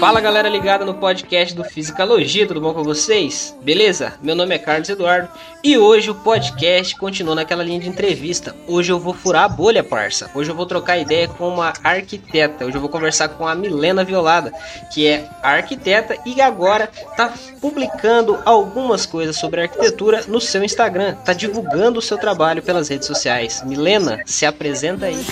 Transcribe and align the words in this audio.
Fala 0.00 0.18
galera 0.18 0.48
ligada 0.48 0.82
no 0.82 0.94
podcast 0.94 1.54
do 1.54 1.62
Fisicalogia, 1.62 2.46
tudo 2.46 2.58
bom 2.58 2.72
com 2.72 2.82
vocês? 2.82 3.54
Beleza? 3.60 4.14
Meu 4.22 4.34
nome 4.34 4.54
é 4.54 4.58
Carlos 4.58 4.88
Eduardo 4.88 5.28
e 5.62 5.76
hoje 5.76 6.10
o 6.10 6.14
podcast 6.14 6.96
continua 6.96 7.34
naquela 7.34 7.62
linha 7.62 7.80
de 7.80 7.88
entrevista. 7.90 8.56
Hoje 8.66 8.90
eu 8.90 8.98
vou 8.98 9.12
furar 9.12 9.44
a 9.44 9.48
bolha, 9.48 9.84
parça. 9.84 10.30
Hoje 10.34 10.50
eu 10.50 10.54
vou 10.54 10.64
trocar 10.64 10.96
ideia 10.96 11.28
com 11.28 11.46
uma 11.46 11.74
arquiteta. 11.84 12.64
Hoje 12.64 12.78
eu 12.78 12.80
vou 12.80 12.88
conversar 12.88 13.28
com 13.28 13.46
a 13.46 13.54
Milena 13.54 14.02
Violada, 14.02 14.54
que 14.90 15.06
é 15.06 15.28
arquiteta 15.42 16.16
e 16.24 16.40
agora 16.40 16.88
tá 17.14 17.34
publicando 17.60 18.38
algumas 18.46 19.04
coisas 19.04 19.36
sobre 19.36 19.60
arquitetura 19.60 20.24
no 20.26 20.40
seu 20.40 20.64
Instagram. 20.64 21.14
Tá 21.16 21.34
divulgando 21.34 21.98
o 21.98 22.02
seu 22.02 22.16
trabalho 22.16 22.62
pelas 22.62 22.88
redes 22.88 23.06
sociais. 23.06 23.62
Milena, 23.66 24.22
se 24.24 24.46
apresenta 24.46 25.04
aí. 25.04 25.22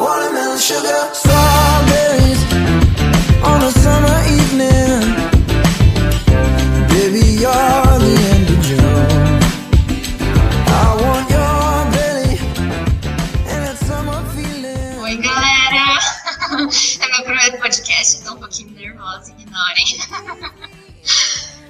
Watermelon 0.00 0.58
sugar, 0.58 1.00
strawberries 1.12 2.40
on 3.44 3.62
a 3.62 3.70
summer 3.84 4.18
evening. 4.38 5.02
Baby, 6.88 7.24
you're 7.42 7.94
the 8.04 8.14
end 8.32 8.48
of 8.54 8.60
June. 8.66 9.40
I 10.66 10.86
want 11.02 11.26
your 11.36 11.74
belly 11.92 12.36
summer 13.76 14.20
feeling. 14.34 14.98
Oi, 15.00 15.16
galera! 15.16 15.98
É 17.00 17.06
meu 17.08 17.24
primeiro 17.24 17.58
podcast, 17.58 18.22
tô 18.24 18.32
um 18.32 18.38
pouquinho 18.38 18.70
nervosa, 18.72 19.32
ignorem. 19.38 20.50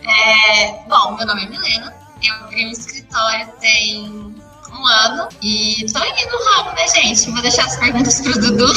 É, 0.03 0.83
bom, 0.89 1.17
meu 1.17 1.27
nome 1.27 1.45
é 1.45 1.49
Milena, 1.49 1.95
eu 2.23 2.35
abri 2.35 2.67
um 2.67 2.71
escritório 2.71 3.47
tem 3.61 4.35
um 4.73 4.87
ano 4.87 5.29
e 5.43 5.87
tô 5.93 5.99
indo 5.99 6.31
no 6.31 6.45
ramo, 6.45 6.73
né, 6.73 6.89
gente? 6.89 7.31
Vou 7.31 7.43
deixar 7.43 7.67
as 7.67 7.77
perguntas 7.77 8.21
pro 8.21 8.41
Dudu. 8.41 8.73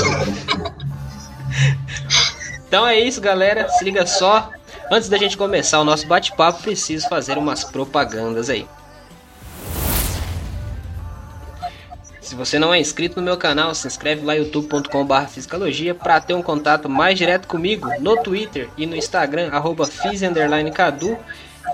Então 2.67 2.87
é 2.87 2.99
isso, 2.99 3.21
galera. 3.21 3.69
Se 3.69 3.83
liga 3.83 4.05
só. 4.05 4.49
Antes 4.91 5.07
da 5.07 5.17
gente 5.17 5.37
começar 5.37 5.79
o 5.79 5.83
nosso 5.83 6.07
bate-papo, 6.07 6.61
preciso 6.63 7.07
fazer 7.07 7.37
umas 7.37 7.63
propagandas 7.63 8.49
aí. 8.49 8.67
Se 12.19 12.35
você 12.35 12.57
não 12.57 12.73
é 12.73 12.79
inscrito 12.79 13.19
no 13.19 13.21
meu 13.21 13.37
canal, 13.37 13.75
se 13.75 13.85
inscreve 13.85 14.25
lá 14.25 14.33
youtube.com.br 14.33 15.27
fisicalogia 15.29 15.93
para 15.93 16.19
ter 16.19 16.33
um 16.33 16.41
contato 16.41 16.89
mais 16.89 17.17
direto 17.17 17.47
comigo 17.47 17.87
no 17.99 18.17
Twitter 18.23 18.69
e 18.75 18.87
no 18.87 18.95
Instagram, 18.95 19.49
arroba. 19.51 19.87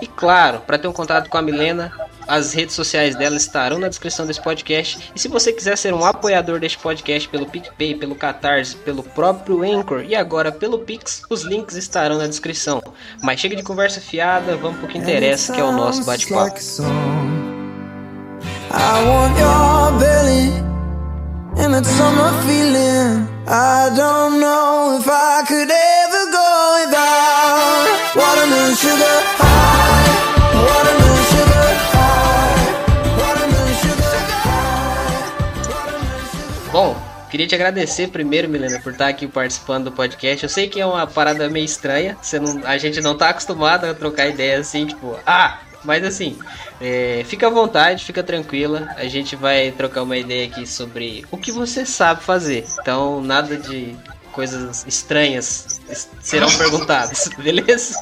E 0.02 0.06
claro, 0.06 0.60
para 0.60 0.78
ter 0.78 0.86
um 0.86 0.92
contato 0.92 1.30
com 1.30 1.38
a 1.38 1.42
Milena, 1.42 1.92
as 2.30 2.52
redes 2.52 2.76
sociais 2.76 3.16
dela 3.16 3.36
estarão 3.36 3.80
na 3.80 3.88
descrição 3.88 4.24
desse 4.24 4.40
podcast. 4.40 5.10
E 5.14 5.18
se 5.18 5.26
você 5.26 5.52
quiser 5.52 5.76
ser 5.76 5.92
um 5.92 6.04
apoiador 6.04 6.60
deste 6.60 6.78
podcast 6.78 7.28
pelo 7.28 7.44
PicPay, 7.44 7.96
pelo 7.96 8.14
Catarse, 8.14 8.76
pelo 8.76 9.02
próprio 9.02 9.64
Anchor 9.64 10.04
e 10.06 10.14
agora 10.14 10.52
pelo 10.52 10.78
Pix, 10.78 11.22
os 11.28 11.42
links 11.42 11.74
estarão 11.74 12.18
na 12.18 12.28
descrição. 12.28 12.80
Mas 13.20 13.40
chega 13.40 13.56
de 13.56 13.64
conversa 13.64 14.00
fiada, 14.00 14.56
vamos 14.56 14.78
pro 14.78 14.86
que 14.86 14.98
interessa, 14.98 15.52
que 15.52 15.60
é 15.60 15.64
o 15.64 15.72
nosso 15.72 16.04
bate-papo. 16.04 16.60
I 18.72 19.04
want 19.04 19.36
your 19.36 19.98
belly 19.98 20.52
and 21.58 21.72
that 21.72 21.84
summer 21.84 22.32
feeling. 22.46 23.26
I 23.48 23.90
don't 23.96 24.38
know 24.38 24.98
if 25.00 25.08
I 25.08 25.42
could 25.48 25.68
ever 25.68 26.09
queria 37.40 37.46
te 37.46 37.54
agradecer 37.54 38.08
primeiro, 38.08 38.48
Milena, 38.48 38.80
por 38.80 38.92
estar 38.92 39.08
aqui 39.08 39.26
participando 39.26 39.84
do 39.84 39.92
podcast. 39.92 40.42
Eu 40.42 40.48
sei 40.48 40.68
que 40.68 40.80
é 40.80 40.84
uma 40.84 41.06
parada 41.06 41.48
meio 41.48 41.64
estranha, 41.64 42.16
você 42.20 42.38
não, 42.38 42.66
a 42.66 42.76
gente 42.76 43.00
não 43.00 43.16
tá 43.16 43.30
acostumado 43.30 43.86
a 43.86 43.94
trocar 43.94 44.28
ideia 44.28 44.58
assim, 44.58 44.86
tipo, 44.86 45.18
ah, 45.26 45.58
mas 45.82 46.04
assim, 46.04 46.38
é, 46.80 47.22
fica 47.26 47.46
à 47.46 47.50
vontade, 47.50 48.04
fica 48.04 48.22
tranquila. 48.22 48.94
A 48.96 49.06
gente 49.06 49.36
vai 49.36 49.70
trocar 49.70 50.02
uma 50.02 50.18
ideia 50.18 50.46
aqui 50.48 50.66
sobre 50.66 51.24
o 51.30 51.38
que 51.38 51.50
você 51.50 51.86
sabe 51.86 52.22
fazer. 52.22 52.66
Então, 52.80 53.22
nada 53.22 53.56
de 53.56 53.96
coisas 54.32 54.84
estranhas 54.86 55.80
serão 56.20 56.50
perguntadas, 56.58 57.30
beleza? 57.38 57.98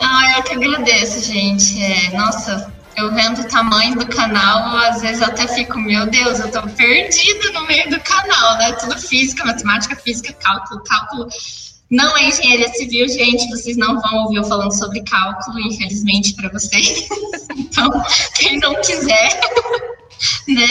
Ah, 0.00 0.36
eu 0.36 0.42
que 0.44 0.52
agradeço, 0.52 1.20
gente. 1.20 1.82
É, 1.82 2.16
nossa, 2.16 2.72
eu 2.96 3.14
vendo 3.14 3.42
o 3.42 3.48
tamanho 3.48 3.98
do 3.98 4.06
canal, 4.06 4.76
às 4.78 5.02
vezes 5.02 5.20
eu 5.20 5.28
até 5.28 5.46
fico, 5.46 5.78
meu 5.78 6.06
Deus, 6.06 6.40
eu 6.40 6.50
tô 6.50 6.62
perdida 6.70 7.52
no 7.52 7.66
meio 7.66 7.88
do 7.90 8.00
canal, 8.00 8.56
né? 8.58 8.72
Tudo 8.72 8.98
física, 8.98 9.44
matemática, 9.44 9.94
física, 9.96 10.32
cálculo, 10.32 10.82
cálculo. 10.82 11.28
Não 11.90 12.16
é 12.16 12.28
engenharia 12.28 12.68
civil, 12.72 13.06
gente. 13.08 13.48
Vocês 13.50 13.76
não 13.76 14.00
vão 14.00 14.24
ouvir 14.24 14.36
eu 14.36 14.44
falando 14.44 14.76
sobre 14.76 15.02
cálculo, 15.04 15.60
infelizmente, 15.60 16.34
para 16.34 16.48
vocês. 16.50 17.08
Então, 17.58 17.90
quem 18.36 18.58
não 18.58 18.74
quiser, 18.80 19.40
né? 20.48 20.68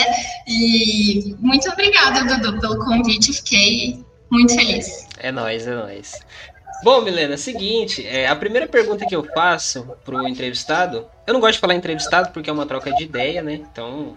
E 0.48 1.36
muito 1.38 1.68
obrigada, 1.70 2.24
Dudu, 2.24 2.60
pelo 2.60 2.78
convite. 2.84 3.32
Fiquei 3.32 4.04
muito 4.30 4.54
feliz. 4.54 5.06
É 5.18 5.30
nóis, 5.30 5.66
é 5.66 5.74
nóis. 5.74 6.12
Bom, 6.82 7.00
Milena, 7.02 7.36
seguinte, 7.36 8.06
é, 8.06 8.28
a 8.28 8.36
primeira 8.36 8.68
pergunta 8.68 9.06
que 9.06 9.16
eu 9.16 9.24
faço 9.34 9.84
pro 10.04 10.26
entrevistado, 10.28 11.06
eu 11.26 11.34
não 11.34 11.40
gosto 11.40 11.54
de 11.54 11.60
falar 11.60 11.74
entrevistado 11.74 12.30
porque 12.32 12.48
é 12.50 12.52
uma 12.52 12.66
troca 12.66 12.92
de 12.92 13.02
ideia, 13.04 13.42
né? 13.42 13.54
Então, 13.54 14.16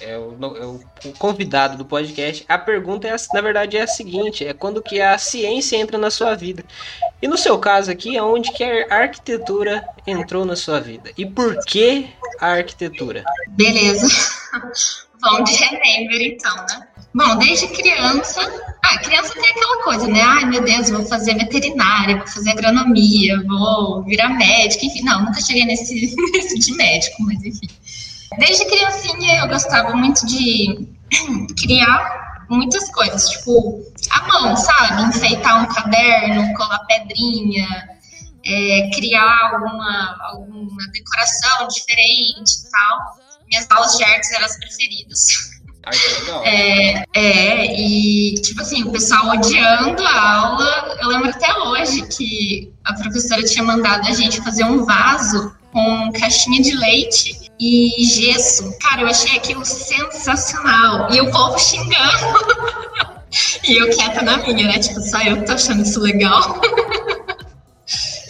é 0.00 0.16
o, 0.18 0.36
é 0.56 0.66
o- 0.66 0.80
convidado 1.18 1.76
do 1.78 1.84
podcast. 1.84 2.44
A 2.48 2.58
pergunta, 2.58 3.08
é, 3.08 3.16
na 3.32 3.40
verdade, 3.40 3.76
é 3.76 3.82
a 3.82 3.86
seguinte, 3.86 4.46
é 4.46 4.52
quando 4.52 4.82
que 4.82 5.00
a 5.00 5.16
ciência 5.18 5.76
entra 5.76 5.96
na 5.98 6.10
sua 6.10 6.34
vida. 6.34 6.64
E 7.22 7.26
no 7.28 7.38
seu 7.38 7.58
caso 7.58 7.90
aqui, 7.90 8.16
é 8.16 8.22
onde 8.22 8.52
que 8.52 8.62
a 8.64 8.94
arquitetura 8.94 9.84
entrou 10.06 10.44
na 10.44 10.56
sua 10.56 10.80
vida? 10.80 11.10
E 11.16 11.24
por 11.24 11.56
que 11.64 12.08
a 12.38 12.48
arquitetura? 12.52 13.24
Beleza. 13.48 14.06
Vamos 15.22 15.50
de 15.50 15.56
remember, 15.64 16.22
então, 16.22 16.56
né? 16.56 16.88
Bom, 17.12 17.36
desde 17.38 17.66
criança. 17.68 18.40
Ah, 18.82 18.98
criança 18.98 19.34
tem 19.34 19.50
aquela 19.50 19.82
coisa, 19.82 20.06
né? 20.06 20.20
Ai, 20.22 20.44
meu 20.44 20.62
Deus, 20.62 20.90
vou 20.90 21.04
fazer 21.06 21.34
veterinária, 21.34 22.16
vou 22.16 22.26
fazer 22.26 22.50
agronomia, 22.50 23.42
vou 23.46 24.04
virar 24.04 24.30
médica, 24.30 24.86
enfim. 24.86 25.02
Não, 25.02 25.24
nunca 25.24 25.40
cheguei 25.40 25.64
nesse, 25.64 26.14
nesse 26.32 26.58
de 26.58 26.72
médico, 26.74 27.22
mas 27.22 27.42
enfim. 27.44 27.68
Desde 28.38 28.64
criancinha 28.64 29.40
eu 29.40 29.48
gostava 29.48 29.94
muito 29.96 30.24
de 30.24 30.88
criar 31.58 32.44
muitas 32.48 32.90
coisas, 32.90 33.28
tipo, 33.28 33.80
à 34.10 34.26
mão, 34.28 34.56
sabe? 34.56 35.02
Enfeitar 35.02 35.62
um 35.62 35.66
caderno, 35.66 36.54
colar 36.54 36.78
pedrinha, 36.86 37.66
é, 38.44 38.90
criar 38.94 39.52
alguma, 39.52 40.16
alguma 40.30 40.86
decoração 40.92 41.68
diferente 41.68 42.66
e 42.66 42.70
tal. 42.70 43.20
Minhas 43.48 43.66
aulas 43.70 43.96
de 43.96 44.04
artes 44.04 44.30
eram 44.30 44.46
as 44.46 44.56
preferidas. 44.58 45.26
É, 46.44 47.04
é, 47.14 47.80
e 47.80 48.34
tipo 48.34 48.60
assim, 48.60 48.82
o 48.84 48.90
pessoal 48.90 49.30
odiando 49.30 50.02
a 50.02 50.34
aula. 50.34 50.98
Eu 51.00 51.08
lembro 51.08 51.30
até 51.30 51.52
hoje 51.58 52.06
que 52.08 52.72
a 52.84 52.92
professora 52.94 53.42
tinha 53.42 53.64
mandado 53.64 54.06
a 54.06 54.12
gente 54.12 54.42
fazer 54.42 54.64
um 54.64 54.84
vaso 54.84 55.54
com 55.72 56.12
caixinha 56.12 56.62
de 56.62 56.76
leite 56.76 57.50
e 57.58 58.04
gesso. 58.04 58.76
Cara, 58.78 59.02
eu 59.02 59.08
achei 59.08 59.36
aquilo 59.36 59.64
sensacional. 59.64 61.10
E 61.12 61.20
o 61.20 61.30
povo 61.30 61.58
xingando. 61.58 62.70
e 63.64 63.76
eu 63.76 63.90
quieta 63.90 64.22
na 64.22 64.38
minha, 64.38 64.66
né? 64.66 64.78
Tipo, 64.78 65.00
só 65.00 65.20
eu 65.22 65.38
que 65.38 65.46
tô 65.46 65.52
achando 65.52 65.82
isso 65.82 66.00
legal. 66.00 66.60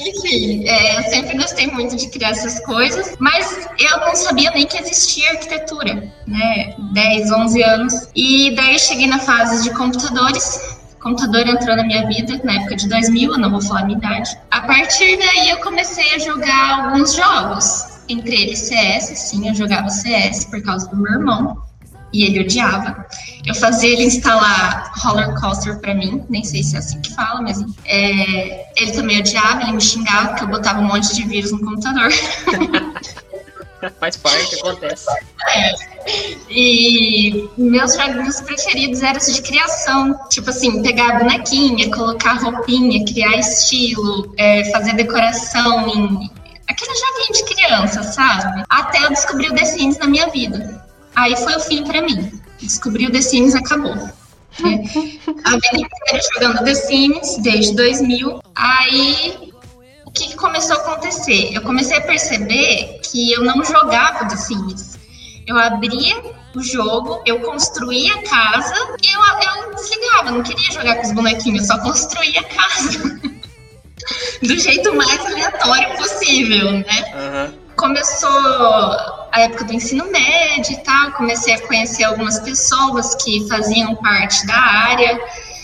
Enfim, 0.01 0.67
é, 0.67 0.99
eu 0.99 1.03
sempre 1.11 1.37
gostei 1.37 1.67
muito 1.67 1.95
de 1.97 2.09
criar 2.09 2.31
essas 2.31 2.59
coisas, 2.65 3.17
mas 3.19 3.69
eu 3.79 4.01
não 4.01 4.15
sabia 4.15 4.51
nem 4.53 4.67
que 4.67 4.79
existia 4.79 5.31
arquitetura, 5.31 6.13
né? 6.27 6.75
10, 6.93 7.31
11 7.31 7.63
anos. 7.63 8.09
E 8.15 8.55
daí 8.57 8.79
cheguei 8.79 9.07
na 9.07 9.19
fase 9.19 9.63
de 9.63 9.71
computadores. 9.77 10.79
Computador 11.01 11.47
entrou 11.47 11.77
na 11.77 11.85
minha 11.85 12.07
vida 12.07 12.41
na 12.45 12.55
época 12.55 12.77
de 12.77 12.89
2000, 12.89 13.33
eu 13.33 13.39
não 13.39 13.51
vou 13.51 13.63
falar 13.63 13.81
a 13.81 13.85
minha 13.87 13.99
idade. 13.99 14.39
A 14.51 14.61
partir 14.63 15.19
daí 15.19 15.49
eu 15.49 15.59
comecei 15.59 16.15
a 16.15 16.19
jogar 16.19 16.85
alguns 16.85 17.15
jogos, 17.15 18.01
entre 18.09 18.35
eles 18.43 18.59
CS, 18.59 19.19
sim, 19.19 19.49
eu 19.49 19.55
jogava 19.55 19.89
CS 19.89 20.45
por 20.47 20.63
causa 20.63 20.89
do 20.89 20.97
meu 20.97 21.13
irmão. 21.13 21.70
E 22.13 22.25
ele 22.25 22.41
odiava. 22.41 23.07
Eu 23.47 23.55
fazia 23.55 23.91
ele 23.91 24.05
instalar 24.05 24.93
roller 24.97 25.39
coaster 25.41 25.79
pra 25.79 25.95
mim, 25.95 26.25
nem 26.29 26.43
sei 26.43 26.63
se 26.63 26.77
é 26.77 26.79
assim 26.79 27.01
que 27.01 27.15
fala, 27.15 27.41
mas 27.41 27.65
é, 27.85 28.67
ele 28.77 28.93
também 28.93 29.21
odiava, 29.21 29.63
ele 29.63 29.73
me 29.73 29.81
xingava 29.81 30.29
porque 30.29 30.45
eu 30.45 30.49
botava 30.49 30.81
um 30.81 30.89
monte 30.89 31.15
de 31.15 31.23
vírus 31.23 31.53
no 31.53 31.61
computador. 31.61 32.11
Faz 33.99 34.17
parte, 34.17 34.57
acontece. 34.57 35.07
É. 35.49 35.73
E 36.51 37.49
meus 37.57 37.95
joguinhos 37.95 38.41
preferidos 38.43 39.03
eram 39.03 39.19
os 39.19 39.35
de 39.35 39.43
criação. 39.43 40.19
Tipo 40.29 40.51
assim, 40.51 40.83
pegar 40.83 41.17
a 41.17 41.19
bonequinha, 41.21 41.91
colocar 41.91 42.35
roupinha, 42.35 43.05
criar 43.07 43.37
estilo, 43.37 44.35
é, 44.37 44.71
fazer 44.71 44.95
decoração 44.95 45.89
em. 45.89 46.31
Aquele 46.69 46.95
joguinho 46.95 47.33
de 47.33 47.55
criança, 47.55 48.03
sabe? 48.03 48.63
Até 48.69 49.05
eu 49.05 49.09
descobri 49.09 49.49
o 49.49 49.55
The 49.55 49.65
Sims 49.65 49.99
na 49.99 50.07
minha 50.07 50.29
vida. 50.29 50.85
Aí 51.21 51.37
foi 51.37 51.55
o 51.55 51.61
fim 51.61 51.85
pra 51.85 52.01
mim. 52.01 52.33
Descobri 52.63 53.07
o 53.07 53.13
The 53.13 53.21
Sims 53.21 53.55
acabou. 53.55 53.95
É. 53.95 54.73
A 55.45 55.51
vida 55.51 55.77
inteira 55.77 56.21
jogando 56.35 56.65
The 56.65 56.75
Sims, 56.75 57.37
desde 57.43 57.77
2000. 57.77 58.41
Aí 58.55 59.53
o 60.07 60.11
que, 60.11 60.35
começou 60.35 60.77
a 60.77 60.81
acontecer? 60.81 61.55
Eu 61.55 61.61
comecei 61.61 61.99
a 61.99 62.01
perceber 62.01 63.01
que 63.05 63.33
eu 63.33 63.45
não 63.45 63.63
jogava 63.63 64.29
The 64.29 64.37
Sims. 64.37 64.99
Eu 65.47 65.59
abria 65.59 66.23
o 66.55 66.63
jogo, 66.63 67.23
eu 67.27 67.41
construía 67.41 68.15
a 68.15 68.23
casa 68.23 68.75
e 69.03 69.15
eu, 69.15 69.21
eu 69.21 69.75
desligava. 69.75 70.31
Não 70.31 70.43
queria 70.43 70.73
jogar 70.73 70.97
com 70.97 71.03
os 71.03 71.13
bonequinhos, 71.13 71.67
só 71.67 71.79
construía 71.81 72.41
a 72.41 72.45
casa. 72.45 73.21
Do 74.43 74.59
jeito 74.59 74.95
mais 74.95 75.21
aleatório 75.27 75.97
possível, 75.99 76.73
né? 76.73 77.05
Uhum. 77.15 77.60
Começou 77.81 78.29
a 79.33 79.41
época 79.41 79.65
do 79.65 79.73
ensino 79.73 80.05
médio 80.13 80.75
e 80.75 80.77
tal, 80.85 81.13
comecei 81.13 81.55
a 81.55 81.67
conhecer 81.67 82.05
algumas 82.05 82.39
pessoas 82.41 83.15
que 83.15 83.49
faziam 83.49 83.97
parte 83.97 84.47
da 84.47 84.55
área 84.55 85.19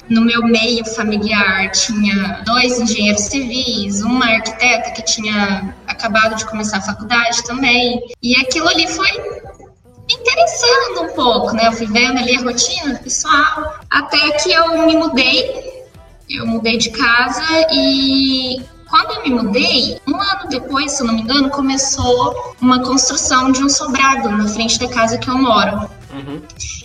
no 0.08 0.22
meu 0.22 0.42
meio 0.42 0.82
familiar 0.84 1.70
tinha 1.72 2.42
dois 2.46 2.80
engenheiros 2.80 3.22
civis, 3.22 4.00
uma 4.00 4.24
arquiteta 4.24 4.92
que 4.92 5.02
tinha 5.02 5.74
acabado 5.86 6.36
de 6.36 6.46
começar 6.46 6.78
a 6.78 6.82
faculdade 6.82 7.44
também. 7.44 8.00
E 8.22 8.34
aquilo 8.36 8.68
ali 8.68 8.88
foi 8.88 9.10
me 9.12 10.14
interessando 10.14 11.02
um 11.02 11.14
pouco, 11.14 11.52
né? 11.52 11.66
Eu 11.66 11.72
fui 11.72 11.86
vendo 11.86 12.18
ali 12.18 12.34
a 12.36 12.40
rotina 12.40 12.98
pessoal, 13.00 13.74
até 13.90 14.30
que 14.38 14.52
eu 14.52 14.86
me 14.86 14.96
mudei. 14.96 15.84
Eu 16.30 16.46
mudei 16.46 16.78
de 16.78 16.90
casa 16.90 17.44
e 17.70 18.60
quando 18.88 19.12
eu 19.12 19.22
me 19.22 19.30
mudei, 19.30 20.00
um 20.06 20.20
ano 20.20 20.48
depois, 20.48 20.92
se 20.92 21.02
não 21.02 21.14
me 21.14 21.22
engano, 21.22 21.50
começou 21.50 22.54
uma 22.60 22.82
construção 22.82 23.50
de 23.50 23.62
um 23.62 23.68
sobrado 23.68 24.28
na 24.28 24.46
frente 24.48 24.78
da 24.78 24.88
casa 24.88 25.18
que 25.18 25.28
eu 25.28 25.36
moro. 25.36 25.90
Uhum. 26.12 26.40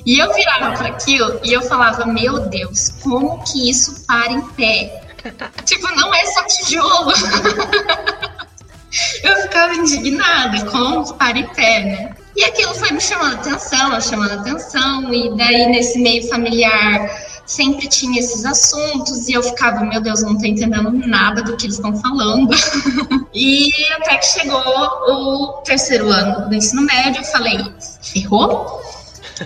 E 0.06 0.18
eu 0.18 0.34
virava 0.34 0.76
para 0.76 0.88
aquilo 0.88 1.40
e 1.44 1.54
eu 1.54 1.62
falava, 1.62 2.06
meu 2.06 2.50
Deus, 2.50 2.90
como 3.04 3.44
que 3.44 3.70
isso 3.70 4.06
para 4.08 4.32
em 4.32 4.42
pé? 4.42 5.04
tipo, 5.66 5.88
não 5.96 6.14
é 6.14 6.26
só 6.26 6.44
tijolo. 6.44 7.12
eu 9.24 9.36
ficava 9.44 9.76
indignada, 9.76 10.66
como 10.72 11.14
para 11.14 11.38
em 11.38 11.48
pé, 11.50 11.84
né? 11.84 12.16
E 12.36 12.44
aquilo 12.46 12.74
foi 12.74 12.92
me 12.92 13.02
chamando 13.02 13.36
atenção, 13.36 14.02
chamando 14.02 14.40
atenção, 14.40 15.14
e 15.14 15.36
daí 15.36 15.68
nesse 15.68 16.00
meio 16.00 16.28
familiar 16.30 17.10
sempre 17.52 17.88
tinha 17.88 18.20
esses 18.20 18.46
assuntos 18.46 19.28
e 19.28 19.34
eu 19.34 19.44
ficava, 19.44 19.84
meu 19.84 20.00
Deus, 20.02 20.22
não 20.22 20.38
tô 20.38 20.46
entendendo 20.46 20.92
nada 20.92 21.44
do 21.44 21.56
que 21.58 21.66
eles 21.66 21.76
estão 21.76 21.96
falando. 21.98 22.54
e 23.34 23.70
até 23.96 24.18
que 24.18 24.26
chegou 24.26 24.60
o 24.60 25.62
terceiro 25.64 26.10
ano 26.10 26.48
do 26.48 26.56
ensino 26.56 26.82
médio, 26.84 27.22
eu 27.22 27.26
falei, 27.26 27.58
ferrou? 28.02 28.82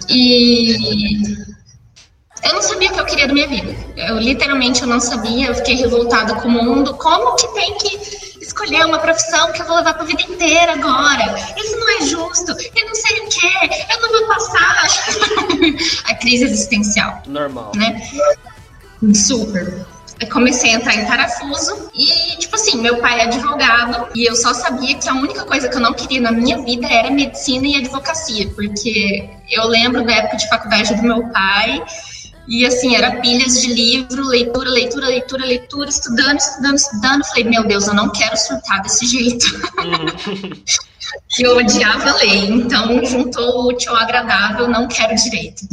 E 0.09 0.75
eu 2.43 2.53
não 2.53 2.61
sabia 2.61 2.91
o 2.91 2.93
que 2.93 2.99
eu 2.99 3.05
queria 3.05 3.27
da 3.27 3.33
minha 3.33 3.47
vida. 3.47 3.75
Eu 3.95 4.19
literalmente 4.19 4.81
eu 4.81 4.87
não 4.87 4.99
sabia, 4.99 5.47
eu 5.47 5.55
fiquei 5.55 5.75
revoltada 5.75 6.35
com 6.35 6.47
o 6.47 6.51
mundo. 6.51 6.93
Como 6.95 7.35
que 7.35 7.47
tem 7.53 7.77
que 7.77 8.24
escolher 8.55 8.85
uma 8.85 8.99
profissão 8.99 9.51
que 9.51 9.61
eu 9.61 9.65
vou 9.65 9.75
levar 9.75 9.93
para 9.93 10.03
a 10.03 10.05
vida 10.05 10.21
inteira 10.21 10.73
agora? 10.73 11.35
Isso 11.57 11.77
não 11.77 11.89
é 11.89 12.01
justo. 12.01 12.51
Eu 12.75 12.87
não 12.87 12.95
sei 12.95 13.19
o 13.19 13.27
que, 13.27 13.93
eu 13.93 14.01
não 14.01 14.11
vou 14.11 14.27
passar. 14.27 14.87
a 16.11 16.15
crise 16.15 16.45
existencial. 16.45 17.21
Normal. 17.27 17.73
Né? 17.75 18.01
Super 19.13 19.85
comecei 20.31 20.73
a 20.73 20.75
entrar 20.75 20.95
em 20.95 21.05
parafuso 21.05 21.89
e, 21.93 22.37
tipo 22.37 22.55
assim, 22.55 22.81
meu 22.81 22.97
pai 22.97 23.19
é 23.19 23.23
advogado 23.23 24.07
e 24.15 24.25
eu 24.25 24.35
só 24.35 24.53
sabia 24.53 24.95
que 24.95 25.09
a 25.09 25.13
única 25.13 25.43
coisa 25.43 25.67
que 25.67 25.75
eu 25.75 25.81
não 25.81 25.93
queria 25.93 26.21
na 26.21 26.31
minha 26.31 26.61
vida 26.61 26.87
era 26.87 27.11
medicina 27.11 27.67
e 27.67 27.75
advocacia, 27.75 28.49
porque 28.55 29.29
eu 29.51 29.67
lembro 29.67 30.05
da 30.05 30.13
época 30.13 30.37
de 30.37 30.47
faculdade 30.47 30.95
do 30.95 31.03
meu 31.03 31.27
pai 31.29 31.83
e, 32.47 32.65
assim, 32.65 32.95
era 32.95 33.19
pilhas 33.21 33.61
de 33.61 33.73
livro, 33.73 34.23
leitura, 34.27 34.69
leitura, 34.69 35.07
leitura, 35.07 35.45
leitura, 35.45 35.89
estudando, 35.89 36.37
estudando, 36.37 36.75
estudando. 36.75 37.25
Falei, 37.25 37.43
meu 37.45 37.67
Deus, 37.67 37.87
eu 37.87 37.93
não 37.93 38.09
quero 38.11 38.37
surtar 38.37 38.81
desse 38.81 39.05
jeito. 39.05 39.45
Uhum. 39.79 40.51
eu 41.39 41.57
odiava 41.57 42.15
ler, 42.15 42.49
então 42.49 43.03
juntou 43.05 43.61
o 43.61 43.67
útil 43.69 43.91
ao 43.91 43.97
agradável, 43.97 44.67
não 44.67 44.87
quero 44.87 45.15
direito. 45.15 45.67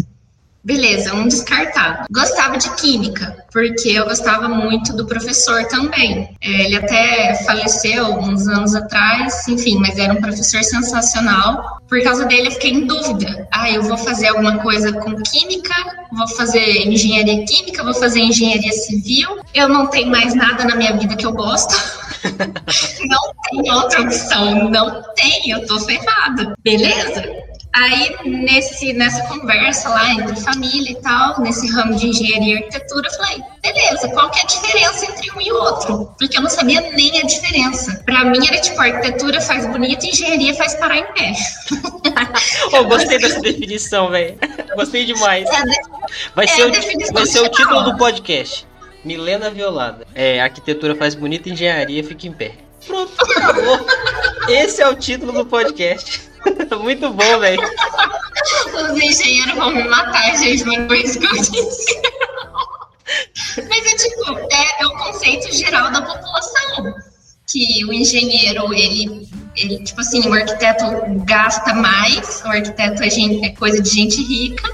Beleza, 0.64 1.12
um 1.14 1.26
descartado. 1.26 2.06
Gostava 2.10 2.56
de 2.56 2.70
química, 2.76 3.36
porque 3.52 3.88
eu 3.88 4.04
gostava 4.04 4.48
muito 4.48 4.94
do 4.94 5.04
professor 5.06 5.64
também. 5.64 6.36
É, 6.40 6.66
ele 6.66 6.76
até 6.76 7.34
faleceu 7.44 8.14
uns 8.18 8.46
anos 8.46 8.72
atrás, 8.72 9.48
enfim, 9.48 9.78
mas 9.78 9.98
era 9.98 10.12
um 10.12 10.20
professor 10.20 10.62
sensacional. 10.62 11.80
Por 11.88 12.00
causa 12.04 12.26
dele, 12.26 12.46
eu 12.46 12.52
fiquei 12.52 12.70
em 12.70 12.86
dúvida. 12.86 13.48
Ah, 13.52 13.70
eu 13.70 13.82
vou 13.82 13.98
fazer 13.98 14.28
alguma 14.28 14.58
coisa 14.58 14.92
com 14.92 15.16
química, 15.22 15.74
vou 16.12 16.28
fazer 16.28 16.86
engenharia 16.86 17.44
química, 17.44 17.82
vou 17.82 17.94
fazer 17.94 18.20
engenharia 18.20 18.72
civil. 18.72 19.40
Eu 19.52 19.68
não 19.68 19.88
tenho 19.88 20.10
mais 20.10 20.32
nada 20.32 20.64
na 20.64 20.76
minha 20.76 20.96
vida 20.96 21.16
que 21.16 21.26
eu 21.26 21.32
gosto. 21.32 21.74
não 22.22 23.32
tem 23.50 23.72
outra 23.72 24.02
opção, 24.02 24.70
não 24.70 25.02
tem, 25.14 25.50
eu 25.50 25.66
tô 25.66 25.80
ferrada. 25.80 26.54
Beleza? 26.62 27.51
Aí, 27.74 28.16
nesse, 28.24 28.92
nessa 28.92 29.22
conversa 29.28 29.88
lá 29.88 30.12
entre 30.12 30.36
família 30.36 30.92
e 30.92 31.00
tal, 31.00 31.40
nesse 31.40 31.70
ramo 31.72 31.96
de 31.96 32.08
engenharia 32.08 32.54
e 32.54 32.58
arquitetura, 32.58 33.08
eu 33.08 33.12
falei, 33.14 33.42
beleza, 33.62 34.08
qual 34.10 34.30
que 34.30 34.40
é 34.40 34.42
a 34.42 34.46
diferença 34.46 35.06
entre 35.06 35.30
um 35.32 35.40
e 35.40 35.52
outro? 35.52 36.14
Porque 36.18 36.36
eu 36.36 36.42
não 36.42 36.50
sabia 36.50 36.82
nem 36.92 37.18
a 37.20 37.22
diferença. 37.22 38.02
Pra 38.04 38.26
mim 38.26 38.46
era 38.46 38.60
tipo, 38.60 38.78
arquitetura 38.78 39.40
faz 39.40 39.64
bonito 39.66 40.04
engenharia 40.04 40.54
faz 40.54 40.74
parar 40.74 40.98
em 40.98 41.12
pé. 41.14 41.32
oh, 42.78 42.84
gostei 42.84 43.18
dessa 43.18 43.40
definição, 43.40 44.10
velho. 44.10 44.38
Gostei 44.76 45.04
demais. 45.04 45.48
É 45.48 45.62
vai, 46.34 46.48
ser 46.48 46.62
é 46.62 46.66
o, 46.66 47.12
vai 47.12 47.26
ser 47.26 47.40
o 47.40 47.48
título 47.48 47.82
do 47.82 47.96
podcast. 47.96 48.66
Milena 49.04 49.50
Violada. 49.50 50.06
É, 50.14 50.40
arquitetura 50.40 50.94
faz 50.94 51.14
bonito 51.14 51.48
e 51.48 51.52
engenharia 51.52 52.04
fica 52.04 52.26
em 52.26 52.32
pé. 52.32 52.52
Pronto, 52.86 53.12
acabou. 53.36 53.86
Esse 54.48 54.82
é 54.82 54.88
o 54.88 54.94
título 54.94 55.32
do 55.32 55.46
podcast. 55.46 56.31
Muito 56.82 57.10
bom, 57.10 57.38
velho. 57.38 57.62
Os 57.62 59.02
engenheiros 59.02 59.54
vão 59.54 59.70
me 59.70 59.84
matar, 59.84 60.36
gente, 60.36 60.64
mas 60.64 60.86
foi 60.86 61.02
isso 61.02 61.18
que 61.18 61.26
eu 61.26 61.32
disse. 61.32 62.02
Mas 63.68 63.86
é 63.86 63.96
tipo, 63.96 64.38
é, 64.50 64.82
é 64.82 64.86
o 64.86 64.96
conceito 64.98 65.54
geral 65.54 65.90
da 65.90 66.02
população. 66.02 66.94
Que 67.46 67.84
o 67.84 67.92
engenheiro, 67.92 68.72
ele, 68.72 69.28
ele, 69.56 69.82
tipo 69.84 70.00
assim, 70.00 70.26
o 70.26 70.32
arquiteto 70.32 70.84
gasta 71.24 71.74
mais, 71.74 72.42
o 72.44 72.48
arquiteto 72.48 73.02
é, 73.02 73.10
gente, 73.10 73.44
é 73.44 73.50
coisa 73.50 73.82
de 73.82 73.90
gente 73.90 74.22
rica, 74.22 74.70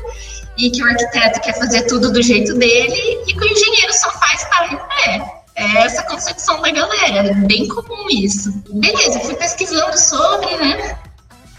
e 0.56 0.70
que 0.70 0.82
o 0.82 0.86
arquiteto 0.86 1.40
quer 1.40 1.58
fazer 1.58 1.82
tudo 1.86 2.12
do 2.12 2.22
jeito 2.22 2.54
dele, 2.54 3.20
e 3.26 3.32
que 3.32 3.40
o 3.40 3.52
engenheiro 3.52 3.92
só 3.92 4.10
faz 4.12 4.44
para 4.44 4.66
em 4.66 4.76
pé. 4.76 5.38
É 5.56 5.78
essa 5.78 6.04
concepção 6.04 6.62
da 6.62 6.70
galera, 6.70 7.30
é 7.30 7.34
bem 7.34 7.66
comum 7.66 8.06
isso. 8.10 8.52
Beleza, 8.70 9.18
fui 9.20 9.34
pesquisando 9.34 9.98
sobre, 9.98 10.56
né? 10.56 10.96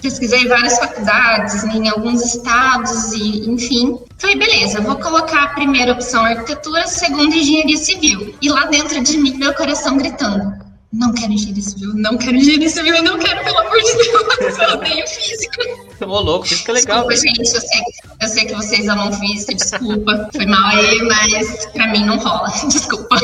Pesquisei 0.02 0.48
várias 0.48 0.78
faculdades 0.80 1.64
em 1.64 1.90
alguns 1.90 2.24
estados 2.26 3.14
e 3.14 3.50
enfim. 3.50 3.98
Falei, 4.18 4.38
beleza, 4.38 4.82
vou 4.82 4.96
colocar 4.98 5.44
a 5.44 5.48
primeira 5.50 5.94
opção 5.94 6.26
arquitetura, 6.26 6.88
segunda 6.88 7.36
engenharia 7.36 7.78
civil. 7.78 8.36
E 8.42 8.50
lá 8.50 8.66
dentro 8.66 9.02
de 9.02 9.18
mim, 9.18 9.38
meu 9.38 9.54
coração 9.54 9.98
gritando: 9.98 10.54
não 10.92 11.14
quero 11.14 11.34
engenharia 11.34 11.62
civil, 11.62 11.94
não 11.94 12.18
quero 12.18 12.36
engenharia 12.36 12.70
civil, 12.70 12.96
eu 12.96 13.04
não 13.04 13.20
quero, 13.20 13.44
pelo 13.44 13.60
amor 13.60 13.78
de 13.78 13.94
Deus, 13.94 14.58
eu 14.58 14.70
odeio 14.74 15.08
física. 15.08 15.62
Ô, 16.02 16.20
louco, 16.20 16.48
física 16.48 16.72
é 16.72 16.74
legal. 16.74 17.08
Desculpa, 17.08 17.28
gente, 17.28 17.56
eu 17.56 17.62
sei, 17.62 17.82
eu 18.22 18.28
sei 18.28 18.46
que 18.46 18.56
vocês 18.56 18.88
amam 18.88 19.14
física, 19.14 19.54
desculpa, 19.54 20.30
foi 20.34 20.46
mal 20.48 20.68
aí, 20.76 21.02
mas 21.04 21.66
pra 21.68 21.88
mim 21.88 22.06
não 22.06 22.18
rola, 22.18 22.50
desculpa. 22.68 23.18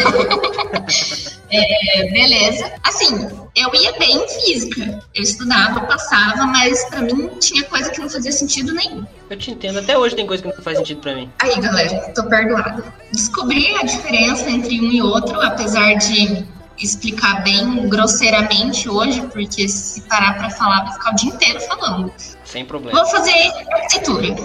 É, 1.52 2.12
beleza. 2.12 2.72
Assim, 2.84 3.28
eu 3.56 3.74
ia 3.74 3.94
bem 3.94 4.16
em 4.16 4.28
física. 4.28 5.02
Eu 5.16 5.24
estudava, 5.24 5.82
passava, 5.82 6.46
mas 6.46 6.84
para 6.86 7.02
mim 7.02 7.30
tinha 7.40 7.64
coisa 7.64 7.90
que 7.90 8.00
não 8.00 8.10
fazia 8.10 8.32
sentido 8.32 8.74
nenhum. 8.74 9.06
Eu 9.30 9.38
te 9.38 9.50
entendo, 9.52 9.80
até 9.80 9.98
hoje 9.98 10.16
tem 10.16 10.28
coisa 10.28 10.44
que 10.44 10.56
não 10.56 10.64
faz 10.64 10.78
sentido 10.78 11.02
para 11.02 11.16
mim. 11.16 11.32
Aí, 11.40 11.60
galera, 11.60 12.12
tô 12.14 12.24
perdoada. 12.26 12.84
Descobri 13.12 13.76
a 13.76 13.84
diferença 13.84 14.50
entre 14.50 14.80
um 14.80 14.92
e 14.92 15.02
outro, 15.02 15.42
apesar 15.42 15.96
de 15.96 16.46
explicar 16.78 17.44
bem 17.44 17.88
grosseiramente 17.90 18.90
hoje, 18.90 19.22
porque 19.32 19.68
se 19.68 20.02
parar 20.02 20.38
para 20.38 20.50
falar 20.50 20.84
vai 20.84 20.94
ficar 20.94 21.12
o 21.12 21.16
dia 21.16 21.30
inteiro 21.30 21.62
falando. 21.62 22.14
Sem 22.44 22.66
problema. 22.66 23.00
Vou 23.00 23.10
fazer 23.10 23.52
arquitetura. 23.74 24.36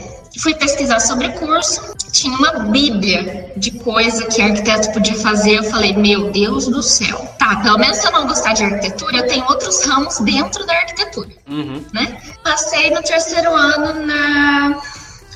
Fui 0.40 0.54
pesquisar 0.54 1.00
sobre 1.00 1.26
o 1.26 1.32
curso, 1.32 1.92
tinha 2.12 2.32
uma 2.36 2.52
bíblia 2.70 3.52
de 3.56 3.72
coisa 3.72 4.26
que 4.26 4.40
arquiteto 4.40 4.92
podia 4.92 5.16
fazer. 5.16 5.56
Eu 5.58 5.64
falei, 5.64 5.92
meu 5.92 6.30
Deus 6.30 6.66
do 6.68 6.82
céu. 6.82 7.18
Tá, 7.36 7.56
pelo 7.56 7.76
menos 7.78 7.98
se 7.98 8.06
eu 8.06 8.12
não 8.12 8.28
gostar 8.28 8.52
de 8.52 8.62
arquitetura, 8.62 9.18
eu 9.18 9.26
tenho 9.26 9.44
outros 9.46 9.84
ramos 9.84 10.20
dentro 10.20 10.64
da 10.66 10.72
arquitetura, 10.72 11.30
Uhum. 11.48 11.84
né? 11.92 12.16
Passei 12.44 12.90
no 12.90 13.02
terceiro 13.02 13.52
ano 13.54 14.06
na 14.06 14.80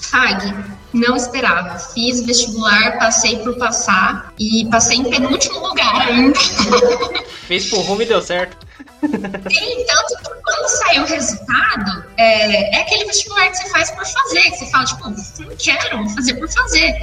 FAG. 0.01 0.55
Não 0.95 1.17
esperava. 1.17 1.77
Fiz 1.77 2.25
vestibular, 2.25 2.99
passei 2.99 3.39
por 3.41 3.57
passar 3.59 4.33
e 4.39 4.65
passei 4.71 4.99
em 4.99 5.11
penúltimo 5.11 5.59
lugar 5.59 6.03
ainda. 6.03 6.39
Fez 7.49 7.69
por 7.69 7.81
rumo 7.81 8.03
e 8.03 8.07
deu 8.07 8.23
certo. 8.23 8.65
E 9.03 9.85
tanto 9.87 10.17
que 10.17 10.31
quando 10.43 10.69
saiu 10.69 11.03
o 11.03 11.07
resultado, 11.07 12.05
é, 12.17 12.77
é 12.77 12.83
aquele 12.83 13.07
vestibular 13.07 13.51
que 13.51 13.57
você 13.57 13.69
faz 13.71 13.91
por 13.91 14.07
fazer, 14.07 14.43
que 14.43 14.57
você 14.57 14.71
fala, 14.71 14.85
tipo, 14.85 15.11
não 15.11 15.57
quero, 15.57 15.99
vou 15.99 16.09
fazer 16.11 16.35
por 16.35 16.49
fazer. 16.49 16.95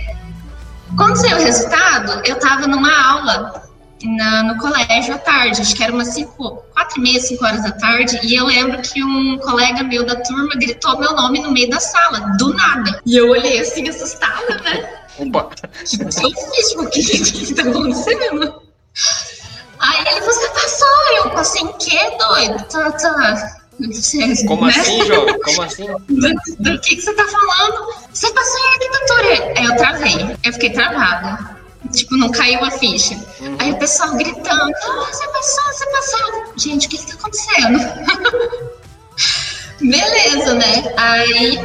Quando 0.95 1.15
saiu 1.17 1.37
o 1.37 1.41
resultado, 1.41 2.21
eu 2.25 2.39
tava 2.39 2.67
numa 2.67 3.11
aula 3.11 3.70
na- 4.07 4.43
no 4.43 4.57
colégio 4.57 5.15
à 5.15 5.17
tarde, 5.17 5.61
acho 5.61 5.75
que 5.75 5.83
era 5.83 5.93
umas 5.93 6.09
5, 6.09 6.63
4 6.73 6.99
e 6.99 7.01
meia, 7.01 7.19
5 7.19 7.45
horas 7.45 7.63
da 7.63 7.71
tarde, 7.71 8.19
e 8.23 8.35
eu 8.35 8.45
lembro 8.45 8.81
que 8.81 9.03
um 9.03 9.37
colega 9.39 9.83
meu 9.83 10.05
da 10.05 10.15
turma 10.15 10.49
gritou 10.55 10.99
meu 10.99 11.13
nome 11.13 11.39
no 11.41 11.51
meio 11.51 11.69
da 11.69 11.79
sala, 11.79 12.19
do 12.37 12.53
nada. 12.53 13.01
E 13.05 13.15
eu 13.17 13.29
olhei 13.29 13.59
assim, 13.59 13.87
assustada, 13.87 14.57
né? 14.63 14.89
Opa! 15.19 15.49
Tipo, 15.85 16.03
eu 16.05 16.11
fiz, 16.11 16.69
tipo, 16.69 16.83
o 16.83 16.89
que 16.89 17.03
que 17.03 17.53
tá 17.53 17.63
acontecendo? 17.63 18.61
Aí 19.79 20.07
ele, 20.07 20.21
você 20.21 20.47
passou, 20.49 20.87
eu 21.17 21.29
passei 21.31 21.61
em 21.61 21.73
quê, 21.77 21.99
doido? 22.17 22.63
Tá, 22.65 22.91
tá. 22.91 23.57
Você, 23.79 24.45
Como 24.45 24.67
né? 24.67 24.73
assim, 24.77 25.03
jovem? 25.05 25.39
Como 25.41 25.61
assim? 25.63 25.87
Do, 26.07 26.29
do 26.59 26.79
que, 26.81 26.95
que 26.95 27.01
você 27.01 27.13
tá 27.13 27.25
falando? 27.25 27.87
Você 28.13 28.31
passou 28.31 28.59
em 28.59 28.69
arquitetura. 28.69 29.53
Aí 29.57 29.65
eu 29.65 29.75
travei, 29.77 30.37
eu 30.43 30.53
fiquei 30.53 30.69
travada. 30.71 31.60
Tipo, 31.89 32.15
não 32.15 32.29
caiu 32.29 32.63
a 32.63 32.71
ficha. 32.71 33.19
Aí 33.59 33.71
o 33.71 33.77
pessoal 33.77 34.15
gritando, 34.15 34.71
ah, 34.83 35.07
você 35.11 35.27
passou, 35.27 35.63
você 35.73 35.85
passou. 35.87 36.53
Gente, 36.55 36.87
o 36.87 36.89
que 36.89 36.97
que 36.97 37.07
tá 37.07 37.13
acontecendo? 37.15 37.79
Beleza, 39.81 40.53
né? 40.53 40.93
Aí, 40.95 41.59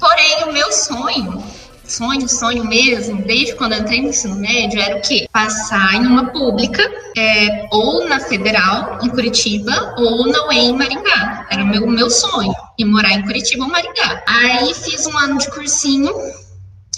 porém, 0.00 0.44
o 0.48 0.52
meu 0.52 0.72
sonho, 0.72 1.42
sonho, 1.84 2.28
sonho 2.28 2.64
mesmo, 2.64 3.22
desde 3.22 3.54
quando 3.54 3.74
eu 3.74 3.78
entrei 3.78 4.02
no 4.02 4.08
ensino 4.08 4.34
médio, 4.34 4.80
era 4.80 4.96
o 4.96 5.00
quê? 5.00 5.28
Passar 5.32 5.94
em 5.94 6.06
uma 6.06 6.26
pública, 6.30 6.82
é, 7.16 7.66
ou 7.70 8.08
na 8.08 8.18
Federal, 8.18 8.98
em 9.00 9.08
Curitiba, 9.08 9.94
ou 9.96 10.26
na 10.26 10.46
UEM, 10.48 10.70
em 10.70 10.76
Maringá. 10.76 11.46
Era 11.50 11.62
o 11.62 11.66
meu, 11.66 11.86
meu 11.86 12.10
sonho, 12.10 12.52
e 12.76 12.84
morar 12.84 13.12
em 13.12 13.22
Curitiba 13.22 13.64
ou 13.64 13.70
Maringá. 13.70 14.24
Aí 14.26 14.74
fiz 14.74 15.06
um 15.06 15.16
ano 15.16 15.38
de 15.38 15.48
cursinho, 15.50 16.12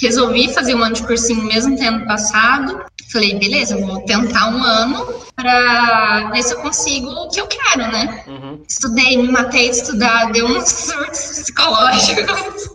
resolvi 0.01 0.53
fazer 0.53 0.75
um 0.75 0.83
ano 0.83 0.95
de 0.95 1.07
cursinho 1.07 1.45
mesmo 1.45 1.77
tendo 1.77 2.05
passado. 2.07 2.85
Falei, 3.13 3.39
beleza, 3.39 3.77
vou 3.77 4.01
tentar 4.03 4.49
um 4.49 4.63
ano 4.63 5.07
para 5.37 6.31
ver 6.33 6.43
se 6.43 6.55
eu 6.55 6.61
consigo 6.61 7.09
o 7.09 7.29
que 7.29 7.41
eu 7.41 7.47
quero, 7.47 7.91
né? 7.93 8.25
Uhum. 8.27 8.63
Estudei, 8.69 9.17
me 9.17 9.29
matei 9.29 9.71
de 9.71 9.77
estudar, 9.77 10.33
deu 10.33 10.47
uns 10.47 10.65
surtos 10.69 11.21
psicológicos. 11.21 12.75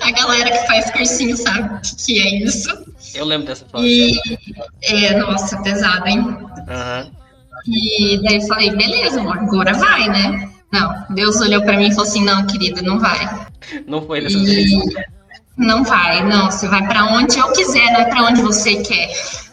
A 0.00 0.10
galera 0.10 0.50
que 0.50 0.66
faz 0.66 0.90
cursinho 0.90 1.36
sabe 1.36 1.74
o 1.74 1.80
que, 1.80 1.96
que 1.96 2.18
é 2.20 2.44
isso. 2.44 2.68
Eu 3.14 3.24
lembro 3.24 3.46
dessa 3.46 3.64
fase. 3.66 3.86
E, 3.86 4.20
é, 4.82 5.16
nossa, 5.16 5.56
pesado, 5.62 6.06
hein? 6.06 6.36
Aham. 6.68 7.10
E 7.66 8.20
daí 8.22 8.36
eu 8.36 8.42
falei, 8.42 8.70
beleza, 8.70 9.20
amor, 9.20 9.38
agora 9.38 9.72
vai, 9.74 10.08
né? 10.08 10.50
Não, 10.72 11.04
Deus 11.10 11.40
olhou 11.40 11.62
pra 11.62 11.76
mim 11.76 11.88
e 11.88 11.90
falou 11.90 12.08
assim: 12.08 12.24
não, 12.24 12.46
querida, 12.46 12.80
não 12.82 12.98
vai. 12.98 13.48
Não 13.86 14.06
foi 14.06 14.20
dessa 14.20 14.38
vez. 14.38 14.70
Não 15.60 15.84
vai, 15.84 16.24
não, 16.24 16.50
você 16.50 16.66
vai 16.66 16.86
pra 16.88 17.04
onde 17.04 17.38
eu 17.38 17.52
quiser, 17.52 17.92
não 17.92 18.00
é 18.00 18.04
pra 18.06 18.24
onde 18.24 18.40
você 18.40 18.76
quer. 18.76 19.10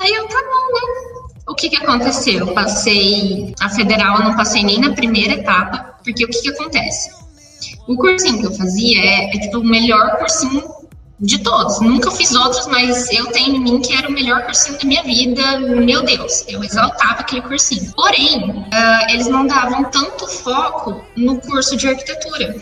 Aí 0.00 0.12
eu, 0.12 0.26
tá 0.26 0.42
bom, 0.42 0.74
né? 0.74 1.22
O 1.48 1.54
que 1.54 1.70
que 1.70 1.76
aconteceu? 1.76 2.40
Eu 2.40 2.52
passei 2.52 3.54
a 3.60 3.68
federal, 3.68 4.18
eu 4.18 4.24
não 4.24 4.36
passei 4.36 4.64
nem 4.64 4.80
na 4.80 4.92
primeira 4.92 5.34
etapa, 5.34 5.94
porque 6.02 6.24
o 6.24 6.28
que 6.28 6.42
que 6.42 6.50
acontece? 6.50 7.10
O 7.86 7.96
cursinho 7.96 8.40
que 8.40 8.46
eu 8.46 8.54
fazia 8.54 9.00
é, 9.00 9.36
é 9.36 9.38
tipo 9.38 9.58
o 9.58 9.64
melhor 9.64 10.16
cursinho 10.18 10.64
de 11.20 11.38
todos. 11.44 11.80
Nunca 11.80 12.10
fiz 12.10 12.34
outros, 12.34 12.66
mas 12.66 13.08
eu 13.12 13.26
tenho 13.28 13.54
em 13.54 13.60
mim 13.60 13.80
que 13.80 13.94
era 13.94 14.08
o 14.08 14.12
melhor 14.12 14.42
cursinho 14.46 14.78
da 14.78 14.84
minha 14.84 15.02
vida. 15.04 15.60
Meu 15.60 16.02
Deus, 16.02 16.44
eu 16.48 16.62
exaltava 16.64 17.20
aquele 17.20 17.42
cursinho. 17.42 17.92
Porém, 17.94 18.66
ah, 18.72 19.06
eles 19.10 19.28
não 19.28 19.46
davam 19.46 19.84
tanto 19.84 20.26
foco 20.26 21.04
no 21.16 21.40
curso 21.40 21.76
de 21.76 21.86
arquitetura, 21.86 22.56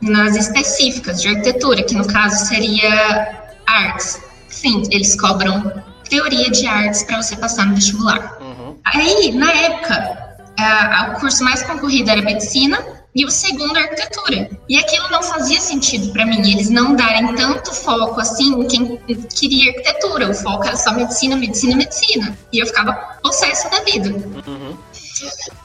nas 0.00 0.36
específicas 0.36 1.20
de 1.20 1.28
arquitetura, 1.28 1.82
que 1.82 1.94
no 1.94 2.06
caso 2.06 2.46
seria 2.46 3.50
artes. 3.66 4.20
Sim, 4.48 4.82
eles 4.90 5.18
cobram 5.20 5.72
teoria 6.08 6.50
de 6.50 6.66
artes 6.66 7.02
para 7.02 7.22
você 7.22 7.36
passar 7.36 7.66
no 7.66 7.74
vestibular. 7.74 8.38
Uhum. 8.40 8.76
Aí, 8.84 9.32
na 9.32 9.52
época, 9.52 10.18
a- 10.58 11.00
a- 11.00 11.12
o 11.16 11.20
curso 11.20 11.44
mais 11.44 11.62
concorrido 11.62 12.10
era 12.10 12.22
medicina 12.22 12.78
e 13.14 13.24
o 13.24 13.30
segundo 13.30 13.76
arquitetura. 13.76 14.48
E 14.68 14.78
aquilo 14.78 15.08
não 15.10 15.22
fazia 15.22 15.60
sentido 15.60 16.12
para 16.12 16.24
mim, 16.24 16.40
eles 16.50 16.70
não 16.70 16.94
darem 16.94 17.34
tanto 17.34 17.74
foco 17.74 18.20
assim 18.20 18.54
em 18.60 18.66
quem 18.68 18.96
queria 19.34 19.70
arquitetura. 19.70 20.30
O 20.30 20.34
foco 20.34 20.64
era 20.66 20.76
só 20.76 20.92
medicina, 20.92 21.36
medicina, 21.36 21.76
medicina. 21.76 22.38
E 22.52 22.58
eu 22.60 22.66
ficava 22.66 22.92
possessa 23.22 23.68
da 23.68 23.80
vida. 23.80 24.10
Uhum. 24.10 24.76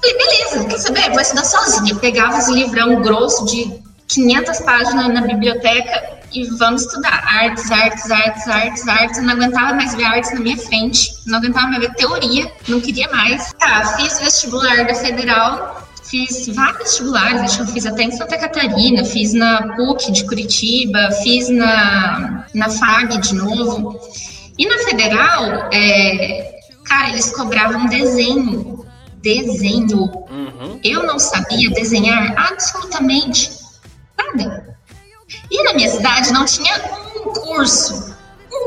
Falei, 0.01 0.17
beleza, 0.17 0.65
quer 0.65 0.77
saber? 0.79 1.09
Vou 1.11 1.21
estudar 1.21 1.45
sozinha. 1.45 1.95
Pegava 1.95 2.39
os 2.39 2.47
livrão 2.49 3.01
grosso 3.01 3.45
de 3.45 3.82
500 4.07 4.59
páginas 4.61 5.13
na 5.13 5.21
biblioteca 5.21 6.23
e 6.33 6.45
vamos 6.57 6.83
estudar. 6.83 7.23
Artes, 7.25 7.71
artes, 7.71 8.11
artes, 8.11 8.47
artes, 8.47 8.87
artes. 8.87 9.17
Eu 9.17 9.23
não 9.23 9.33
aguentava 9.33 9.73
mais 9.73 9.95
ver 9.95 10.05
artes 10.05 10.33
na 10.33 10.39
minha 10.39 10.57
frente. 10.57 11.13
Não 11.25 11.37
aguentava 11.37 11.67
mais 11.67 11.81
ver 11.81 11.93
teoria. 11.93 12.51
Não 12.67 12.81
queria 12.81 13.09
mais. 13.09 13.53
Tá, 13.53 13.95
fiz 13.97 14.19
vestibular 14.19 14.85
da 14.85 14.95
Federal. 14.95 15.83
Fiz 16.03 16.47
vários 16.49 16.79
vestibulares, 16.79 17.41
acho 17.41 17.55
que 17.57 17.63
eu 17.63 17.67
fiz 17.67 17.85
até 17.87 18.03
em 18.03 18.11
Santa 18.11 18.37
Catarina, 18.37 19.03
fiz 19.03 19.33
na 19.33 19.73
PUC 19.75 20.11
de 20.11 20.25
Curitiba, 20.25 21.09
fiz 21.23 21.49
na, 21.49 22.45
na 22.53 22.69
FAG 22.69 23.17
de 23.19 23.33
novo. 23.33 23.99
E 24.55 24.67
na 24.67 24.77
Federal, 24.79 25.69
é, 25.71 26.59
cara, 26.83 27.09
eles 27.09 27.31
cobravam 27.31 27.87
desenho. 27.87 28.85
Desenho. 29.23 30.03
Uhum. 30.29 30.79
Eu 30.83 31.03
não 31.03 31.17
sabia 31.17 31.71
desenhar 31.71 32.33
absolutamente 32.37 33.62
nada. 34.35 34.77
E 35.49 35.63
na 35.63 35.73
minha 35.73 35.89
cidade 35.89 36.31
não 36.31 36.45
tinha 36.45 36.73
um 37.15 37.33
curso. 37.33 38.13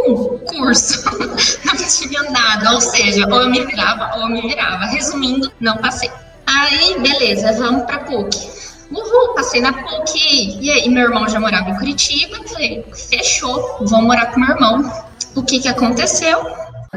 Um 0.08 0.38
curso. 0.38 1.04
Não 1.64 1.76
tinha 1.76 2.22
nada. 2.30 2.72
Ou 2.72 2.80
seja, 2.80 3.26
ou 3.26 3.42
eu 3.42 3.50
me 3.50 3.64
virava 3.64 4.16
ou 4.16 4.22
eu 4.22 4.28
me 4.28 4.42
virava. 4.42 4.84
Resumindo, 4.86 5.50
não 5.60 5.76
passei. 5.78 6.10
Aí, 6.46 6.98
beleza, 7.00 7.52
vamos 7.52 7.84
pra 7.84 8.00
PUC. 8.00 8.50
Uhul, 8.90 9.34
passei 9.34 9.60
na 9.60 9.72
PUC. 9.72 10.58
E 10.60 10.70
aí, 10.70 10.88
meu 10.88 11.04
irmão 11.04 11.28
já 11.28 11.38
morava 11.38 11.70
em 11.70 11.76
Curitiba. 11.76 12.36
Falei, 12.48 12.84
fechou, 12.94 13.78
vou 13.80 14.02
morar 14.02 14.26
com 14.26 14.40
meu 14.40 14.50
irmão. 14.50 15.06
O 15.34 15.42
que 15.42 15.60
que 15.60 15.68
aconteceu? 15.68 16.44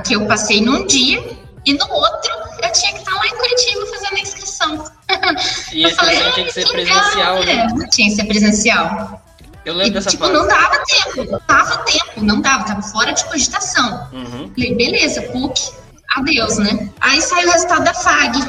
Que 0.06 0.16
eu 0.16 0.26
passei 0.26 0.62
num 0.62 0.86
dia 0.88 1.22
e 1.66 1.74
no 1.74 1.92
outro 1.92 2.32
eu 2.64 2.72
tinha 2.72 2.94
que 2.94 3.00
estar 3.00 3.14
lá 3.14 3.28
em 3.28 3.36
Curitiba 3.36 3.86
fazendo 3.88 4.18
a 4.18 4.22
inscrição. 4.22 4.86
E 5.74 5.84
Eu 5.84 5.88
esse 5.90 5.98
falei, 5.98 6.16
exame 6.16 6.30
"Ah, 6.30 6.34
tinha 6.34 6.46
que 6.46 6.54
ser 6.54 6.68
presencial, 6.70 7.44
né? 7.44 7.68
tinha 7.92 8.10
que 8.10 8.16
ser 8.16 8.24
presencial. 8.26 9.22
Eu 9.66 9.74
lembro 9.74 9.92
E, 9.92 9.94
dessa 9.94 10.10
tipo, 10.10 10.24
fase. 10.24 10.34
não 10.34 10.48
dava 10.48 10.84
tempo. 10.86 11.32
Não 11.32 11.42
dava 11.48 11.78
tempo, 11.80 12.22
não 12.24 12.42
dava. 12.42 12.64
Tava 12.64 12.82
fora 12.82 13.12
de 13.12 13.24
cogitação. 13.26 14.08
Uhum. 14.14 14.52
Falei, 14.56 14.76
beleza, 14.76 15.22
PUC, 15.24 15.72
adeus, 16.16 16.58
né? 16.58 16.90
Aí 17.02 17.22
saiu 17.22 17.50
o 17.50 17.52
resultado 17.52 17.84
da 17.84 17.94
FAG. 17.94 18.40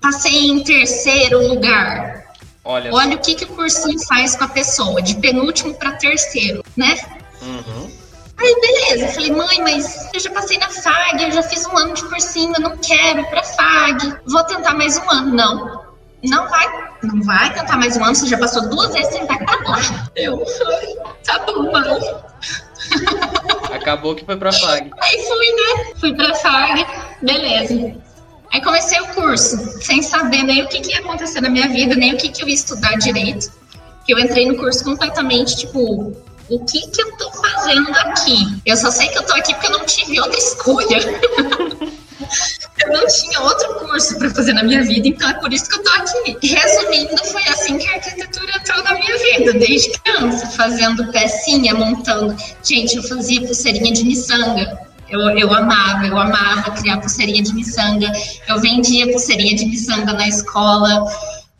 Passei 0.00 0.46
em 0.48 0.62
terceiro 0.62 1.46
lugar. 1.46 2.24
Olha. 2.64 2.92
Olha 2.92 3.16
o 3.16 3.20
que, 3.20 3.34
que 3.36 3.44
o 3.44 3.48
cursinho 3.48 3.98
faz 4.06 4.34
com 4.36 4.44
a 4.44 4.48
pessoa, 4.48 5.00
de 5.00 5.14
penúltimo 5.16 5.74
para 5.74 5.92
terceiro, 5.92 6.64
né? 6.76 6.98
Uhum. 7.42 7.90
Aí, 8.38 8.54
beleza. 8.60 9.06
Eu 9.06 9.12
falei, 9.12 9.32
mãe, 9.32 9.60
mas 9.62 10.08
eu 10.12 10.20
já 10.20 10.30
passei 10.30 10.58
na 10.58 10.68
FAG, 10.68 11.22
eu 11.22 11.30
já 11.32 11.42
fiz 11.42 11.66
um 11.66 11.76
ano 11.76 11.94
de 11.94 12.02
cursinho, 12.04 12.52
eu 12.56 12.60
não 12.62 12.76
quero 12.78 13.20
ir 13.20 13.26
pra 13.30 13.42
FAG. 13.42 14.18
Vou 14.26 14.44
tentar 14.44 14.74
mais 14.74 14.98
um 14.98 15.10
ano. 15.10 15.34
Não. 15.34 15.86
Não 16.24 16.48
vai, 16.48 16.66
não 17.02 17.22
vai 17.22 17.52
tentar 17.54 17.76
mais 17.76 17.96
um 17.96 18.04
ano, 18.04 18.14
você 18.14 18.26
já 18.26 18.38
passou 18.38 18.68
duas 18.68 18.92
vezes, 18.92 19.12
você 19.12 19.24
vai 19.26 19.38
pra 19.38 19.56
lá. 19.70 19.78
Eu, 20.16 20.42
"Ai, 20.66 20.96
tá 21.24 21.38
bom, 21.40 21.70
mãe. 21.70 22.00
Acabou 23.72 24.14
que 24.14 24.24
foi 24.24 24.36
pra 24.36 24.52
FAG. 24.52 24.90
Aí 25.00 25.22
fui, 25.22 25.52
né? 25.52 25.92
Fui 26.00 26.14
pra 26.14 26.34
FAG, 26.34 26.86
beleza. 27.22 27.96
Aí 28.52 28.60
comecei 28.62 29.00
o 29.00 29.06
curso, 29.08 29.56
sem 29.82 30.02
saber 30.02 30.42
nem 30.42 30.64
o 30.64 30.68
que, 30.68 30.80
que 30.80 30.92
ia 30.92 31.00
acontecer 31.00 31.40
na 31.40 31.48
minha 31.50 31.68
vida, 31.68 31.94
nem 31.94 32.14
o 32.14 32.16
que, 32.16 32.28
que 32.28 32.42
eu 32.42 32.48
ia 32.48 32.54
estudar 32.54 32.96
direito. 32.96 33.50
Que 34.04 34.14
eu 34.14 34.18
entrei 34.18 34.46
no 34.46 34.56
curso 34.56 34.84
completamente, 34.84 35.56
tipo, 35.56 36.16
o 36.48 36.64
que 36.64 36.86
que 36.88 37.02
eu 37.02 37.16
tô 37.16 37.30
fazendo 37.32 37.90
aqui? 37.90 38.60
Eu 38.64 38.76
só 38.76 38.90
sei 38.90 39.08
que 39.08 39.18
eu 39.18 39.22
tô 39.24 39.34
aqui 39.34 39.52
porque 39.54 39.66
eu 39.66 39.78
não 39.78 39.84
tive 39.84 40.20
outra 40.20 40.38
escolha. 40.38 40.98
eu 42.84 42.92
não 42.92 43.06
tinha 43.06 43.40
outro 43.40 43.74
curso 43.74 44.18
para 44.18 44.30
fazer 44.30 44.52
na 44.52 44.62
minha 44.62 44.82
vida, 44.82 45.08
então 45.08 45.28
é 45.28 45.34
por 45.34 45.52
isso 45.52 45.68
que 45.68 45.78
eu 45.78 45.82
tô 45.82 45.90
aqui. 45.90 46.38
Resumindo, 46.46 47.16
foi 47.24 47.42
assim 47.48 47.78
que 47.78 47.88
a 47.88 47.94
arquitetura 47.94 48.52
entrou 48.56 48.82
na 48.84 48.94
minha 48.94 49.18
vida, 49.18 49.52
desde 49.54 49.98
criança, 49.98 50.46
fazendo 50.48 51.10
pecinha, 51.10 51.74
montando. 51.74 52.36
Gente, 52.62 52.96
eu 52.96 53.02
fazia 53.02 53.40
pulseirinha 53.42 53.92
de 53.92 54.04
miçanga. 54.04 54.86
Eu, 55.08 55.20
eu 55.38 55.54
amava, 55.54 56.06
eu 56.06 56.18
amava 56.18 56.72
criar 56.72 56.98
pulseirinha 56.98 57.42
de 57.42 57.54
miçanga. 57.54 58.10
Eu 58.48 58.60
vendia 58.60 59.10
pulseirinha 59.10 59.54
de 59.54 59.66
miçanga 59.66 60.12
na 60.12 60.28
escola. 60.28 61.04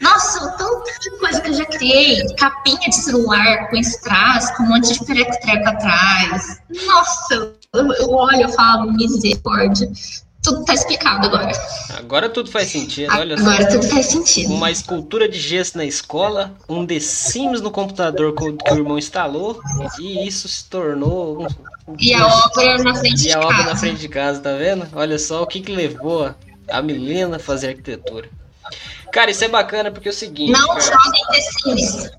Nossa, 0.01 0.51
tanta 0.53 1.19
coisa 1.19 1.41
que 1.41 1.51
eu 1.51 1.55
já 1.55 1.65
criei. 1.67 2.23
Capinha 2.37 2.89
de 2.89 2.95
celular 2.95 3.69
com 3.71 3.77
strass, 3.77 4.55
com 4.57 4.65
um 4.65 4.69
monte 4.69 4.93
de 4.93 5.05
treco-treco 5.05 5.69
atrás. 5.69 6.61
Nossa, 6.87 7.55
eu, 7.73 7.93
eu 7.93 8.11
olho 8.11 8.49
e 8.49 8.53
falo, 8.53 8.93
misericórdia. 8.93 9.91
Tudo 10.43 10.65
tá 10.65 10.75
explicado 10.75 11.27
agora. 11.27 11.51
Agora 11.99 12.29
tudo 12.29 12.49
faz 12.49 12.69
sentido, 12.69 13.13
olha 13.13 13.37
agora 13.37 13.63
só. 13.63 13.69
tudo 13.79 13.89
faz 13.89 14.07
sentido. 14.07 14.55
Uma 14.55 14.71
escultura 14.71 15.29
de 15.29 15.41
gesso 15.41 15.77
na 15.77 15.85
escola, 15.85 16.55
um 16.69 16.87
The 16.87 17.01
Sims 17.01 17.61
no 17.61 17.71
computador 17.73 18.33
que 18.33 18.45
o 18.45 18.77
irmão 18.77 18.97
instalou, 18.97 19.61
e 19.99 20.25
isso 20.25 20.47
se 20.47 20.65
tornou 20.67 21.43
um, 21.43 21.47
um 21.89 21.97
e 21.99 22.15
a 22.15 22.25
obra 22.25 22.79
na 22.85 22.95
frente 22.95 23.25
de 23.25 23.29
casa. 23.29 23.29
E 23.29 23.33
a 23.33 23.41
obra 23.41 23.65
na 23.65 23.77
frente 23.77 23.99
de 23.99 24.09
casa, 24.09 24.41
tá 24.41 24.53
vendo? 24.53 24.87
Olha 24.93 25.19
só 25.19 25.43
o 25.43 25.47
que, 25.49 25.61
que 25.61 25.73
levou 25.73 26.33
a 26.71 26.83
Milena 26.83 27.37
a 27.37 27.41
fazer 27.41 27.71
arquitetura. 27.71 28.31
Cara, 29.13 29.31
isso 29.31 29.45
é 29.45 29.49
bacana 29.49 29.91
porque 29.91 30.09
é 30.09 30.11
o 30.11 30.15
seguinte. 30.15 30.53
Não 30.53 30.69
cara, 30.69 30.81
joguem 30.81 31.25
The 31.31 31.41
Sims. 31.41 32.11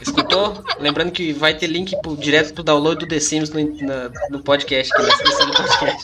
Escutou? 0.00 0.64
Lembrando 0.78 1.12
que 1.12 1.32
vai 1.32 1.54
ter 1.54 1.66
link 1.66 1.94
pro, 2.00 2.16
direto 2.16 2.54
pro 2.54 2.62
download 2.62 3.00
do 3.00 3.08
The 3.08 3.20
Sims 3.20 3.50
no, 3.50 3.60
na, 3.86 4.10
no 4.30 4.42
podcast, 4.42 4.92
aqui 4.92 5.02
na 5.02 5.08
descrição 5.08 5.46
do 5.46 5.56
podcast. 5.56 6.02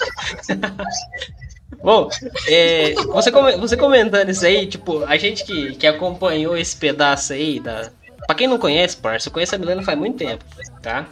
Bom, 1.83 2.09
é, 2.49 2.95
você, 2.95 3.31
você 3.59 3.77
comentando 3.77 4.31
isso 4.31 4.47
aí, 4.47 4.67
tipo, 4.67 5.05
a 5.05 5.19
gente 5.19 5.45
que, 5.45 5.75
que 5.75 5.87
acompanhou 5.87 6.57
esse 6.57 6.75
pedaço 6.75 7.35
aí, 7.35 7.61
da... 7.61 7.91
pra 8.27 8.35
quem 8.35 8.49
não 8.49 8.59
conhece, 8.59 8.97
parça, 8.97 9.29
eu 9.29 9.33
conheço 9.33 9.55
a 9.55 9.59
Milena 9.59 9.83
faz 9.83 9.99
muito 9.99 10.17
tempo, 10.17 10.43
tá? 10.81 11.07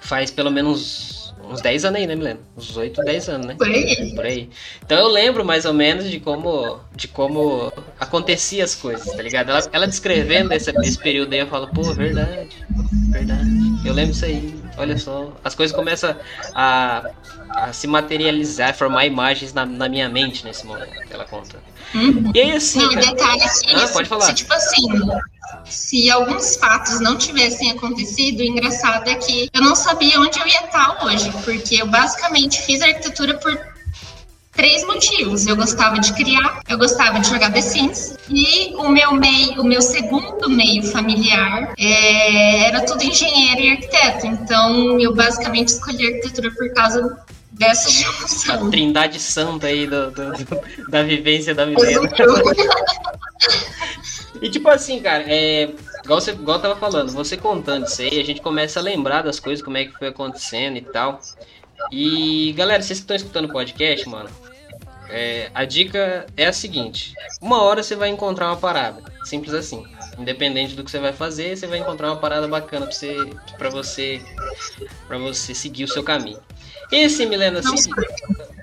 Faz 0.00 0.30
pelo 0.30 0.52
menos 0.52 1.27
uns 1.48 1.60
10 1.60 1.84
anos 1.84 2.00
aí, 2.00 2.06
né, 2.06 2.14
Milena? 2.14 2.40
Uns 2.56 2.76
8, 2.76 3.02
10 3.02 3.28
anos, 3.28 3.46
né? 3.46 3.54
Por 3.56 3.66
aí. 3.66 4.14
Por 4.14 4.24
aí. 4.24 4.50
Então 4.84 4.98
eu 4.98 5.08
lembro 5.08 5.44
mais 5.44 5.64
ou 5.64 5.72
menos 5.72 6.10
de 6.10 6.20
como, 6.20 6.80
de 6.94 7.08
como 7.08 7.72
acontecia 7.98 8.64
as 8.64 8.74
coisas, 8.74 9.06
tá 9.06 9.22
ligado? 9.22 9.50
Ela, 9.50 9.68
ela 9.72 9.86
descrevendo 9.86 10.52
esse, 10.52 10.70
esse 10.70 10.98
período 10.98 11.32
aí, 11.32 11.40
eu 11.40 11.46
falo, 11.46 11.68
pô, 11.68 11.82
verdade, 11.94 12.48
verdade. 13.10 13.48
Eu 13.84 13.94
lembro 13.94 14.12
isso 14.12 14.24
aí, 14.24 14.54
olha 14.78 14.98
só. 14.98 15.32
As 15.44 15.54
coisas 15.54 15.74
começam 15.74 16.16
a, 16.54 17.10
a 17.50 17.72
se 17.72 17.86
materializar, 17.86 18.74
formar 18.74 19.06
imagens 19.06 19.52
na, 19.52 19.66
na 19.66 19.88
minha 19.88 20.08
mente 20.08 20.44
nesse 20.44 20.66
momento, 20.66 20.92
ela 21.10 21.24
conta. 21.24 21.58
Uhum. 21.94 22.30
E 22.34 22.40
aí, 22.40 22.52
assim. 22.52 22.80
Não, 22.80 22.94
detalhe 22.94 23.40
que 23.40 23.74
ah, 23.74 23.88
pode 23.88 24.08
falar. 24.08 24.26
Se, 24.26 24.34
tipo 24.34 24.52
assim, 24.52 24.86
se 25.64 26.10
alguns 26.10 26.56
fatos 26.56 27.00
não 27.00 27.16
tivessem 27.16 27.70
acontecido, 27.70 28.40
o 28.40 28.44
engraçado 28.44 29.08
é 29.08 29.14
que 29.14 29.48
eu 29.52 29.62
não 29.62 29.74
sabia 29.74 30.20
onde 30.20 30.38
eu 30.38 30.46
ia 30.46 30.64
estar 30.64 31.04
hoje, 31.04 31.30
porque 31.44 31.82
eu 31.82 31.86
basicamente 31.86 32.60
fiz 32.62 32.82
arquitetura 32.82 33.34
por 33.34 33.77
três 34.58 34.84
motivos. 34.84 35.46
Eu 35.46 35.54
gostava 35.54 36.00
de 36.00 36.12
criar, 36.14 36.60
eu 36.68 36.76
gostava 36.76 37.20
de 37.20 37.28
jogar 37.28 37.52
The 37.52 37.60
Sims 37.60 38.16
e 38.28 38.74
o 38.74 38.88
meu 38.88 39.14
meio, 39.14 39.62
o 39.62 39.64
meu 39.64 39.80
segundo 39.80 40.50
meio 40.50 40.82
familiar 40.82 41.72
é, 41.78 42.64
era 42.64 42.84
tudo 42.84 43.04
engenheiro 43.04 43.60
e 43.60 43.70
arquiteto. 43.70 44.26
Então 44.26 44.98
eu 44.98 45.14
basicamente 45.14 45.68
escolhi 45.68 46.08
arquitetura 46.08 46.50
por 46.50 46.74
causa 46.74 47.24
dessa 47.52 47.88
junção. 47.88 48.66
A 48.66 48.70
trindade 48.70 49.20
santa 49.20 49.68
aí 49.68 49.86
do, 49.86 50.10
do, 50.10 50.32
do 50.32 50.60
da 50.90 51.04
vivência 51.04 51.54
da 51.54 51.64
Milena. 51.64 52.10
E 54.40 54.48
tipo 54.48 54.68
assim, 54.68 55.00
cara, 55.00 55.24
é. 55.26 55.70
Igual, 56.04 56.20
você, 56.20 56.30
igual 56.30 56.58
eu 56.58 56.62
tava 56.62 56.76
falando, 56.76 57.10
você 57.10 57.36
contando 57.36 57.86
isso 57.86 58.00
aí, 58.00 58.20
a 58.20 58.24
gente 58.24 58.40
começa 58.40 58.78
a 58.78 58.82
lembrar 58.82 59.22
das 59.22 59.40
coisas, 59.40 59.64
como 59.64 59.76
é 59.76 59.84
que 59.84 59.98
foi 59.98 60.08
acontecendo 60.08 60.76
e 60.76 60.80
tal. 60.80 61.20
E 61.90 62.52
galera, 62.56 62.82
vocês 62.82 62.98
que 62.98 63.04
estão 63.04 63.16
escutando 63.16 63.46
o 63.46 63.52
podcast, 63.52 64.08
mano, 64.08 64.28
é, 65.08 65.50
a 65.54 65.64
dica 65.64 66.26
é 66.36 66.46
a 66.46 66.52
seguinte: 66.52 67.14
uma 67.40 67.62
hora 67.62 67.82
você 67.82 67.96
vai 67.96 68.08
encontrar 68.08 68.46
uma 68.48 68.56
parada, 68.56 69.02
simples 69.24 69.54
assim. 69.54 69.84
Independente 70.18 70.74
do 70.74 70.82
que 70.82 70.90
você 70.90 70.98
vai 70.98 71.12
fazer, 71.12 71.56
você 71.56 71.66
vai 71.66 71.78
encontrar 71.78 72.08
uma 72.08 72.16
parada 72.16 72.48
bacana 72.48 72.86
pra 72.86 72.94
você, 72.94 73.30
pra 73.56 73.70
você, 73.70 74.20
pra 75.06 75.16
você 75.16 75.54
seguir 75.54 75.84
o 75.84 75.88
seu 75.88 76.02
caminho. 76.02 76.40
Esse, 76.90 77.24
Milena, 77.24 77.60
assim, 77.60 77.90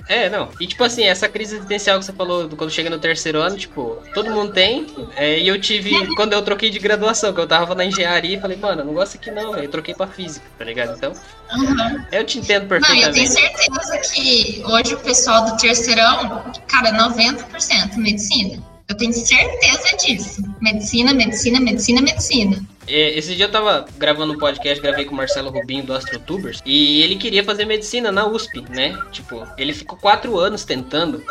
é, 0.07 0.29
não. 0.29 0.49
E 0.59 0.67
tipo 0.67 0.83
assim, 0.83 1.03
essa 1.03 1.27
crise 1.27 1.55
existencial 1.55 1.99
que 1.99 2.05
você 2.05 2.13
falou 2.13 2.47
quando 2.49 2.69
chega 2.69 2.89
no 2.89 2.99
terceiro 2.99 3.41
ano, 3.41 3.57
tipo, 3.57 4.01
todo 4.13 4.31
mundo 4.31 4.53
tem. 4.53 4.87
É, 5.15 5.39
e 5.39 5.47
eu 5.47 5.59
tive, 5.59 6.15
quando 6.15 6.33
eu 6.33 6.41
troquei 6.41 6.69
de 6.69 6.79
graduação, 6.79 7.33
que 7.33 7.39
eu 7.39 7.47
tava 7.47 7.73
na 7.73 7.85
engenharia, 7.85 8.39
falei, 8.39 8.57
mano, 8.57 8.81
eu 8.81 8.85
não 8.85 8.93
gosto 8.93 9.17
aqui 9.17 9.31
não, 9.31 9.55
eu 9.57 9.69
troquei 9.69 9.95
pra 9.95 10.07
física, 10.07 10.45
tá 10.57 10.65
ligado? 10.65 10.95
Então, 10.95 11.11
uhum. 11.11 12.05
eu 12.11 12.23
te 12.23 12.39
entendo 12.39 12.67
perfeitamente. 12.67 13.01
Não, 13.01 13.09
eu 13.09 13.13
tenho 13.13 13.27
certeza 13.27 13.97
que 14.13 14.63
hoje 14.65 14.93
o 14.93 14.99
pessoal 14.99 15.45
do 15.45 15.57
terceirão, 15.57 16.43
cara, 16.67 16.91
90% 16.91 17.95
medicina. 17.97 18.74
Eu 18.87 18.95
tenho 18.95 19.13
certeza 19.13 19.97
disso. 19.97 20.43
Medicina, 20.61 21.13
medicina, 21.13 21.59
medicina, 21.59 22.01
medicina. 22.01 22.65
É, 22.87 23.17
esse 23.17 23.35
dia 23.35 23.45
eu 23.45 23.51
tava 23.51 23.85
gravando 23.97 24.33
um 24.33 24.37
podcast, 24.37 24.81
gravei 24.81 25.05
com 25.05 25.13
o 25.13 25.17
Marcelo 25.17 25.49
Rubinho 25.49 25.83
do 25.83 25.93
AstroTubers, 25.93 26.61
e 26.63 27.01
ele 27.01 27.15
queria 27.15 27.43
fazer 27.43 27.65
medicina 27.65 28.11
na 28.11 28.27
USP, 28.27 28.61
né? 28.69 28.95
Tipo, 29.11 29.47
ele 29.57 29.73
ficou 29.73 29.97
quatro 29.97 30.37
anos 30.37 30.63
tentando. 30.63 31.23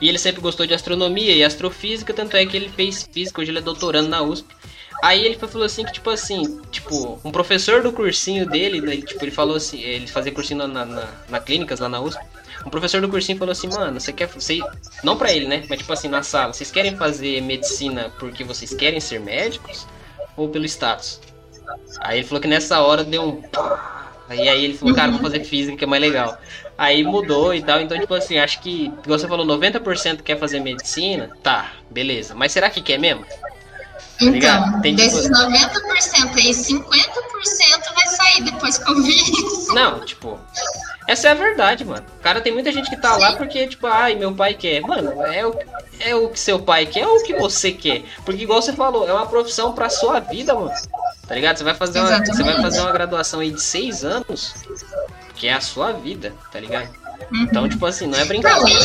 E 0.00 0.08
ele 0.08 0.18
sempre 0.18 0.40
gostou 0.40 0.66
de 0.66 0.74
astronomia 0.74 1.32
e 1.32 1.42
astrofísica, 1.42 2.12
tanto 2.12 2.36
é 2.36 2.46
que 2.46 2.56
ele 2.56 2.68
fez 2.68 3.08
física, 3.10 3.40
hoje 3.40 3.50
ele 3.50 3.58
é 3.58 3.62
doutorando 3.62 4.08
na 4.08 4.22
USP. 4.22 4.46
Aí 5.02 5.24
ele 5.24 5.36
falou 5.36 5.64
assim 5.64 5.84
que, 5.84 5.92
tipo 5.92 6.08
assim, 6.08 6.60
tipo, 6.70 7.20
um 7.24 7.30
professor 7.30 7.82
do 7.82 7.92
cursinho 7.92 8.48
dele, 8.48 8.80
né, 8.80 8.96
tipo, 8.96 9.22
ele 9.22 9.30
falou 9.30 9.56
assim, 9.56 9.80
ele 9.80 10.06
fazia 10.06 10.32
cursinho 10.32 10.66
na, 10.66 10.84
na, 10.84 11.08
na 11.28 11.40
clínicas 11.40 11.80
lá 11.80 11.88
na 11.88 12.00
USP. 12.00 12.24
Um 12.66 12.70
professor 12.70 13.00
do 13.00 13.08
cursinho 13.08 13.38
falou 13.38 13.52
assim, 13.52 13.68
mano, 13.68 14.00
você 14.00 14.12
quer. 14.12 14.26
Você, 14.26 14.58
não 15.02 15.16
pra 15.16 15.32
ele, 15.32 15.46
né? 15.46 15.64
Mas 15.68 15.78
tipo 15.78 15.92
assim, 15.92 16.08
na 16.08 16.22
sala, 16.22 16.52
vocês 16.52 16.70
querem 16.70 16.96
fazer 16.96 17.40
medicina 17.40 18.12
porque 18.18 18.42
vocês 18.42 18.74
querem 18.74 19.00
ser 19.00 19.20
médicos? 19.20 19.86
ou 20.36 20.48
pelo 20.48 20.66
status. 20.66 21.20
Aí 22.00 22.18
ele 22.18 22.26
falou 22.26 22.40
que 22.40 22.48
nessa 22.48 22.80
hora 22.80 23.02
deu 23.02 23.22
um. 23.22 23.42
Aí, 24.28 24.48
aí 24.48 24.64
ele 24.64 24.76
falou, 24.76 24.94
cara, 24.94 25.12
vou 25.12 25.20
fazer 25.20 25.44
física 25.44 25.76
que 25.76 25.84
é 25.84 25.86
mais 25.86 26.02
legal. 26.02 26.36
Aí 26.76 27.02
mudou 27.02 27.54
e 27.54 27.62
tal, 27.62 27.80
então, 27.80 27.98
tipo 27.98 28.12
assim, 28.12 28.38
acho 28.38 28.60
que, 28.60 28.92
igual 29.04 29.18
você 29.18 29.26
falou, 29.26 29.46
90% 29.46 30.22
quer 30.22 30.38
fazer 30.38 30.60
medicina, 30.60 31.30
tá, 31.42 31.72
beleza. 31.90 32.34
Mas 32.34 32.52
será 32.52 32.68
que 32.68 32.82
quer 32.82 32.98
mesmo? 32.98 33.24
Tá 34.18 34.24
então, 34.24 34.80
Tem, 34.80 34.94
desses 34.94 35.24
tipo... 35.24 35.34
90% 35.34 36.36
aí, 36.36 36.50
50% 36.50 37.94
vai 37.94 38.06
sair 38.06 38.44
depois 38.44 38.78
que 38.78 38.90
eu 38.90 39.02
vi 39.02 39.14
isso. 39.14 39.74
Não, 39.74 40.00
tipo, 40.00 40.38
essa 41.06 41.28
é 41.28 41.30
a 41.32 41.34
verdade, 41.34 41.84
mano. 41.84 42.04
Cara, 42.22 42.40
tem 42.40 42.52
muita 42.52 42.72
gente 42.72 42.88
que 42.88 42.96
tá 42.96 43.14
Sim. 43.14 43.20
lá 43.20 43.36
porque, 43.36 43.66
tipo, 43.66 43.86
ai, 43.86 44.14
meu 44.14 44.34
pai 44.34 44.54
quer. 44.54 44.80
Mano, 44.80 45.22
é 45.22 45.46
o, 45.46 45.54
é 46.00 46.14
o 46.14 46.28
que 46.28 46.40
seu 46.40 46.58
pai 46.58 46.86
quer 46.86 47.06
ou 47.06 47.16
o 47.16 47.22
que 47.22 47.34
você 47.34 47.72
quer? 47.72 48.04
Porque, 48.24 48.42
igual 48.42 48.62
você 48.62 48.72
falou, 48.72 49.06
é 49.06 49.12
uma 49.12 49.26
profissão 49.26 49.72
pra 49.72 49.90
sua 49.90 50.18
vida, 50.18 50.54
mano. 50.54 50.72
Tá 51.28 51.34
ligado? 51.34 51.58
Você 51.58 51.64
vai 51.64 51.74
fazer 51.74 52.00
uma, 52.00 52.24
você 52.24 52.42
vai 52.42 52.56
fazer 52.56 52.80
uma 52.80 52.92
graduação 52.92 53.40
aí 53.40 53.50
de 53.50 53.62
seis 53.62 54.04
anos, 54.04 54.54
que 55.34 55.46
é 55.46 55.52
a 55.52 55.60
sua 55.60 55.92
vida, 55.92 56.32
tá 56.50 56.58
ligado? 56.58 56.88
Uhum. 57.30 57.42
Então, 57.42 57.68
tipo 57.68 57.84
assim, 57.84 58.06
não 58.06 58.18
é 58.18 58.24
brincadeira. 58.24 58.80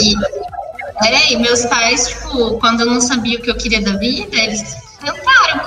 Peraí, 0.99 1.37
meus 1.37 1.65
pais, 1.65 2.09
tipo, 2.09 2.59
quando 2.59 2.81
eu 2.81 2.87
não 2.87 2.99
sabia 2.99 3.39
o 3.39 3.41
que 3.41 3.49
eu 3.49 3.55
queria 3.55 3.81
da 3.81 3.93
vida, 3.97 4.35
eles 4.35 4.90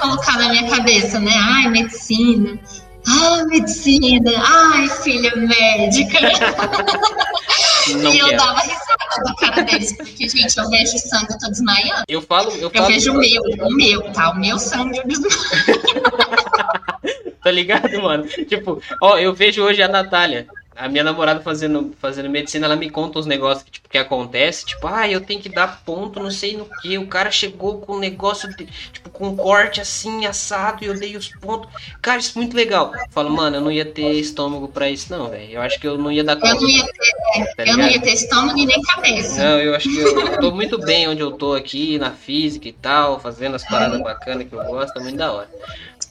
colocar 0.04 0.38
na 0.38 0.50
minha 0.50 0.68
cabeça, 0.68 1.18
né? 1.18 1.32
Ai, 1.34 1.68
medicina 1.68 2.58
ah, 3.06 3.44
medicina, 3.44 4.32
ai, 4.38 4.88
filha 4.88 5.30
médica. 5.36 6.20
Não 8.02 8.14
e 8.14 8.18
eu 8.18 8.28
quero. 8.28 8.38
dava 8.38 8.60
risada 8.60 9.24
da 9.24 9.34
cara 9.34 9.62
deles, 9.62 9.94
porque, 9.94 10.26
gente, 10.26 10.56
eu 10.56 10.70
vejo 10.70 10.98
sangue, 10.98 11.32
eu 11.32 11.38
tô 11.38 11.50
desmaiando. 11.50 12.04
Eu 12.08 12.22
falo, 12.22 12.50
eu, 12.52 12.62
eu 12.62 12.70
falo... 12.70 12.86
vejo 12.86 13.12
o 13.12 13.18
meu, 13.18 13.42
o 13.42 13.74
meu, 13.74 14.10
tá? 14.12 14.30
O 14.30 14.40
meu 14.40 14.58
sangue, 14.58 14.96
eu 14.96 15.06
desmaio. 15.06 15.28
tá 17.44 17.50
ligado, 17.50 18.00
mano? 18.00 18.26
Tipo, 18.26 18.80
ó, 19.02 19.18
eu 19.18 19.34
vejo 19.34 19.62
hoje 19.62 19.82
a 19.82 19.88
Natália 19.88 20.46
a 20.76 20.88
minha 20.88 21.04
namorada 21.04 21.40
fazendo, 21.40 21.94
fazendo 22.00 22.28
medicina, 22.28 22.66
ela 22.66 22.76
me 22.76 22.90
conta 22.90 23.18
uns 23.18 23.26
negócios 23.26 23.62
que, 23.62 23.70
tipo, 23.70 23.88
que 23.88 23.98
acontece, 23.98 24.66
tipo, 24.66 24.86
ah, 24.86 25.08
eu 25.08 25.20
tenho 25.20 25.40
que 25.40 25.48
dar 25.48 25.82
ponto, 25.84 26.20
não 26.20 26.30
sei 26.30 26.56
no 26.56 26.66
que, 26.80 26.98
o 26.98 27.06
cara 27.06 27.30
chegou 27.30 27.78
com 27.78 27.94
um 27.94 27.98
negócio, 27.98 28.48
de, 28.56 28.66
tipo, 28.92 29.08
com 29.10 29.28
um 29.28 29.36
corte 29.36 29.80
assim, 29.80 30.26
assado, 30.26 30.84
e 30.84 30.86
eu 30.88 30.98
dei 30.98 31.16
os 31.16 31.28
pontos. 31.28 31.70
Cara, 32.02 32.18
isso 32.18 32.32
é 32.36 32.40
muito 32.40 32.56
legal. 32.56 32.92
Eu 32.94 33.10
falo, 33.10 33.30
mano, 33.30 33.56
eu 33.56 33.60
não 33.60 33.70
ia 33.70 33.84
ter 33.84 34.12
estômago 34.14 34.68
pra 34.68 34.90
isso, 34.90 35.12
não, 35.12 35.30
velho. 35.30 35.52
Eu 35.52 35.62
acho 35.62 35.78
que 35.78 35.86
eu 35.86 35.96
não 35.96 36.10
ia 36.10 36.24
dar 36.24 36.36
conta. 36.36 36.54
Eu 36.54 36.60
não 36.60 36.68
ia 36.68 36.84
ter, 36.84 37.54
tá 37.56 37.64
eu 37.64 37.76
não 37.76 37.88
ia 37.88 38.00
ter 38.00 38.12
estômago 38.12 38.58
e 38.58 38.66
nem 38.66 38.82
cabeça. 38.82 39.44
Não, 39.44 39.60
eu 39.60 39.74
acho 39.74 39.88
que 39.88 39.98
eu, 39.98 40.20
eu 40.20 40.40
tô 40.40 40.50
muito 40.50 40.78
bem 40.78 41.08
onde 41.08 41.20
eu 41.20 41.32
tô 41.32 41.54
aqui, 41.54 41.98
na 41.98 42.10
física 42.10 42.68
e 42.68 42.72
tal, 42.72 43.20
fazendo 43.20 43.54
as 43.54 43.64
paradas 43.64 44.00
bacanas 44.00 44.48
que 44.48 44.54
eu 44.54 44.64
gosto, 44.64 44.98
é 44.98 45.02
muito 45.02 45.16
da 45.16 45.32
hora. 45.32 45.48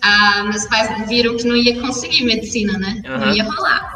Ah, 0.01 0.43
meus 0.43 0.65
pais 0.65 1.07
viram 1.07 1.37
que 1.37 1.45
não 1.45 1.55
ia 1.55 1.79
conseguir 1.79 2.25
medicina, 2.25 2.77
né? 2.77 3.01
Uhum. 3.05 3.17
Não 3.19 3.33
ia 3.33 3.43
rolar. 3.43 3.91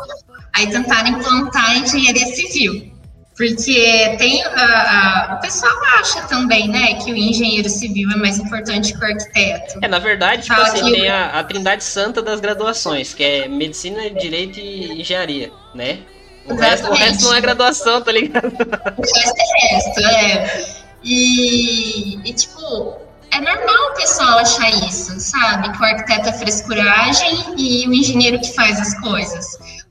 Aí 0.57 0.67
tentaram 0.67 1.09
implantar 1.09 1.69
a 1.69 1.75
engenharia 1.77 2.25
civil. 2.35 2.91
Porque 3.37 4.15
tem 4.17 4.43
a, 4.43 5.29
a, 5.29 5.35
o 5.35 5.39
pessoal 5.39 5.71
acha 5.99 6.23
também, 6.23 6.67
né, 6.67 6.95
que 6.95 7.11
o 7.11 7.15
engenheiro 7.15 7.69
civil 7.69 8.09
é 8.11 8.15
mais 8.15 8.39
importante 8.39 8.91
que 8.91 8.99
o 8.99 9.05
arquiteto. 9.05 9.77
É, 9.79 9.87
na 9.87 9.99
verdade, 9.99 10.41
tipo 10.41 10.59
assim, 10.59 10.91
tem 10.91 11.07
a, 11.07 11.39
a 11.39 11.43
trindade 11.43 11.83
santa 11.83 12.19
das 12.23 12.39
graduações, 12.39 13.13
que 13.13 13.23
é 13.23 13.47
medicina, 13.47 14.09
direito 14.09 14.59
e 14.59 15.01
engenharia, 15.01 15.51
né? 15.75 15.99
O 16.47 16.55
resto, 16.55 16.89
o 16.89 16.93
resto, 16.93 17.25
não 17.25 17.35
é 17.35 17.41
graduação, 17.41 18.01
tá 18.01 18.11
ligado? 18.11 18.47
O 18.47 19.01
resto 19.01 19.35
é 19.37 19.67
resto, 19.67 19.99
é. 19.99 20.87
E, 21.03 22.19
e 22.27 22.33
tipo, 22.33 22.97
é 23.31 23.39
normal 23.39 23.91
o 23.91 23.93
pessoal 23.93 24.39
achar 24.39 24.71
isso, 24.71 25.19
sabe? 25.19 25.71
Que 25.71 25.79
o 25.79 25.85
arquiteto 25.85 26.29
é 26.29 26.33
frescuragem 26.33 27.53
e 27.55 27.87
o 27.87 27.93
engenheiro 27.93 28.39
que 28.39 28.51
faz 28.53 28.79
as 28.79 28.99
coisas. 28.99 29.45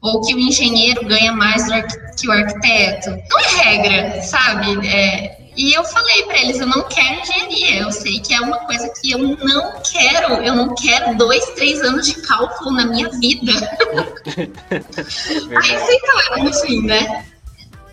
Ou 0.07 0.21
que 0.21 0.35
o 0.35 0.39
engenheiro 0.39 1.05
ganha 1.05 1.33
mais 1.33 1.65
que 2.17 2.29
o 2.29 2.33
arquiteto. 2.33 3.11
Não 3.11 3.41
é 3.41 3.47
regra, 3.63 4.23
sabe? 4.23 4.87
É, 4.87 5.37
e 5.57 5.73
eu 5.73 5.83
falei 5.85 6.23
para 6.25 6.39
eles, 6.39 6.61
eu 6.61 6.67
não 6.67 6.83
quero 6.83 7.21
engenharia. 7.21 7.81
Eu 7.81 7.91
sei 7.91 8.21
que 8.21 8.35
é 8.35 8.41
uma 8.41 8.59
coisa 8.59 8.89
que 9.01 9.11
eu 9.11 9.19
não 9.19 9.73
quero. 9.83 10.35
Eu 10.35 10.55
não 10.55 10.75
quero 10.75 11.17
dois, 11.17 11.45
três 11.57 11.81
anos 11.83 12.07
de 12.07 12.23
cálculo 12.23 12.73
na 12.73 12.87
minha 12.87 13.09
vida. 13.11 13.53
Aí 14.71 15.75
aceitaram, 15.75 16.47
enfim, 16.47 16.83
né? 16.83 17.25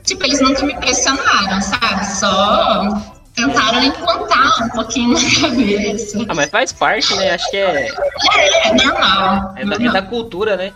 Tipo, 0.04 0.26
eles 0.26 0.41
nunca 0.41 0.65
me 0.65 0.76
pressionaram, 0.76 1.62
sabe? 1.62 2.06
Só 2.19 3.23
tentaram 3.34 3.84
implantar 3.84 4.65
um 4.65 4.69
pouquinho 4.69 5.13
na 5.13 5.19
cabeça. 5.41 6.26
Ah, 6.28 6.36
mas 6.36 6.49
faz 6.49 6.73
parte, 6.73 7.15
né? 7.15 7.32
Acho 7.32 7.49
que 7.49 7.58
é. 7.58 7.88
É, 8.36 8.67
é 8.67 8.73
normal. 8.73 9.54
É 9.56 9.65
da, 9.65 9.76
é 9.76 9.91
da 9.91 10.02
cultura, 10.02 10.58
né? 10.58 10.73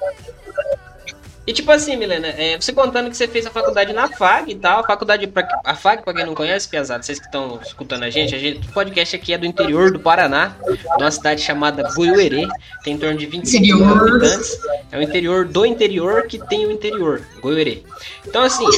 E 1.48 1.54
tipo 1.54 1.72
assim, 1.72 1.96
Milena, 1.96 2.28
é, 2.28 2.60
você 2.60 2.74
contando 2.74 3.10
que 3.10 3.16
você 3.16 3.26
fez 3.26 3.46
a 3.46 3.50
faculdade 3.50 3.94
na 3.94 4.10
FAG 4.10 4.52
e 4.52 4.56
tal, 4.56 4.82
a 4.82 4.84
faculdade, 4.84 5.26
pra, 5.28 5.48
a 5.64 5.74
FAG, 5.74 6.04
pra 6.04 6.14
quem 6.14 6.26
não 6.26 6.36
conhece, 6.36 6.68
Piazada, 6.68 7.02
vocês 7.02 7.20
que 7.20 7.26
estão 7.26 7.58
escutando 7.64 8.04
a 8.04 8.10
gente, 8.10 8.36
a 8.36 8.38
gente, 8.38 8.68
o 8.68 8.74
podcast 8.74 9.16
aqui 9.16 9.34
é 9.34 9.38
do 9.38 9.46
interior 9.46 9.90
do 9.90 9.98
Paraná, 9.98 10.58
de 10.98 11.04
uma 11.04 11.10
cidade 11.10 11.42
chamada 11.42 11.90
Goiuerê, 11.96 12.46
tem 12.84 12.96
em 12.96 12.98
torno 12.98 13.18
de 13.18 13.26
25 13.26 13.64
mil 13.64 13.86
habitantes, 13.86 14.60
é 14.92 14.98
o 14.98 15.02
interior 15.02 15.46
do 15.46 15.66
interior 15.66 16.28
que 16.28 16.38
tem 16.38 16.66
o 16.66 16.72
interior, 16.72 17.22
Goiuerê. 17.40 17.82
Então 18.28 18.44
assim... 18.44 18.66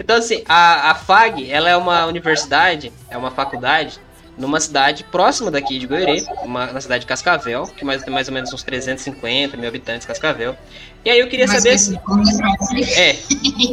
então, 0.00 0.16
assim, 0.16 0.42
a, 0.48 0.90
a 0.90 0.94
FAG, 0.96 1.48
ela 1.48 1.70
é 1.70 1.76
uma 1.76 2.06
universidade, 2.06 2.92
é 3.08 3.16
uma 3.16 3.30
faculdade 3.30 4.00
numa 4.36 4.60
cidade 4.60 5.04
próxima 5.04 5.50
daqui 5.50 5.78
de 5.78 5.86
Goiânia, 5.86 6.24
na 6.46 6.80
cidade 6.80 7.00
de 7.00 7.06
Cascavel, 7.06 7.66
que 7.66 7.84
mais, 7.84 8.02
tem 8.02 8.12
mais 8.12 8.28
ou 8.28 8.34
menos 8.34 8.52
uns 8.52 8.62
350 8.62 9.56
mil 9.56 9.68
habitantes, 9.68 10.06
Cascavel. 10.06 10.56
E 11.06 11.08
aí 11.10 11.20
eu 11.20 11.28
queria 11.28 11.46
Mas 11.46 11.62
saber. 11.62 11.78
Se... 11.78 11.96
É, 12.96 13.16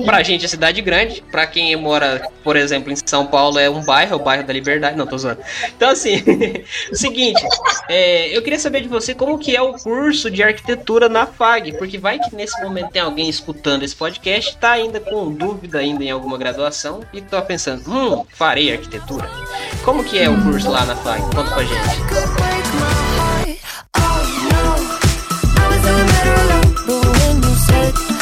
pra 0.06 0.22
gente 0.22 0.46
é 0.46 0.48
cidade 0.48 0.80
grande, 0.84 1.24
pra 1.32 1.48
quem 1.48 1.76
mora, 1.76 2.30
por 2.44 2.56
exemplo, 2.56 2.94
em 2.94 2.96
São 2.96 3.26
Paulo 3.26 3.58
é 3.58 3.68
um 3.68 3.84
bairro, 3.84 4.14
é 4.14 4.16
o 4.16 4.20
bairro 4.20 4.46
da 4.46 4.54
Liberdade. 4.54 4.96
Não, 4.96 5.08
tô 5.08 5.18
zoando. 5.18 5.40
Então, 5.76 5.90
assim, 5.90 6.24
o 6.92 6.94
seguinte, 6.96 7.44
é, 7.90 8.38
eu 8.38 8.44
queria 8.44 8.60
saber 8.60 8.82
de 8.82 8.88
você 8.88 9.16
como 9.16 9.40
que 9.40 9.56
é 9.56 9.62
o 9.64 9.74
curso 9.74 10.30
de 10.30 10.44
arquitetura 10.44 11.10
na 11.10 11.26
FAG, 11.26 11.76
porque 11.80 11.98
vai 11.98 12.20
que 12.20 12.36
nesse 12.36 12.62
momento 12.62 12.92
tem 12.92 13.02
alguém 13.02 13.28
escutando 13.28 13.82
esse 13.82 13.96
podcast, 13.96 14.56
tá 14.58 14.74
ainda 14.74 15.00
com 15.00 15.32
dúvida 15.32 15.80
ainda 15.80 16.04
em 16.04 16.12
alguma 16.12 16.38
graduação 16.38 17.02
e 17.12 17.20
tá 17.20 17.42
pensando, 17.42 17.82
hum, 17.90 18.24
farei 18.30 18.74
arquitetura. 18.74 19.28
Como 19.84 20.04
que 20.04 20.20
é 20.20 20.30
o 20.30 20.40
curso 20.44 20.70
lá 20.70 20.86
na 20.86 20.96
FAG? 20.96 21.20
Conta 21.36 21.50
pra 21.50 21.64
gente. 21.64 22.53
take 27.74 28.13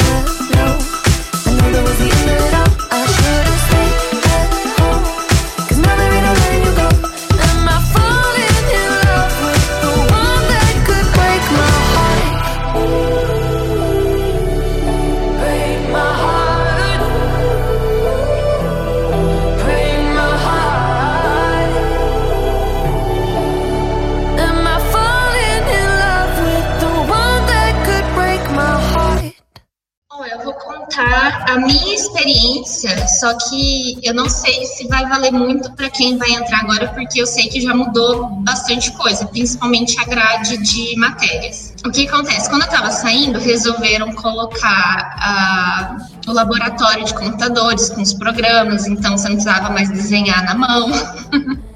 a 31.51 31.57
minha 31.57 31.93
experiência, 31.93 33.07
só 33.07 33.33
que 33.33 33.99
eu 34.03 34.13
não 34.13 34.29
sei 34.29 34.65
se 34.65 34.87
vai 34.87 35.05
valer 35.07 35.31
muito 35.31 35.71
para 35.73 35.89
quem 35.89 36.17
vai 36.17 36.31
entrar 36.31 36.61
agora, 36.61 36.87
porque 36.89 37.21
eu 37.21 37.27
sei 37.27 37.49
que 37.49 37.59
já 37.59 37.73
mudou 37.73 38.27
bastante 38.41 38.91
coisa, 38.93 39.25
principalmente 39.25 39.99
a 39.99 40.05
grade 40.05 40.57
de 40.57 40.95
matérias. 40.97 41.73
O 41.85 41.91
que 41.91 42.07
acontece? 42.07 42.49
Quando 42.49 42.61
eu 42.61 42.69
estava 42.69 42.89
saindo, 42.91 43.39
resolveram 43.39 44.13
colocar 44.13 45.99
uh, 45.99 46.29
o 46.31 46.33
laboratório 46.33 47.03
de 47.03 47.13
computadores 47.13 47.89
com 47.89 48.01
os 48.01 48.13
programas, 48.13 48.87
então 48.87 49.17
você 49.17 49.27
não 49.27 49.35
precisava 49.35 49.69
mais 49.69 49.89
desenhar 49.89 50.45
na 50.45 50.55
mão. 50.55 50.89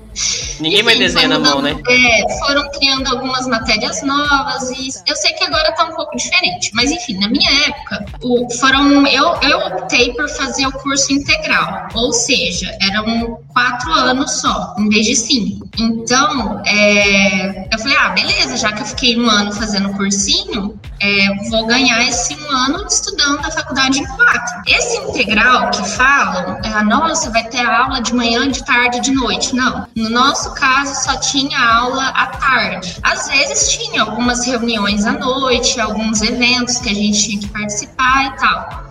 Ninguém 0.59 0.83
mais 0.83 0.97
desenha 0.97 1.27
na 1.27 1.39
mão, 1.39 1.61
né? 1.61 1.75
É, 1.87 2.39
foram 2.39 2.69
criando 2.71 3.07
algumas 3.07 3.47
matérias 3.47 4.01
novas 4.03 4.69
e 4.71 4.89
eu 5.07 5.15
sei 5.15 5.33
que 5.33 5.43
agora 5.43 5.71
tá 5.73 5.85
um 5.85 5.95
pouco 5.95 6.15
diferente, 6.15 6.71
mas 6.73 6.91
enfim, 6.91 7.17
na 7.19 7.27
minha 7.27 7.49
época, 7.67 8.05
o, 8.23 8.49
foram 8.55 9.05
eu, 9.07 9.35
eu 9.41 9.59
optei 9.67 10.13
por 10.13 10.29
fazer 10.29 10.65
o 10.67 10.71
curso 10.71 11.11
integral, 11.11 11.87
ou 11.93 12.11
seja, 12.13 12.75
eram 12.81 13.37
quatro 13.53 13.91
anos 13.91 14.41
só, 14.41 14.75
em 14.77 14.89
vez 14.89 15.05
de 15.05 15.15
cinco. 15.15 15.67
Então, 15.77 16.61
é, 16.65 17.67
eu 17.73 17.79
falei, 17.79 17.97
ah, 17.97 18.09
beleza, 18.09 18.57
já 18.57 18.71
que 18.71 18.81
eu 18.81 18.85
fiquei 18.85 19.19
um 19.19 19.29
ano 19.29 19.51
fazendo 19.51 19.91
cursinho, 19.93 20.79
é, 20.99 21.49
vou 21.49 21.65
ganhar 21.65 22.01
esse 22.07 22.35
um 22.35 22.51
ano 22.51 22.85
estudando 22.87 23.39
a 23.45 23.51
faculdade 23.51 23.99
em 23.99 24.05
quatro. 24.05 24.61
Esse 24.67 24.97
integral 24.97 25.69
que 25.71 25.83
falam, 25.89 26.57
é, 26.63 26.83
nossa, 26.83 27.29
vai 27.31 27.43
ter 27.47 27.65
aula 27.65 28.01
de 28.01 28.13
manhã, 28.13 28.49
de 28.49 28.63
tarde, 28.63 29.01
de 29.01 29.11
noite. 29.11 29.55
Não. 29.55 29.87
No 30.05 30.11
nosso 30.11 30.53
caso, 30.53 31.03
só 31.03 31.17
tinha 31.17 31.59
aula 31.59 32.09
à 32.09 32.27
tarde. 32.27 32.95
Às 33.01 33.27
vezes 33.27 33.71
tinha 33.71 34.03
algumas 34.03 34.45
reuniões 34.45 35.03
à 35.03 35.13
noite, 35.13 35.81
alguns 35.81 36.21
eventos 36.21 36.77
que 36.77 36.89
a 36.89 36.93
gente 36.93 37.23
tinha 37.23 37.39
que 37.39 37.47
participar 37.47 38.25
e 38.27 38.37
tal. 38.37 38.85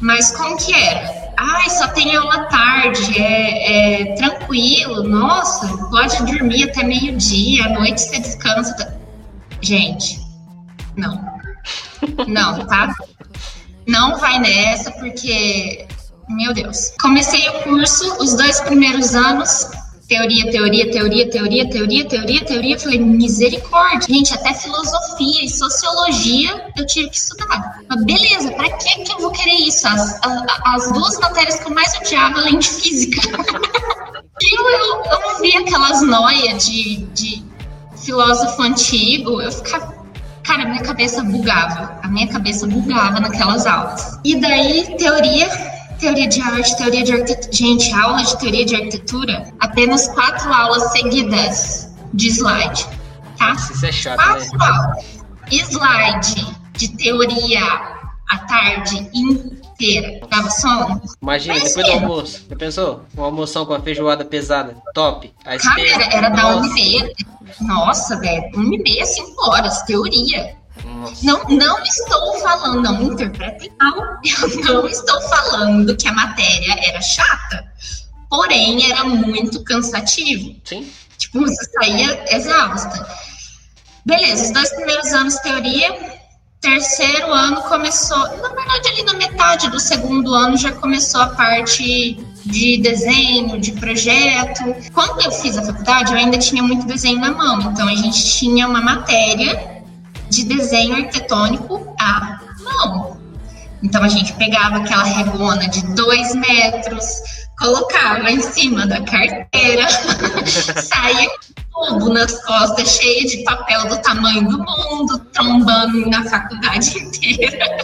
Mas 0.00 0.34
como 0.34 0.56
que 0.56 0.72
era? 0.72 1.34
Ai, 1.36 1.68
só 1.68 1.88
tem 1.88 2.16
aula 2.16 2.44
tarde, 2.44 3.20
é, 3.20 4.12
é 4.12 4.14
tranquilo, 4.14 5.02
nossa, 5.02 5.68
pode 5.88 6.24
dormir 6.24 6.70
até 6.70 6.82
meio-dia, 6.82 7.66
à 7.66 7.68
noite 7.68 8.00
você 8.00 8.20
descansa. 8.20 8.98
Gente, 9.60 10.18
não. 10.96 11.22
Não, 12.26 12.66
tá? 12.66 12.94
Não 13.86 14.16
vai 14.16 14.38
nessa, 14.38 14.90
porque, 14.92 15.86
meu 16.30 16.54
Deus. 16.54 16.92
Comecei 16.98 17.46
o 17.50 17.62
curso, 17.64 18.16
os 18.22 18.34
dois 18.34 18.62
primeiros 18.62 19.14
anos, 19.14 19.68
teoria, 20.14 20.50
teoria, 20.50 20.90
teoria, 20.90 21.30
teoria, 21.30 21.68
teoria, 21.68 22.04
teoria, 22.08 22.44
teoria. 22.44 22.78
Falei, 22.78 23.00
misericórdia. 23.00 24.14
Gente, 24.14 24.32
até 24.32 24.54
filosofia 24.54 25.44
e 25.44 25.48
sociologia 25.48 26.72
eu 26.76 26.86
tive 26.86 27.10
que 27.10 27.16
estudar. 27.16 27.80
Mas 27.88 28.04
beleza, 28.04 28.52
pra 28.52 28.70
que 28.70 29.02
que 29.02 29.12
eu 29.12 29.18
vou 29.18 29.32
querer 29.32 29.54
isso? 29.54 29.86
As, 29.88 30.20
as, 30.24 30.44
as 30.66 30.92
duas 30.92 31.18
matérias 31.18 31.58
que 31.58 31.66
eu 31.66 31.74
mais 31.74 31.94
odiava, 31.96 32.38
além 32.38 32.58
de 32.58 32.68
física. 32.68 33.20
eu, 33.36 34.70
eu, 34.70 35.02
eu 35.04 35.20
não 35.20 35.40
vi 35.40 35.56
aquelas 35.56 36.02
noias 36.02 36.64
de, 36.64 36.96
de 37.14 37.42
filósofo 37.96 38.62
antigo, 38.62 39.40
eu 39.40 39.50
ficava 39.50 40.04
Cara, 40.44 40.66
minha 40.66 40.82
cabeça 40.82 41.24
bugava. 41.24 41.98
A 42.02 42.08
minha 42.08 42.28
cabeça 42.28 42.66
bugava 42.66 43.18
naquelas 43.18 43.66
aulas. 43.66 44.20
E 44.22 44.38
daí, 44.38 44.94
teoria, 44.98 45.48
teoria 45.98 46.28
de 46.28 46.40
arte, 46.40 46.76
teoria 46.76 47.02
de 47.04 47.12
arquitetura. 47.12 47.52
Gente, 47.52 47.92
aula 47.92 48.22
de 48.22 48.38
teoria 48.38 48.64
de 48.64 48.74
arquitetura, 48.74 49.52
apenas 49.60 50.08
quatro 50.08 50.52
aulas 50.52 50.92
seguidas 50.92 51.94
de 52.12 52.28
slide. 52.28 52.86
Tá? 53.38 53.52
Isso 53.52 53.86
é 53.86 53.92
chato, 53.92 54.16
quatro 54.16 54.58
né? 54.58 54.66
aulas. 54.66 55.04
Slide 55.50 56.56
de 56.72 56.88
teoria 56.96 57.62
à 58.30 58.38
tarde 58.38 59.08
inteira. 59.14 60.20
Dava 60.28 60.50
sono? 60.50 61.00
Imagina, 61.22 61.54
Mas 61.54 61.74
depois 61.74 61.86
do 61.86 61.92
almoço. 61.92 62.46
Já 62.48 62.56
pensou? 62.56 63.04
Uma 63.14 63.26
almoção 63.26 63.66
com 63.66 63.74
a 63.74 63.80
feijoada 63.80 64.24
pesada. 64.24 64.76
Top. 64.94 65.32
Aí 65.44 65.58
Cara, 65.58 65.80
era, 65.80 66.16
era 66.16 66.28
da 66.30 66.56
uma 66.56 66.66
e 66.66 66.72
meia. 66.72 67.12
Nossa, 67.60 68.18
velho, 68.18 68.50
uma 68.54 68.74
e 68.74 68.82
meia, 68.82 69.04
cinco 69.04 69.50
horas, 69.50 69.82
teoria. 69.82 70.56
Não, 71.22 71.44
não 71.44 71.82
estou 71.82 72.40
falando, 72.40 72.82
não 72.82 73.02
interpretem 73.02 73.70
mal, 73.80 73.96
eu 74.24 74.64
não 74.64 74.86
estou 74.88 75.20
falando 75.22 75.96
que 75.96 76.08
a 76.08 76.12
matéria 76.12 76.76
era 76.88 77.00
chata, 77.00 77.64
porém 78.28 78.90
era 78.90 79.04
muito 79.04 79.62
cansativo. 79.62 80.56
Sim. 80.64 80.90
Tipo, 81.16 81.40
você 81.40 81.64
saía 81.72 82.24
exausta. 82.34 83.06
Beleza, 84.04 84.44
os 84.44 84.52
dois 84.52 84.70
primeiros 84.74 85.12
anos 85.12 85.36
teoria, 85.36 86.20
terceiro 86.60 87.32
ano 87.32 87.62
começou, 87.62 88.18
na 88.18 88.48
verdade, 88.48 88.88
ali 88.88 89.02
na 89.04 89.14
metade 89.14 89.70
do 89.70 89.78
segundo 89.78 90.34
ano 90.34 90.56
já 90.56 90.72
começou 90.72 91.20
a 91.20 91.28
parte 91.28 92.18
de 92.44 92.78
desenho, 92.78 93.58
de 93.60 93.72
projeto. 93.72 94.62
Quando 94.92 95.22
eu 95.22 95.30
fiz 95.30 95.56
a 95.56 95.62
faculdade, 95.62 96.12
eu 96.12 96.18
ainda 96.18 96.36
tinha 96.36 96.62
muito 96.62 96.86
desenho 96.86 97.20
na 97.20 97.30
mão, 97.30 97.60
então 97.60 97.88
a 97.88 97.94
gente 97.94 98.22
tinha 98.38 98.68
uma 98.68 98.80
matéria 98.80 99.73
de 100.34 100.44
desenho 100.44 100.94
arquitetônico 100.94 101.94
à 101.98 102.40
mão. 102.62 103.16
Então 103.82 104.02
a 104.02 104.08
gente 104.08 104.32
pegava 104.34 104.78
aquela 104.78 105.04
regona 105.04 105.68
de 105.68 105.84
dois 105.94 106.34
metros, 106.34 107.04
colocava 107.58 108.30
em 108.30 108.40
cima 108.40 108.86
da 108.86 109.00
carteira, 109.02 109.86
saía 110.82 111.28
tubo 111.72 112.08
nas 112.08 112.42
costas, 112.44 112.88
cheio 112.88 113.28
de 113.28 113.44
papel 113.44 113.88
do 113.88 113.98
tamanho 113.98 114.48
do 114.48 114.58
mundo, 114.58 115.18
trombando 115.32 116.08
na 116.08 116.24
faculdade 116.24 116.96
inteira. 116.98 117.76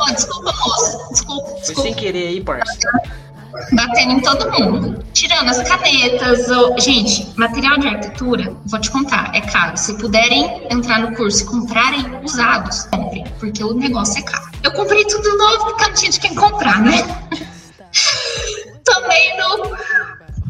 oh, 0.00 0.12
desculpa, 0.12 0.52
moço. 0.52 1.08
Desculpa, 1.10 1.52
desculpa. 1.54 1.74
Foi 1.74 1.82
sem 1.82 1.94
querer 1.94 2.28
aí, 2.28 2.40
parça. 2.40 2.78
Batendo 3.72 4.12
em 4.12 4.20
todo 4.20 4.50
mundo. 4.52 5.04
Tirando 5.12 5.48
as 5.48 5.62
canetas. 5.62 6.48
Ou... 6.50 6.78
Gente, 6.78 7.28
material 7.36 7.78
de 7.78 7.88
arquitetura, 7.88 8.54
vou 8.66 8.80
te 8.80 8.90
contar, 8.90 9.30
é 9.34 9.40
caro. 9.40 9.76
Se 9.76 9.94
puderem 9.94 10.66
entrar 10.70 11.00
no 11.00 11.14
curso 11.16 11.42
e 11.42 11.46
comprarem 11.46 12.20
usados, 12.22 12.84
comprem, 12.84 13.24
porque 13.38 13.62
o 13.62 13.74
negócio 13.74 14.18
é 14.18 14.22
caro. 14.22 14.50
Eu 14.62 14.72
comprei 14.72 15.04
tudo 15.04 15.36
novo 15.36 15.66
porque 15.66 15.86
não 15.86 15.94
tinha 15.94 16.10
de 16.10 16.20
quem 16.20 16.34
comprar, 16.34 16.80
né? 16.80 17.02
Também 18.84 19.36
no. 19.38 19.76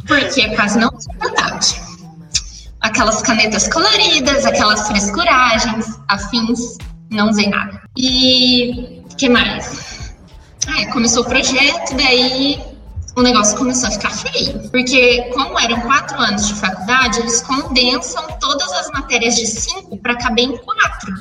Porque 0.06 0.42
a 0.42 0.56
casa 0.56 0.80
não 0.80 0.88
é 0.88 1.24
verdade 1.24 1.90
aquelas 2.80 3.22
canetas 3.22 3.68
coloridas, 3.68 4.46
aquelas 4.46 4.86
frescuragens, 4.88 5.98
afins, 6.08 6.78
não 7.10 7.28
usei 7.28 7.48
nada. 7.48 7.80
E 7.96 9.02
que 9.16 9.28
mais? 9.28 10.14
Ah, 10.66 10.92
começou 10.92 11.22
o 11.22 11.26
projeto, 11.26 11.94
daí 11.96 12.58
o 13.16 13.22
negócio 13.22 13.56
começou 13.56 13.88
a 13.88 13.92
ficar 13.92 14.10
feio. 14.10 14.68
Porque, 14.70 15.22
como 15.34 15.58
eram 15.58 15.80
quatro 15.80 16.18
anos 16.18 16.48
de 16.48 16.54
faculdade, 16.54 17.20
eles 17.20 17.42
condensam 17.42 18.26
todas 18.40 18.70
as 18.72 18.90
matérias 18.90 19.36
de 19.36 19.46
cinco 19.46 19.96
para 19.98 20.16
caber 20.16 20.44
em 20.44 20.56
quatro. 20.58 21.12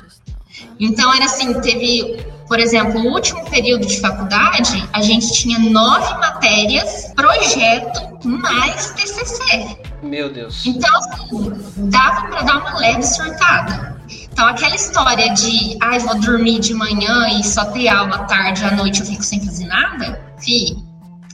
Então, 0.79 1.13
era 1.13 1.25
assim: 1.25 1.59
teve, 1.61 2.23
por 2.47 2.59
exemplo, 2.59 3.01
o 3.01 3.13
último 3.13 3.43
período 3.49 3.85
de 3.85 3.99
faculdade, 3.99 4.87
a 4.93 5.01
gente 5.01 5.33
tinha 5.33 5.59
nove 5.59 6.13
matérias, 6.19 7.11
projeto 7.15 8.27
mais 8.27 8.91
TCC. 8.91 9.77
Meu 10.01 10.31
Deus. 10.31 10.65
Então, 10.65 10.89
assim, 10.97 11.53
dava 11.89 12.27
para 12.27 12.41
dar 12.43 12.57
uma 12.59 12.79
leve 12.79 13.03
surtada. 13.03 13.99
Então, 14.31 14.47
aquela 14.47 14.75
história 14.75 15.33
de, 15.33 15.77
ai, 15.81 15.97
ah, 15.97 15.99
vou 15.99 16.19
dormir 16.19 16.59
de 16.59 16.73
manhã 16.73 17.27
e 17.37 17.43
só 17.43 17.65
ter 17.65 17.89
aula 17.89 18.15
à 18.15 18.23
tarde, 18.23 18.63
à 18.63 18.71
noite 18.71 19.01
eu 19.01 19.05
fico 19.05 19.21
sem 19.21 19.43
fazer 19.45 19.65
nada, 19.65 20.19
fi, 20.39 20.77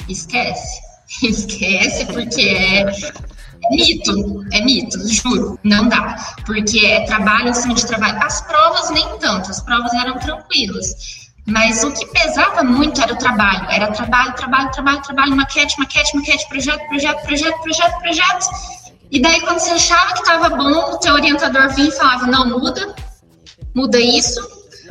esquece. 0.09 0.85
Esquece, 1.21 2.05
porque 2.07 2.41
é, 2.41 2.81
é 2.81 3.69
mito, 3.69 4.43
é 4.51 4.61
mito, 4.61 5.07
juro, 5.07 5.59
não 5.63 5.87
dá. 5.87 6.17
Porque 6.45 6.85
é 6.85 7.05
trabalho 7.05 7.49
em 7.49 7.53
cima 7.53 7.75
de 7.75 7.85
trabalho. 7.85 8.21
As 8.23 8.41
provas 8.41 8.89
nem 8.89 9.17
tanto, 9.19 9.51
as 9.51 9.61
provas 9.61 9.93
eram 9.93 10.17
tranquilas. 10.19 11.25
Mas 11.47 11.83
o 11.83 11.91
que 11.91 12.05
pesava 12.07 12.63
muito 12.63 12.99
era 13.01 13.13
o 13.13 13.17
trabalho. 13.17 13.69
Era 13.69 13.91
trabalho, 13.91 14.33
trabalho, 14.33 14.71
trabalho, 14.71 15.01
trabalho, 15.03 15.35
maquete, 15.35 15.77
maquete, 15.77 16.15
maquete, 16.15 16.47
projeto, 16.49 16.87
projeto, 16.87 17.21
projeto, 17.23 17.61
projeto, 17.61 17.99
projeto. 17.99 18.45
E 19.11 19.21
daí, 19.21 19.39
quando 19.41 19.59
você 19.59 19.71
achava 19.71 20.13
que 20.13 20.19
estava 20.19 20.49
bom, 20.49 20.93
o 20.93 20.97
teu 20.97 21.13
orientador 21.13 21.69
vinha 21.75 21.89
e 21.89 21.91
falava, 21.91 22.25
não, 22.25 22.49
muda, 22.49 22.95
muda 23.75 23.99
isso. 23.99 24.41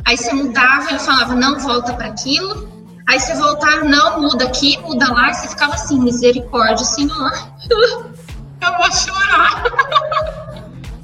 Aí 0.05 0.17
você 0.17 0.31
mudava, 0.33 0.89
ele 0.89 0.99
falava, 0.99 1.35
não, 1.35 1.59
volta 1.59 1.93
para 1.93 2.07
aquilo. 2.07 2.74
Aí 3.07 3.19
você 3.19 3.35
voltava, 3.35 3.83
não, 3.83 4.21
muda 4.21 4.45
aqui, 4.45 4.77
muda 4.81 5.11
lá. 5.11 5.33
Você 5.33 5.47
ficava 5.47 5.73
assim, 5.73 5.99
misericórdia, 5.99 6.83
Senhor. 6.85 7.31
Eu 8.61 8.77
vou 8.77 8.91
chorar. 8.91 9.63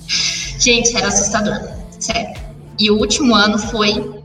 Gente, 0.59 0.95
era 0.95 1.07
assustador, 1.07 1.59
sério. 1.99 2.35
E 2.79 2.89
o 2.89 2.97
último 2.97 3.35
ano 3.35 3.57
foi 3.57 4.21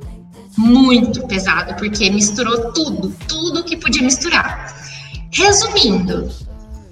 muito 0.56 1.26
pesado, 1.26 1.74
porque 1.74 2.10
misturou 2.10 2.72
tudo, 2.72 3.14
tudo 3.28 3.64
que 3.64 3.76
podia 3.76 4.02
misturar. 4.02 4.74
Resumindo, 5.30 6.30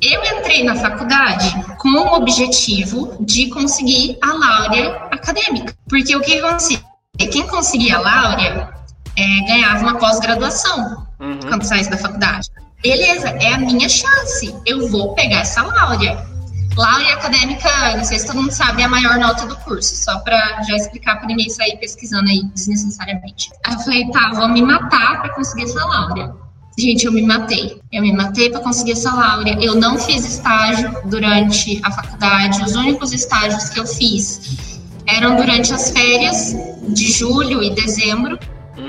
eu 0.03 0.23
entrei 0.23 0.63
na 0.65 0.75
faculdade 0.77 1.55
com 1.79 1.89
o 1.89 2.15
objetivo 2.15 3.17
de 3.21 3.49
conseguir 3.49 4.19
a 4.23 4.35
Láurea 4.35 4.95
acadêmica. 5.11 5.75
Porque 5.89 6.15
o 6.15 6.21
que 6.21 6.39
acontecia? 6.39 6.83
Quem 7.17 7.47
conseguia 7.47 7.97
a 7.97 8.01
Láurea 8.01 8.75
é, 9.17 9.41
ganhava 9.47 9.83
uma 9.83 9.99
pós-graduação 9.99 11.07
uhum. 11.21 11.41
quando 11.49 11.63
saísse 11.63 11.91
da 11.91 11.97
faculdade. 11.97 12.49
Beleza, 12.83 13.29
é 13.29 13.55
a 13.55 13.59
minha 13.59 13.89
chance. 13.89 14.55
Eu 14.67 14.89
vou 14.89 15.15
pegar 15.15 15.41
essa 15.41 15.63
Láurea. 15.63 16.35
Laure 16.77 17.09
acadêmica, 17.13 17.97
não 17.97 18.05
sei 18.05 18.19
se 18.19 18.27
todo 18.27 18.37
mundo 18.37 18.51
sabe, 18.51 18.83
é 18.83 18.85
a 18.85 18.89
maior 18.89 19.17
nota 19.17 19.47
do 19.47 19.57
curso, 19.59 19.95
só 19.95 20.19
para 20.19 20.61
já 20.65 20.75
explicar 20.75 21.19
para 21.19 21.29
ninguém 21.29 21.49
sair 21.49 21.77
pesquisando 21.77 22.29
aí 22.29 22.43
desnecessariamente. 22.53 23.53
Aí 23.65 23.75
eu 23.75 23.79
falei, 23.79 24.11
tá, 24.11 24.33
vou 24.35 24.49
me 24.49 24.61
matar 24.61 25.23
para 25.23 25.33
conseguir 25.35 25.65
essa 25.65 25.85
Laure. 25.85 26.33
Gente, 26.77 27.07
eu 27.07 27.13
me 27.13 27.23
matei. 27.23 27.81
Eu 27.93 28.03
me 28.03 28.13
matei 28.13 28.51
para 28.51 28.61
conseguir 28.61 28.93
essa 28.93 29.15
Laure. 29.15 29.57
Eu 29.65 29.77
não 29.77 29.97
fiz 29.97 30.27
estágio 30.27 30.93
durante 31.05 31.81
a 31.85 31.93
faculdade. 31.93 32.65
Os 32.65 32.75
únicos 32.75 33.13
estágios 33.13 33.71
que 33.71 33.79
eu 33.79 33.87
fiz 33.87 34.81
eram 35.07 35.37
durante 35.37 35.73
as 35.73 35.91
férias 35.91 36.57
de 36.89 37.13
julho 37.13 37.63
e 37.63 37.71
dezembro 37.71 38.37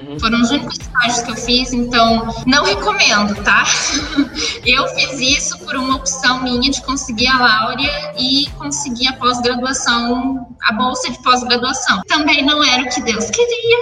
Uhum. 0.07 0.19
Foram 0.19 0.41
os 0.41 0.51
únicos 0.51 0.77
estágios 0.79 1.21
que 1.21 1.31
eu 1.31 1.35
fiz, 1.35 1.73
então 1.73 2.33
não 2.45 2.63
recomendo, 2.63 3.35
tá? 3.43 3.63
eu 4.65 4.87
fiz 4.89 5.19
isso 5.19 5.57
por 5.59 5.75
uma 5.75 5.95
opção 5.95 6.43
minha 6.43 6.69
de 6.69 6.81
conseguir 6.81 7.27
a 7.27 7.39
Láurea 7.39 8.13
e 8.17 8.47
conseguir 8.57 9.07
a 9.07 9.13
pós-graduação, 9.13 10.47
a 10.61 10.73
bolsa 10.73 11.11
de 11.11 11.21
pós-graduação. 11.23 12.01
Também 12.07 12.45
não 12.45 12.63
era 12.63 12.83
o 12.83 12.89
que 12.89 13.01
Deus 13.01 13.29
queria. 13.29 13.77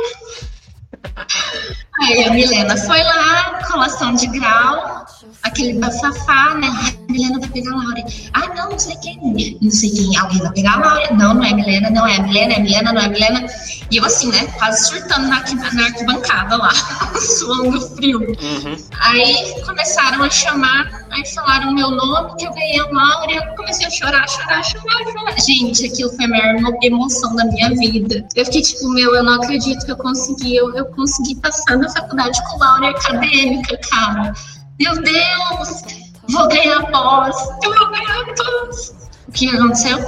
Aí 2.02 2.24
a 2.26 2.34
Milena 2.34 2.76
foi 2.76 3.04
lá, 3.04 3.63
colação 3.72 4.13
de 4.16 4.28
grau, 4.28 5.06
aquele 5.44 5.80
bafafá, 5.80 6.56
né? 6.56 6.68
a 6.68 7.12
Milena 7.12 7.39
vai 7.39 7.50
pegar 7.50 7.72
a 7.72 7.76
Laura. 7.76 8.04
Ah, 8.34 8.48
não, 8.56 8.72
não 8.72 8.80
sei 8.80 8.96
quem. 8.98 9.20
Não 9.62 9.72
sei 9.72 9.92
quem. 9.92 10.18
Alguém 10.18 10.39
vai 10.39 10.52
pegar 10.52 10.74
a 10.74 10.80
Laura. 10.80 11.13
Não, 11.13 11.34
não 11.36 11.44
é 11.44 11.54
Milena, 11.54 11.89
não 11.89 12.08
é 12.08 12.20
Milena, 12.20 12.54
é 12.54 12.60
Milena, 12.60 12.94
não 12.94 13.02
é 13.02 13.08
Milena. 13.10 13.46
E 13.92 13.98
eu 13.98 14.06
assim, 14.06 14.32
né? 14.32 14.48
Quase 14.58 14.88
surtando 14.88 15.28
na, 15.28 15.44
na 15.74 15.86
arquibancada 15.86 16.58
lá, 16.58 16.72
suando 17.20 17.80
frio. 17.96 18.20
Uhum. 18.20 18.78
Aí 19.00 19.62
começaram 19.66 20.24
a 20.24 20.30
chamar, 20.30 21.06
aí 21.12 21.26
falaram 21.34 21.74
meu 21.74 21.92
nome, 21.92 22.36
que 22.38 22.48
eu 22.48 22.54
ganhei 22.54 22.80
a 22.80 22.89
Laura, 22.89 23.32
e 23.32 23.36
eu 23.36 23.56
comecei 23.56 23.86
a 23.86 23.89
chorar, 23.89 24.28
chorar, 24.28 24.63
chorar, 24.63 25.04
chorar. 25.12 25.39
Gente, 25.39 25.86
aquilo 25.86 26.10
foi 26.16 26.26
a 26.26 26.28
maior 26.28 26.56
emoção 26.82 27.36
da 27.36 27.46
minha 27.46 27.70
vida. 27.70 28.26
Eu 28.36 28.46
fiquei 28.46 28.62
tipo, 28.62 28.89
meu, 28.89 29.16
eu 29.16 29.24
não 29.24 29.34
acredito 29.34 29.86
que 29.86 29.92
eu 29.92 29.98
consegui, 29.98 30.56
eu, 30.56 30.74
eu 30.76 30.86
consegui 30.93 31.36
passar 31.36 31.77
na 31.77 31.89
faculdade 31.89 32.41
com 32.43 32.58
Laura 32.58 32.89
acadêmica, 32.89 33.77
cara. 33.89 34.34
Meu 34.79 34.93
Deus, 35.01 35.82
vou 36.29 36.47
ganhar 36.47 36.86
pós, 36.91 37.36
eu 37.63 37.75
vou 37.77 37.89
ganhar 37.91 38.25
todos. 38.36 38.93
O 39.27 39.32
que 39.32 39.49
aconteceu? 39.49 39.99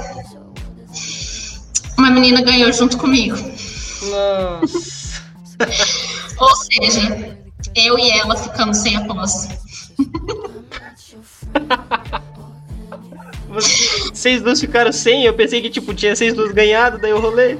Uma 1.98 2.10
menina 2.10 2.42
ganhou 2.42 2.72
junto 2.72 2.98
comigo. 2.98 3.36
Nossa. 4.02 5.22
Ou 6.38 6.56
seja, 6.56 7.38
eu 7.74 7.98
e 7.98 8.10
ela 8.10 8.36
ficamos 8.36 8.78
sem 8.78 8.96
a 8.96 9.04
pós. 9.06 9.48
Vocês 14.12 14.42
duas 14.42 14.60
ficaram 14.60 14.92
sem? 14.92 15.24
Eu 15.24 15.34
pensei 15.34 15.62
que 15.62 15.70
tipo, 15.70 15.94
tinha 15.94 16.14
seis 16.14 16.34
duas 16.34 16.52
ganhado, 16.52 16.98
daí 16.98 17.10
eu 17.10 17.20
rolei. 17.20 17.58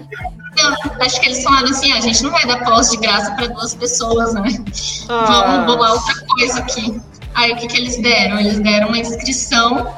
Não, 0.56 0.74
acho 1.02 1.20
que 1.20 1.26
eles 1.26 1.42
falaram 1.42 1.68
assim, 1.68 1.92
a 1.92 2.00
gente 2.00 2.22
não 2.22 2.30
vai 2.30 2.46
dar 2.46 2.64
pós 2.64 2.90
de 2.90 2.96
graça 2.96 3.30
para 3.32 3.48
duas 3.48 3.74
pessoas, 3.74 4.34
né? 4.34 4.64
Ah. 5.08 5.44
Vamos 5.46 5.66
bolar 5.66 5.92
outra 5.92 6.14
coisa 6.26 6.58
aqui. 6.60 7.00
Aí 7.34 7.52
o 7.52 7.56
que, 7.56 7.66
que 7.66 7.76
eles 7.76 8.00
deram? 8.00 8.38
Eles 8.40 8.58
deram 8.60 8.88
uma 8.88 8.98
inscrição 8.98 9.94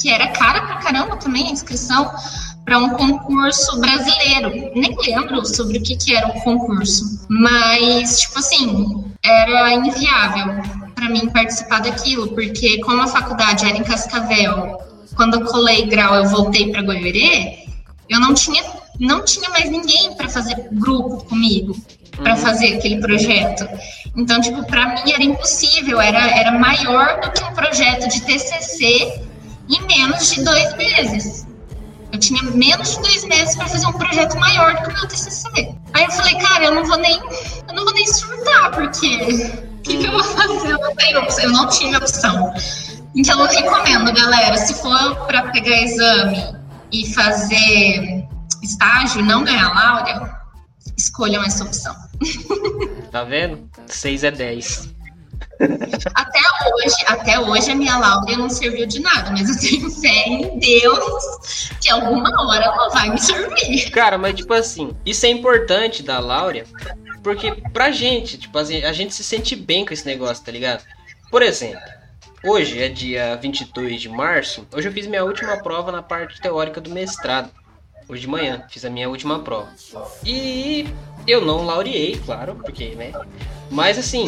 que 0.00 0.10
era 0.10 0.28
cara 0.28 0.62
pra 0.62 0.76
caramba 0.76 1.16
também, 1.16 1.48
a 1.48 1.52
inscrição 1.52 2.10
para 2.64 2.78
um 2.78 2.90
concurso 2.90 3.78
brasileiro. 3.78 4.72
Nem 4.74 4.96
lembro 5.06 5.44
sobre 5.46 5.78
o 5.78 5.82
que, 5.82 5.96
que 5.96 6.14
era 6.14 6.28
o 6.28 6.40
concurso, 6.42 7.26
mas, 7.28 8.20
tipo 8.20 8.38
assim, 8.38 9.04
era 9.22 9.72
inviável 9.72 10.62
para 10.94 11.08
mim 11.08 11.28
participar 11.28 11.80
daquilo, 11.80 12.28
porque 12.28 12.80
como 12.80 13.02
a 13.02 13.06
faculdade 13.06 13.66
era 13.66 13.76
em 13.76 13.82
Cascavel, 13.82 14.78
quando 15.16 15.34
eu 15.34 15.44
colei 15.44 15.86
grau 15.86 16.14
eu 16.14 16.28
voltei 16.28 16.70
para 16.70 16.82
Goiânia, 16.82 17.58
eu 18.08 18.20
não 18.20 18.34
tinha 18.34 18.62
não 18.98 19.24
tinha 19.24 19.48
mais 19.50 19.70
ninguém 19.70 20.14
para 20.14 20.28
fazer 20.28 20.68
grupo 20.72 21.24
comigo, 21.24 21.76
para 22.16 22.34
uhum. 22.34 22.38
fazer 22.38 22.76
aquele 22.76 23.00
projeto. 23.00 23.68
Então, 24.16 24.40
tipo, 24.40 24.64
para 24.66 24.94
mim 24.94 25.12
era 25.12 25.22
impossível, 25.22 26.00
era, 26.00 26.30
era 26.38 26.52
maior 26.52 27.20
do 27.20 27.30
que 27.32 27.42
um 27.44 27.52
projeto 27.52 28.08
de 28.08 28.20
TCC 28.22 29.22
em 29.68 29.82
menos 29.86 30.32
de 30.32 30.44
dois 30.44 30.76
meses. 30.76 31.46
Eu 32.12 32.18
tinha 32.20 32.42
menos 32.42 32.94
de 32.94 33.02
dois 33.02 33.24
meses 33.24 33.56
para 33.56 33.66
fazer 33.66 33.86
um 33.86 33.92
projeto 33.92 34.38
maior 34.38 34.74
do 34.76 34.82
que 34.82 34.90
o 34.90 34.92
meu 34.94 35.08
TCC. 35.08 35.74
Aí 35.94 36.04
eu 36.04 36.10
falei, 36.12 36.34
cara, 36.36 36.64
eu 36.66 36.74
não 36.74 36.84
vou 36.84 36.98
nem, 36.98 37.16
eu 37.16 37.74
não 37.74 37.84
vou 37.84 37.92
nem 37.92 38.06
surtar, 38.06 38.70
porque 38.70 39.16
o 39.78 39.82
que, 39.82 39.98
que 39.98 40.06
eu 40.06 40.12
vou 40.12 40.22
fazer? 40.22 40.70
Eu 40.70 40.78
não 40.78 40.94
tenho 40.94 41.18
opção, 41.20 41.44
eu 41.44 41.50
não 41.50 41.68
tinha 41.68 41.98
opção. 41.98 42.54
Então 43.16 43.40
eu 43.40 43.46
recomendo, 43.46 44.12
galera, 44.12 44.56
se 44.56 44.74
for 44.74 45.26
para 45.26 45.50
pegar 45.50 45.82
exame 45.82 46.56
e 46.92 47.12
fazer 47.12 48.23
estágio 48.64 49.20
e 49.20 49.22
não 49.22 49.44
ganhar 49.44 49.72
Laura, 49.72 50.40
escolham 50.96 51.42
essa 51.44 51.64
opção. 51.64 51.94
Tá 53.10 53.24
vendo? 53.24 53.70
6 53.86 54.24
é 54.24 54.30
10. 54.30 54.94
Até 56.14 56.40
hoje, 56.72 56.96
até 57.06 57.38
hoje 57.38 57.70
a 57.70 57.74
minha 57.74 57.96
Laura 57.96 58.36
não 58.36 58.50
serviu 58.50 58.86
de 58.86 59.00
nada, 59.00 59.30
mas 59.30 59.48
eu 59.48 59.58
tenho 59.58 59.90
fé 59.90 60.24
em 60.26 60.58
Deus 60.58 61.70
que 61.80 61.88
alguma 61.90 62.30
hora 62.46 62.64
ela 62.64 62.88
vai 62.88 63.10
me 63.10 63.18
servir. 63.18 63.90
Cara, 63.90 64.18
mas 64.18 64.34
tipo 64.34 64.52
assim, 64.52 64.96
isso 65.06 65.24
é 65.26 65.28
importante 65.28 66.02
da 66.02 66.18
Laura, 66.18 66.64
porque 67.22 67.52
pra 67.72 67.92
gente, 67.92 68.36
tipo, 68.36 68.58
a 68.58 68.92
gente 68.92 69.14
se 69.14 69.22
sente 69.22 69.54
bem 69.54 69.86
com 69.86 69.94
esse 69.94 70.06
negócio, 70.06 70.44
tá 70.44 70.50
ligado? 70.50 70.82
Por 71.30 71.42
exemplo, 71.42 71.82
hoje 72.44 72.82
é 72.82 72.88
dia 72.88 73.36
22 73.36 74.00
de 74.00 74.08
março, 74.08 74.66
hoje 74.72 74.88
eu 74.88 74.92
fiz 74.92 75.06
minha 75.06 75.24
última 75.24 75.56
prova 75.56 75.92
na 75.92 76.02
parte 76.02 76.40
teórica 76.40 76.80
do 76.80 76.90
mestrado. 76.90 77.50
Hoje 78.08 78.22
de 78.22 78.28
manhã, 78.28 78.64
fiz 78.68 78.84
a 78.84 78.90
minha 78.90 79.08
última 79.08 79.38
prova. 79.40 79.68
E 80.24 80.86
eu 81.26 81.40
não 81.44 81.64
laureei, 81.64 82.16
claro, 82.24 82.54
porque, 82.56 82.94
né? 82.94 83.12
Mas 83.70 83.98
assim, 83.98 84.26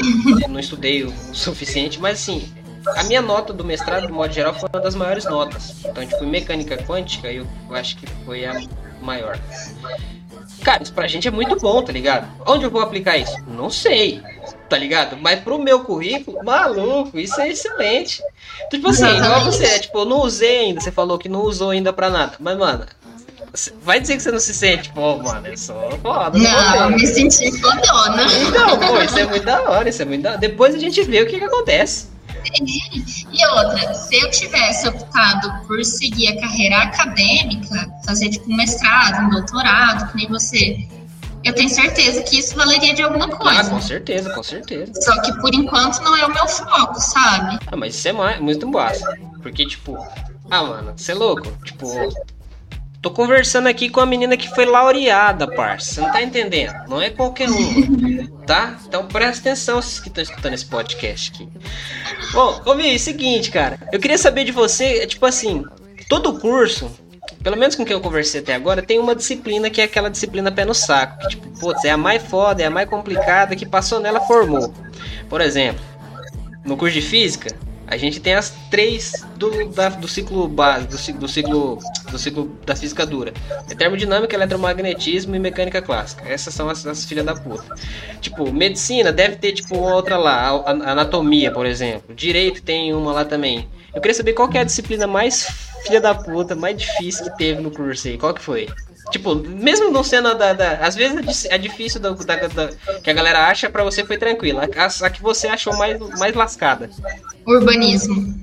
não 0.48 0.58
estudei 0.58 1.04
o 1.04 1.12
suficiente, 1.34 2.00
mas 2.00 2.20
assim, 2.20 2.50
a 2.96 3.04
minha 3.04 3.20
nota 3.20 3.52
do 3.52 3.64
mestrado, 3.64 4.06
de 4.06 4.12
modo 4.12 4.32
geral, 4.32 4.54
foi 4.54 4.68
uma 4.72 4.80
das 4.80 4.94
maiores 4.94 5.24
notas. 5.24 5.84
Então, 5.84 6.06
tipo, 6.06 6.24
em 6.24 6.28
mecânica 6.28 6.76
quântica, 6.78 7.30
eu 7.30 7.46
acho 7.70 7.96
que 7.96 8.06
foi 8.24 8.46
a 8.46 8.60
maior. 9.02 9.38
Cara, 10.62 10.82
isso 10.82 10.92
pra 10.92 11.06
gente 11.06 11.28
é 11.28 11.30
muito 11.30 11.56
bom, 11.56 11.82
tá 11.82 11.92
ligado? 11.92 12.28
Onde 12.46 12.64
eu 12.64 12.70
vou 12.70 12.80
aplicar 12.80 13.16
isso? 13.16 13.36
Não 13.46 13.70
sei, 13.70 14.22
tá 14.68 14.78
ligado? 14.78 15.16
Mas 15.16 15.40
pro 15.40 15.58
meu 15.58 15.84
currículo, 15.84 16.42
maluco, 16.44 17.18
isso 17.18 17.40
é 17.40 17.48
excelente. 17.48 18.22
Tipo 18.70 18.88
assim, 18.88 19.06
igual 19.06 19.44
você, 19.44 19.78
tipo, 19.78 19.98
eu 19.98 20.04
não 20.04 20.22
usei 20.22 20.60
ainda, 20.60 20.80
você 20.80 20.90
falou 20.90 21.18
que 21.18 21.28
não 21.28 21.42
usou 21.42 21.70
ainda 21.70 21.92
pra 21.92 22.08
nada. 22.08 22.36
Mas, 22.40 22.56
mano, 22.56 22.86
Vai 23.82 24.00
dizer 24.00 24.16
que 24.16 24.22
você 24.22 24.30
não 24.30 24.40
se 24.40 24.54
sente, 24.54 24.90
pô, 24.90 25.16
mano, 25.18 25.46
eu 25.46 25.56
sou 25.56 25.90
foda. 26.02 26.38
Não, 26.38 26.76
eu 26.76 26.90
me 26.90 27.06
senti 27.06 27.50
fodona. 27.60 28.22
Então, 28.48 28.78
pô, 28.78 28.98
isso 29.00 29.18
é 29.18 29.26
muito 29.26 29.44
da 29.44 29.62
hora, 29.62 29.88
isso 29.88 30.02
é 30.02 30.04
muito 30.04 30.22
da 30.22 30.30
hora. 30.30 30.38
Depois 30.38 30.74
a 30.74 30.78
gente 30.78 31.02
vê 31.02 31.22
o 31.22 31.26
que 31.26 31.38
que 31.38 31.44
acontece. 31.44 32.08
E 32.60 33.46
outra, 33.54 33.92
se 33.94 34.16
eu 34.16 34.30
tivesse 34.30 34.86
optado 34.86 35.66
por 35.66 35.84
seguir 35.84 36.28
a 36.28 36.40
carreira 36.40 36.76
acadêmica, 36.82 37.90
fazer 38.04 38.28
tipo 38.28 38.52
um 38.52 38.56
mestrado, 38.56 39.26
um 39.26 39.30
doutorado, 39.30 40.12
que 40.12 40.18
nem 40.18 40.28
você, 40.28 40.86
eu 41.42 41.52
tenho 41.52 41.68
certeza 41.68 42.22
que 42.22 42.38
isso 42.38 42.54
valeria 42.54 42.94
de 42.94 43.02
alguma 43.02 43.28
coisa. 43.28 43.62
Ah, 43.62 43.70
com 43.70 43.80
certeza, 43.80 44.32
com 44.32 44.42
certeza. 44.42 44.92
Só 45.00 45.20
que 45.22 45.32
por 45.40 45.52
enquanto 45.54 46.00
não 46.02 46.16
é 46.16 46.24
o 46.24 46.32
meu 46.32 46.46
foco, 46.46 47.00
sabe? 47.00 47.58
Ah, 47.66 47.76
mas 47.76 47.96
isso 47.96 48.08
é 48.08 48.38
muito 48.38 48.68
massa. 48.68 49.12
Porque, 49.42 49.66
tipo, 49.66 49.96
ah, 50.48 50.62
mano, 50.62 50.94
você 50.96 51.12
é 51.12 51.14
louco. 51.16 51.50
Tipo, 51.64 51.86
Tô 53.06 53.12
conversando 53.12 53.68
aqui 53.68 53.88
com 53.88 54.00
a 54.00 54.04
menina 54.04 54.36
que 54.36 54.52
foi 54.52 54.64
laureada, 54.64 55.46
parça. 55.46 55.94
Você 55.94 56.00
não 56.00 56.10
tá 56.10 56.20
entendendo? 56.22 56.74
Não 56.88 57.00
é 57.00 57.08
qualquer 57.08 57.48
uma, 57.48 58.26
tá? 58.44 58.80
Então 58.84 59.06
presta 59.06 59.48
atenção, 59.48 59.80
vocês 59.80 60.00
que 60.00 60.08
estão 60.08 60.24
escutando 60.24 60.54
esse 60.54 60.66
podcast 60.66 61.30
aqui. 61.32 61.48
Bom, 62.32 62.60
ô 62.66 62.74
é 62.74 62.94
o 62.96 62.98
seguinte, 62.98 63.52
cara. 63.52 63.78
Eu 63.92 64.00
queria 64.00 64.18
saber 64.18 64.42
de 64.42 64.50
você, 64.50 65.02
é 65.02 65.06
tipo 65.06 65.24
assim, 65.24 65.64
todo 66.08 66.40
curso, 66.40 66.90
pelo 67.44 67.56
menos 67.56 67.76
com 67.76 67.84
quem 67.84 67.94
eu 67.94 68.00
conversei 68.00 68.40
até 68.40 68.56
agora, 68.56 68.82
tem 68.82 68.98
uma 68.98 69.14
disciplina 69.14 69.70
que 69.70 69.80
é 69.80 69.84
aquela 69.84 70.10
disciplina 70.10 70.50
pé 70.50 70.64
no 70.64 70.74
saco. 70.74 71.16
Que, 71.20 71.28
tipo, 71.28 71.48
putz, 71.60 71.84
é 71.84 71.92
a 71.92 71.96
mais 71.96 72.20
foda, 72.24 72.60
é 72.60 72.66
a 72.66 72.70
mais 72.70 72.90
complicada, 72.90 73.54
que 73.54 73.64
passou 73.64 74.00
nela, 74.00 74.20
formou. 74.22 74.74
Por 75.28 75.40
exemplo, 75.40 75.80
no 76.64 76.76
curso 76.76 76.94
de 76.94 77.02
física, 77.02 77.54
a 77.86 77.96
gente 77.96 78.20
tem 78.20 78.34
as 78.34 78.50
três 78.70 79.12
do, 79.36 79.68
da, 79.68 79.88
do 79.90 80.08
ciclo 80.08 80.48
base, 80.48 80.86
do, 80.86 81.18
do, 81.18 81.28
ciclo 81.28 81.78
do 82.10 82.18
ciclo 82.18 82.58
da 82.64 82.74
física 82.74 83.06
dura. 83.06 83.32
É 83.70 83.74
termodinâmica, 83.74 84.34
eletromagnetismo 84.34 85.36
e 85.36 85.38
mecânica 85.38 85.80
clássica. 85.80 86.28
Essas 86.28 86.52
são 86.52 86.68
as, 86.68 86.84
as 86.86 87.04
filhas 87.04 87.24
da 87.24 87.34
puta. 87.34 87.74
Tipo, 88.20 88.52
medicina 88.52 89.12
deve 89.12 89.36
ter 89.36 89.52
tipo 89.52 89.78
outra 89.78 90.16
lá, 90.16 90.48
a, 90.48 90.70
a, 90.70 90.92
anatomia, 90.92 91.52
por 91.52 91.64
exemplo. 91.64 92.14
Direito 92.14 92.62
tem 92.62 92.92
uma 92.92 93.12
lá 93.12 93.24
também. 93.24 93.68
Eu 93.94 94.00
queria 94.00 94.14
saber 94.14 94.32
qual 94.32 94.48
que 94.48 94.58
é 94.58 94.62
a 94.62 94.64
disciplina 94.64 95.06
mais 95.06 95.48
filha 95.86 96.00
da 96.00 96.14
puta, 96.14 96.54
mais 96.54 96.76
difícil 96.76 97.24
que 97.24 97.38
teve 97.38 97.62
no 97.62 97.70
curso 97.70 98.08
aí. 98.08 98.18
Qual 98.18 98.34
que 98.34 98.42
foi? 98.42 98.68
Tipo, 99.10 99.34
mesmo 99.36 99.90
não 99.90 100.02
sendo 100.02 100.34
da. 100.34 100.52
da 100.52 100.72
às 100.78 100.94
vezes 100.94 101.44
é 101.46 101.56
difícil 101.56 102.00
da, 102.00 102.10
da, 102.10 102.48
da, 102.48 102.68
que 103.02 103.10
a 103.10 103.12
galera 103.12 103.46
acha, 103.46 103.70
pra 103.70 103.84
você 103.84 104.04
foi 104.04 104.18
tranquila. 104.18 104.68
A, 104.76 105.06
a 105.06 105.10
que 105.10 105.22
você 105.22 105.46
achou 105.46 105.76
mais, 105.76 105.98
mais 106.18 106.34
lascada. 106.34 106.90
Urbanismo. 107.46 108.34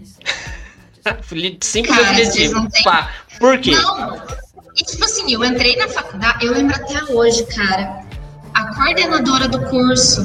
Simples 1.60 1.98
Cara, 1.98 2.12
objetivo. 2.12 2.68
Pá. 2.84 3.12
Por 3.40 3.58
quê? 3.60 3.72
Não. 3.72 4.22
E 4.76 4.84
tipo 4.84 5.04
assim, 5.04 5.32
eu 5.32 5.44
entrei 5.44 5.76
na 5.76 5.88
faculdade, 5.88 6.46
eu 6.46 6.54
lembro 6.54 6.76
até 6.76 7.04
hoje, 7.12 7.46
cara. 7.46 8.04
A 8.54 8.74
coordenadora 8.74 9.48
do 9.48 9.62
curso, 9.66 10.22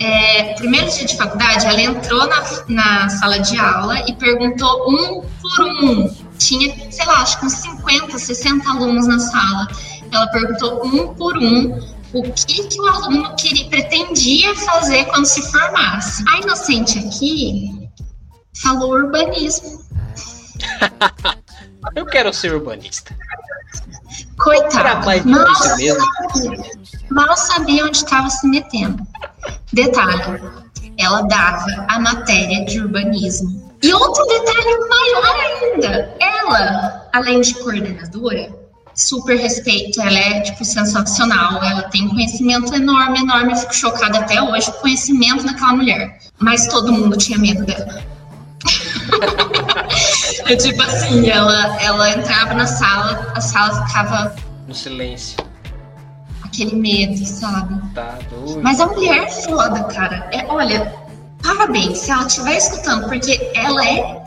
é, 0.00 0.54
primeiro 0.54 0.88
dia 0.90 1.04
de 1.04 1.16
faculdade, 1.16 1.66
ela 1.66 1.80
entrou 1.80 2.26
na, 2.26 2.44
na 2.68 3.08
sala 3.08 3.38
de 3.38 3.56
aula 3.58 4.00
e 4.08 4.14
perguntou 4.14 4.90
um 4.90 5.22
por 5.22 5.60
um 5.60 6.23
tinha, 6.44 6.90
sei 6.90 7.06
lá, 7.06 7.22
acho 7.22 7.38
que 7.40 7.46
uns 7.46 7.54
50, 7.54 8.18
60 8.18 8.70
alunos 8.70 9.06
na 9.06 9.18
sala. 9.18 9.68
Ela 10.12 10.26
perguntou 10.28 10.86
um 10.86 11.14
por 11.14 11.36
um 11.38 11.94
o 12.12 12.22
que, 12.32 12.62
que 12.68 12.80
o 12.80 12.86
aluno 12.86 13.34
queria, 13.36 13.68
pretendia 13.68 14.54
fazer 14.54 15.04
quando 15.06 15.24
se 15.24 15.42
formasse. 15.50 16.22
A 16.28 16.38
inocente 16.38 16.98
aqui 16.98 17.90
falou 18.62 18.92
urbanismo. 18.92 19.82
Eu 21.94 22.06
quero 22.06 22.32
ser 22.32 22.54
urbanista. 22.54 23.14
Coitado, 24.38 25.28
mal, 25.28 25.54
sabia, 25.56 25.96
mal 27.10 27.36
sabia 27.36 27.84
onde 27.84 27.98
estava 27.98 28.30
se 28.30 28.46
metendo. 28.48 29.06
Detalhe, 29.72 30.40
ela 30.96 31.22
dava 31.22 31.86
a 31.88 31.98
matéria 32.00 32.64
de 32.64 32.80
urbanismo 32.80 33.63
e 33.84 33.92
outro 33.92 34.24
detalhe 34.24 34.78
maior 34.88 35.36
ainda, 35.36 36.16
ela, 36.18 37.08
além 37.12 37.40
de 37.40 37.54
coordenadora, 37.54 38.50
super 38.94 39.36
respeito, 39.36 40.00
ela 40.00 40.18
é, 40.18 40.40
tipo, 40.40 40.64
sensacional, 40.64 41.62
ela 41.62 41.82
tem 41.90 42.06
um 42.06 42.10
conhecimento 42.10 42.74
enorme, 42.74 43.20
enorme, 43.20 43.52
eu 43.52 43.56
fico 43.56 43.74
chocada 43.74 44.20
até 44.20 44.40
hoje 44.40 44.70
com 44.70 44.78
o 44.78 44.80
conhecimento 44.80 45.44
daquela 45.44 45.74
mulher, 45.74 46.18
mas 46.38 46.66
todo 46.68 46.92
mundo 46.92 47.16
tinha 47.16 47.38
medo 47.38 47.64
dela. 47.64 48.02
é 50.46 50.56
tipo 50.56 50.80
assim, 50.82 51.28
ela, 51.28 51.82
ela 51.82 52.10
entrava 52.10 52.54
na 52.54 52.66
sala, 52.66 53.32
a 53.34 53.40
sala 53.40 53.86
ficava... 53.86 54.34
No 54.66 54.74
silêncio. 54.74 55.36
Aquele 56.42 56.76
medo, 56.76 57.26
sabe? 57.26 57.78
Tá 57.94 58.18
doido. 58.30 58.62
Mas 58.62 58.80
a 58.80 58.86
mulher 58.86 59.24
é 59.24 59.30
foda, 59.30 59.82
cara. 59.84 60.28
É, 60.32 60.46
olha, 60.48 61.03
parabéns 61.44 61.98
se 61.98 62.10
ela 62.10 62.26
estiver 62.26 62.56
escutando, 62.56 63.06
porque 63.06 63.50
ela 63.54 63.86
é 63.86 64.24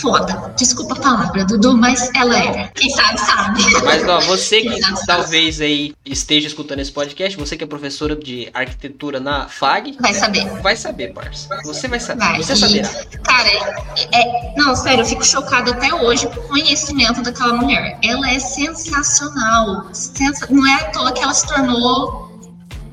foda. 0.00 0.52
Desculpa 0.56 0.94
a 0.94 1.00
palavra, 1.00 1.44
Dudu, 1.44 1.76
mas 1.76 2.10
ela 2.14 2.36
era. 2.36 2.68
Quem 2.74 2.90
sabe, 2.90 3.20
sabe. 3.20 3.62
Mas, 3.84 4.08
ó, 4.08 4.20
você 4.20 4.62
que 4.62 4.80
talvez 5.06 5.60
aí 5.60 5.94
esteja 6.04 6.48
escutando 6.48 6.80
esse 6.80 6.90
podcast, 6.90 7.38
você 7.38 7.56
que 7.56 7.64
é 7.64 7.66
professora 7.66 8.16
de 8.16 8.48
arquitetura 8.52 9.20
na 9.20 9.48
FAG. 9.48 9.96
Vai 10.00 10.14
saber. 10.14 10.44
Vai 10.62 10.76
saber, 10.76 11.12
parça. 11.12 11.48
Você 11.64 11.88
vai 11.88 12.00
saber. 12.00 12.20
Vai. 12.20 12.42
Você 12.42 12.56
saberá. 12.56 12.88
Cara, 13.22 13.48
é, 13.48 14.20
é, 14.20 14.54
não, 14.56 14.74
sério, 14.74 15.02
eu 15.02 15.06
fico 15.06 15.24
chocada 15.24 15.70
até 15.70 15.94
hoje 15.94 16.26
com 16.26 16.40
o 16.40 16.48
conhecimento 16.48 17.22
daquela 17.22 17.54
mulher. 17.54 17.98
Ela 18.02 18.30
é 18.30 18.38
sensacional. 18.38 19.88
Sensa... 19.92 20.46
Não 20.50 20.66
é 20.66 20.74
à 20.74 20.90
toa 20.90 21.12
que 21.12 21.22
ela 21.22 21.34
se 21.34 21.46
tornou 21.46 22.26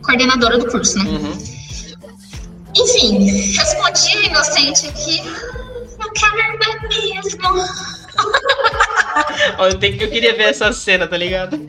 coordenadora 0.03 0.57
do 0.57 0.67
curso, 0.69 0.97
né? 0.99 1.09
Uhum. 1.09 1.62
Enfim, 2.75 3.25
respondi 3.57 4.27
inocente 4.27 4.87
aqui. 4.87 5.19
Eu 5.99 6.11
quero 6.11 6.59
mesmo. 6.89 7.39
Olha, 9.57 9.73
eu, 9.73 9.79
queria 10.09 10.35
ver 10.35 10.49
essa 10.49 10.71
cena, 10.73 11.07
tá 11.07 11.17
ligado? 11.17 11.59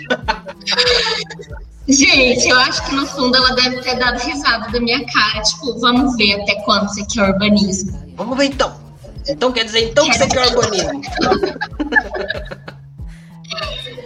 Gente, 1.87 2.49
eu 2.49 2.59
acho 2.59 2.85
que 2.87 2.95
no 2.95 3.07
fundo 3.07 3.37
ela 3.37 3.55
deve 3.55 3.81
ter 3.83 3.97
dado 3.97 4.19
risada 4.19 4.71
da 4.71 4.81
minha 4.81 5.05
cara. 5.07 5.43
Tipo, 5.43 5.79
vamos 5.81 6.17
ver 6.17 6.41
até 6.41 6.55
quando 6.63 6.89
você 6.89 7.05
quer 7.05 7.31
urbanismo. 7.31 8.15
Vamos 8.17 8.39
ver 8.39 8.47
então. 8.47 8.75
Então 9.29 9.53
quer 9.53 9.65
dizer 9.65 9.91
então 9.91 10.09
que 10.09 10.17
você 10.17 10.27
quer 10.27 10.47
urbanismo. 10.49 11.01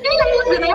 Beleza, 0.09 0.61
né? 0.61 0.68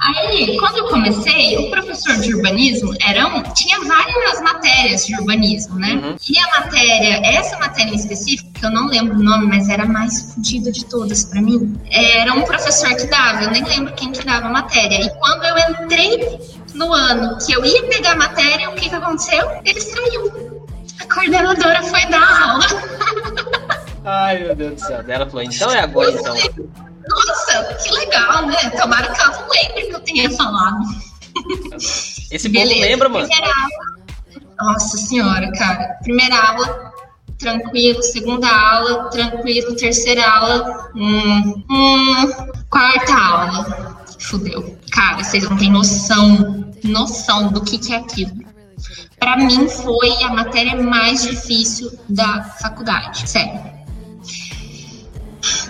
Aí 0.00 0.56
quando 0.58 0.78
eu 0.78 0.88
comecei, 0.88 1.56
o 1.58 1.70
professor 1.70 2.16
de 2.16 2.34
urbanismo 2.34 2.94
era 3.00 3.26
um, 3.26 3.42
tinha 3.42 3.80
várias 3.80 4.40
matérias 4.40 5.06
de 5.06 5.14
urbanismo, 5.16 5.78
né? 5.78 5.94
Uhum. 5.94 6.16
E 6.28 6.38
a 6.38 6.60
matéria, 6.60 7.20
essa 7.26 7.58
matéria 7.58 7.90
em 7.90 7.96
específico, 7.96 8.50
que 8.52 8.64
eu 8.64 8.70
não 8.70 8.88
lembro 8.88 9.18
o 9.18 9.22
nome, 9.22 9.46
mas 9.46 9.68
era 9.68 9.84
a 9.84 9.86
mais 9.86 10.34
fodida 10.34 10.70
de 10.70 10.84
todas 10.84 11.24
pra 11.24 11.40
mim, 11.40 11.78
era 11.90 12.32
um 12.32 12.42
professor 12.42 12.94
que 12.94 13.06
dava, 13.06 13.44
eu 13.44 13.50
nem 13.50 13.64
lembro 13.64 13.92
quem 13.94 14.12
que 14.12 14.24
dava 14.24 14.46
a 14.46 14.50
matéria. 14.50 15.00
E 15.00 15.10
quando 15.18 15.44
eu 15.44 15.84
entrei 15.84 16.38
no 16.74 16.92
ano 16.92 17.38
que 17.44 17.52
eu 17.52 17.64
ia 17.64 17.82
pegar 17.88 18.12
a 18.12 18.16
matéria, 18.16 18.70
o 18.70 18.74
que 18.74 18.88
que 18.88 18.94
aconteceu? 18.94 19.50
Ele 19.64 19.80
saiu. 19.80 20.66
A 21.00 21.14
coordenadora 21.14 21.82
foi 21.82 22.06
dar 22.06 22.42
aula. 22.42 22.66
Ai, 24.04 24.38
meu 24.38 24.54
Deus 24.54 24.74
do 24.74 24.80
céu. 24.80 25.04
Ela 25.06 25.26
falou, 25.26 25.42
então 25.42 25.70
é 25.72 25.80
agora, 25.80 26.10
então. 26.10 26.34
Nossa, 27.08 27.74
que 27.74 27.90
legal, 27.92 28.46
né? 28.46 28.70
Tomara 28.70 29.12
que 29.12 29.20
ela 29.20 29.38
não 29.38 29.48
lembre 29.48 29.86
que 29.86 29.94
eu 29.94 30.00
tenha 30.00 30.30
falado. 30.30 30.84
Esse 32.30 32.48
povo 32.48 32.66
lembra, 32.66 33.08
mano. 33.08 33.28
Primeira 33.28 33.54
aula. 33.54 34.72
Nossa 34.72 34.96
senhora, 34.96 35.52
cara. 35.52 35.98
Primeira 36.02 36.36
aula, 36.36 36.92
tranquilo. 37.38 38.02
Segunda 38.02 38.48
aula, 38.48 39.10
tranquilo. 39.10 39.76
Terceira 39.76 40.26
aula, 40.28 40.90
hum, 40.94 41.64
hum. 41.70 42.32
Quarta 42.70 43.14
aula, 43.14 44.04
fudeu. 44.18 44.76
Cara, 44.92 45.22
vocês 45.22 45.48
não 45.48 45.56
têm 45.56 45.70
noção, 45.70 46.74
noção 46.82 47.52
do 47.52 47.62
que, 47.62 47.78
que 47.78 47.92
é 47.92 47.98
aquilo. 47.98 48.32
Pra 49.18 49.36
mim 49.36 49.68
foi 49.68 50.22
a 50.22 50.28
matéria 50.28 50.76
mais 50.82 51.22
difícil 51.22 51.90
da 52.08 52.42
faculdade, 52.42 53.28
sério. 53.28 53.75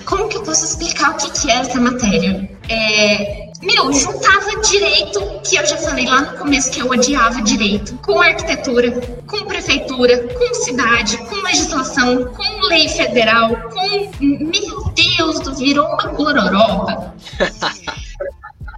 Como 0.07 0.29
que 0.29 0.37
eu 0.37 0.43
posso 0.43 0.65
explicar 0.65 1.11
o 1.11 1.17
que, 1.17 1.31
que 1.33 1.51
é 1.51 1.57
essa 1.57 1.81
matéria? 1.81 2.49
É, 2.69 3.51
meu, 3.61 3.93
juntava 3.93 4.61
direito, 4.63 5.21
que 5.43 5.57
eu 5.57 5.67
já 5.67 5.77
falei 5.77 6.07
lá 6.07 6.21
no 6.21 6.39
começo 6.39 6.71
que 6.71 6.81
eu 6.81 6.89
odiava 6.89 7.43
direito, 7.43 7.97
com 7.99 8.21
arquitetura, 8.21 8.93
com 9.27 9.45
prefeitura, 9.45 10.29
com 10.29 10.55
cidade, 10.55 11.17
com 11.19 11.35
legislação, 11.43 12.25
com 12.27 12.67
lei 12.69 12.89
federal, 12.89 13.51
com. 13.71 14.11
Meu 14.21 14.93
Deus, 14.95 15.41
do 15.41 15.55
virou 15.55 15.87
uma 15.87 16.07
gororoba. 16.09 17.15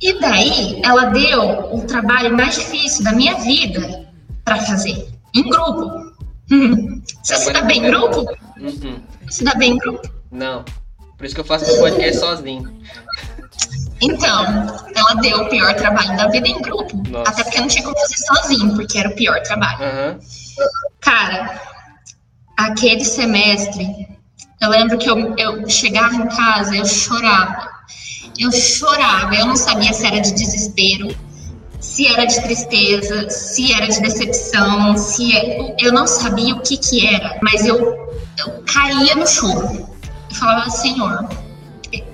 E 0.01 0.21
daí, 0.21 0.81
ela 0.85 1.07
deu 1.07 1.75
o 1.75 1.85
trabalho 1.85 2.37
mais 2.37 2.55
difícil 2.55 3.03
da 3.03 3.11
minha 3.11 3.35
vida 3.39 4.09
para 4.45 4.57
fazer, 4.59 5.09
em 5.35 5.43
grupo. 5.43 6.13
Hum. 6.53 7.03
Você 7.21 7.37
se 7.37 7.53
dá 7.53 7.63
bem 7.63 7.79
em 7.79 7.91
grupo? 7.91 8.25
Uhum. 8.61 9.03
Se 9.29 9.43
dá 9.43 9.55
bem 9.55 9.73
em 9.73 9.79
grupo. 9.79 10.09
Não. 10.31 10.65
Por 11.19 11.27
isso 11.27 11.35
que 11.35 11.41
eu 11.41 11.45
faço 11.45 11.67
meu 11.67 11.79
podcast 11.79 12.21
sozinho. 12.21 12.79
Então, 14.01 14.45
ela 14.95 15.15
deu 15.21 15.43
o 15.43 15.49
pior 15.49 15.75
trabalho 15.75 16.17
da 16.17 16.29
vida 16.29 16.47
em 16.49 16.63
grupo. 16.63 16.97
Nossa. 17.09 17.31
Até 17.33 17.43
porque 17.43 17.59
eu 17.59 17.63
não 17.63 17.69
tinha 17.69 17.83
como 17.85 17.99
fazer 17.99 18.17
sozinho, 18.17 18.75
porque 18.77 18.97
era 18.99 19.09
o 19.09 19.15
pior 19.17 19.43
trabalho. 19.43 19.79
Aham. 19.83 20.19
Cara, 21.01 21.61
aquele 22.57 23.05
semestre, 23.05 24.09
eu 24.61 24.71
lembro 24.71 24.97
que 24.99 25.11
eu, 25.11 25.35
eu 25.37 25.69
chegava 25.69 26.15
em 26.15 26.29
casa, 26.29 26.77
eu 26.77 26.85
chorava. 26.87 27.69
Eu 28.39 28.53
chorava, 28.53 29.35
eu 29.35 29.47
não 29.47 29.57
sabia 29.57 29.93
se 29.93 30.07
era 30.07 30.21
de 30.21 30.33
desespero, 30.33 31.13
se 31.81 32.07
era 32.07 32.25
de 32.25 32.41
tristeza, 32.41 33.29
se 33.31 33.73
era 33.73 33.89
de 33.89 34.01
decepção, 34.01 34.97
se 34.97 35.37
é- 35.37 35.75
eu 35.81 35.93
não 35.93 36.07
sabia 36.07 36.55
o 36.55 36.61
que 36.61 36.77
que 36.77 37.05
era, 37.05 37.37
mas 37.43 37.67
eu, 37.67 37.77
eu 38.39 38.63
caía 38.73 39.17
no 39.17 39.27
choro. 39.27 39.88
Eu 40.31 40.37
falava, 40.37 40.71
Senhor, 40.71 41.29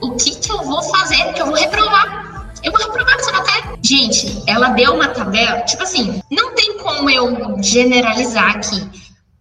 o 0.00 0.12
que 0.12 0.36
que 0.36 0.52
eu 0.52 0.62
vou 0.62 0.82
fazer? 0.82 1.24
Porque 1.24 1.42
eu 1.42 1.46
vou 1.46 1.56
reprovar. 1.56 2.52
Eu 2.62 2.72
vou 2.72 2.80
reprovar 2.80 3.14
essa 3.16 3.32
matéria. 3.32 3.78
Gente, 3.82 4.42
ela 4.46 4.68
deu 4.70 4.94
uma 4.94 5.08
tabela, 5.08 5.60
tipo 5.62 5.82
assim, 5.82 6.22
não 6.30 6.54
tem 6.54 6.78
como 6.78 7.10
eu 7.10 7.62
generalizar 7.62 8.56
aqui, 8.56 8.88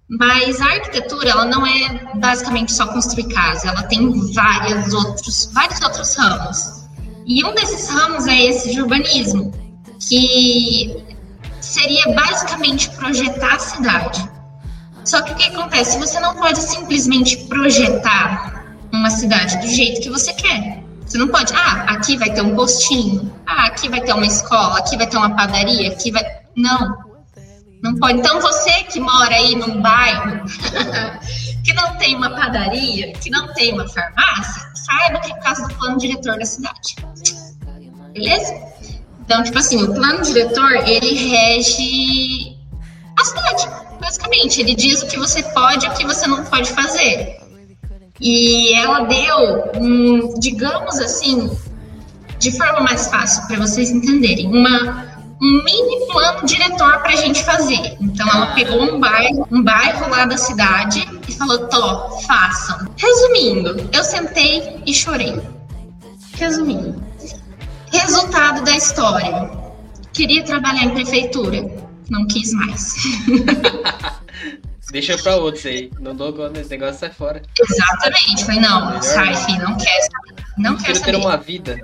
mas 0.10 0.60
a 0.60 0.66
arquitetura, 0.66 1.30
ela 1.30 1.46
não 1.46 1.66
é 1.66 2.12
basicamente 2.16 2.74
só 2.74 2.88
construir 2.88 3.34
casa, 3.34 3.70
ela 3.70 3.84
tem 3.84 4.12
vários 4.34 4.94
outros, 4.94 5.50
vários 5.54 5.82
outros 5.82 6.16
ramos. 6.16 6.84
E 7.26 7.44
um 7.46 7.56
desses 7.56 7.90
ramos 7.90 8.28
é 8.28 8.44
esse 8.44 8.74
de 8.74 8.82
urbanismo, 8.82 9.54
que 10.10 11.04
seria 11.62 12.14
basicamente 12.14 12.90
projetar 12.90 13.56
a 13.56 13.60
cidade. 13.60 14.30
Só 15.06 15.22
que 15.22 15.32
o 15.32 15.36
que 15.36 15.48
acontece? 15.48 15.98
Você 16.00 16.20
não 16.20 16.36
pode 16.36 16.62
simplesmente 16.62 17.38
projetar 17.46 18.63
uma 18.94 19.10
cidade 19.10 19.58
do 19.58 19.68
jeito 19.68 20.02
que 20.02 20.10
você 20.10 20.32
quer. 20.34 20.84
Você 21.06 21.18
não 21.18 21.28
pode, 21.28 21.54
ah, 21.54 21.86
aqui 21.90 22.16
vai 22.18 22.32
ter 22.32 22.42
um 22.42 22.56
postinho, 22.56 23.34
ah, 23.46 23.66
aqui 23.66 23.90
vai 23.90 24.02
ter 24.02 24.14
uma 24.14 24.26
escola, 24.26 24.80
aqui 24.80 24.96
vai 24.96 25.08
ter 25.08 25.18
uma 25.18 25.36
padaria, 25.36 25.90
aqui 25.90 26.12
vai. 26.12 26.24
Não. 26.56 27.04
Não 27.82 27.96
pode. 27.96 28.20
Então 28.20 28.40
você 28.40 28.72
que 28.84 29.00
mora 29.00 29.36
aí 29.36 29.56
num 29.56 29.82
bairro 29.82 30.46
que 31.66 31.74
não 31.74 31.98
tem 31.98 32.16
uma 32.16 32.30
padaria, 32.30 33.12
que 33.14 33.30
não 33.30 33.52
tem 33.54 33.74
uma 33.74 33.88
farmácia, 33.90 34.62
saiba 34.74 35.20
que 35.20 35.32
é 35.32 35.36
por 35.36 35.44
causa 35.44 35.68
do 35.68 35.76
plano 35.76 35.98
diretor 35.98 36.38
da 36.38 36.46
cidade. 36.46 36.96
Beleza? 38.14 38.54
Então, 39.26 39.44
tipo 39.44 39.58
assim, 39.58 39.82
o 39.84 39.94
plano 39.94 40.22
diretor, 40.22 40.72
ele 40.88 41.14
rege 41.30 42.58
a 43.20 43.26
cidade, 43.26 43.68
basicamente. 44.00 44.62
Ele 44.62 44.76
diz 44.76 45.02
o 45.02 45.08
que 45.08 45.18
você 45.18 45.42
pode 45.44 45.86
e 45.86 45.90
o 45.90 45.94
que 45.94 46.06
você 46.06 46.28
não 46.28 46.44
pode 46.46 46.70
fazer. 46.72 47.43
E 48.20 48.74
ela 48.76 49.02
deu, 49.06 49.72
um, 49.76 50.40
digamos 50.40 51.00
assim, 51.00 51.50
de 52.38 52.52
forma 52.58 52.82
mais 52.82 53.08
fácil 53.08 53.46
para 53.48 53.58
vocês 53.58 53.90
entenderem, 53.90 54.48
uma, 54.48 55.08
um 55.42 55.64
mini 55.64 56.08
plano 56.12 56.46
diretor 56.46 57.00
para 57.00 57.14
a 57.14 57.16
gente 57.16 57.44
fazer. 57.44 57.98
Então 58.00 58.28
ela 58.28 58.54
pegou 58.54 58.82
um 58.82 59.00
bairro, 59.00 59.48
um 59.52 59.64
bairro 59.64 60.10
lá 60.10 60.26
da 60.26 60.38
cidade 60.38 61.08
e 61.28 61.32
falou: 61.32 61.68
"Tô, 61.68 62.20
façam". 62.22 62.88
Resumindo, 62.98 63.90
eu 63.92 64.04
sentei 64.04 64.82
e 64.86 64.94
chorei. 64.94 65.42
Resumindo, 66.36 67.02
resultado 67.92 68.64
da 68.64 68.76
história: 68.76 69.50
queria 70.12 70.44
trabalhar 70.44 70.84
em 70.84 70.92
prefeitura, 70.92 71.66
não 72.10 72.28
quis 72.28 72.54
mais. 72.54 72.94
Deixa 74.94 75.18
pra 75.18 75.36
outros 75.36 75.66
aí. 75.66 75.92
Não 76.00 76.16
dou 76.16 76.32
conta 76.32 76.52
desse 76.52 76.70
negócio, 76.70 77.00
sai 77.00 77.10
fora. 77.10 77.42
Exatamente. 77.60 78.46
Falei, 78.46 78.62
não, 78.62 78.86
Melhor 78.86 79.02
sai, 79.04 79.36
filho, 79.36 79.64
não 79.68 79.76
quer 79.78 80.02
saber. 80.02 80.44
Não 80.56 80.78
quer 80.78 81.02
ter 81.02 81.16
uma 81.16 81.36
vida. 81.36 81.80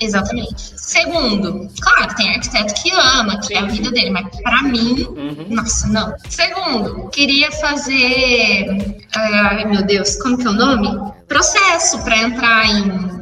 Exatamente. 0.00 0.72
Segundo, 0.76 1.68
claro, 1.80 2.14
tem 2.16 2.30
arquiteto 2.34 2.74
que 2.82 2.90
ama, 2.90 3.38
que 3.40 3.54
é 3.54 3.58
a 3.58 3.66
vida 3.66 3.90
dele, 3.92 4.10
mas 4.10 4.26
pra 4.42 4.62
mim, 4.64 5.02
Uhum. 5.04 5.46
nossa, 5.50 5.86
não. 5.88 6.12
Segundo, 6.28 7.08
queria 7.10 7.50
fazer. 7.52 8.66
Ai, 9.14 9.64
meu 9.66 9.82
Deus, 9.84 10.16
como 10.16 10.36
que 10.36 10.46
é 10.46 10.50
o 10.50 10.54
nome? 10.54 11.12
Processo 11.28 12.02
pra 12.02 12.18
entrar 12.18 12.66
em. 12.66 13.16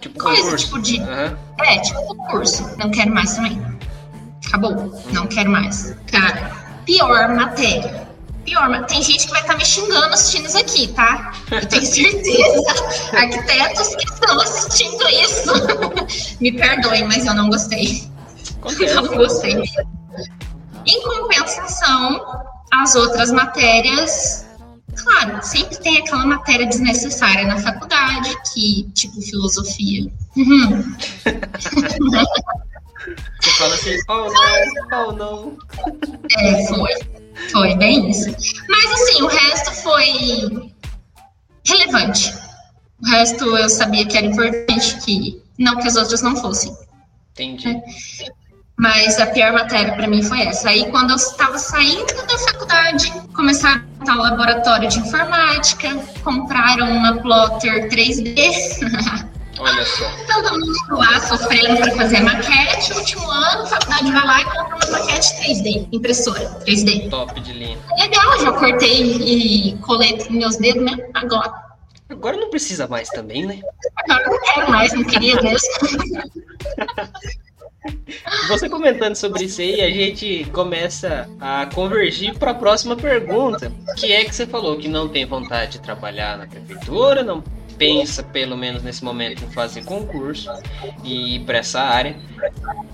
Tipo 0.00 0.18
Coisa, 0.18 0.42
concurso. 0.42 0.64
tipo 0.66 0.82
de- 0.82 1.00
Aham. 1.00 1.38
É, 1.60 1.78
tipo 1.78 2.04
concurso. 2.04 2.76
Não 2.76 2.90
quero 2.90 3.14
mais 3.14 3.34
também. 3.36 3.62
Acabou. 4.48 5.00
Não 5.12 5.26
quero 5.28 5.50
mais. 5.50 5.96
Cara, 6.10 6.50
pior 6.84 7.28
matéria. 7.34 8.04
Pior, 8.44 8.84
tem 8.86 9.02
gente 9.02 9.26
que 9.26 9.32
vai 9.32 9.40
estar 9.40 9.56
me 9.56 9.64
xingando 9.64 10.12
assistindo 10.12 10.46
isso 10.46 10.58
aqui, 10.58 10.88
tá? 10.88 11.32
Eu 11.50 11.66
tenho 11.66 11.86
certeza. 11.86 12.62
Arquitetos 13.16 13.96
que 13.96 14.04
estão 14.04 14.38
assistindo 14.40 15.08
isso. 15.08 15.50
me 16.40 16.52
perdoem, 16.52 17.04
mas 17.04 17.24
eu 17.24 17.34
não 17.34 17.48
gostei. 17.48 18.06
Acontece. 18.58 18.94
Eu 18.94 19.02
não 19.02 19.16
gostei. 19.16 19.62
Em 20.86 21.02
compensação, 21.02 22.20
as 22.70 22.94
outras 22.94 23.32
matérias, 23.32 24.44
claro, 24.94 25.42
sempre 25.42 25.78
tem 25.78 25.98
aquela 25.98 26.26
matéria 26.26 26.66
desnecessária 26.66 27.46
na 27.46 27.56
faculdade, 27.56 28.36
que, 28.52 28.90
tipo, 28.92 29.22
filosofia. 29.22 30.12
Uhum. 30.36 30.94
Você 33.40 33.50
fala 33.58 33.74
assim, 33.74 33.98
oh 34.08 34.28
não, 34.90 35.08
oh 35.08 35.12
não. 35.12 35.58
É, 36.38 36.66
foi. 36.66 36.92
Foi 37.50 37.76
bem 37.76 38.08
isso. 38.10 38.30
Mas 38.68 38.92
assim, 38.92 39.22
o 39.22 39.26
resto 39.26 39.70
foi 39.82 40.72
relevante. 41.66 42.32
O 43.02 43.06
resto 43.06 43.56
eu 43.56 43.68
sabia 43.68 44.06
que 44.06 44.16
era 44.16 44.26
importante, 44.26 44.96
que 45.04 45.42
não 45.58 45.76
que 45.76 45.88
as 45.88 45.96
outras 45.96 46.22
não 46.22 46.36
fossem. 46.36 46.74
Entendi. 47.32 47.80
Mas 48.76 49.20
a 49.20 49.26
pior 49.26 49.52
matéria 49.52 49.94
para 49.94 50.06
mim 50.06 50.22
foi 50.22 50.42
essa. 50.42 50.68
Aí, 50.68 50.90
quando 50.90 51.10
eu 51.10 51.16
estava 51.16 51.58
saindo 51.58 52.14
da 52.26 52.38
faculdade, 52.38 53.12
começaram 53.34 53.82
a 53.82 53.98
montar 53.98 54.16
o 54.16 54.22
laboratório 54.22 54.88
de 54.88 54.98
informática, 54.98 55.96
compraram 56.22 56.90
uma 56.90 57.20
plotter 57.20 57.88
3D. 57.88 59.24
Olha 59.58 59.84
só. 59.86 60.10
Todo 60.32 60.58
mundo 60.58 60.74
lá 60.90 61.20
sofrendo 61.20 61.76
para 61.76 61.94
fazer 61.96 62.20
maquete. 62.20 62.92
Último 62.92 63.30
ano, 63.30 63.62
a 63.62 63.66
faculdade 63.66 64.12
vai 64.12 64.26
lá 64.26 64.40
e 64.40 64.44
compra 64.44 64.76
uma 64.76 64.98
maquete 64.98 65.28
3D, 65.40 65.88
impressora 65.92 66.44
3D. 66.66 67.08
Top 67.10 67.40
de 67.40 67.52
linha. 67.52 67.78
Legal, 67.98 68.40
já 68.40 68.52
cortei 68.52 69.02
e 69.02 69.76
colei 69.78 70.16
nos 70.16 70.28
meus 70.28 70.56
dedos, 70.56 70.82
né? 70.82 70.96
Agora. 71.14 71.64
Agora 72.08 72.36
não 72.36 72.50
precisa 72.50 72.86
mais 72.86 73.08
também, 73.08 73.46
né? 73.46 73.60
Agora 73.96 74.28
não 74.28 74.40
quero 74.42 74.70
mais, 74.70 74.92
não 74.92 75.04
queria 75.04 75.40
mesmo. 75.40 75.68
Você 78.48 78.68
comentando 78.68 79.14
sobre 79.14 79.44
isso 79.44 79.60
aí, 79.60 79.80
a 79.82 79.90
gente 79.90 80.46
começa 80.52 81.28
a 81.38 81.66
convergir 81.66 82.38
para 82.38 82.52
a 82.52 82.54
próxima 82.54 82.96
pergunta, 82.96 83.70
que 83.96 84.10
é 84.10 84.24
que 84.24 84.34
você 84.34 84.46
falou 84.46 84.78
que 84.78 84.88
não 84.88 85.06
tem 85.08 85.26
vontade 85.26 85.72
de 85.72 85.80
trabalhar 85.80 86.38
na 86.38 86.46
prefeitura, 86.46 87.22
não 87.22 87.42
pensa, 87.76 88.22
pelo 88.22 88.56
menos 88.56 88.82
nesse 88.82 89.04
momento, 89.04 89.44
em 89.44 89.50
fazer 89.50 89.84
concurso 89.84 90.50
e 91.02 91.36
ir 91.36 91.40
para 91.40 91.58
essa 91.58 91.80
área. 91.80 92.16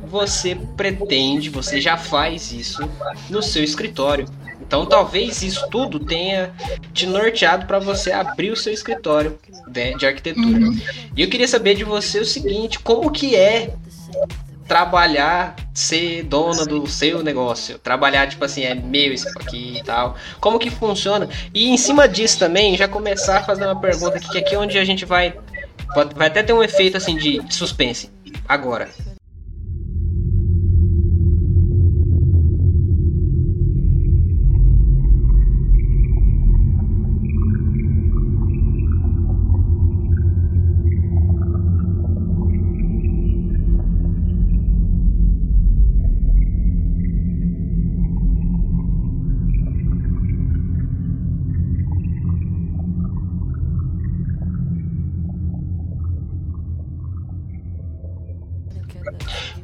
Você 0.08 0.56
pretende, 0.76 1.48
você 1.48 1.80
já 1.80 1.96
faz 1.96 2.52
isso 2.52 2.88
no 3.28 3.42
seu 3.42 3.62
escritório. 3.62 4.26
Então 4.60 4.86
talvez 4.86 5.42
isso 5.42 5.66
tudo 5.68 5.98
tenha 5.98 6.52
te 6.92 7.06
norteado 7.06 7.66
para 7.66 7.78
você 7.78 8.12
abrir 8.12 8.50
o 8.50 8.56
seu 8.56 8.72
escritório 8.72 9.38
de, 9.66 9.96
de 9.96 10.06
arquitetura. 10.06 10.66
Uhum. 10.66 10.80
E 11.16 11.22
eu 11.22 11.28
queria 11.28 11.48
saber 11.48 11.74
de 11.74 11.82
você 11.82 12.20
o 12.20 12.24
seguinte, 12.24 12.78
como 12.78 13.10
que 13.10 13.34
é 13.34 13.74
trabalhar, 14.70 15.56
ser 15.74 16.22
dona 16.22 16.64
do 16.64 16.86
seu 16.86 17.24
negócio. 17.24 17.76
Trabalhar, 17.76 18.28
tipo 18.28 18.44
assim, 18.44 18.62
é 18.62 18.72
meu 18.72 19.12
isso 19.12 19.28
aqui 19.30 19.78
e 19.78 19.82
tal. 19.82 20.14
Como 20.38 20.60
que 20.60 20.70
funciona? 20.70 21.28
E 21.52 21.70
em 21.70 21.76
cima 21.76 22.06
disso 22.06 22.38
também, 22.38 22.76
já 22.76 22.86
começar 22.86 23.38
a 23.38 23.42
fazer 23.42 23.64
uma 23.64 23.80
pergunta 23.80 24.18
aqui, 24.18 24.30
que 24.30 24.38
aqui 24.38 24.54
é 24.54 24.58
onde 24.60 24.78
a 24.78 24.84
gente 24.84 25.04
vai. 25.04 25.34
Vai 26.14 26.28
até 26.28 26.44
ter 26.44 26.52
um 26.52 26.62
efeito 26.62 26.96
assim 26.96 27.16
de 27.16 27.42
suspense. 27.52 28.12
Agora. 28.46 28.88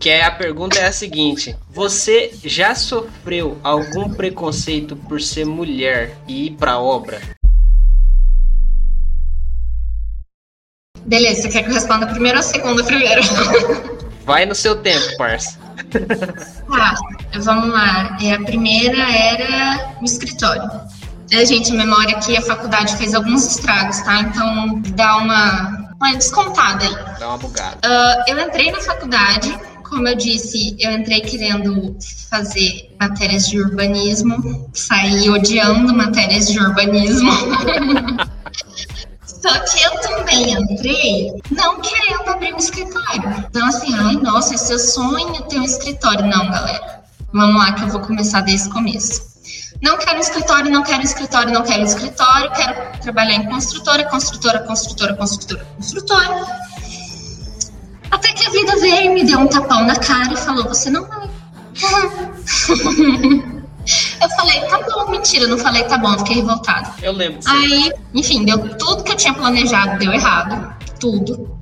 Que 0.07 0.11
é 0.11 0.25
a 0.25 0.31
pergunta 0.31 0.79
é 0.79 0.87
a 0.87 0.93
seguinte: 0.93 1.57
você 1.69 2.33
já 2.45 2.77
sofreu 2.77 3.59
algum 3.65 4.15
preconceito 4.15 4.95
por 4.95 5.21
ser 5.21 5.45
mulher 5.45 6.17
e 6.29 6.47
ir 6.47 6.51
pra 6.53 6.79
obra? 6.79 7.21
Beleza, 11.05 11.43
você 11.43 11.49
quer 11.49 11.65
que 11.65 11.71
eu 11.71 11.75
responda 11.75 12.07
primeiro 12.07 12.39
ou 12.39 12.45
segunda 12.45 12.85
primeiro? 12.85 13.21
Vai 14.25 14.47
no 14.47 14.55
seu 14.55 14.77
tempo, 14.77 15.17
parça. 15.19 15.59
Tá, 16.71 16.95
vamos 17.41 17.71
lá. 17.71 18.17
É, 18.23 18.35
a 18.35 18.43
primeira 18.45 19.11
era 19.11 19.93
no 19.99 20.05
escritório. 20.05 20.71
É, 21.33 21.45
gente, 21.45 21.73
a 21.73 21.75
memória 21.75 22.17
que 22.21 22.37
a 22.37 22.43
faculdade 22.43 22.97
fez 22.97 23.13
alguns 23.13 23.45
estragos, 23.45 24.01
tá? 24.03 24.21
Então 24.21 24.81
dá 24.95 25.17
uma, 25.17 25.95
uma 25.97 26.15
descontada 26.15 26.85
aí. 26.85 27.19
Dá 27.19 27.27
uma 27.27 27.39
bugada. 27.39 27.79
Uh, 27.85 28.31
eu 28.31 28.39
entrei 28.39 28.71
na 28.71 28.81
faculdade 28.81 29.76
como 29.89 30.09
eu 30.09 30.17
disse, 30.17 30.77
eu 30.79 30.93
entrei 30.93 31.21
querendo 31.21 31.97
fazer 32.29 32.95
matérias 33.01 33.49
de 33.49 33.61
urbanismo, 33.61 34.71
saí 34.75 35.31
odiando 35.31 35.95
matérias 35.95 36.49
de 36.49 36.59
urbanismo. 36.59 37.31
Só 39.25 39.59
que 39.61 39.83
eu 39.83 40.01
também 40.01 40.53
entrei 40.53 41.33
não 41.51 41.81
querendo 41.81 42.29
abrir 42.29 42.53
um 42.55 42.59
escritório. 42.59 43.45
Então, 43.49 43.67
assim, 43.67 43.95
ai, 43.95 44.17
nossa, 44.17 44.55
esse 44.55 44.73
é 44.73 44.79
sonho 44.79 45.43
ter 45.43 45.61
um 45.61 45.65
escritório. 45.65 46.27
Não, 46.27 46.51
galera. 46.51 47.05
Vamos 47.33 47.57
lá 47.57 47.73
que 47.73 47.83
eu 47.85 47.89
vou 47.89 48.01
começar 48.01 48.41
desde 48.41 48.69
o 48.69 48.73
começo. 48.73 49.37
Não 49.83 49.99
quero 49.99 50.19
escritório, 50.19 50.71
não 50.71 50.83
quero 50.83 51.03
escritório, 51.03 51.53
não 51.53 51.63
quero 51.63 51.83
escritório, 51.83 52.51
quero 52.53 52.99
trabalhar 53.01 53.35
em 53.35 53.47
construtora, 53.47 54.05
construtora, 54.05 54.61
construtora, 54.61 55.15
construtora, 55.15 55.65
construtora. 55.77 56.47
Até 58.11 58.33
que 58.33 58.47
a 58.47 58.51
vida 58.51 58.77
veio 58.77 59.11
e 59.11 59.15
me 59.15 59.25
deu 59.25 59.41
um 59.41 59.47
tapão 59.47 59.85
na 59.87 59.97
cara 59.97 60.33
e 60.33 60.37
falou: 60.37 60.65
Você 60.69 60.91
não 60.91 61.07
vai. 61.07 61.29
eu 64.23 64.29
falei: 64.31 64.61
Tá 64.63 64.81
bom, 64.83 65.11
mentira, 65.11 65.47
não 65.47 65.59
falei: 65.59 65.85
Tá 65.85 65.99
bom, 65.99 66.17
fiquei 66.19 66.37
revoltada. 66.37 66.91
Eu 67.03 67.13
lembro. 67.13 67.41
Aí, 67.47 67.93
enfim, 68.15 68.45
deu 68.45 68.77
tudo 68.77 69.05
que 69.05 69.13
eu 69.13 69.17
tinha 69.17 69.35
planejado, 69.35 69.99
deu 69.99 70.13
errado. 70.13 70.75
Tudo. 70.99 71.57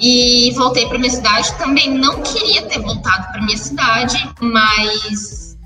E 0.00 0.52
voltei 0.54 0.86
para 0.86 0.98
minha 0.98 1.10
cidade. 1.10 1.52
Também 1.54 1.90
não 1.90 2.20
queria 2.22 2.62
ter 2.62 2.80
voltado 2.80 3.32
para 3.32 3.42
minha 3.42 3.56
cidade, 3.56 4.28
mas 4.40 5.56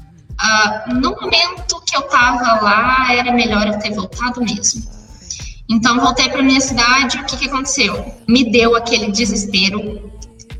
uh, 0.40 0.94
no 0.94 1.10
momento 1.10 1.80
que 1.86 1.96
eu 1.96 2.02
tava 2.02 2.60
lá, 2.62 3.12
era 3.12 3.32
melhor 3.32 3.66
eu 3.66 3.78
ter 3.78 3.94
voltado 3.94 4.40
mesmo. 4.40 4.97
Então 5.68 6.00
voltei 6.00 6.28
para 6.30 6.42
minha 6.42 6.60
cidade, 6.60 7.18
o 7.18 7.24
que, 7.24 7.36
que 7.36 7.48
aconteceu? 7.48 8.14
Me 8.26 8.50
deu 8.50 8.74
aquele 8.74 9.12
desespero 9.12 10.10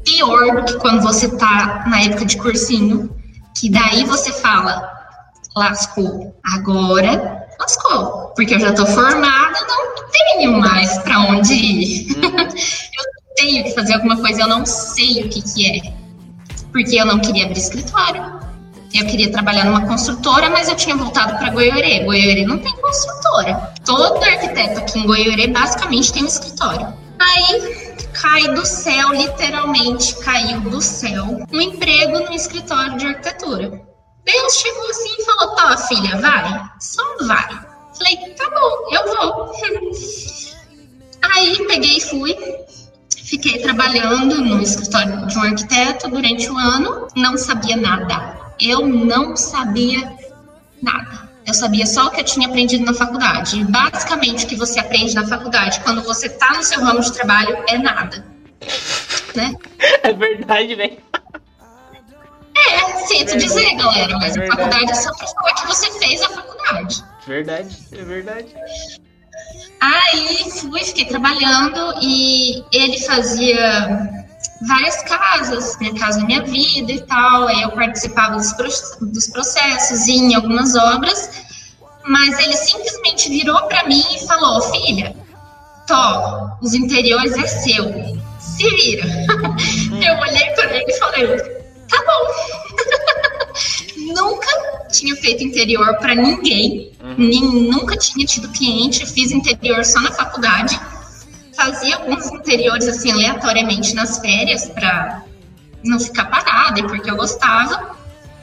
pior 0.05 0.57
do 0.57 0.65
que 0.65 0.79
quando 0.79 1.03
você 1.03 1.37
tá 1.37 1.85
na 1.87 2.03
época 2.03 2.25
de 2.25 2.37
cursinho, 2.37 3.15
que 3.57 3.71
daí 3.71 4.05
você 4.05 4.33
fala, 4.33 4.91
lascou, 5.57 6.39
agora 6.45 7.47
lascou, 7.59 8.33
porque 8.37 8.55
eu 8.55 8.61
já 8.61 8.73
tô 8.73 8.87
formada, 8.87 9.59
não 9.67 10.09
tenho 10.11 10.53
mais 10.61 10.99
para 10.99 11.21
onde 11.21 11.55
ir. 11.55 12.17
Uhum. 12.17 12.39
eu 12.39 13.35
tenho 13.37 13.65
que 13.65 13.75
fazer 13.75 13.95
alguma 13.95 14.17
coisa, 14.17 14.43
eu 14.43 14.49
não 14.49 14.65
sei 14.65 15.25
o 15.25 15.29
que 15.29 15.43
que 15.43 15.67
é. 15.67 15.93
Porque 16.71 16.97
eu 16.97 17.07
não 17.07 17.19
queria 17.19 17.47
abrir 17.47 17.59
escritório. 17.59 18.39
Eu 18.95 19.07
queria 19.07 19.30
trabalhar 19.30 19.64
numa 19.64 19.86
construtora, 19.86 20.49
mas 20.49 20.68
eu 20.68 20.74
tinha 20.74 20.97
voltado 20.97 21.36
para 21.36 21.51
Goiorê. 21.51 22.01
Goiorê 22.01 22.45
não 22.47 22.59
tem 22.59 22.72
construtora. 22.76 23.74
Todo 23.84 24.22
arquiteto 24.22 24.78
aqui 24.78 24.99
em 24.99 25.07
Goiorê 25.07 25.47
basicamente 25.49 26.12
tem 26.12 26.24
um 26.24 26.26
escritório. 26.26 26.95
Aí 27.18 27.97
cai 28.12 28.49
do 28.55 28.64
céu, 28.64 29.11
literalmente 29.12 30.16
caiu 30.16 30.61
do 30.62 30.80
céu, 30.80 31.45
um 31.53 31.61
emprego 31.61 32.20
no 32.20 32.32
escritório 32.32 32.97
de 32.97 33.07
arquitetura. 33.07 33.80
Deus 34.24 34.55
chegou 34.55 34.89
assim 34.89 35.14
e 35.18 35.24
falou: 35.24 35.55
Tá, 35.55 35.76
filha, 35.76 36.16
vai, 36.16 36.70
só 36.80 37.03
vai. 37.26 37.61
Falei: 37.97 38.16
Tá 38.36 38.49
bom, 38.51 38.89
eu 38.91 39.14
vou. 39.14 39.53
Aí 41.34 41.66
peguei 41.66 41.99
e 41.99 42.01
fui. 42.01 42.36
Fiquei 43.24 43.59
trabalhando 43.59 44.41
no 44.41 44.62
escritório 44.62 45.26
de 45.26 45.36
um 45.36 45.43
arquiteto 45.43 46.09
durante 46.09 46.51
um 46.51 46.57
ano, 46.57 47.09
não 47.14 47.36
sabia 47.36 47.76
nada 47.76 48.47
eu 48.61 48.87
não 48.87 49.37
sabia 49.37 50.13
nada. 50.83 51.29
Eu 51.47 51.55
sabia 51.55 51.87
só 51.87 52.07
o 52.07 52.11
que 52.11 52.21
eu 52.21 52.25
tinha 52.25 52.47
aprendido 52.47 52.85
na 52.85 52.93
faculdade. 52.93 53.61
E 53.61 53.65
basicamente, 53.65 54.45
o 54.45 54.49
que 54.49 54.57
você 54.57 54.81
aprende 54.81 55.15
na 55.15 55.27
faculdade 55.27 55.81
quando 55.81 56.03
você 56.03 56.27
está 56.27 56.53
no 56.55 56.63
seu 56.63 56.81
ramo 56.81 57.01
de 57.01 57.13
trabalho 57.13 57.57
é 57.69 57.79
nada. 57.79 58.25
Né? 59.35 59.55
É 60.03 60.13
verdade, 60.13 60.75
velho. 60.75 60.99
É, 62.57 63.07
sinto 63.07 63.33
é 63.33 63.37
dizer, 63.37 63.77
galera, 63.77 64.19
mas 64.19 64.37
é 64.37 64.45
a 64.45 64.47
faculdade 64.49 64.91
é 64.91 64.95
só 64.95 65.15
pra 65.15 65.27
falar 65.27 65.55
que 65.55 65.67
você 65.69 65.99
fez 65.99 66.21
a 66.23 66.29
faculdade. 66.29 67.05
Verdade, 67.27 67.79
é 67.93 68.05
verdade. 68.05 68.55
Aí 69.81 70.51
fui, 70.51 70.81
fiquei 70.81 71.05
trabalhando 71.07 71.95
e 72.03 72.63
ele 72.73 72.99
fazia 73.01 74.28
várias 74.67 75.03
casas, 75.03 75.77
Minha 75.79 75.95
Casa 75.95 76.25
Minha 76.25 76.43
Vida 76.43 76.93
e 76.93 77.01
tal. 77.03 77.49
Aí 77.49 77.63
eu 77.63 77.71
participava 77.71 78.37
dos, 78.37 78.53
dos 79.01 79.27
processos 79.29 80.07
e 80.07 80.13
em 80.13 80.35
algumas 80.35 80.75
obras, 80.75 81.31
mas 82.07 82.39
ele 82.39 82.57
simplesmente 82.57 83.29
virou 83.29 83.63
para 83.69 83.87
mim 83.87 84.03
e 84.15 84.27
falou: 84.27 84.61
Filha, 84.63 85.15
Tó, 85.87 86.59
os 86.61 86.75
interiores 86.75 87.33
é 87.37 87.47
seu, 87.47 87.85
se 88.39 88.69
vira. 88.77 89.05
eu 90.05 90.19
olhei 90.19 90.51
para 90.55 90.77
ele 90.77 90.87
e 90.89 90.99
falei: 90.99 91.39
Tá 91.89 92.03
bom. 92.07 92.29
nunca 94.15 94.49
tinha 94.91 95.15
feito 95.17 95.45
interior 95.45 95.99
para 95.99 96.15
ninguém, 96.15 96.93
uhum. 97.03 97.15
nem, 97.19 97.43
nunca 97.43 97.97
tinha 97.97 98.25
tido 98.25 98.49
cliente, 98.49 99.05
fiz 99.05 99.33
interior 99.33 99.85
só 99.85 100.01
na 100.01 100.11
faculdade 100.11 100.81
fazia 101.59 101.97
alguns 101.97 102.31
interiores 102.31 102.87
assim 102.87 103.11
aleatoriamente 103.11 103.93
nas 103.93 104.19
férias 104.19 104.69
para 104.69 105.25
não 105.85 105.99
ficar 105.99 106.27
parada 106.27 106.79
e 106.79 106.85
porque 106.85 107.11
eu 107.11 107.17
gostava, 107.17 107.97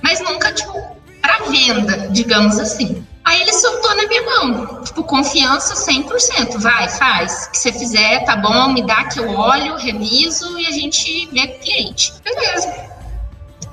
mas 0.03 0.20
nunca 0.20 0.51
tipo 0.51 0.74
para 1.22 1.45
venda, 1.49 2.09
digamos 2.09 2.59
assim. 2.59 3.03
Aí 3.24 3.41
ele 3.41 3.53
soltou 3.53 3.95
na 3.95 4.05
minha 4.05 4.22
mão, 4.22 4.84
tipo, 4.84 5.03
confiança 5.03 5.74
100%, 5.74 6.59
vai, 6.59 6.88
faz, 6.89 7.47
o 7.47 7.51
que 7.51 7.57
você 7.57 7.72
fizer, 7.72 8.24
tá 8.24 8.36
bom, 8.36 8.72
me 8.74 8.86
dá 8.86 9.05
que 9.05 9.20
eu 9.20 9.30
olho, 9.32 9.78
reviso 9.78 10.59
e 10.59 10.68
a 10.68 10.72
gente 10.72 11.28
vê 11.32 11.41
o 11.41 11.59
cliente. 11.59 12.13
Beleza. 12.24 12.72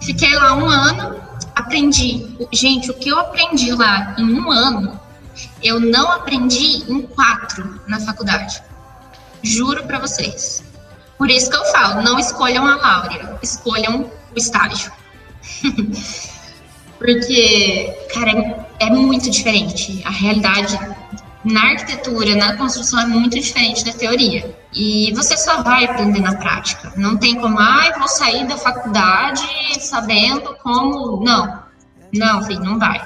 Fiquei 0.01 0.35
lá 0.37 0.55
um 0.55 0.67
ano, 0.67 1.21
aprendi. 1.55 2.35
Gente, 2.51 2.91
o 2.91 2.95
que 2.95 3.11
eu 3.11 3.19
aprendi 3.19 3.73
lá 3.73 4.15
em 4.17 4.41
um 4.41 4.51
ano, 4.51 4.99
eu 5.63 5.79
não 5.79 6.11
aprendi 6.13 6.91
em 6.91 7.03
quatro 7.03 7.79
na 7.87 8.01
faculdade. 8.01 8.63
Juro 9.43 9.85
para 9.85 9.99
vocês. 9.99 10.63
Por 11.19 11.31
isso 11.31 11.51
que 11.51 11.57
eu 11.57 11.65
falo, 11.67 12.03
não 12.03 12.19
escolham 12.19 12.67
a 12.67 12.77
Laura, 12.77 13.39
escolham 13.43 14.11
o 14.35 14.39
estágio. 14.39 14.93
Porque, 16.99 17.97
cara, 18.13 18.67
é 18.79 18.87
muito 18.87 19.29
diferente. 19.29 20.03
A 20.05 20.11
realidade 20.11 20.79
na 21.45 21.61
arquitetura, 21.71 22.37
na 22.37 22.57
construção 22.57 23.01
é 23.01 23.07
muito 23.07 23.39
diferente 23.39 23.85
da 23.85 23.93
teoria. 23.93 24.57
E 24.73 25.13
você 25.15 25.37
só 25.37 25.63
vai 25.63 25.85
aprender 25.85 26.21
na 26.21 26.37
prática. 26.37 26.93
Não 26.97 27.17
tem 27.17 27.35
como, 27.41 27.59
ah, 27.59 27.93
vou 27.99 28.09
sair 28.09 28.47
da 28.47 28.57
faculdade 28.57 29.43
sabendo 29.81 30.57
como. 30.63 31.23
Não. 31.25 31.63
Não, 32.13 32.43
filho, 32.43 32.63
não 32.63 32.79
vai. 32.79 33.01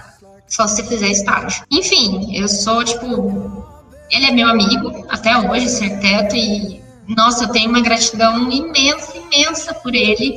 Só 0.47 0.67
se 0.67 0.77
você 0.77 0.85
fizer 0.85 1.09
estágio. 1.09 1.65
Enfim, 1.71 2.37
eu 2.37 2.49
sou, 2.49 2.85
tipo. 2.85 3.76
Ele 4.11 4.27
é 4.27 4.31
meu 4.33 4.49
amigo 4.49 5.07
até 5.09 5.37
hoje, 5.37 5.67
arquiteto, 5.67 6.37
e 6.37 6.83
nossa, 7.09 7.45
eu 7.45 7.49
tenho 7.49 7.71
uma 7.71 7.81
gratidão 7.81 8.51
imensa, 8.51 9.17
imensa 9.17 9.75
por 9.75 9.95
ele 9.95 10.37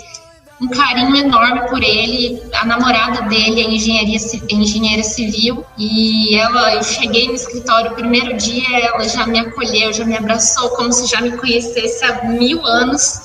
um 0.61 0.67
carinho 0.67 1.15
enorme 1.15 1.67
por 1.69 1.81
ele. 1.81 2.41
A 2.53 2.65
namorada 2.65 3.21
dele 3.23 3.61
é 3.61 3.69
engenharia, 3.69 4.17
engenheira 4.49 5.03
civil 5.03 5.65
e 5.77 6.35
ela, 6.35 6.75
eu 6.75 6.83
cheguei 6.83 7.27
no 7.27 7.33
escritório 7.33 7.91
o 7.91 7.95
primeiro 7.95 8.35
dia, 8.35 8.87
ela 8.87 9.07
já 9.07 9.25
me 9.25 9.39
acolheu, 9.39 9.93
já 9.93 10.05
me 10.05 10.17
abraçou 10.17 10.69
como 10.71 10.91
se 10.91 11.07
já 11.07 11.21
me 11.21 11.31
conhecesse 11.31 12.03
há 12.03 12.25
mil 12.25 12.65
anos. 12.65 13.21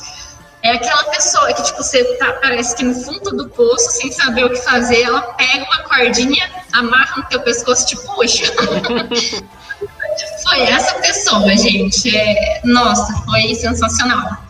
É 0.62 0.70
aquela 0.70 1.04
pessoa 1.04 1.52
que, 1.52 1.62
tipo, 1.62 1.82
você 1.82 2.02
tá, 2.14 2.32
parece 2.40 2.74
que 2.74 2.84
no 2.84 2.94
fundo 2.94 3.36
do 3.36 3.50
poço, 3.50 3.90
sem 3.90 4.10
saber 4.10 4.46
o 4.46 4.50
que 4.50 4.56
fazer, 4.62 5.02
ela 5.02 5.20
pega 5.20 5.62
uma 5.64 5.82
cordinha, 5.82 6.50
amarra 6.72 7.18
no 7.18 7.24
teu 7.24 7.40
pescoço 7.42 7.82
e 7.82 7.86
te 7.88 7.96
puxa. 7.96 8.44
foi 10.42 10.60
essa 10.60 10.94
pessoa, 11.00 11.56
gente. 11.56 12.16
É, 12.16 12.60
nossa, 12.64 13.12
foi 13.24 13.54
sensacional. 13.54 14.44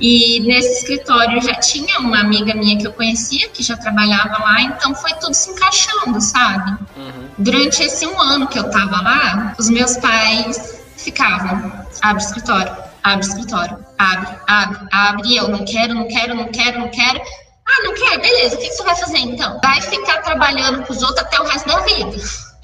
E 0.00 0.40
nesse 0.40 0.80
escritório 0.80 1.40
já 1.40 1.54
tinha 1.54 2.00
uma 2.00 2.20
amiga 2.20 2.54
minha 2.54 2.76
que 2.76 2.86
eu 2.86 2.92
conhecia, 2.92 3.48
que 3.48 3.62
já 3.62 3.76
trabalhava 3.76 4.42
lá, 4.42 4.60
então 4.60 4.94
foi 4.94 5.12
tudo 5.14 5.32
se 5.34 5.50
encaixando, 5.50 6.20
sabe? 6.20 6.72
Uhum. 6.96 7.28
Durante 7.38 7.82
esse 7.82 8.06
um 8.06 8.20
ano 8.20 8.48
que 8.48 8.58
eu 8.58 8.68
tava 8.70 9.00
lá, 9.00 9.54
os 9.58 9.70
meus 9.70 9.96
pais 9.96 10.82
ficavam, 10.96 11.72
abre 12.02 12.22
o 12.22 12.26
escritório, 12.26 12.76
abre 13.02 13.24
o 13.24 13.28
escritório, 13.28 13.78
abre, 13.98 14.28
abre, 14.46 14.78
abre, 14.90 15.28
e 15.28 15.36
eu 15.36 15.48
não 15.48 15.64
quero, 15.64 15.94
não 15.94 16.08
quero, 16.08 16.34
não 16.34 16.48
quero, 16.48 16.80
não 16.80 16.88
quero. 16.88 17.20
Ah, 17.66 17.82
não 17.82 17.94
quer? 17.94 18.20
Beleza, 18.20 18.56
o 18.56 18.58
que 18.58 18.70
você 18.70 18.82
vai 18.82 18.96
fazer 18.96 19.18
então? 19.18 19.58
Vai 19.62 19.80
ficar 19.80 20.18
trabalhando 20.22 20.84
com 20.84 20.92
os 20.92 21.02
outros 21.02 21.20
até 21.20 21.40
o 21.40 21.44
resto 21.44 21.66
da 21.66 21.80
vida. 21.80 22.16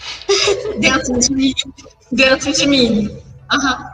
dentro 0.78 1.18
de 1.18 1.32
mim. 1.32 1.54
Dentro 2.12 2.52
de 2.52 2.66
mim. 2.66 3.10
Aham. 3.52 3.78
Uhum. 3.78 3.90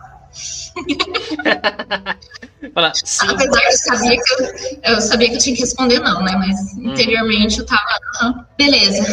Fala, 2.74 2.92
Apesar 3.28 3.60
de 3.60 3.78
sabia 3.78 4.16
que 4.16 4.32
eu, 4.32 4.94
eu, 4.94 5.00
sabia 5.00 5.28
que 5.30 5.36
eu 5.36 5.38
tinha 5.38 5.54
que 5.54 5.62
responder 5.62 6.00
não, 6.00 6.22
né? 6.22 6.32
Mas 6.36 6.74
hum. 6.74 6.90
interiormente 6.90 7.58
eu 7.58 7.66
tava. 7.66 7.98
Ah, 8.20 8.44
beleza. 8.58 9.04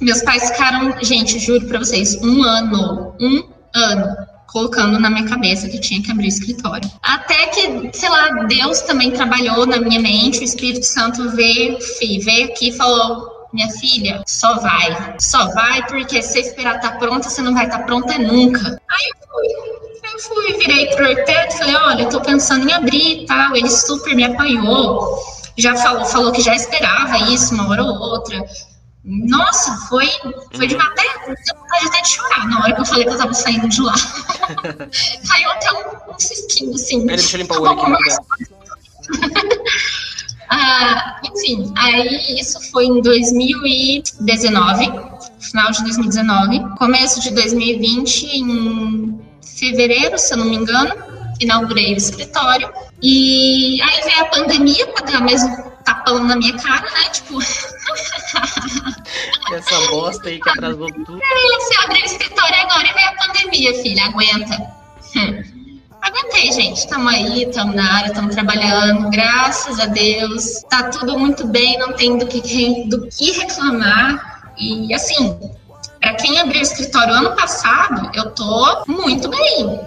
Meus 0.00 0.22
pais 0.22 0.50
ficaram, 0.50 0.94
gente, 1.02 1.38
juro 1.38 1.66
pra 1.66 1.78
vocês, 1.78 2.16
um 2.22 2.42
ano. 2.42 3.14
Um 3.20 3.48
ano 3.74 4.16
colocando 4.46 4.98
na 4.98 5.10
minha 5.10 5.26
cabeça 5.26 5.68
que 5.68 5.76
eu 5.76 5.80
tinha 5.80 6.02
que 6.02 6.10
abrir 6.10 6.26
o 6.26 6.28
escritório. 6.28 6.90
Até 7.02 7.46
que, 7.48 7.90
sei 7.92 8.08
lá, 8.08 8.44
Deus 8.44 8.80
também 8.82 9.10
trabalhou 9.10 9.66
na 9.66 9.78
minha 9.78 10.00
mente, 10.00 10.38
o 10.38 10.44
Espírito 10.44 10.86
Santo 10.86 11.30
veio, 11.30 11.78
fi, 11.80 12.18
veio 12.20 12.46
aqui 12.46 12.68
e 12.68 12.72
falou: 12.72 13.35
minha 13.56 13.70
filha, 13.70 14.22
só 14.26 14.60
vai. 14.60 15.16
Só 15.18 15.48
vai, 15.52 15.84
porque 15.86 16.22
se 16.22 16.38
esperar 16.38 16.76
estar 16.76 16.92
tá 16.92 16.98
pronta, 16.98 17.28
você 17.28 17.42
não 17.42 17.54
vai 17.54 17.64
estar 17.64 17.78
tá 17.78 17.84
pronta 17.84 18.18
nunca. 18.18 18.80
Aí 18.88 19.10
eu 19.10 19.28
fui 19.28 19.86
eu 20.12 20.20
fui, 20.20 20.52
virei 20.58 20.86
pro 20.94 21.04
arquiteto 21.04 21.54
e 21.54 21.58
falei, 21.58 21.74
olha, 21.76 22.02
eu 22.02 22.08
tô 22.08 22.20
pensando 22.20 22.68
em 22.68 22.72
abrir 22.72 23.22
e 23.22 23.26
tal. 23.26 23.56
Ele 23.56 23.68
super 23.68 24.14
me 24.14 24.24
apoiou, 24.24 25.18
já 25.56 25.76
falou, 25.76 26.04
falou 26.06 26.32
que 26.32 26.40
já 26.40 26.54
esperava 26.54 27.18
isso 27.18 27.54
uma 27.54 27.68
hora 27.68 27.82
ou 27.82 27.98
outra. 27.98 28.42
Nossa, 29.04 29.76
foi, 29.88 30.08
foi 30.54 30.66
de 30.66 30.76
matéria, 30.76 31.12
vontade 31.26 31.86
até 31.86 32.02
de 32.02 32.08
chorar 32.08 32.48
na 32.48 32.60
hora 32.60 32.74
que 32.74 32.80
eu 32.80 32.84
falei 32.84 33.04
que 33.04 33.10
eu 33.10 33.18
tava 33.18 33.34
saindo 33.34 33.68
de 33.68 33.80
lá. 33.80 33.94
Caiu 35.28 35.50
até 35.50 35.72
um, 35.72 36.12
um 36.12 36.18
cisquinho, 36.18 36.74
assim. 36.74 37.02
Peraí, 37.02 37.16
deixa 37.16 37.36
eu 37.36 37.42
limpar 37.42 37.58
o 37.58 37.62
olho 37.62 37.94
aqui. 37.94 38.46
ah, 40.48 41.20
enfim, 41.24 41.72
aí 41.76 42.38
isso 42.38 42.60
foi 42.70 42.86
em 42.86 43.02
2019, 43.02 44.92
final 45.40 45.72
de 45.72 45.82
2019. 45.82 46.60
Começo 46.78 47.20
de 47.20 47.32
2020, 47.32 48.26
em 48.26 49.20
fevereiro, 49.58 50.16
se 50.18 50.34
eu 50.34 50.38
não 50.38 50.46
me 50.46 50.54
engano, 50.56 50.94
inaugurei 51.40 51.94
o 51.94 51.96
escritório. 51.96 52.68
E 53.02 53.80
aí 53.82 54.02
veio 54.04 54.20
a 54.20 54.26
pandemia 54.26 54.86
para 54.88 55.06
dar 55.06 55.22
mesmo 55.22 55.56
tapão 55.84 56.22
na 56.24 56.36
minha 56.36 56.56
cara, 56.58 56.82
né? 56.82 57.08
Tipo. 57.12 57.38
Essa 59.52 59.80
bosta 59.90 60.28
aí 60.28 60.40
que 60.40 60.50
atrasou 60.50 60.92
tudo. 60.92 61.18
É, 61.22 61.60
você 61.60 61.84
abriu 61.84 62.02
o 62.02 62.06
escritório 62.06 62.56
agora 62.56 62.86
e 62.86 62.92
veio 62.92 63.08
a 63.08 63.14
pandemia, 63.14 63.74
filha. 63.82 64.04
Aguenta. 64.04 64.56
Hum. 65.16 65.55
Aguentei, 66.06 66.52
gente. 66.52 66.76
Estamos 66.78 67.12
aí, 67.12 67.42
estamos 67.42 67.74
na 67.74 67.94
área, 67.96 68.06
estamos 68.06 68.32
trabalhando, 68.32 69.10
graças 69.10 69.80
a 69.80 69.86
Deus. 69.86 70.62
Tá 70.70 70.84
tudo 70.84 71.18
muito 71.18 71.48
bem, 71.48 71.76
não 71.80 71.94
tem 71.94 72.16
do 72.16 72.24
que, 72.28 72.88
do 72.88 73.08
que 73.08 73.32
reclamar. 73.32 74.52
E 74.56 74.94
assim, 74.94 75.36
para 76.00 76.14
quem 76.14 76.38
abriu 76.38 76.62
escritório 76.62 77.12
ano 77.12 77.34
passado, 77.34 78.08
eu 78.14 78.30
tô 78.30 78.84
muito 78.86 79.28
bem. 79.28 79.80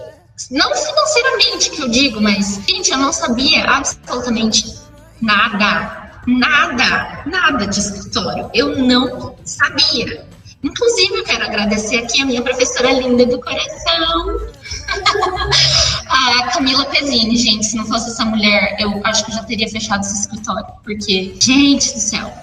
Não 0.51 0.76
financeiramente 0.76 1.70
que 1.70 1.82
eu 1.84 1.88
digo, 1.88 2.22
mas, 2.22 2.61
gente, 2.67 2.91
eu 2.91 2.97
não 2.97 3.13
sabia 3.13 3.63
absolutamente 3.63 4.76
nada, 5.22 6.20
nada, 6.28 7.24
nada 7.28 7.65
de 7.65 7.80
escritório. 7.80 8.49
Eu 8.53 8.78
não 8.78 9.38
sabia. 9.45 10.28
Inclusive, 10.62 11.16
eu 11.16 11.24
quero 11.24 11.45
agradecer 11.45 11.97
aqui 11.97 12.22
a 12.22 12.26
minha 12.26 12.41
professora 12.41 12.91
linda 12.91 13.26
do 13.26 13.39
coração, 13.39 14.39
a 16.10 16.47
Camila 16.51 16.86
Pezzini, 16.86 17.38
gente. 17.38 17.66
Se 17.66 17.78
não 17.78 17.86
fosse 17.86 18.10
essa 18.10 18.26
mulher, 18.26 18.76
eu 18.80 18.99
acho 19.05 19.26
que 19.26 19.32
eu 19.32 19.36
já 19.36 19.43
teria 19.43 19.70
fechado 19.70 20.01
esse 20.01 20.22
escritório. 20.22 20.66
Porque, 20.84 21.36
gente 21.39 21.93
do 21.93 21.99
céu, 21.99 22.34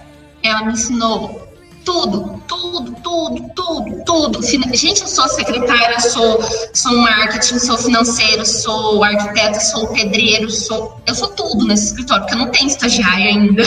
ela 0.43 0.65
me 0.65 0.73
ensinou 0.73 1.47
tudo, 1.85 2.43
tudo, 2.49 2.93
tudo, 3.01 3.51
tudo, 3.55 4.05
tudo. 4.05 4.43
Gente, 4.43 5.03
eu 5.03 5.07
sou 5.07 5.29
secretária, 5.29 6.01
sou, 6.01 6.43
sou 6.75 6.97
marketing, 6.97 7.59
sou 7.59 7.79
financeiro, 7.79 8.45
sou 8.45 9.05
arquiteta, 9.05 9.61
sou 9.61 9.87
pedreiro, 9.89 10.51
sou. 10.51 11.01
Eu 11.07 11.15
sou 11.15 11.29
tudo 11.29 11.65
nesse 11.67 11.87
escritório, 11.87 12.25
porque 12.25 12.35
eu 12.35 12.45
não 12.45 12.51
tenho 12.51 12.67
estagiário 12.67 13.25
ainda. 13.25 13.63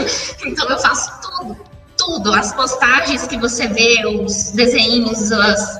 então 0.46 0.68
eu 0.68 0.78
faço 0.78 1.10
tudo, 1.20 1.56
tudo. 2.04 2.32
As 2.34 2.52
postagens 2.52 3.26
que 3.26 3.36
você 3.38 3.66
vê, 3.66 4.04
os 4.06 4.50
desenhos, 4.50 5.30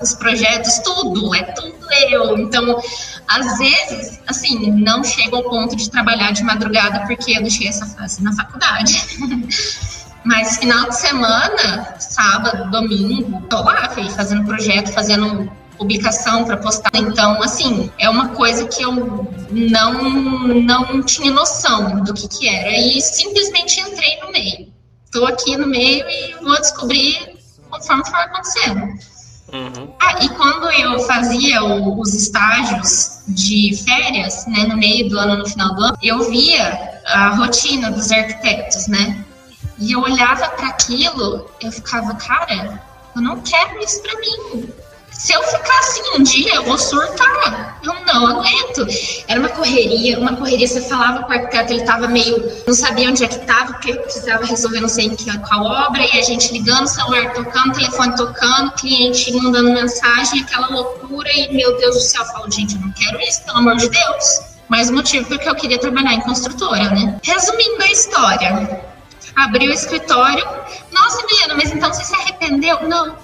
os 0.03 0.15
projetos, 0.15 0.79
tudo, 0.79 1.35
é 1.35 1.43
tudo 1.53 1.75
eu. 2.11 2.39
Então, 2.39 2.81
às 3.29 3.59
vezes, 3.59 4.21
assim, 4.27 4.71
não 4.73 5.05
chego 5.05 5.37
ao 5.37 5.45
ponto 5.45 5.77
de 5.77 5.91
trabalhar 5.91 6.33
de 6.33 6.43
madrugada 6.43 7.07
porque 7.07 7.33
eu 7.33 7.43
deixei 7.43 7.69
essa 7.69 7.87
fase 7.87 8.23
na 8.23 8.33
faculdade. 8.33 9.05
Mas 10.25 10.57
final 10.57 10.89
de 10.89 10.97
semana, 10.97 11.97
sábado, 11.99 12.71
domingo, 12.71 13.43
tô 13.43 13.61
lá, 13.63 13.91
fazendo 14.17 14.45
projeto, 14.47 14.91
fazendo 14.91 15.53
publicação 15.77 16.45
para 16.45 16.57
postar. 16.57 16.91
Então, 16.95 17.43
assim, 17.43 17.91
é 17.99 18.09
uma 18.09 18.29
coisa 18.29 18.67
que 18.67 18.83
eu 18.83 18.93
não, 19.51 20.49
não 20.49 21.03
tinha 21.03 21.31
noção 21.31 22.03
do 22.03 22.15
que, 22.15 22.27
que 22.27 22.49
era. 22.49 22.71
E 22.71 23.01
simplesmente 23.03 23.81
entrei 23.81 24.19
no 24.21 24.33
meio. 24.33 24.74
Estou 25.15 25.29
aqui 25.29 25.57
no 25.57 25.69
meio 25.69 26.05
e 26.11 26.35
vou 26.43 26.61
descobrir 26.61 27.39
conforme 27.71 28.05
for 28.05 28.17
acontecendo. 28.17 28.81
Uhum. 29.53 29.95
Ah, 30.01 30.25
e 30.25 30.29
quando 30.31 30.69
eu 30.73 30.99
fazia 31.07 31.63
o, 31.63 32.01
os 32.01 32.13
estágios 32.13 33.23
de 33.29 33.81
férias, 33.85 34.45
né, 34.49 34.67
no 34.67 34.77
meio 34.77 35.09
do 35.09 35.17
ano, 35.17 35.37
no 35.37 35.49
final 35.49 35.73
do 35.77 35.85
ano, 35.85 35.97
eu 36.03 36.29
via 36.29 37.01
a 37.07 37.29
rotina 37.29 37.93
dos 37.93 38.11
arquitetos, 38.11 38.89
né? 38.89 39.25
E 39.79 39.93
eu 39.93 40.01
olhava 40.01 40.49
para 40.49 40.67
aquilo, 40.67 41.49
eu 41.63 41.71
ficava, 41.71 42.13
cara, 42.17 42.83
eu 43.15 43.23
não 43.23 43.41
quero 43.41 43.79
isso 43.79 44.03
para 44.03 44.19
mim. 44.19 44.69
Se 45.17 45.33
eu 45.33 45.43
ficar 45.45 45.79
assim 45.79 46.03
um 46.17 46.23
dia, 46.23 46.55
eu 46.57 46.65
vou 46.65 46.77
surtar. 46.77 47.79
Eu 47.83 47.95
não 48.05 48.27
aguento. 48.27 48.87
Era 49.29 49.41
uma 49.41 49.49
correria, 49.49 50.19
uma 50.19 50.37
correria. 50.37 50.67
Você 50.67 50.81
falava 50.83 51.23
com 51.23 51.31
o 51.31 51.33
arquiteto, 51.33 51.73
ele 51.73 51.85
tava 51.85 52.09
meio. 52.09 52.53
não 52.67 52.75
sabia 52.75 53.09
onde 53.09 53.25
é 53.25 53.29
que 53.29 53.39
tava, 53.47 53.75
porque 53.75 53.95
precisava 53.95 54.45
resolver 54.45 54.81
não 54.81 54.89
sei 54.89 55.11
que, 55.11 55.39
qual 55.39 55.65
obra, 55.65 56.03
e 56.03 56.19
a 56.19 56.23
gente 56.23 56.53
ligando, 56.53 56.87
celular 56.87 57.33
tocando, 57.33 57.73
telefone 57.75 58.17
tocando, 58.17 58.73
cliente 58.73 59.33
mandando 59.33 59.73
mensagem, 59.73 60.43
aquela 60.43 60.69
loucura, 60.69 61.31
e 61.33 61.55
meu 61.55 61.77
Deus 61.79 61.95
do 61.95 62.01
céu, 62.01 62.23
eu 62.23 62.29
falo, 62.29 62.51
gente, 62.51 62.75
eu 62.75 62.81
não 62.81 62.93
quero 62.93 63.21
isso, 63.21 63.43
pelo 63.45 63.59
amor 63.59 63.77
de 63.77 63.89
Deus. 63.89 64.41
Mais 64.69 64.91
um 64.91 64.95
motivo 64.95 65.27
porque 65.29 65.49
eu 65.49 65.55
queria 65.55 65.79
trabalhar 65.79 66.15
em 66.15 66.21
construtora, 66.23 66.91
né? 66.91 67.19
Resumindo 67.23 67.83
a 67.83 67.91
história, 67.91 68.83
abriu 69.37 69.71
o 69.71 69.75
escritório. 69.75 70.45
Nossa, 70.91 71.25
Milena, 71.27 71.55
mas 71.55 71.71
então 71.71 71.93
você 71.93 72.05
se 72.05 72.15
arrependeu? 72.15 72.89
Não. 72.89 73.24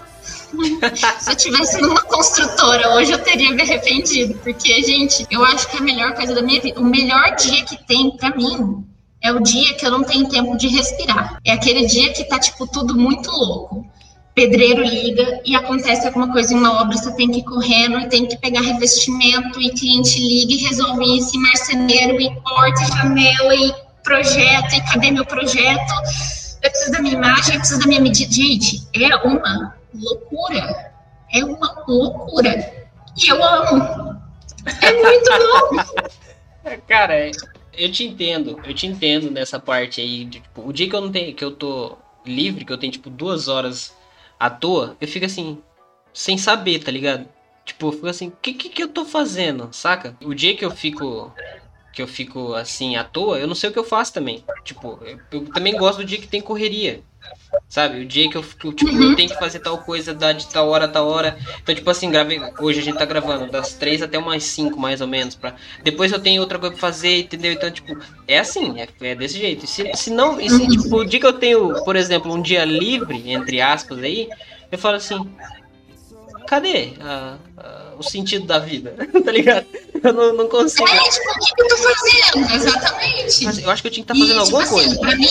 Se 1.20 1.30
eu 1.30 1.36
tivesse 1.36 1.80
numa 1.80 2.02
construtora 2.02 2.94
hoje, 2.94 3.12
eu 3.12 3.18
teria 3.18 3.50
me 3.52 3.62
arrependido. 3.62 4.34
Porque, 4.38 4.82
gente, 4.82 5.26
eu 5.30 5.44
acho 5.44 5.68
que 5.68 5.78
a 5.78 5.80
melhor 5.80 6.14
coisa 6.14 6.34
da 6.34 6.42
minha 6.42 6.60
vida, 6.60 6.80
o 6.80 6.84
melhor 6.84 7.34
dia 7.36 7.64
que 7.64 7.76
tem 7.86 8.10
para 8.16 8.34
mim 8.36 8.84
é 9.22 9.32
o 9.32 9.40
dia 9.40 9.74
que 9.74 9.86
eu 9.86 9.90
não 9.90 10.02
tenho 10.02 10.28
tempo 10.28 10.56
de 10.56 10.68
respirar. 10.68 11.38
É 11.44 11.52
aquele 11.52 11.86
dia 11.86 12.12
que 12.12 12.24
tá, 12.24 12.38
tipo, 12.38 12.66
tudo 12.66 12.96
muito 12.96 13.30
louco. 13.30 13.86
Pedreiro 14.34 14.82
liga 14.82 15.40
e 15.44 15.54
acontece 15.54 16.06
alguma 16.06 16.32
coisa 16.32 16.54
em 16.54 16.56
uma 16.56 16.80
obra, 16.80 16.96
você 16.96 17.12
tem 17.14 17.30
que 17.30 17.40
ir 17.40 17.44
correndo 17.44 17.98
e 17.98 18.08
tem 18.08 18.26
que 18.26 18.38
pegar 18.38 18.60
revestimento, 18.60 19.60
e 19.60 19.70
cliente 19.70 20.18
liga 20.18 20.52
e 20.52 20.68
resolve 20.68 21.18
isso, 21.18 21.36
e 21.36 21.38
marceneiro, 21.38 22.20
e 22.20 22.30
porta, 22.40 22.82
e 22.82 22.86
janela, 22.86 23.54
e 23.56 23.74
projeto, 24.02 24.74
e 24.74 24.80
cadê 24.82 25.10
meu 25.10 25.26
projeto? 25.26 25.94
Eu 26.62 26.70
preciso 26.70 26.92
da 26.92 27.00
minha 27.00 27.14
imagem, 27.14 27.54
eu 27.54 27.60
preciso 27.60 27.80
da 27.80 27.86
minha 27.86 28.00
medida. 28.00 28.32
Gente, 28.32 28.86
é 28.94 29.16
uma 29.16 29.74
loucura. 29.94 30.92
É 31.32 31.44
uma 31.44 31.84
loucura. 31.86 32.88
E 33.16 33.28
eu 33.28 33.42
amo. 33.42 34.20
É 34.82 34.92
muito 34.92 35.30
bom. 35.30 36.10
Cara, 36.86 37.30
eu 37.72 37.90
te 37.90 38.04
entendo, 38.04 38.60
eu 38.64 38.74
te 38.74 38.86
entendo 38.86 39.30
nessa 39.30 39.58
parte 39.58 40.00
aí. 40.00 40.24
De, 40.24 40.40
tipo, 40.40 40.66
o 40.66 40.72
dia 40.72 40.88
que 40.88 40.94
eu 40.94 41.00
não 41.00 41.10
tenho, 41.10 41.34
que 41.34 41.44
eu 41.44 41.52
tô 41.52 41.96
livre, 42.24 42.64
que 42.64 42.72
eu 42.72 42.78
tenho, 42.78 42.92
tipo, 42.92 43.08
duas 43.08 43.48
horas 43.48 43.96
à 44.38 44.50
toa, 44.50 44.96
eu 45.00 45.08
fico 45.08 45.24
assim, 45.24 45.58
sem 46.12 46.36
saber, 46.36 46.80
tá 46.80 46.90
ligado? 46.90 47.26
Tipo, 47.64 47.88
eu 47.88 47.92
fico 47.92 48.06
assim, 48.06 48.28
o 48.28 48.32
que, 48.42 48.52
que, 48.52 48.68
que 48.68 48.82
eu 48.82 48.88
tô 48.88 49.04
fazendo, 49.04 49.68
saca? 49.72 50.16
O 50.22 50.34
dia 50.34 50.56
que 50.56 50.64
eu 50.64 50.70
fico 50.70 51.32
que 51.92 52.00
eu 52.00 52.06
fico 52.06 52.54
assim 52.54 52.96
à 52.96 53.04
toa, 53.04 53.38
eu 53.38 53.46
não 53.46 53.54
sei 53.54 53.70
o 53.70 53.72
que 53.72 53.78
eu 53.78 53.84
faço 53.84 54.12
também. 54.12 54.44
Tipo, 54.64 54.98
eu, 55.02 55.18
eu 55.32 55.44
também 55.52 55.76
gosto 55.76 55.98
do 55.98 56.04
dia 56.04 56.18
que 56.18 56.28
tem 56.28 56.40
correria. 56.40 57.02
Sabe? 57.68 58.00
O 58.00 58.06
dia 58.06 58.28
que 58.28 58.36
eu, 58.36 58.42
que, 58.42 58.72
tipo, 58.72 58.90
eu 58.90 59.14
tenho 59.14 59.28
que 59.28 59.38
fazer 59.38 59.60
tal 59.60 59.78
coisa 59.78 60.14
da, 60.14 60.32
de 60.32 60.46
tal 60.48 60.68
hora, 60.68 60.88
tal 60.88 61.06
hora. 61.08 61.38
Então, 61.62 61.74
tipo 61.74 61.88
assim, 61.90 62.10
gravei. 62.10 62.40
Hoje 62.58 62.80
a 62.80 62.82
gente 62.82 62.98
tá 62.98 63.04
gravando 63.04 63.50
das 63.50 63.74
três 63.74 64.02
até 64.02 64.18
umas 64.18 64.44
cinco, 64.44 64.78
mais 64.78 65.00
ou 65.00 65.06
menos. 65.06 65.34
Pra... 65.34 65.54
Depois 65.82 66.10
eu 66.10 66.18
tenho 66.18 66.40
outra 66.40 66.58
coisa 66.58 66.74
pra 66.74 66.80
fazer, 66.80 67.20
entendeu? 67.20 67.52
Então, 67.52 67.70
tipo, 67.70 67.96
é 68.26 68.38
assim, 68.38 68.80
é, 68.80 68.88
é 69.00 69.14
desse 69.14 69.38
jeito. 69.38 69.64
E 69.64 69.68
se, 69.68 69.90
se 69.94 70.10
não. 70.10 70.40
E 70.40 70.48
se, 70.48 70.66
tipo, 70.66 70.96
o 70.96 71.04
dia 71.04 71.20
que 71.20 71.26
eu 71.26 71.32
tenho, 71.32 71.84
por 71.84 71.96
exemplo, 71.96 72.32
um 72.32 72.40
dia 72.40 72.64
livre, 72.64 73.30
entre 73.30 73.60
aspas, 73.60 73.98
aí, 73.98 74.28
eu 74.70 74.78
falo 74.78 74.96
assim. 74.96 75.28
Cadê 76.46 76.94
a, 77.00 77.36
a, 77.56 77.94
o 77.96 78.02
sentido 78.02 78.46
da 78.46 78.58
vida? 78.58 78.96
tá 79.24 79.30
ligado? 79.30 79.66
Eu 80.02 80.12
não, 80.12 80.34
não 80.34 80.48
consigo. 80.48 80.88
É, 80.88 80.98
tipo, 80.98 81.30
o 81.30 81.38
que 81.38 81.62
eu 81.62 81.68
tô 81.68 81.76
fazendo? 81.76 82.54
Exatamente. 82.54 83.44
Mas 83.44 83.58
eu 83.58 83.70
acho 83.70 83.82
que 83.82 83.88
eu 83.88 83.92
tinha 83.92 84.04
que 84.04 84.12
estar 84.12 84.14
tá 84.14 84.20
fazendo 84.20 84.36
e, 84.36 84.40
alguma 84.40 84.64
tipo 84.64 84.76
assim, 84.76 84.96
coisa. 84.96 85.00
Pra 85.00 85.16
mim, 85.16 85.28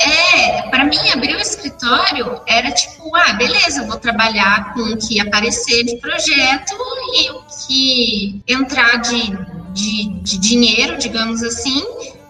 é, 0.00 0.62
pra 0.70 0.84
mim, 0.84 1.10
abrir 1.10 1.36
o 1.36 1.40
escritório 1.40 2.40
era 2.46 2.70
tipo, 2.72 3.14
ah, 3.14 3.32
beleza, 3.34 3.82
eu 3.82 3.86
vou 3.86 3.98
trabalhar 3.98 4.72
com 4.74 4.80
o 4.80 4.96
que 4.96 5.20
aparecer 5.20 5.84
de 5.84 5.96
projeto 5.98 6.76
e 7.14 7.30
o 7.30 7.42
que 7.66 8.42
entrar 8.48 8.96
de, 8.98 9.36
de, 9.72 10.08
de 10.20 10.38
dinheiro, 10.38 10.96
digamos 10.96 11.42
assim, 11.42 11.84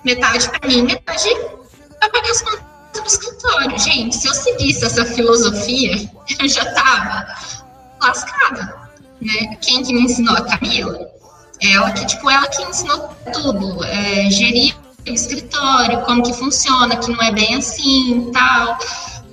metade 0.04 0.48
pra 0.48 0.68
mim, 0.68 0.82
metade 0.82 1.28
pra 2.00 2.10
pagar 2.10 2.30
as 2.30 2.42
contas 2.42 2.62
do 2.94 3.06
escritório. 3.06 3.78
Gente, 3.78 4.16
se 4.16 4.26
eu 4.26 4.34
seguisse 4.34 4.84
essa 4.84 5.04
filosofia, 5.04 6.10
eu 6.40 6.48
já 6.48 6.64
tava 6.72 7.26
lascada. 8.00 8.86
Né? 9.20 9.56
Quem 9.60 9.82
que 9.82 9.94
me 9.94 10.02
ensinou? 10.02 10.36
A 10.36 10.42
Camila. 10.42 11.15
Ela 11.60 11.90
que, 11.92 12.06
tipo, 12.06 12.28
ela 12.28 12.46
que 12.48 12.62
ensinou 12.62 13.08
tudo, 13.32 13.84
é, 13.84 14.30
gerir 14.30 14.76
o 15.08 15.12
escritório, 15.12 16.02
como 16.02 16.22
que 16.22 16.32
funciona, 16.32 16.96
que 16.96 17.10
não 17.10 17.22
é 17.22 17.32
bem 17.32 17.54
assim 17.54 18.30
tal. 18.32 18.78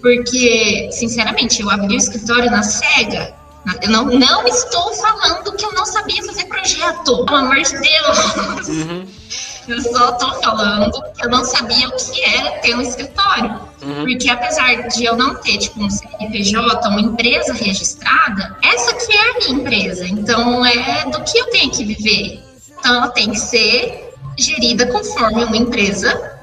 Porque, 0.02 0.90
sinceramente, 0.92 1.62
eu 1.62 1.70
abri 1.70 1.96
o 1.96 1.98
escritório 1.98 2.50
na 2.52 2.64
SEGA. 2.64 3.34
Eu 3.82 3.90
não, 3.90 4.06
não 4.06 4.46
estou 4.48 4.94
falando 4.96 5.54
que 5.54 5.66
eu 5.66 5.74
não 5.74 5.86
sabia 5.86 6.22
fazer 6.26 6.46
projeto, 6.46 7.26
pelo 7.26 7.38
amor 7.38 7.62
de 7.62 7.72
Deus. 7.72 8.68
Uhum. 8.68 9.08
Eu 9.68 9.82
só 9.82 10.10
estou 10.10 10.42
falando 10.42 10.92
que 11.14 11.26
eu 11.26 11.30
não 11.30 11.44
sabia 11.44 11.88
o 11.88 11.92
que 11.92 12.24
era 12.24 12.52
ter 12.60 12.76
um 12.76 12.82
escritório. 12.82 13.62
Uhum. 13.82 14.06
Porque 14.06 14.30
apesar 14.30 14.88
de 14.88 15.06
eu 15.06 15.16
não 15.16 15.36
ter, 15.36 15.58
tipo, 15.58 15.82
um 15.82 15.90
CNPJ, 15.90 16.90
uma 16.90 17.02
empresa 17.02 17.54
registrada, 17.54 18.58
essa 18.62 18.94
que 18.96 19.14
é 19.16 19.30
a 19.30 19.34
minha 19.40 19.62
empresa. 19.62 20.06
Então, 20.08 20.66
é 20.66 21.10
do 21.10 21.22
que 21.24 21.38
eu 21.38 21.50
tenho 21.52 21.72
que 21.72 21.84
viver. 21.84 22.44
Então, 22.80 22.96
ela 22.96 23.10
tem 23.10 23.32
que 23.32 23.40
ser 23.40 24.14
gerida 24.38 24.88
conforme 24.88 25.44
uma 25.44 25.58
empresa 25.58 26.34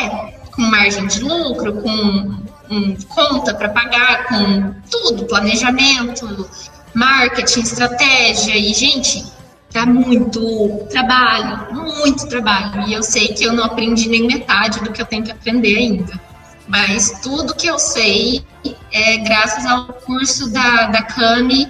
é. 0.00 0.32
Com 0.54 0.62
margem 0.62 1.06
de 1.06 1.20
lucro, 1.20 1.80
com 1.80 2.36
um, 2.70 2.96
conta 3.08 3.54
para 3.54 3.70
pagar, 3.70 4.26
com 4.28 4.74
tudo, 4.90 5.24
planejamento, 5.24 6.48
marketing, 6.94 7.60
estratégia. 7.60 8.56
E, 8.56 8.72
gente, 8.74 9.24
dá 9.72 9.86
muito 9.86 10.86
trabalho, 10.90 11.74
muito 11.74 12.28
trabalho. 12.28 12.88
E 12.88 12.92
eu 12.92 13.02
sei 13.02 13.28
que 13.28 13.44
eu 13.44 13.52
não 13.52 13.64
aprendi 13.64 14.08
nem 14.08 14.26
metade 14.26 14.80
do 14.80 14.92
que 14.92 15.00
eu 15.00 15.06
tenho 15.06 15.24
que 15.24 15.32
aprender 15.32 15.76
ainda. 15.76 16.20
Mas 16.68 17.20
tudo 17.22 17.54
que 17.54 17.66
eu 17.66 17.78
sei 17.78 18.44
é 18.92 19.18
graças 19.18 19.66
ao 19.66 19.86
curso 19.92 20.50
da, 20.50 20.86
da 20.86 21.02
CAMI, 21.02 21.68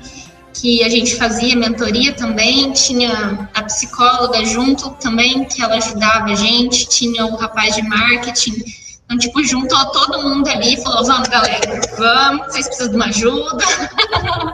que 0.52 0.84
a 0.84 0.88
gente 0.88 1.16
fazia 1.16 1.56
mentoria 1.56 2.12
também, 2.12 2.72
tinha 2.72 3.48
a 3.54 3.62
psicóloga 3.62 4.44
junto 4.44 4.90
também, 4.92 5.44
que 5.44 5.62
ela 5.62 5.76
ajudava 5.76 6.26
a 6.26 6.34
gente, 6.34 6.88
tinha 6.88 7.24
o 7.24 7.36
rapaz 7.36 7.74
de 7.74 7.82
marketing. 7.82 8.62
Então, 9.04 9.18
tipo, 9.18 9.42
juntou 9.42 9.84
todo 9.86 10.22
mundo 10.22 10.48
ali 10.48 10.74
e 10.74 10.82
falou: 10.82 11.04
vamos, 11.04 11.28
galera, 11.28 11.80
vamos, 11.96 12.46
vocês 12.46 12.66
precisam 12.66 12.90
de 12.90 12.96
uma 12.96 13.06
ajuda. 13.06 13.64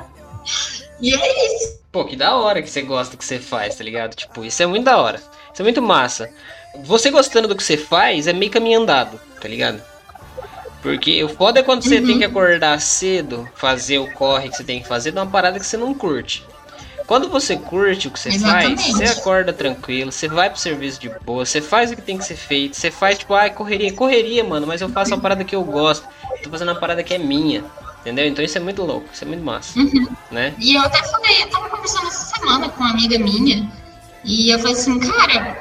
e 1.01 1.14
é 1.14 1.57
isso. 1.57 1.78
Pô, 1.90 2.05
que 2.05 2.16
da 2.16 2.36
hora 2.36 2.62
que 2.62 2.68
você 2.68 2.82
gosta 2.82 3.12
do 3.12 3.18
que 3.18 3.24
você 3.24 3.38
faz, 3.38 3.76
tá 3.76 3.84
ligado? 3.84 4.14
Tipo, 4.14 4.44
isso 4.44 4.62
é 4.62 4.66
muito 4.66 4.84
da 4.84 4.99
hora. 4.99 5.18
Isso 5.53 5.62
é 5.62 5.62
muito 5.62 5.80
massa. 5.80 6.30
Você 6.84 7.11
gostando 7.11 7.49
do 7.49 7.57
que 7.57 7.62
você 7.62 7.76
faz 7.76 8.26
é 8.26 8.32
meio 8.32 8.51
caminho 8.51 8.80
andado, 8.80 9.18
tá 9.40 9.49
ligado? 9.49 9.82
Porque 10.82 11.24
o 11.24 11.28
foda 11.28 11.61
é 11.61 11.62
quando 11.62 11.82
você 11.82 12.01
tem 12.01 12.18
que 12.18 12.24
uhum. 12.24 12.30
acordar 12.30 12.80
cedo, 12.80 13.49
fazer 13.55 13.99
o 13.99 14.12
corre 14.12 14.49
que 14.49 14.57
você 14.57 14.64
tem 14.64 14.80
que 14.80 14.88
fazer, 14.88 15.11
de 15.11 15.18
uma 15.18 15.26
parada 15.26 15.59
que 15.59 15.66
você 15.66 15.76
não 15.76 15.92
curte. 15.92 16.44
Quando 17.07 17.28
você 17.28 17.57
curte 17.57 18.07
o 18.07 18.11
que 18.11 18.20
você 18.20 18.28
Exatamente. 18.28 18.82
faz, 18.82 18.96
você 18.96 19.18
acorda 19.18 19.51
tranquilo, 19.51 20.12
você 20.12 20.28
vai 20.28 20.51
pro 20.51 20.59
serviço 20.61 21.01
de 21.01 21.09
boa, 21.24 21.44
você 21.46 21.61
faz 21.61 21.90
o 21.90 21.96
que 21.96 22.03
tem 22.03 22.18
que 22.18 22.24
ser 22.24 22.36
feito, 22.36 22.76
você 22.76 22.90
faz 22.90 23.18
tipo, 23.18 23.32
ai, 23.32 23.49
ah, 23.49 23.51
correria, 23.51 23.92
correria, 23.94 24.44
mano, 24.44 24.66
mas 24.66 24.82
eu 24.82 24.90
faço 24.90 25.14
a 25.14 25.18
parada 25.18 25.42
que 25.42 25.57
eu 25.57 25.64
gosto. 25.64 26.07
tô 26.42 26.51
fazendo 26.51 26.68
uma 26.68 26.78
parada 26.78 27.03
que 27.03 27.14
é 27.14 27.18
minha. 27.18 27.64
Entendeu? 28.01 28.26
Então 28.26 28.44
isso 28.44 28.57
é 28.57 28.61
muito 28.61 28.82
louco, 28.82 29.09
isso 29.12 29.24
é 29.24 29.26
muito 29.26 29.44
massa. 29.44 29.78
Uhum. 29.78 30.09
Né? 30.30 30.55
E 30.59 30.74
eu 30.74 30.82
até 30.82 31.03
falei, 31.03 31.42
eu 31.42 31.51
tava 31.51 31.68
conversando 31.68 32.07
essa 32.07 32.36
semana 32.36 32.68
com 32.68 32.80
uma 32.80 32.90
amiga 32.90 33.18
minha, 33.18 33.70
e 34.24 34.51
eu 34.51 34.59
falei 34.59 34.74
assim, 34.74 34.99
cara, 35.01 35.59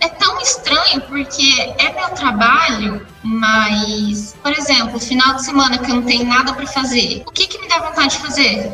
é 0.00 0.08
tão 0.08 0.40
estranho 0.40 1.00
porque 1.02 1.74
é 1.78 1.92
meu 1.92 2.10
trabalho, 2.10 3.06
mas, 3.22 4.36
por 4.42 4.52
exemplo, 4.52 4.98
final 4.98 5.34
de 5.34 5.44
semana 5.44 5.78
que 5.78 5.90
eu 5.90 5.96
não 5.96 6.02
tenho 6.02 6.24
nada 6.24 6.52
para 6.52 6.66
fazer, 6.66 7.22
o 7.26 7.30
que 7.30 7.46
que 7.46 7.58
me 7.58 7.68
dá 7.68 7.78
vontade 7.78 8.10
de 8.10 8.18
fazer? 8.18 8.72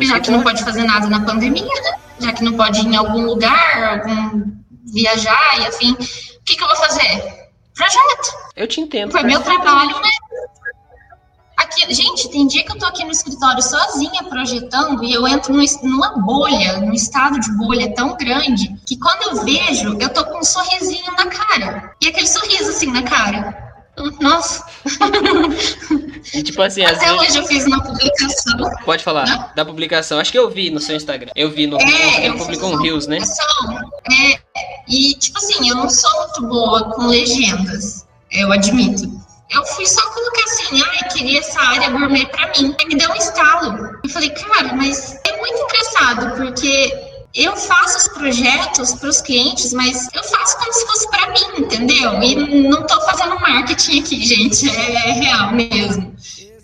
Já 0.00 0.20
que 0.20 0.30
não 0.30 0.42
pode 0.42 0.62
fazer 0.62 0.84
nada 0.84 1.08
na 1.08 1.20
pandemia, 1.20 1.64
né? 1.64 1.98
Já 2.20 2.32
que 2.32 2.44
não 2.44 2.52
pode 2.54 2.80
ir 2.80 2.86
em 2.86 2.96
algum 2.96 3.24
lugar, 3.24 4.00
algum 4.00 4.50
viajar 4.92 5.60
e 5.60 5.66
afim, 5.66 5.92
o 5.92 6.44
que 6.44 6.56
que 6.56 6.62
eu 6.62 6.68
vou 6.68 6.76
fazer? 6.76 7.40
Projeto. 7.74 8.34
Eu 8.56 8.66
te 8.66 8.80
entendo. 8.80 9.10
Foi 9.10 9.22
meu 9.22 9.40
trabalho, 9.40 9.98
né? 10.00 10.10
Aqui, 11.70 11.94
gente, 11.94 12.28
tem 12.30 12.48
dia 12.48 12.64
que 12.64 12.72
eu 12.72 12.78
tô 12.78 12.84
aqui 12.84 13.04
no 13.04 13.12
escritório 13.12 13.62
sozinha 13.62 14.24
projetando 14.24 15.04
e 15.04 15.12
eu 15.12 15.26
entro 15.28 15.54
no, 15.54 15.62
numa 15.84 16.18
bolha, 16.18 16.78
num 16.78 16.92
estado 16.92 17.38
de 17.38 17.48
bolha 17.52 17.94
tão 17.94 18.16
grande 18.16 18.74
que 18.84 18.98
quando 18.98 19.22
eu 19.22 19.44
vejo, 19.44 19.96
eu 20.00 20.08
tô 20.08 20.24
com 20.24 20.40
um 20.40 20.42
sorrisinho 20.42 21.12
na 21.16 21.26
cara. 21.26 21.94
E 22.02 22.08
aquele 22.08 22.26
sorriso 22.26 22.70
assim 22.70 22.90
na 22.90 23.04
cara. 23.04 23.72
Nossa. 24.20 24.64
E 26.34 26.42
tipo 26.42 26.60
assim, 26.60 26.84
Até 26.84 27.06
vezes... 27.06 27.20
hoje 27.20 27.38
eu 27.38 27.46
fiz 27.46 27.66
uma 27.66 27.82
publicação. 27.82 28.58
Pode 28.84 29.02
falar, 29.02 29.26
Não? 29.26 29.50
da 29.54 29.64
publicação. 29.64 30.18
Acho 30.18 30.32
que 30.32 30.38
eu 30.38 30.50
vi 30.50 30.70
no 30.70 30.80
seu 30.80 30.96
Instagram. 30.96 31.30
Eu 31.34 31.50
vi 31.50 31.66
no. 31.66 31.78
É, 31.80 32.28
eu 32.28 32.36
publicou 32.36 32.72
um 32.72 32.76
Rios, 32.76 33.06
né? 33.06 33.18
É, 33.18 34.38
e 34.88 35.14
tipo 35.14 35.38
assim, 35.38 35.68
eu 35.68 35.76
não 35.76 35.88
sou 35.88 36.10
muito 36.20 36.46
boa 36.46 36.84
com 36.90 37.06
legendas. 37.06 38.06
Eu 38.30 38.52
admito 38.52 39.19
eu 39.52 39.66
fui 39.66 39.86
só 39.86 40.00
colocar 40.10 40.44
assim, 40.44 40.82
ai, 40.82 41.08
queria 41.10 41.40
essa 41.40 41.60
área 41.60 41.90
gourmet 41.90 42.26
para 42.26 42.48
mim. 42.48 42.74
Aí 42.78 42.86
me 42.86 42.94
deu 42.94 43.10
um 43.10 43.16
estalo. 43.16 43.98
Eu 44.02 44.10
falei, 44.10 44.30
cara, 44.30 44.74
mas 44.74 45.18
é 45.26 45.36
muito 45.36 45.62
engraçado, 45.62 46.36
porque 46.36 46.92
eu 47.34 47.56
faço 47.56 47.98
os 47.98 48.08
projetos 48.08 48.94
para 48.94 49.08
os 49.08 49.20
clientes, 49.20 49.72
mas 49.72 50.08
eu 50.14 50.22
faço 50.22 50.56
como 50.58 50.72
se 50.72 50.86
fosse 50.86 51.10
para 51.10 51.28
mim, 51.28 51.64
entendeu? 51.64 52.22
E 52.22 52.68
não 52.68 52.82
estou 52.82 53.00
fazendo 53.02 53.40
marketing 53.40 54.00
aqui, 54.00 54.24
gente, 54.24 54.68
é, 54.68 55.10
é 55.10 55.12
real 55.12 55.52
mesmo. 55.52 56.14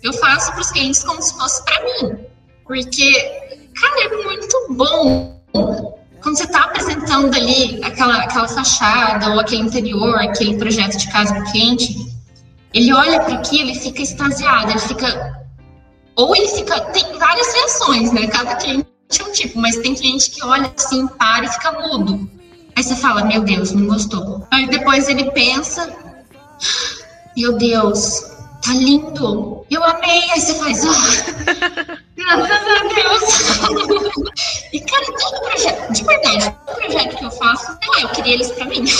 Eu 0.01 0.13
faço 0.13 0.51
para 0.51 0.61
os 0.61 0.71
clientes 0.71 1.03
como 1.03 1.21
se 1.21 1.37
fosse 1.37 1.63
para 1.63 1.83
mim, 1.83 2.17
porque, 2.65 3.13
cara, 3.79 4.03
é 4.03 4.23
muito 4.23 4.67
bom 4.71 5.37
quando 6.21 6.37
você 6.37 6.43
está 6.43 6.63
apresentando 6.63 7.33
ali 7.35 7.79
aquela, 7.83 8.17
aquela 8.17 8.47
fachada 8.47 9.29
ou 9.33 9.39
aquele 9.39 9.61
interior, 9.61 10.15
aquele 10.19 10.57
projeto 10.57 10.97
de 10.97 11.09
casa 11.11 11.33
do 11.33 11.43
cliente 11.51 12.16
ele 12.73 12.93
olha 12.93 13.19
para 13.21 13.35
aquilo 13.35 13.69
e 13.71 13.75
fica 13.75 14.01
extasiado, 14.01 14.71
ele 14.71 14.79
fica. 14.79 15.45
ou 16.15 16.35
ele 16.35 16.47
fica. 16.47 16.79
Tem 16.91 17.17
várias 17.17 17.53
reações, 17.53 18.11
né? 18.11 18.27
Cada 18.27 18.55
cliente 18.55 18.87
é 19.19 19.23
um 19.23 19.31
tipo, 19.31 19.59
mas 19.59 19.77
tem 19.77 19.95
cliente 19.95 20.31
que 20.31 20.43
olha 20.43 20.71
assim, 20.77 21.07
para 21.07 21.45
e 21.45 21.49
fica 21.49 21.71
mudo. 21.71 22.29
Aí 22.75 22.83
você 22.83 22.95
fala, 22.95 23.25
meu 23.25 23.41
Deus, 23.41 23.71
não 23.71 23.87
gostou. 23.87 24.45
Aí 24.51 24.67
depois 24.67 25.09
ele 25.09 25.31
pensa, 25.31 25.91
meu 27.35 27.57
Deus, 27.57 28.36
tá 28.67 28.73
lindo, 28.73 29.65
eu 29.69 29.83
amei. 29.83 30.29
Aí 30.31 30.41
você 30.41 30.53
faz, 30.55 30.83
oh, 30.83 30.91
graças 32.15 32.67
a 32.67 32.83
Deus. 32.93 34.23
e 34.73 34.79
cara, 34.81 35.05
todo 35.05 35.41
projeto, 35.41 35.93
de 35.93 36.03
verdade, 36.03 36.55
todo 36.65 36.75
projeto 36.75 37.17
que 37.17 37.25
eu 37.25 37.31
faço, 37.31 37.77
não, 37.85 37.99
eu 37.99 38.09
queria 38.09 38.33
eles 38.33 38.51
pra 38.51 38.65
mim. 38.65 38.83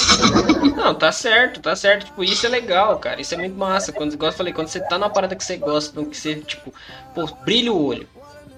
Não, 0.77 0.93
tá 0.93 1.11
certo, 1.11 1.59
tá 1.59 1.75
certo. 1.75 2.05
Tipo, 2.05 2.23
isso 2.23 2.45
é 2.45 2.49
legal, 2.49 2.99
cara. 2.99 3.19
Isso 3.19 3.33
é 3.33 3.37
muito 3.37 3.57
massa. 3.57 3.91
Quando, 3.91 4.13
igual 4.13 4.31
eu 4.31 4.37
falei, 4.37 4.53
quando 4.53 4.67
você 4.67 4.79
tá 4.79 4.97
numa 4.97 5.09
parada 5.09 5.35
que 5.35 5.43
você 5.43 5.57
gosta, 5.57 6.05
que 6.05 6.15
você, 6.15 6.35
tipo, 6.35 6.71
pô, 7.15 7.25
brilha 7.43 7.73
o 7.73 7.83
olho. 7.83 8.07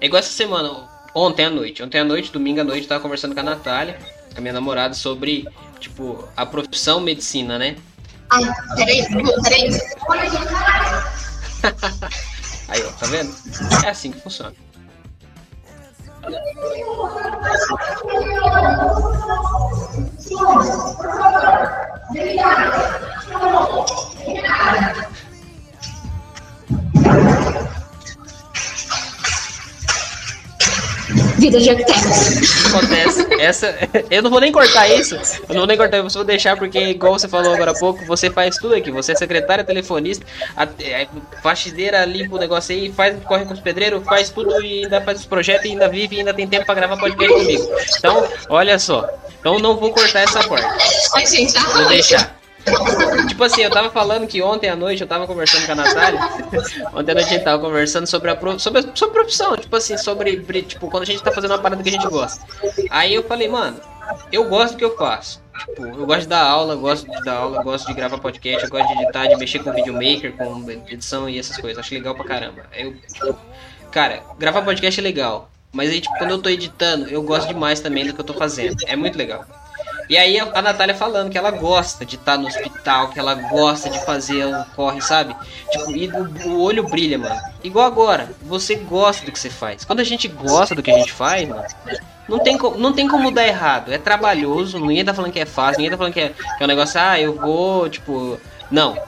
É 0.00 0.06
igual 0.06 0.20
essa 0.20 0.30
semana, 0.30 0.70
ontem 1.14 1.46
à 1.46 1.50
noite. 1.50 1.82
Ontem 1.82 1.98
à 1.98 2.04
noite, 2.04 2.30
domingo 2.30 2.60
à 2.60 2.64
noite, 2.64 2.82
eu 2.82 2.88
tava 2.88 3.00
conversando 3.00 3.32
com 3.34 3.40
a 3.40 3.42
Natália, 3.42 3.98
com 4.32 4.38
a 4.38 4.40
minha 4.42 4.52
namorada, 4.52 4.92
sobre, 4.92 5.48
tipo, 5.80 6.28
a 6.36 6.44
profissão 6.44 7.00
medicina, 7.00 7.58
né? 7.58 7.76
Ai, 8.30 8.44
peraí, 8.76 9.06
peraí. 9.42 9.70
Aí, 12.68 12.82
ó, 12.84 12.92
tá 12.92 13.06
vendo? 13.06 13.34
É 13.84 13.88
assim 13.88 14.12
que 14.12 14.20
funciona. 14.20 14.54
Vida 31.40 31.58
de 31.58 31.70
arquiteto. 31.70 32.06
acontece. 32.68 33.26
Essa, 33.40 33.74
eu 34.10 34.22
não 34.22 34.30
vou 34.30 34.40
nem 34.40 34.52
cortar 34.52 34.86
isso. 34.88 35.14
Eu 35.14 35.54
não 35.54 35.56
vou 35.60 35.66
nem 35.66 35.76
cortar, 35.76 35.96
eu 35.96 36.08
vou 36.08 36.24
deixar 36.24 36.54
porque, 36.56 36.78
igual 36.78 37.14
você 37.18 37.26
falou 37.26 37.54
agora 37.54 37.70
há 37.70 37.74
pouco, 37.74 38.04
você 38.04 38.30
faz 38.30 38.56
tudo 38.56 38.74
aqui. 38.74 38.90
Você 38.90 39.12
é 39.12 39.16
secretária, 39.16 39.64
telefonista, 39.64 40.24
a, 40.54 40.64
é, 40.80 41.08
faxineira, 41.42 42.04
limpa 42.04 42.36
o 42.36 42.38
negócio 42.38 42.74
aí, 42.74 42.92
faz, 42.92 43.16
corre 43.24 43.46
com 43.46 43.54
os 43.54 43.60
pedreiros, 43.60 44.04
faz 44.04 44.28
tudo 44.28 44.62
e 44.62 44.84
ainda 44.84 45.00
faz 45.00 45.20
os 45.20 45.26
projetos 45.26 45.64
e 45.64 45.70
ainda 45.70 45.88
vive 45.88 46.16
e 46.16 46.18
ainda 46.18 46.34
tem 46.34 46.46
tempo 46.46 46.66
pra 46.66 46.74
gravar 46.74 46.98
podcast 46.98 47.32
comigo. 47.32 47.70
Então, 47.98 48.28
olha 48.50 48.78
só. 48.78 49.08
Então 49.40 49.58
não 49.58 49.76
vou 49.76 49.90
cortar 49.92 50.20
essa 50.20 50.46
parte. 50.46 50.66
Ai, 51.14 51.26
gente, 51.26 51.54
Vou 51.54 51.62
arranca. 51.72 51.88
deixar. 51.88 52.39
Tipo 53.28 53.44
assim, 53.44 53.62
eu 53.62 53.70
tava 53.70 53.90
falando 53.90 54.26
que 54.26 54.42
ontem 54.42 54.68
à 54.68 54.76
noite 54.76 55.00
eu 55.00 55.08
tava 55.08 55.26
conversando 55.26 55.66
com 55.66 55.72
a 55.72 55.74
Natália. 55.74 56.20
ontem 56.92 57.12
à 57.12 57.14
noite 57.14 57.28
a 57.28 57.32
gente 57.32 57.44
tava 57.44 57.58
conversando 57.58 58.06
sobre 58.06 58.30
a, 58.30 58.58
sobre 58.58 58.80
a, 58.80 58.84
sobre 58.94 59.14
profissão, 59.14 59.56
tipo 59.56 59.74
assim, 59.74 59.96
sobre 59.96 60.36
tipo, 60.62 60.90
quando 60.90 61.04
a 61.04 61.06
gente 61.06 61.22
tá 61.22 61.32
fazendo 61.32 61.52
uma 61.52 61.58
parada 61.58 61.82
que 61.82 61.88
a 61.88 61.92
gente 61.92 62.08
gosta. 62.08 62.44
Aí 62.90 63.14
eu 63.14 63.22
falei, 63.22 63.48
mano, 63.48 63.80
eu 64.32 64.48
gosto 64.48 64.72
do 64.72 64.78
que 64.78 64.84
eu 64.84 64.96
faço. 64.96 65.42
Tipo, 65.58 65.86
eu 65.86 66.06
gosto 66.06 66.22
de 66.22 66.28
dar 66.28 66.42
aula, 66.42 66.74
gosto 66.74 67.10
de 67.10 67.22
dar 67.22 67.34
aula, 67.34 67.62
gosto 67.62 67.86
de 67.86 67.94
gravar 67.94 68.18
podcast, 68.18 68.64
eu 68.64 68.70
gosto 68.70 68.88
de 68.88 69.02
editar, 69.02 69.26
de 69.26 69.36
mexer 69.36 69.58
com 69.58 69.72
videomaker, 69.72 70.32
com 70.32 70.70
edição 70.88 71.28
e 71.28 71.38
essas 71.38 71.56
coisas. 71.56 71.78
Acho 71.78 71.94
legal 71.94 72.14
pra 72.14 72.24
caramba. 72.24 72.62
Eu, 72.74 72.94
tipo, 72.94 73.36
cara, 73.90 74.22
gravar 74.38 74.62
podcast 74.62 75.00
é 75.00 75.02
legal. 75.02 75.50
Mas 75.72 75.90
aí, 75.90 76.00
tipo, 76.00 76.16
quando 76.18 76.32
eu 76.32 76.38
tô 76.38 76.48
editando, 76.48 77.08
eu 77.08 77.22
gosto 77.22 77.48
demais 77.48 77.80
também 77.80 78.06
do 78.06 78.14
que 78.14 78.20
eu 78.20 78.24
tô 78.24 78.34
fazendo. 78.34 78.76
É 78.86 78.96
muito 78.96 79.16
legal. 79.16 79.44
E 80.10 80.18
aí 80.18 80.40
a 80.40 80.60
Natália 80.60 80.92
falando 80.92 81.30
que 81.30 81.38
ela 81.38 81.52
gosta 81.52 82.04
de 82.04 82.16
estar 82.16 82.36
no 82.36 82.48
hospital, 82.48 83.10
que 83.10 83.18
ela 83.20 83.32
gosta 83.32 83.88
de 83.88 84.04
fazer 84.04 84.44
o 84.44 84.64
corre, 84.74 85.00
sabe? 85.00 85.36
Tipo, 85.70 85.92
e 85.92 86.08
o, 86.08 86.48
o 86.48 86.62
olho 86.62 86.82
brilha, 86.88 87.16
mano. 87.16 87.40
Igual 87.62 87.86
agora, 87.86 88.28
você 88.42 88.74
gosta 88.74 89.24
do 89.24 89.30
que 89.30 89.38
você 89.38 89.48
faz. 89.48 89.84
Quando 89.84 90.00
a 90.00 90.04
gente 90.04 90.26
gosta 90.26 90.74
do 90.74 90.82
que 90.82 90.90
a 90.90 90.98
gente 90.98 91.12
faz, 91.12 91.48
mano, 91.48 91.62
não 92.28 92.40
tem, 92.40 92.58
não 92.58 92.92
tem 92.92 93.06
como 93.06 93.30
dar 93.30 93.46
errado. 93.46 93.92
É 93.92 93.98
trabalhoso, 93.98 94.80
ninguém 94.80 95.04
tá 95.04 95.14
falando 95.14 95.30
que 95.30 95.38
é 95.38 95.46
fácil, 95.46 95.78
ninguém 95.78 95.92
tá 95.92 95.96
falando 95.96 96.12
que 96.12 96.20
é, 96.20 96.30
que 96.30 96.60
é 96.60 96.64
um 96.64 96.68
negócio, 96.68 97.00
ah, 97.00 97.20
eu 97.20 97.36
vou, 97.36 97.88
tipo. 97.88 98.40
Não. 98.68 98.98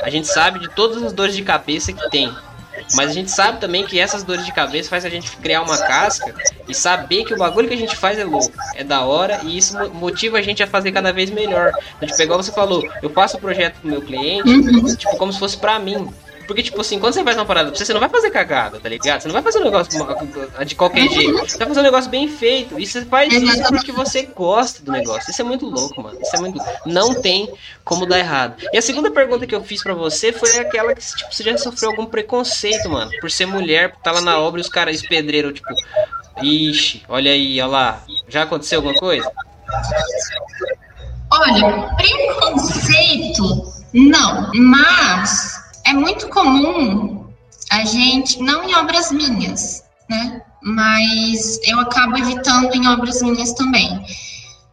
A 0.00 0.10
gente 0.10 0.28
sabe 0.28 0.60
de 0.60 0.68
todas 0.68 1.02
as 1.02 1.12
dores 1.12 1.34
de 1.34 1.42
cabeça 1.42 1.92
que 1.92 2.08
tem. 2.08 2.32
Mas 2.94 3.10
a 3.10 3.12
gente 3.12 3.30
sabe 3.30 3.60
também 3.60 3.84
que 3.86 3.98
essas 3.98 4.22
dores 4.22 4.44
de 4.44 4.52
cabeça 4.52 4.88
faz 4.88 5.04
a 5.04 5.08
gente 5.08 5.30
criar 5.36 5.62
uma 5.62 5.76
casca 5.78 6.34
e 6.68 6.74
saber 6.74 7.24
que 7.24 7.34
o 7.34 7.36
bagulho 7.36 7.68
que 7.68 7.74
a 7.74 7.78
gente 7.78 7.96
faz 7.96 8.18
é 8.18 8.24
louco, 8.24 8.52
é 8.74 8.82
da 8.84 9.02
hora 9.02 9.40
e 9.44 9.56
isso 9.58 9.76
mo- 9.78 9.90
motiva 9.90 10.38
a 10.38 10.42
gente 10.42 10.62
a 10.62 10.66
fazer 10.66 10.92
cada 10.92 11.12
vez 11.12 11.30
melhor. 11.30 11.72
A 12.00 12.04
gente 12.04 12.16
pegar, 12.16 12.36
você 12.36 12.52
falou, 12.52 12.86
eu 13.02 13.10
faço 13.10 13.36
o 13.36 13.40
projeto 13.40 13.80
pro 13.80 13.90
meu 13.90 14.02
cliente, 14.02 14.48
tipo, 14.96 15.16
como 15.16 15.32
se 15.32 15.38
fosse 15.38 15.56
pra 15.56 15.78
mim. 15.78 16.12
Porque, 16.52 16.64
tipo 16.64 16.82
assim, 16.82 16.98
quando 16.98 17.14
você 17.14 17.24
faz 17.24 17.34
uma 17.34 17.46
parada 17.46 17.70
pra 17.70 17.78
você, 17.78 17.86
você 17.86 17.94
não 17.94 18.00
vai 18.00 18.10
fazer 18.10 18.30
cagada, 18.30 18.78
tá 18.78 18.86
ligado? 18.86 19.22
Você 19.22 19.26
não 19.26 19.32
vai 19.32 19.42
fazer 19.42 19.58
um 19.60 19.64
negócio 19.64 19.90
de 20.66 20.74
qualquer 20.74 21.08
jeito. 21.08 21.38
Você 21.38 21.56
vai 21.56 21.66
fazer 21.66 21.80
um 21.80 21.82
negócio 21.82 22.10
bem 22.10 22.28
feito. 22.28 22.78
E 22.78 22.86
você 22.86 23.06
faz 23.06 23.32
isso 23.32 23.62
porque 23.68 23.90
você 23.90 24.24
gosta 24.24 24.82
do 24.82 24.92
negócio. 24.92 25.30
Isso 25.30 25.40
é 25.40 25.44
muito 25.44 25.64
louco, 25.64 26.02
mano. 26.02 26.18
Isso 26.20 26.36
é 26.36 26.40
muito 26.40 26.60
Não 26.84 27.14
tem 27.22 27.50
como 27.82 28.04
dar 28.04 28.18
errado. 28.18 28.62
E 28.70 28.76
a 28.76 28.82
segunda 28.82 29.10
pergunta 29.10 29.46
que 29.46 29.54
eu 29.54 29.64
fiz 29.64 29.82
pra 29.82 29.94
você 29.94 30.30
foi 30.30 30.58
aquela 30.58 30.94
que, 30.94 31.00
tipo, 31.00 31.34
você 31.34 31.42
já 31.42 31.56
sofreu 31.56 31.92
algum 31.92 32.04
preconceito, 32.04 32.90
mano. 32.90 33.10
Por 33.18 33.30
ser 33.30 33.46
mulher, 33.46 33.92
por 33.92 34.02
tá 34.02 34.12
lá 34.12 34.20
na 34.20 34.38
obra 34.38 34.60
e 34.60 34.62
os 34.62 34.68
caras 34.68 34.96
espedreiros, 34.96 35.54
tipo... 35.54 35.74
Ixi, 36.42 37.02
olha 37.08 37.32
aí, 37.32 37.62
olha 37.62 37.66
lá. 37.66 38.04
Já 38.28 38.42
aconteceu 38.42 38.80
alguma 38.80 38.94
coisa? 38.94 39.26
Olha, 41.30 41.88
preconceito, 41.96 43.72
não. 43.94 44.50
Mas 44.54 45.62
é 45.84 45.92
muito 45.92 46.28
comum 46.28 47.26
a 47.70 47.84
gente, 47.84 48.42
não 48.42 48.68
em 48.68 48.74
obras 48.74 49.10
minhas, 49.10 49.82
né? 50.08 50.42
Mas 50.62 51.58
eu 51.64 51.80
acabo 51.80 52.18
evitando 52.18 52.74
em 52.74 52.86
obras 52.86 53.22
minhas 53.22 53.52
também. 53.54 54.04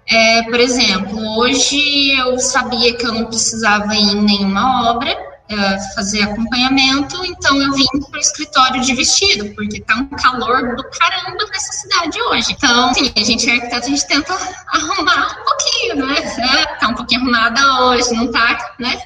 É, 0.08 0.44
por 0.44 0.60
exemplo, 0.60 1.38
hoje 1.38 2.12
eu 2.18 2.38
sabia 2.40 2.96
que 2.96 3.06
eu 3.06 3.14
não 3.14 3.26
precisava 3.26 3.96
ir 3.96 4.02
em 4.02 4.22
nenhuma 4.22 4.92
obra, 4.92 5.16
é, 5.50 5.80
fazer 5.96 6.24
acompanhamento, 6.24 7.24
então 7.26 7.60
eu 7.62 7.74
vim 7.74 7.86
para 7.88 8.18
o 8.18 8.20
escritório 8.20 8.82
de 8.82 8.94
vestido, 8.94 9.54
porque 9.56 9.82
tá 9.82 9.96
um 9.96 10.10
calor 10.10 10.76
do 10.76 10.84
caramba 10.84 11.46
nessa 11.52 11.74
cidade 11.74 12.22
hoje. 12.22 12.52
Então, 12.52 12.90
assim, 12.90 13.12
a 13.16 13.24
gente 13.24 13.50
é 13.50 13.54
arquiteto, 13.54 13.86
a 13.86 13.90
gente 13.90 14.08
tenta 14.08 14.34
arrumar 14.68 15.38
um 15.40 15.44
pouquinho, 15.44 16.06
né? 16.06 16.16
É, 16.20 16.66
tá 16.76 16.88
um 16.90 16.94
pouquinho 16.94 17.22
arrumada 17.22 17.84
hoje, 17.86 18.14
não 18.14 18.32
tá, 18.32 18.76
né? 18.80 19.02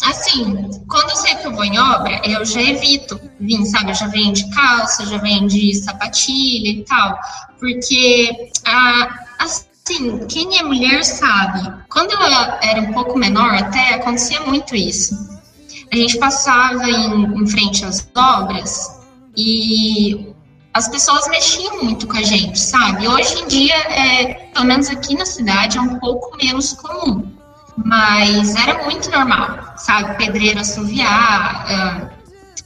Assim, 0.00 0.70
quando 0.88 1.10
eu 1.10 1.16
sei 1.16 1.34
que 1.36 1.46
eu 1.46 1.52
vou 1.52 1.64
em 1.64 1.78
obra, 1.78 2.20
eu 2.24 2.44
já 2.44 2.60
evito 2.60 3.20
vir, 3.38 3.64
sabe? 3.66 3.90
Eu 3.90 3.94
já 3.94 4.06
venho 4.08 4.32
de 4.32 4.50
calça, 4.50 5.06
já 5.06 5.18
venho 5.18 5.46
de 5.46 5.74
sapatilha 5.74 6.68
e 6.68 6.84
tal. 6.84 7.18
Porque, 7.60 8.50
assim, 9.38 10.26
quem 10.26 10.58
é 10.58 10.62
mulher 10.62 11.04
sabe. 11.04 11.70
Quando 11.88 12.12
eu 12.12 12.20
era 12.62 12.80
um 12.80 12.92
pouco 12.92 13.18
menor, 13.18 13.54
até 13.54 13.94
acontecia 13.94 14.40
muito 14.40 14.74
isso. 14.74 15.14
A 15.92 15.96
gente 15.96 16.18
passava 16.18 16.88
em, 16.88 17.42
em 17.42 17.46
frente 17.46 17.84
às 17.84 18.08
obras 18.16 18.98
e 19.36 20.34
as 20.74 20.88
pessoas 20.88 21.28
mexiam 21.28 21.84
muito 21.84 22.06
com 22.06 22.16
a 22.16 22.22
gente, 22.22 22.58
sabe? 22.58 23.06
Hoje 23.06 23.42
em 23.42 23.46
dia, 23.46 23.76
é, 23.76 24.34
pelo 24.54 24.64
menos 24.64 24.88
aqui 24.88 25.14
na 25.14 25.26
cidade, 25.26 25.76
é 25.76 25.80
um 25.80 25.98
pouco 25.98 26.36
menos 26.38 26.72
comum. 26.72 27.30
Mas 27.84 28.54
era 28.54 28.84
muito 28.84 29.10
normal, 29.10 29.74
sabe? 29.76 30.16
Pedreiro 30.16 30.60
assoviar, 30.60 31.66
ah, 31.68 32.10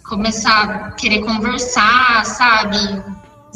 começar 0.05 0.71
a 0.71 0.91
querer 0.93 1.21
conversar, 1.21 2.25
sabe? 2.25 3.03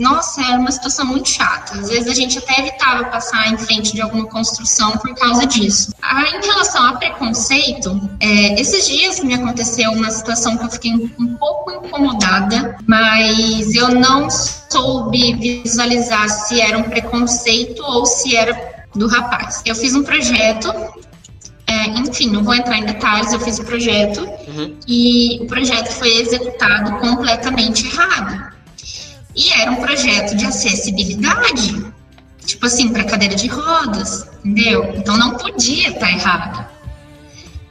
Nossa, 0.00 0.42
era 0.42 0.58
uma 0.58 0.70
situação 0.70 1.04
muito 1.04 1.28
chata. 1.28 1.78
Às 1.78 1.90
vezes 1.90 2.08
a 2.08 2.14
gente 2.14 2.38
até 2.38 2.60
evitava 2.60 3.04
passar 3.04 3.52
em 3.52 3.58
frente 3.58 3.92
de 3.92 4.00
alguma 4.00 4.24
construção 4.26 4.92
por 4.92 5.14
causa 5.14 5.46
disso. 5.46 5.92
Ah, 6.00 6.22
em 6.22 6.40
relação 6.40 6.86
a 6.86 6.94
preconceito, 6.94 8.00
é, 8.18 8.58
esses 8.58 8.86
dias 8.86 9.20
me 9.20 9.34
aconteceu 9.34 9.90
uma 9.90 10.10
situação 10.10 10.56
que 10.56 10.64
eu 10.64 10.70
fiquei 10.70 10.92
um 10.92 11.36
pouco 11.36 11.70
incomodada, 11.70 12.78
mas 12.86 13.74
eu 13.74 13.90
não 13.90 14.28
soube 14.30 15.34
visualizar 15.34 16.28
se 16.30 16.60
era 16.60 16.78
um 16.78 16.84
preconceito 16.84 17.82
ou 17.82 18.06
se 18.06 18.34
era 18.34 18.86
do 18.94 19.06
rapaz. 19.06 19.60
Eu 19.66 19.74
fiz 19.74 19.94
um 19.94 20.02
projeto 20.02 20.72
é, 21.80 21.86
enfim, 21.98 22.30
não 22.30 22.42
vou 22.44 22.54
entrar 22.54 22.78
em 22.78 22.84
detalhes, 22.84 23.32
eu 23.32 23.40
fiz 23.40 23.58
o 23.58 23.64
projeto 23.64 24.20
Uhum. 24.48 24.76
e 24.86 25.38
o 25.42 25.46
projeto 25.46 25.88
foi 25.92 26.16
executado 26.20 26.98
completamente 26.98 27.86
errado. 27.86 28.52
E 29.34 29.50
era 29.52 29.70
um 29.70 29.76
projeto 29.76 30.36
de 30.36 30.44
acessibilidade, 30.44 31.86
tipo 32.44 32.66
assim, 32.66 32.92
para 32.92 33.04
cadeira 33.04 33.34
de 33.34 33.46
rodas, 33.46 34.26
entendeu? 34.44 34.92
Então 34.96 35.16
não 35.16 35.36
podia 35.36 35.88
estar 35.90 36.10
errado. 36.10 36.66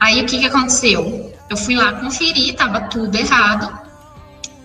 Aí 0.00 0.22
o 0.22 0.26
que, 0.26 0.38
que 0.38 0.46
aconteceu? 0.46 1.34
Eu 1.50 1.56
fui 1.56 1.74
lá 1.74 1.92
conferir, 1.92 2.50
estava 2.50 2.80
tudo 2.82 3.14
errado. 3.16 3.78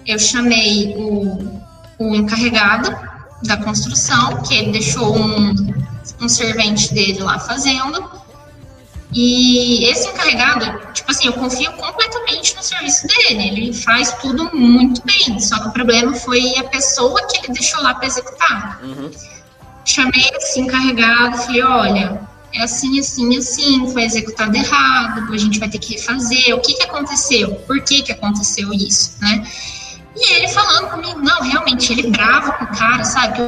Eu 0.07 0.17
chamei 0.17 0.93
o, 0.97 1.59
o 1.99 2.15
encarregado 2.15 2.95
da 3.43 3.57
construção, 3.57 4.41
que 4.43 4.55
ele 4.55 4.71
deixou 4.71 5.17
um, 5.17 5.53
um 6.21 6.29
servente 6.29 6.93
dele 6.93 7.19
lá 7.19 7.37
fazendo. 7.39 8.09
E 9.17 9.85
esse 9.85 10.09
encarregado, 10.09 10.91
tipo 10.91 11.09
assim, 11.09 11.27
eu 11.27 11.33
confio 11.33 11.71
completamente 11.71 12.53
no 12.53 12.61
serviço 12.61 13.07
dele. 13.07 13.47
Ele 13.47 13.73
faz 13.73 14.11
tudo 14.15 14.53
muito 14.53 15.01
bem. 15.05 15.39
Só 15.39 15.57
que 15.57 15.69
o 15.69 15.71
problema 15.71 16.13
foi 16.13 16.57
a 16.57 16.65
pessoa 16.65 17.25
que 17.25 17.37
ele 17.37 17.53
deixou 17.53 17.81
lá 17.81 17.93
para 17.93 18.07
executar. 18.07 18.81
Uhum. 18.83 19.09
Chamei 19.85 20.29
esse 20.35 20.59
encarregado, 20.59 21.37
falei, 21.37 21.63
olha, 21.63 22.21
é 22.53 22.61
assim, 22.61 22.99
assim, 22.99 23.37
assim, 23.37 23.89
foi 23.93 24.03
executado 24.03 24.53
errado, 24.53 25.33
a 25.33 25.37
gente 25.37 25.59
vai 25.59 25.69
ter 25.69 25.79
que 25.79 25.93
refazer. 25.93 26.53
O 26.53 26.59
que, 26.59 26.73
que 26.73 26.83
aconteceu? 26.83 27.55
Por 27.67 27.81
que, 27.83 28.01
que 28.01 28.11
aconteceu 28.11 28.73
isso, 28.73 29.13
né? 29.21 29.47
E 30.13 30.33
ele 30.33 30.49
falando 30.49 30.89
comigo, 30.89 31.21
não, 31.21 31.41
realmente, 31.41 31.93
ele 31.93 32.09
bravo 32.09 32.51
com 32.53 32.65
o 32.65 32.77
cara, 32.77 33.05
sabe? 33.05 33.39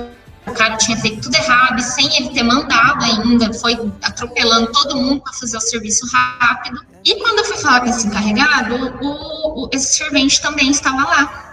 O 0.48 0.54
cara 0.54 0.78
tinha 0.78 0.98
feito 0.98 1.22
tudo 1.24 1.36
errado 1.36 1.80
e 1.80 1.84
sem 1.84 2.16
ele 2.16 2.30
ter 2.30 2.44
mandado 2.44 3.04
ainda, 3.04 3.54
foi 3.54 3.74
atropelando 4.02 4.72
todo 4.72 4.96
mundo 4.96 5.22
para 5.22 5.34
fazer 5.34 5.58
o 5.58 5.62
serviço 5.62 6.08
rápido. 6.08 6.82
E 7.04 7.16
quando 7.16 7.40
eu 7.40 7.46
fui 7.46 7.58
falar 7.58 7.82
com 7.82 7.88
esse 7.88 8.08
encarregado, 8.08 8.76
o, 9.02 9.66
o, 9.66 9.70
esse 9.74 9.98
servente 9.98 10.42
também 10.42 10.70
estava 10.70 11.04
lá. 11.04 11.48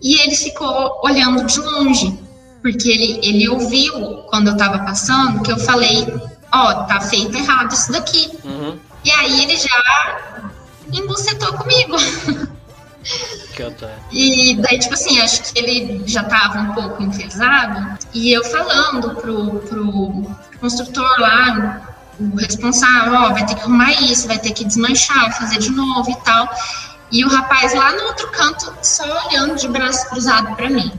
E 0.00 0.14
ele 0.20 0.34
ficou 0.34 1.00
olhando 1.02 1.44
de 1.44 1.60
longe, 1.60 2.18
porque 2.62 2.88
ele, 2.88 3.20
ele 3.22 3.48
ouviu 3.48 4.22
quando 4.28 4.48
eu 4.48 4.52
estava 4.54 4.78
passando 4.80 5.42
que 5.42 5.52
eu 5.52 5.58
falei: 5.58 6.06
Ó, 6.52 6.70
oh, 6.70 6.74
tá 6.86 7.00
feito 7.00 7.36
errado 7.36 7.72
isso 7.72 7.92
daqui. 7.92 8.30
Uhum. 8.44 8.78
E 9.04 9.10
aí 9.10 9.42
ele 9.42 9.56
já 9.56 10.48
embucetou 10.92 11.52
comigo. 11.54 11.96
Que. 13.54 13.64
E 14.12 14.54
daí, 14.56 14.78
tipo 14.78 14.94
assim, 14.94 15.20
acho 15.20 15.42
que 15.42 15.58
ele 15.58 16.02
já 16.06 16.22
tava 16.24 16.60
um 16.60 16.74
pouco 16.74 17.02
enfesado. 17.02 17.98
E 18.12 18.32
eu 18.32 18.44
falando 18.44 19.14
pro, 19.16 19.60
pro 19.60 20.36
construtor 20.60 21.20
lá, 21.20 21.82
o 22.20 22.36
responsável, 22.36 23.14
ó, 23.14 23.32
vai 23.32 23.46
ter 23.46 23.54
que 23.54 23.62
arrumar 23.62 23.92
isso, 24.02 24.28
vai 24.28 24.38
ter 24.38 24.52
que 24.52 24.64
desmanchar, 24.64 25.36
fazer 25.38 25.58
de 25.58 25.70
novo 25.70 26.10
e 26.10 26.16
tal. 26.24 26.48
E 27.10 27.24
o 27.24 27.28
rapaz 27.28 27.74
lá 27.74 27.92
no 27.92 28.04
outro 28.04 28.28
canto, 28.28 28.72
só 28.82 29.28
olhando 29.28 29.56
de 29.56 29.66
braço 29.68 30.08
cruzado 30.10 30.54
para 30.54 30.68
mim. 30.68 30.92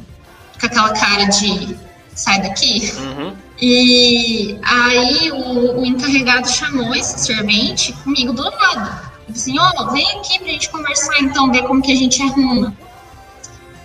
Com 0.59 0.65
aquela 0.65 0.91
cara 0.93 1.25
de 1.25 1.77
sai 2.15 2.41
daqui. 2.41 2.91
Uhum. 2.97 3.35
E 3.61 4.59
aí 4.63 5.31
o, 5.31 5.79
o 5.79 5.85
encarregado 5.85 6.49
chamou 6.49 6.95
esse 6.95 7.19
servente 7.19 7.93
comigo 7.93 8.33
do 8.33 8.43
lado 8.43 9.08
assim, 9.31 9.57
ó, 9.59 9.71
oh, 9.77 9.91
vem 9.91 10.09
aqui 10.11 10.39
pra 10.39 10.47
gente 10.47 10.69
conversar 10.69 11.19
então, 11.19 11.51
ver 11.51 11.63
como 11.63 11.81
que 11.81 11.91
a 11.91 11.95
gente 11.95 12.21
arruma. 12.21 12.75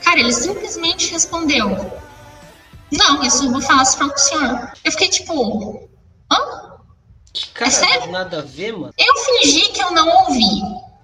Cara, 0.03 0.20
ele 0.20 0.32
simplesmente 0.32 1.11
respondeu, 1.11 1.92
não, 2.92 3.22
isso 3.22 3.45
eu 3.45 3.51
vou 3.51 3.61
falar 3.61 3.84
só 3.84 4.09
com 4.09 4.14
o 4.14 4.18
senhor. 4.18 4.72
Eu 4.84 4.92
fiquei 4.92 5.09
tipo, 5.09 5.88
hã? 6.30 6.74
Que 7.32 7.49
cara, 7.51 7.68
é 7.68 7.70
sério? 7.70 8.12
nada 8.12 8.38
a 8.38 8.42
ver, 8.42 8.72
mano. 8.72 8.92
Eu 8.97 9.14
fingi 9.16 9.72
que 9.72 9.82
eu 9.82 9.90
não 9.90 10.09
ouvi, 10.22 10.62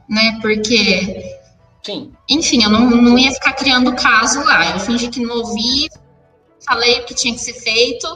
né, 0.08 0.38
porque... 0.40 1.38
Sim. 1.82 2.12
Enfim, 2.28 2.62
eu 2.62 2.70
não, 2.70 2.90
não 2.90 3.18
ia 3.18 3.32
ficar 3.32 3.54
criando 3.54 3.94
caso 3.96 4.44
lá. 4.44 4.70
Eu 4.70 4.80
fingi 4.80 5.08
que 5.08 5.20
não 5.20 5.38
ouvi, 5.38 5.88
falei 6.64 7.00
o 7.00 7.06
que 7.06 7.14
tinha 7.14 7.34
que 7.34 7.40
ser 7.40 7.54
feito 7.54 8.06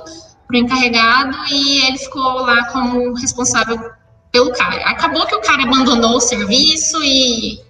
pro 0.46 0.56
encarregado 0.56 1.36
e 1.50 1.86
ele 1.86 1.98
ficou 1.98 2.42
lá 2.42 2.66
como 2.70 3.14
responsável 3.14 3.90
pelo 4.34 4.50
cara. 4.50 4.82
Acabou 4.90 5.24
que 5.26 5.36
o 5.36 5.40
cara 5.40 5.62
abandonou 5.62 6.16
o 6.16 6.20
serviço 6.20 7.00
e, 7.04 7.60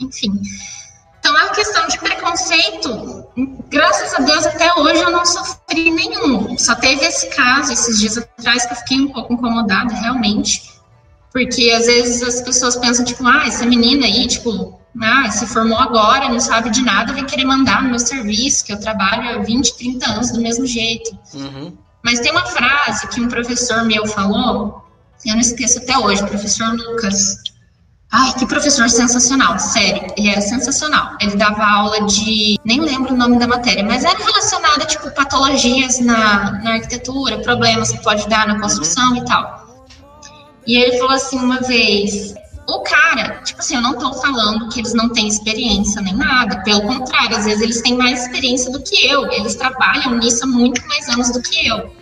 enfim. 0.00 0.40
Então, 1.18 1.36
a 1.36 1.48
questão 1.48 1.88
de 1.88 1.98
preconceito, 1.98 3.26
graças 3.68 4.14
a 4.14 4.20
Deus, 4.20 4.46
até 4.46 4.72
hoje 4.78 5.02
eu 5.02 5.10
não 5.10 5.26
sofri 5.26 5.90
nenhum. 5.90 6.56
Só 6.56 6.76
teve 6.76 7.04
esse 7.04 7.26
caso, 7.30 7.72
esses 7.72 7.98
dias 7.98 8.18
atrás, 8.18 8.64
que 8.64 8.72
eu 8.72 8.76
fiquei 8.76 9.00
um 9.00 9.08
pouco 9.08 9.32
incomodada, 9.32 9.92
realmente. 9.94 10.70
Porque 11.32 11.72
às 11.72 11.86
vezes 11.86 12.22
as 12.22 12.40
pessoas 12.40 12.76
pensam, 12.76 13.04
tipo, 13.04 13.26
ah, 13.26 13.44
essa 13.44 13.66
menina 13.66 14.06
aí, 14.06 14.28
tipo, 14.28 14.78
ah, 15.02 15.28
se 15.28 15.44
formou 15.46 15.78
agora, 15.78 16.28
não 16.28 16.38
sabe 16.38 16.70
de 16.70 16.82
nada, 16.82 17.12
vem 17.12 17.26
querer 17.26 17.46
mandar 17.46 17.82
no 17.82 17.90
meu 17.90 17.98
serviço, 17.98 18.64
que 18.64 18.72
eu 18.72 18.78
trabalho 18.78 19.40
há 19.40 19.42
20, 19.42 19.76
30 19.76 20.08
anos 20.08 20.30
do 20.30 20.40
mesmo 20.40 20.66
jeito. 20.66 21.18
Uhum. 21.34 21.76
Mas 22.00 22.20
tem 22.20 22.30
uma 22.30 22.46
frase 22.46 23.08
que 23.08 23.20
um 23.20 23.28
professor 23.28 23.84
meu 23.84 24.06
falou, 24.06 24.82
eu 25.28 25.34
não 25.34 25.40
esqueço 25.40 25.78
até 25.78 25.96
hoje, 25.98 26.24
professor 26.26 26.72
Lucas. 26.72 27.36
Ai, 28.14 28.34
que 28.34 28.44
professor 28.44 28.90
sensacional, 28.90 29.58
sério, 29.58 30.06
ele 30.18 30.28
era 30.28 30.40
sensacional. 30.42 31.16
Ele 31.18 31.34
dava 31.34 31.64
aula 31.64 32.04
de, 32.04 32.58
nem 32.62 32.78
lembro 32.78 33.14
o 33.14 33.16
nome 33.16 33.38
da 33.38 33.46
matéria, 33.46 33.82
mas 33.82 34.04
era 34.04 34.18
relacionada, 34.18 34.84
tipo, 34.84 35.10
patologias 35.12 35.98
na, 35.98 36.60
na 36.62 36.74
arquitetura, 36.74 37.38
problemas 37.38 37.90
que 37.90 38.02
pode 38.02 38.28
dar 38.28 38.46
na 38.46 38.60
construção 38.60 39.16
e 39.16 39.24
tal. 39.24 39.86
E 40.66 40.76
ele 40.76 40.98
falou 40.98 41.14
assim 41.14 41.38
uma 41.38 41.60
vez, 41.60 42.34
o 42.68 42.80
cara, 42.80 43.40
tipo 43.44 43.60
assim, 43.60 43.76
eu 43.76 43.82
não 43.82 43.98
tô 43.98 44.12
falando 44.12 44.68
que 44.68 44.80
eles 44.80 44.92
não 44.92 45.08
têm 45.08 45.26
experiência 45.26 46.00
nem 46.02 46.14
nada, 46.14 46.62
pelo 46.62 46.82
contrário, 46.82 47.36
às 47.36 47.46
vezes 47.46 47.62
eles 47.62 47.80
têm 47.80 47.96
mais 47.96 48.24
experiência 48.24 48.70
do 48.70 48.82
que 48.82 49.06
eu, 49.06 49.30
eles 49.32 49.54
trabalham 49.54 50.18
nisso 50.18 50.44
há 50.44 50.46
muito 50.46 50.86
mais 50.86 51.08
anos 51.08 51.30
do 51.32 51.40
que 51.40 51.66
eu. 51.66 52.01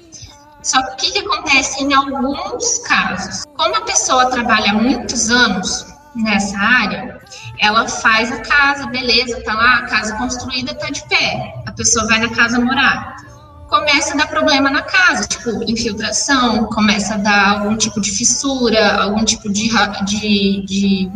Só 0.63 0.83
que 0.83 0.93
o 0.93 0.97
que, 0.97 1.13
que 1.13 1.19
acontece 1.27 1.83
em 1.83 1.93
alguns 1.95 2.79
casos? 2.79 3.45
Como 3.57 3.77
a 3.77 3.81
pessoa 3.83 4.31
trabalha 4.31 4.75
muitos 4.75 5.31
anos 5.31 5.87
nessa 6.15 6.59
área, 6.59 7.21
ela 7.59 7.89
faz 7.89 8.31
a 8.33 8.41
casa, 8.41 8.87
beleza, 8.87 9.43
tá 9.45 9.55
lá, 9.55 9.79
a 9.79 9.87
casa 9.87 10.17
construída 10.17 10.75
tá 10.75 10.89
de 10.91 11.07
pé. 11.09 11.63
A 11.67 11.73
pessoa 11.73 12.07
vai 12.07 12.19
na 12.21 12.29
casa 12.29 12.59
morar. 12.59 13.17
Começa 13.69 14.15
a 14.15 14.17
dar 14.17 14.27
problema 14.27 14.69
na 14.69 14.83
casa, 14.83 15.29
tipo 15.29 15.51
infiltração, 15.71 16.65
começa 16.67 17.15
a 17.15 17.19
dar 17.19 17.59
algum 17.59 17.77
tipo 17.77 18.01
de 18.01 18.11
fissura, 18.11 19.01
algum 19.01 19.25
tipo 19.25 19.49
de, 19.49 19.71
de, 20.05 20.65
de 20.67 21.13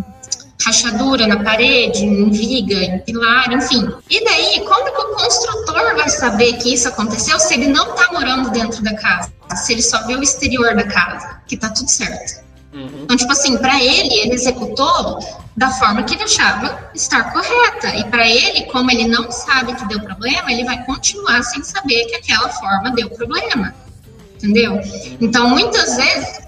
rachadura 0.64 1.26
na 1.26 1.42
parede, 1.42 2.04
em 2.04 2.30
viga, 2.30 2.74
em 2.74 2.98
pilar, 3.00 3.52
enfim. 3.52 3.88
E 4.08 4.24
daí, 4.24 4.64
como 4.64 4.84
que 4.84 5.00
o 5.00 5.14
construtor 5.16 5.96
vai 5.96 6.08
saber 6.08 6.54
que 6.54 6.72
isso 6.72 6.88
aconteceu 6.88 7.38
se 7.38 7.54
ele 7.54 7.68
não 7.68 7.94
está 7.94 8.12
morando 8.12 8.50
dentro 8.50 8.82
da 8.82 8.94
casa? 8.94 9.32
Se 9.56 9.72
ele 9.72 9.82
só 9.82 10.06
vê 10.06 10.14
o 10.14 10.22
exterior 10.22 10.74
da 10.74 10.84
casa, 10.84 11.40
que 11.46 11.56
tá 11.56 11.68
tudo 11.68 11.90
certo. 11.90 12.44
Uhum. 12.72 13.02
Então, 13.04 13.16
tipo 13.16 13.30
assim, 13.30 13.56
para 13.58 13.80
ele, 13.80 14.14
ele 14.14 14.34
executou 14.34 15.18
da 15.56 15.70
forma 15.70 16.02
que 16.02 16.14
ele 16.14 16.24
achava 16.24 16.90
estar 16.94 17.32
correta. 17.32 17.94
E 17.96 18.04
para 18.04 18.28
ele, 18.28 18.62
como 18.66 18.90
ele 18.90 19.06
não 19.06 19.30
sabe 19.30 19.74
que 19.74 19.86
deu 19.86 20.00
problema, 20.00 20.50
ele 20.50 20.64
vai 20.64 20.84
continuar 20.84 21.42
sem 21.44 21.62
saber 21.62 22.04
que 22.06 22.16
aquela 22.16 22.48
forma 22.48 22.90
deu 22.90 23.08
problema. 23.10 23.74
Entendeu? 24.34 24.80
Então, 25.20 25.48
muitas 25.48 25.96
vezes, 25.96 26.43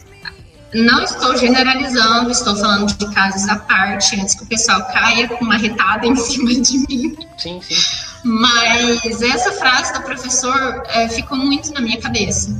não 0.74 1.02
estou 1.02 1.36
generalizando, 1.36 2.30
estou 2.30 2.56
falando 2.56 2.86
de 2.92 3.14
casos 3.14 3.48
à 3.48 3.56
parte, 3.56 4.20
antes 4.20 4.34
que 4.34 4.42
o 4.42 4.46
pessoal 4.46 4.82
caia 4.92 5.28
com 5.28 5.44
uma 5.44 5.56
retada 5.56 6.06
em 6.06 6.14
cima 6.16 6.54
de 6.54 6.78
mim. 6.78 7.16
Sim, 7.38 7.60
sim. 7.62 7.74
Mas 8.24 9.22
essa 9.22 9.52
frase 9.52 9.92
do 9.92 10.02
professor 10.02 10.82
é, 10.88 11.08
ficou 11.08 11.38
muito 11.38 11.72
na 11.72 11.80
minha 11.80 12.00
cabeça. 12.00 12.50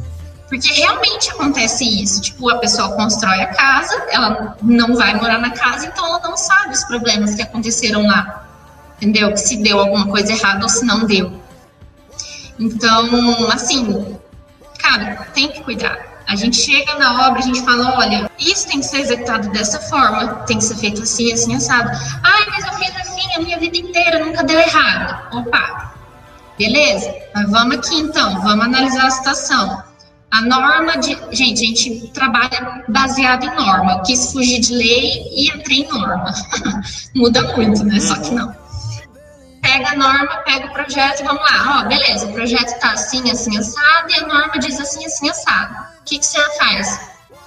Porque 0.48 0.72
realmente 0.72 1.28
acontece 1.30 1.84
isso. 1.84 2.20
Tipo, 2.20 2.48
a 2.50 2.59
pessoa 2.59 2.94
constrói 2.94 3.40
a 3.40 3.48
casa, 3.48 4.07
ela 4.11 4.57
não 4.62 4.94
vai 4.94 5.14
morar 5.14 5.38
na 5.38 5.50
casa, 5.50 5.86
então 5.86 6.07
ela 6.07 6.20
não 6.20 6.36
sabe 6.36 6.72
os 6.72 6.84
problemas 6.84 7.34
que 7.34 7.42
aconteceram 7.42 8.07
lá. 8.07 8.46
Entendeu? 8.96 9.36
Se 9.36 9.57
deu 9.57 9.80
alguma 9.80 10.07
coisa 10.07 10.32
errada 10.32 10.62
ou 10.62 10.68
se 10.68 10.84
não 10.84 11.04
deu. 11.04 11.40
Então, 12.59 13.50
assim, 13.50 14.16
cara, 14.78 15.26
tem 15.34 15.50
que 15.50 15.62
cuidar. 15.62 16.15
A 16.27 16.35
gente 16.35 16.57
chega 16.57 16.97
na 16.97 17.29
obra, 17.29 17.39
a 17.39 17.43
gente 17.43 17.62
fala, 17.62 17.99
olha, 17.99 18.31
isso 18.39 18.66
tem 18.66 18.81
que 18.81 18.87
ser 18.87 19.01
executado 19.01 19.49
dessa 19.51 19.79
forma, 19.81 20.27
tem 20.47 20.59
que 20.59 20.64
ser 20.64 20.77
feito 20.77 21.03
assim, 21.03 21.33
assim, 21.33 21.55
assado. 21.55 21.89
Ai, 22.22 22.47
mas 22.51 22.64
eu 22.66 22.72
fiz 22.74 22.97
assim 22.97 23.35
a 23.37 23.41
minha 23.41 23.59
vida 23.59 23.77
inteira, 23.77 24.24
nunca 24.24 24.43
deu 24.43 24.59
errado. 24.59 25.37
Opa, 25.37 25.95
beleza, 26.59 27.14
mas 27.35 27.51
vamos 27.51 27.77
aqui 27.77 27.95
então, 27.97 28.41
vamos 28.43 28.64
analisar 28.64 29.07
a 29.07 29.11
situação. 29.11 29.83
A 30.29 30.43
norma 30.43 30.99
de. 30.99 31.16
Gente, 31.31 31.62
a 31.62 31.66
gente 31.66 32.09
trabalha 32.09 32.85
baseado 32.89 33.45
em 33.45 33.55
norma. 33.55 33.93
Eu 33.93 34.03
quis 34.03 34.33
fugir 34.33 34.59
de 34.59 34.74
lei 34.74 35.22
e 35.31 35.49
entrei 35.49 35.83
em 35.83 35.89
norma. 35.89 36.35
Muda 37.14 37.43
muito, 37.57 37.85
né? 37.85 38.01
Só 38.01 38.16
que 38.16 38.35
não 38.35 38.53
pega 39.66 39.90
a 39.90 39.96
norma, 39.96 40.36
pega 40.44 40.66
o 40.66 40.72
projeto, 40.72 41.24
vamos 41.24 41.42
lá, 41.42 41.80
ó, 41.80 41.88
beleza, 41.88 42.26
o 42.26 42.32
projeto 42.32 42.68
está 42.68 42.92
assim, 42.92 43.28
assim, 43.30 43.58
assado, 43.58 44.10
e 44.10 44.14
a 44.14 44.26
norma 44.26 44.58
diz 44.58 44.78
assim, 44.78 45.04
assim, 45.04 45.28
assado. 45.28 45.74
O 45.74 46.04
que, 46.04 46.18
que 46.18 46.26
senhor 46.26 46.48
faz? 46.56 47.00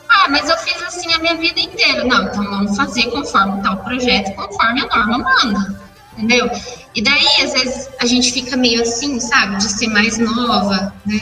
Ah, 0.09 0.27
mas 0.29 0.49
eu 0.49 0.57
fiz 0.57 0.81
assim 0.83 1.13
a 1.13 1.19
minha 1.19 1.35
vida 1.37 1.59
inteira. 1.59 2.03
Não, 2.03 2.23
então 2.23 2.43
vamos 2.43 2.75
fazer 2.75 3.09
conforme 3.11 3.61
tal 3.61 3.77
projeto, 3.77 4.35
conforme 4.35 4.81
a 4.81 4.85
norma 4.87 5.17
manda, 5.19 5.81
entendeu? 6.17 6.49
E 6.93 7.01
daí, 7.01 7.43
às 7.43 7.53
vezes, 7.53 7.89
a 8.01 8.05
gente 8.05 8.33
fica 8.33 8.57
meio 8.57 8.81
assim, 8.81 9.19
sabe, 9.19 9.57
de 9.57 9.69
ser 9.69 9.87
mais 9.87 10.17
nova, 10.17 10.93
né? 11.05 11.21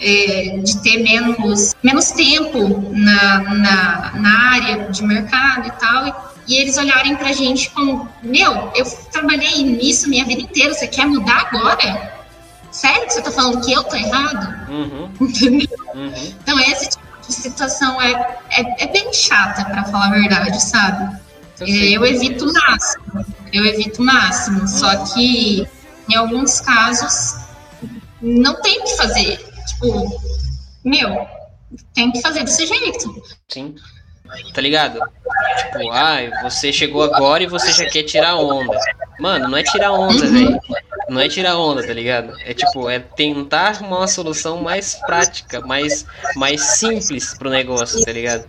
É, 0.00 0.60
de 0.62 0.80
ter 0.80 1.02
menos, 1.02 1.74
menos 1.82 2.12
tempo 2.12 2.88
na, 2.92 3.40
na, 3.40 4.12
na 4.14 4.50
área 4.52 4.88
de 4.90 5.02
mercado 5.02 5.66
e 5.66 5.72
tal, 5.72 6.06
e 6.06 6.12
e 6.48 6.56
eles 6.56 6.78
olharem 6.78 7.14
pra 7.16 7.32
gente 7.32 7.70
como, 7.70 8.08
meu, 8.22 8.72
eu 8.74 8.84
trabalhei 9.12 9.62
nisso 9.62 10.08
minha 10.08 10.24
vida 10.24 10.40
inteira, 10.40 10.74
você 10.74 10.88
quer 10.88 11.06
mudar 11.06 11.48
agora? 11.52 12.18
Sério 12.70 13.06
que 13.06 13.12
você 13.12 13.22
tá 13.22 13.30
falando 13.30 13.64
que 13.64 13.72
eu 13.72 13.84
tô 13.84 13.94
errado? 13.94 14.70
Uhum. 14.70 15.10
Entendeu? 15.20 15.68
Uhum. 15.94 16.12
Então, 16.42 16.58
esse 16.58 16.90
tipo 16.90 17.08
situação 17.32 18.00
é, 18.00 18.38
é, 18.50 18.84
é 18.84 18.86
bem 18.86 19.12
chata, 19.12 19.64
para 19.64 19.84
falar 19.84 20.06
a 20.06 20.10
verdade, 20.10 20.62
sabe? 20.62 21.18
Eu, 21.60 22.04
evito 22.06 22.48
o 22.48 22.52
máximo. 22.52 23.26
Eu 23.52 23.66
evito 23.66 24.02
o 24.02 24.04
máximo. 24.04 24.62
Hum. 24.62 24.66
Só 24.66 25.04
que 25.06 25.66
em 26.08 26.14
alguns 26.14 26.60
casos 26.60 27.36
não 28.22 28.60
tem 28.62 28.80
o 28.80 28.84
que 28.84 28.96
fazer. 28.96 29.38
Tipo, 29.66 30.22
meu, 30.84 31.26
tem 31.94 32.12
que 32.12 32.20
fazer 32.22 32.44
desse 32.44 32.66
jeito. 32.66 33.22
Sim. 33.48 33.74
Tá 34.52 34.60
ligado? 34.60 35.00
Tipo, 35.58 35.90
ai, 35.90 36.30
ah, 36.32 36.42
você 36.42 36.72
chegou 36.72 37.02
agora 37.02 37.42
e 37.42 37.46
você 37.46 37.72
já 37.72 37.88
quer 37.88 38.02
tirar 38.02 38.36
onda. 38.36 38.78
Mano, 39.18 39.48
não 39.48 39.58
é 39.58 39.62
tirar 39.62 39.92
onda, 39.92 40.24
uhum. 40.24 40.32
velho. 40.32 40.60
Não 41.08 41.20
é 41.20 41.28
tirar 41.28 41.56
onda, 41.56 41.84
tá 41.86 41.92
ligado? 41.92 42.34
É 42.44 42.52
tipo, 42.52 42.88
é 42.88 42.98
tentar 42.98 43.68
arrumar 43.68 43.98
uma 43.98 44.08
solução 44.08 44.62
mais 44.62 44.94
prática, 45.06 45.60
mais, 45.62 46.04
mais 46.36 46.60
simples 46.60 47.34
pro 47.36 47.48
negócio, 47.48 48.04
tá 48.04 48.12
ligado? 48.12 48.44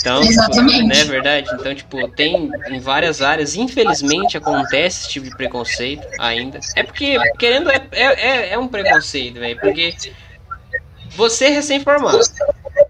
Então, 0.00 0.22
tipo, 0.22 0.62
não 0.62 0.90
é 0.90 1.04
verdade? 1.04 1.50
Então, 1.52 1.74
tipo, 1.74 2.08
tem 2.08 2.50
em 2.70 2.80
várias 2.80 3.20
áreas, 3.20 3.56
infelizmente 3.56 4.38
acontece 4.38 5.02
esse 5.02 5.08
tipo 5.10 5.26
de 5.26 5.36
preconceito 5.36 6.06
ainda. 6.18 6.58
É 6.74 6.82
porque, 6.82 7.18
querendo, 7.38 7.70
é, 7.70 7.86
é, 7.92 8.52
é 8.54 8.58
um 8.58 8.68
preconceito, 8.68 9.38
velho. 9.38 9.60
Porque 9.60 9.94
você 11.18 11.46
é 11.46 11.48
recém-formado. 11.48 12.20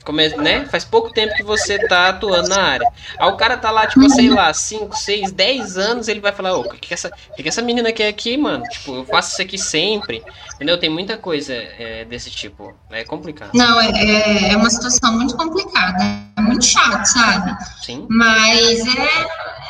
Come, 0.04 0.28
né? 0.36 0.66
Faz 0.66 0.84
pouco 0.84 1.10
tempo 1.10 1.34
que 1.34 1.42
você 1.42 1.78
tá 1.88 2.10
atuando 2.10 2.50
na 2.50 2.62
área. 2.62 2.86
Aí 3.18 3.28
o 3.28 3.36
cara 3.36 3.56
tá 3.56 3.70
lá, 3.70 3.86
tipo, 3.86 4.08
sei 4.10 4.28
lá, 4.28 4.52
5, 4.52 4.94
6, 4.94 5.32
10 5.32 5.78
anos, 5.78 6.08
ele 6.08 6.20
vai 6.20 6.30
falar, 6.30 6.54
ô, 6.54 6.60
o 6.60 6.68
que, 6.68 6.78
que, 6.78 6.94
essa, 6.94 7.10
que, 7.34 7.42
que 7.42 7.48
essa 7.48 7.62
menina 7.62 7.90
quer 7.90 8.08
aqui, 8.08 8.36
mano? 8.36 8.64
Tipo, 8.64 8.96
eu 8.96 9.04
faço 9.06 9.32
isso 9.32 9.42
aqui 9.42 9.56
sempre. 9.56 10.22
Entendeu? 10.54 10.78
Tem 10.78 10.90
muita 10.90 11.16
coisa 11.16 11.54
é, 11.54 12.04
desse 12.04 12.30
tipo. 12.30 12.74
É 12.90 13.02
complicado. 13.02 13.52
Não, 13.54 13.80
é, 13.80 13.88
é, 13.88 14.52
é 14.52 14.56
uma 14.56 14.68
situação 14.68 15.14
muito 15.14 15.34
complicada. 15.34 16.04
É 16.36 16.40
muito 16.42 16.66
chato, 16.66 17.06
sabe? 17.06 17.56
Sim. 17.82 18.06
Mas 18.10 18.80
é 18.80 19.26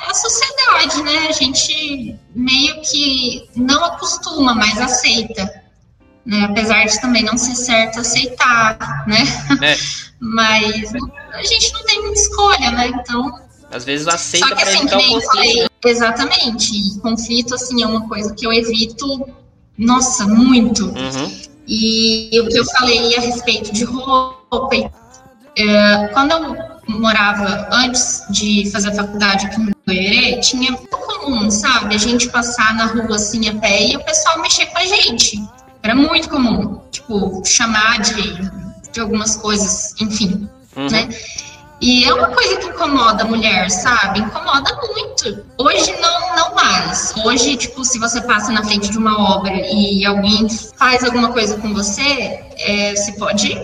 a 0.08 0.14
sociedade, 0.14 1.02
né? 1.02 1.28
A 1.28 1.32
gente 1.32 2.18
meio 2.34 2.82
que 2.82 3.48
não 3.54 3.84
acostuma, 3.84 4.52
mas 4.52 4.80
aceita 4.80 5.67
né? 6.28 6.44
Apesar 6.44 6.84
de 6.84 7.00
também 7.00 7.24
não 7.24 7.38
ser 7.38 7.54
certo 7.54 8.00
aceitar, 8.00 9.06
né? 9.06 9.16
É. 9.62 9.76
Mas 10.20 10.92
a 11.32 11.42
gente 11.42 11.72
não 11.72 11.84
tem 11.84 12.02
muita 12.02 12.20
escolha, 12.20 12.70
né? 12.70 12.88
Então. 12.88 13.40
Às 13.70 13.84
vezes 13.84 14.06
aceita 14.06 14.54
assim, 14.54 14.80
evitar 14.80 14.98
o 14.98 15.00
conflito. 15.00 15.26
Falei, 15.26 15.62
né? 15.62 15.68
exatamente. 15.86 17.00
Conflito, 17.00 17.54
assim, 17.54 17.82
é 17.82 17.86
uma 17.86 18.06
coisa 18.08 18.34
que 18.34 18.46
eu 18.46 18.52
evito, 18.52 19.26
nossa, 19.78 20.26
muito. 20.26 20.86
Uhum. 20.86 21.48
E 21.66 22.40
o 22.40 22.48
que 22.48 22.58
eu 22.58 22.64
falei 22.64 23.16
a 23.16 23.20
respeito 23.20 23.72
de 23.72 23.84
roupa, 23.84 24.90
é, 25.56 26.08
quando 26.08 26.32
eu 26.32 26.56
morava 26.88 27.68
antes 27.70 28.24
de 28.30 28.70
fazer 28.70 28.88
a 28.90 28.94
faculdade 28.94 29.46
aqui 29.46 29.60
no 29.60 29.72
Goiânia, 29.86 30.40
tinha 30.40 30.72
muito 30.72 30.96
comum, 30.96 31.50
sabe? 31.50 31.94
A 31.94 31.98
gente 31.98 32.28
passar 32.28 32.74
na 32.74 32.86
rua 32.86 33.16
assim 33.16 33.48
a 33.48 33.54
pé 33.54 33.88
e 33.88 33.96
o 33.96 34.04
pessoal 34.04 34.40
mexer 34.40 34.66
com 34.66 34.78
a 34.78 34.84
gente. 34.84 35.38
Era 35.88 35.96
muito 35.96 36.28
comum, 36.28 36.82
tipo, 36.90 37.42
chamar 37.46 38.02
de, 38.02 38.50
de 38.92 39.00
algumas 39.00 39.36
coisas, 39.36 39.94
enfim, 39.98 40.46
uhum. 40.76 40.86
né? 40.90 41.08
E 41.80 42.04
é 42.04 42.12
uma 42.12 42.28
coisa 42.28 42.56
que 42.56 42.66
incomoda 42.66 43.22
a 43.22 43.26
mulher, 43.26 43.70
sabe? 43.70 44.20
Incomoda 44.20 44.70
muito. 44.86 45.46
Hoje 45.56 45.98
não, 45.98 46.36
não 46.36 46.54
mais. 46.54 47.14
Hoje, 47.24 47.56
tipo, 47.56 47.86
se 47.86 47.98
você 47.98 48.20
passa 48.20 48.52
na 48.52 48.62
frente 48.62 48.90
de 48.90 48.98
uma 48.98 49.18
obra 49.34 49.54
e 49.54 50.04
alguém 50.04 50.46
faz 50.76 51.02
alguma 51.04 51.32
coisa 51.32 51.56
com 51.56 51.72
você, 51.72 52.38
é, 52.58 52.94
você 52.94 53.12
pode, 53.12 53.58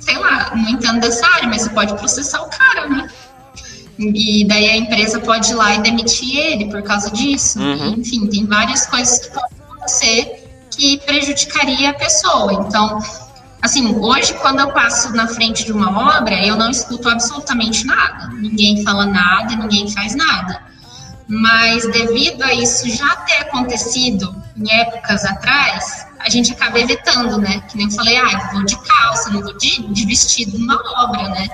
sei 0.00 0.16
lá, 0.16 0.52
não 0.56 0.70
entendo 0.70 1.00
dessa 1.00 1.26
área, 1.34 1.48
mas 1.48 1.64
você 1.64 1.70
pode 1.70 1.92
processar 1.96 2.40
o 2.40 2.48
cara, 2.48 2.88
né? 2.88 3.10
E 3.98 4.42
daí 4.48 4.70
a 4.70 4.76
empresa 4.78 5.20
pode 5.20 5.50
ir 5.50 5.54
lá 5.54 5.74
e 5.74 5.82
demitir 5.82 6.34
ele 6.34 6.70
por 6.70 6.82
causa 6.82 7.10
disso. 7.10 7.58
Uhum. 7.60 7.96
Enfim, 7.98 8.26
tem 8.26 8.46
várias 8.46 8.86
coisas 8.86 9.18
que 9.18 9.34
podem 9.34 9.58
acontecer 9.68 10.45
que 10.76 10.98
prejudicaria 10.98 11.90
a 11.90 11.94
pessoa. 11.94 12.52
Então, 12.52 12.98
assim, 13.62 13.96
hoje, 13.96 14.34
quando 14.34 14.60
eu 14.60 14.72
passo 14.72 15.14
na 15.14 15.26
frente 15.26 15.64
de 15.64 15.72
uma 15.72 16.18
obra, 16.18 16.44
eu 16.44 16.56
não 16.56 16.70
escuto 16.70 17.08
absolutamente 17.08 17.84
nada. 17.86 18.28
Ninguém 18.28 18.84
fala 18.84 19.06
nada, 19.06 19.56
ninguém 19.56 19.90
faz 19.90 20.14
nada. 20.14 20.62
Mas 21.28 21.90
devido 21.90 22.42
a 22.42 22.54
isso 22.54 22.88
já 22.88 23.16
ter 23.16 23.38
acontecido 23.42 24.34
em 24.56 24.70
épocas 24.70 25.24
atrás, 25.24 26.06
a 26.20 26.28
gente 26.28 26.52
acaba 26.52 26.78
evitando, 26.78 27.38
né? 27.38 27.60
Que 27.68 27.76
nem 27.76 27.86
eu 27.86 27.92
falei, 27.92 28.16
ah, 28.16 28.50
vou 28.52 28.64
de 28.64 28.76
calça, 28.76 29.30
não 29.30 29.42
vou 29.42 29.56
de, 29.56 29.92
de 29.92 30.06
vestido 30.06 30.58
numa 30.58 30.80
obra, 31.02 31.28
né? 31.30 31.48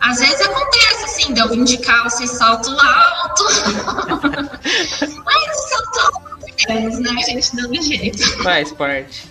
Às 0.00 0.18
vezes 0.18 0.40
acontece, 0.42 1.04
assim, 1.04 1.32
de 1.32 1.40
eu 1.40 1.48
vir 1.48 1.64
de 1.64 1.78
calça 1.78 2.22
e 2.22 2.28
salto 2.28 2.70
alto. 2.70 3.44
Mas 5.24 5.72
eu 5.72 5.90
tô 5.92 6.33
né? 6.68 7.22
Gente 7.26 7.56
dando 7.56 7.82
jeito. 7.82 8.42
Faz 8.42 8.72
parte. 8.72 9.24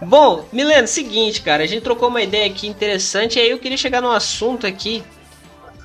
Bom, 0.00 0.46
Milena, 0.52 0.86
seguinte, 0.86 1.40
cara, 1.40 1.64
a 1.64 1.66
gente 1.66 1.82
trocou 1.82 2.08
uma 2.08 2.22
ideia 2.22 2.46
aqui 2.46 2.66
interessante 2.66 3.38
e 3.38 3.42
aí 3.42 3.50
eu 3.50 3.58
queria 3.58 3.78
chegar 3.78 4.02
num 4.02 4.10
assunto 4.10 4.66
aqui 4.66 5.02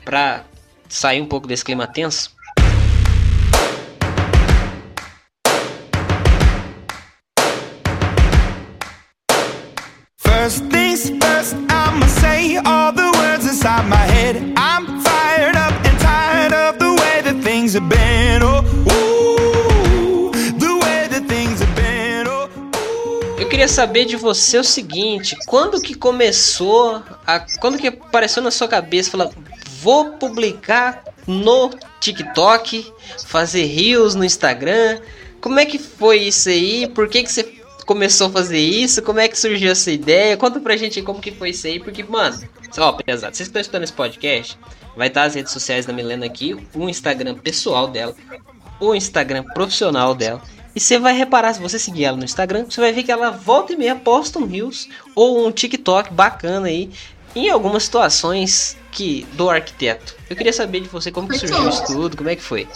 pra 0.03 0.43
sair 0.89 1.22
um 1.22 1.26
pouco 1.26 1.47
desse 1.47 1.64
clima 1.64 1.88
tenso. 1.88 2.36
Queria 23.62 23.68
saber 23.68 24.05
de 24.05 24.16
você 24.16 24.57
o 24.57 24.64
seguinte: 24.64 25.38
quando 25.45 25.80
que 25.80 25.93
começou, 25.93 27.03
a, 27.28 27.39
quando 27.59 27.78
que 27.78 27.88
apareceu 27.88 28.41
na 28.41 28.49
sua 28.49 28.68
cabeça, 28.68 29.12
falar, 29.12 29.30
vou 29.80 30.14
publicar 30.14 31.03
no 31.28 31.70
TikTok, 31.99 32.91
fazer 33.28 33.66
reels 33.66 34.16
no 34.16 34.26
Instagram? 34.26 34.99
Como 35.39 35.59
é 35.59 35.66
que 35.66 35.78
foi 35.78 36.24
isso 36.24 36.49
aí? 36.49 36.88
Por 36.88 37.07
que 37.07 37.22
que 37.22 37.32
você 37.32 37.43
começou 37.86 38.28
a 38.28 38.32
fazer 38.32 38.57
isso? 38.57 39.01
Como 39.03 39.20
é 39.20 39.28
que 39.28 39.38
surgiu 39.38 39.72
essa 39.72 39.91
ideia? 39.91 40.36
Conta 40.38 40.59
pra 40.59 40.76
gente 40.76 40.99
como 41.03 41.22
que 41.22 41.32
foi 41.32 41.51
isso 41.51 41.68
aí, 41.68 41.80
porque, 41.80 42.03
mano, 42.03 42.41
ó, 42.80 42.93
pesado, 42.93 43.36
vocês 43.36 43.47
estão 43.47 43.62
escutando 43.62 43.84
esse 43.84 43.93
podcast, 43.93 44.57
vai 44.97 45.07
estar 45.07 45.24
as 45.24 45.36
redes 45.36 45.51
sociais 45.51 45.86
da 45.86 45.93
Milena 45.93 46.26
aqui, 46.26 46.57
o 46.74 46.89
Instagram 46.89 47.36
pessoal 47.36 47.88
dela, 47.88 48.16
o 48.80 48.95
Instagram 48.95 49.43
profissional 49.43 50.16
dela 50.16 50.41
e 50.74 50.80
você 50.80 50.98
vai 50.98 51.14
reparar, 51.14 51.54
se 51.54 51.62
você 51.62 51.78
seguir 51.78 52.06
ela 52.06 52.18
no 52.18 52.24
Instagram, 52.24 52.66
você 52.70 52.80
vai 52.80 52.94
ver 52.94 53.04
que 53.04 53.12
ela 53.12 53.30
volta 53.30 53.74
e 53.74 53.76
meia 53.76 53.96
posta 53.96 54.40
um 54.40 54.46
Reels 54.46 54.88
ou 55.14 55.46
um 55.46 55.52
TikTok 55.52 56.14
bacana 56.14 56.68
aí, 56.68 56.90
em 57.36 57.50
algumas 57.50 57.84
situações 57.84 58.78
que 58.92 59.28
do 59.34 59.50
arquiteto. 59.50 60.16
Eu 60.30 60.36
queria 60.36 60.54
saber 60.54 60.82
de 60.82 60.88
você 60.88 61.12
como 61.12 61.28
que 61.28 61.38
surgiu 61.38 61.68
isso 61.68 61.86
tudo, 61.86 62.16
como 62.16 62.30
é 62.30 62.36
que 62.36 62.42
foi? 62.42 62.68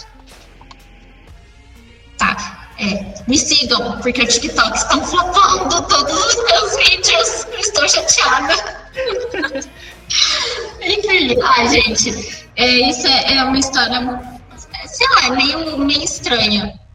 Tá, 2.18 2.68
é, 2.78 3.14
me 3.26 3.38
sigam, 3.38 3.98
porque 4.00 4.22
o 4.22 4.26
TikTok 4.26 4.76
estão 4.76 5.02
flopando 5.04 5.82
todos 5.88 6.26
os 6.26 6.44
meus 6.44 6.76
vídeos. 6.76 7.46
Estou 7.58 7.88
chateada. 7.88 8.86
Enfim, 10.80 11.36
ah, 11.42 11.66
gente, 11.66 12.46
é, 12.56 12.88
isso 12.88 13.06
é, 13.06 13.36
é 13.36 13.44
uma 13.44 13.58
história, 13.58 14.00
sei 14.86 15.08
lá, 15.08 15.30
meio, 15.34 15.78
meio 15.78 16.04
estranha 16.04 16.85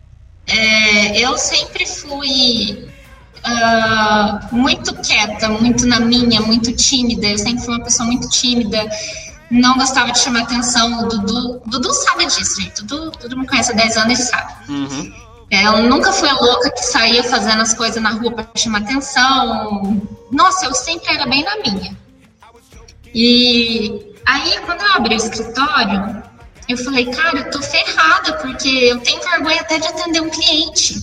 é, 0.51 1.19
eu 1.19 1.37
sempre 1.37 1.85
fui 1.85 2.91
uh, 3.45 4.55
muito 4.55 4.93
quieta, 4.95 5.49
muito 5.49 5.85
na 5.85 5.99
minha, 5.99 6.41
muito 6.41 6.71
tímida. 6.73 7.27
Eu 7.27 7.37
sempre 7.37 7.63
fui 7.63 7.75
uma 7.75 7.83
pessoa 7.83 8.05
muito 8.07 8.29
tímida, 8.29 8.85
não 9.49 9.77
gostava 9.77 10.11
de 10.11 10.19
chamar 10.19 10.41
atenção. 10.41 11.03
O 11.03 11.07
Dudu, 11.07 11.61
Dudu 11.65 11.93
sabe 11.93 12.25
disso, 12.25 12.61
gente. 12.61 12.83
Dudu, 12.83 13.11
Dudu 13.11 13.37
me 13.37 13.47
conhece 13.47 13.71
há 13.71 13.75
10 13.75 13.97
anos 13.97 14.19
e 14.19 14.23
sabe. 14.23 14.53
Uhum. 14.69 15.13
É, 15.49 15.65
eu 15.65 15.83
nunca 15.83 16.13
fui 16.13 16.29
a 16.29 16.33
louca 16.33 16.71
que 16.71 16.81
saía 16.81 17.23
fazendo 17.23 17.61
as 17.61 17.73
coisas 17.73 18.01
na 18.01 18.11
rua 18.11 18.31
para 18.31 18.47
chamar 18.55 18.81
atenção. 18.81 20.01
Nossa, 20.31 20.65
eu 20.65 20.73
sempre 20.73 21.13
era 21.13 21.25
bem 21.25 21.43
na 21.43 21.57
minha. 21.57 21.97
E 23.13 24.15
aí, 24.25 24.59
quando 24.65 24.81
eu 24.81 24.91
abri 24.93 25.15
o 25.15 25.17
escritório, 25.17 26.23
eu 26.71 26.77
falei, 26.77 27.05
cara, 27.05 27.39
eu 27.39 27.51
tô 27.51 27.61
ferrada, 27.61 28.33
porque 28.33 28.67
eu 28.67 28.99
tenho 28.99 29.21
vergonha 29.21 29.61
até 29.61 29.77
de 29.79 29.87
atender 29.87 30.21
um 30.21 30.29
cliente. 30.29 30.95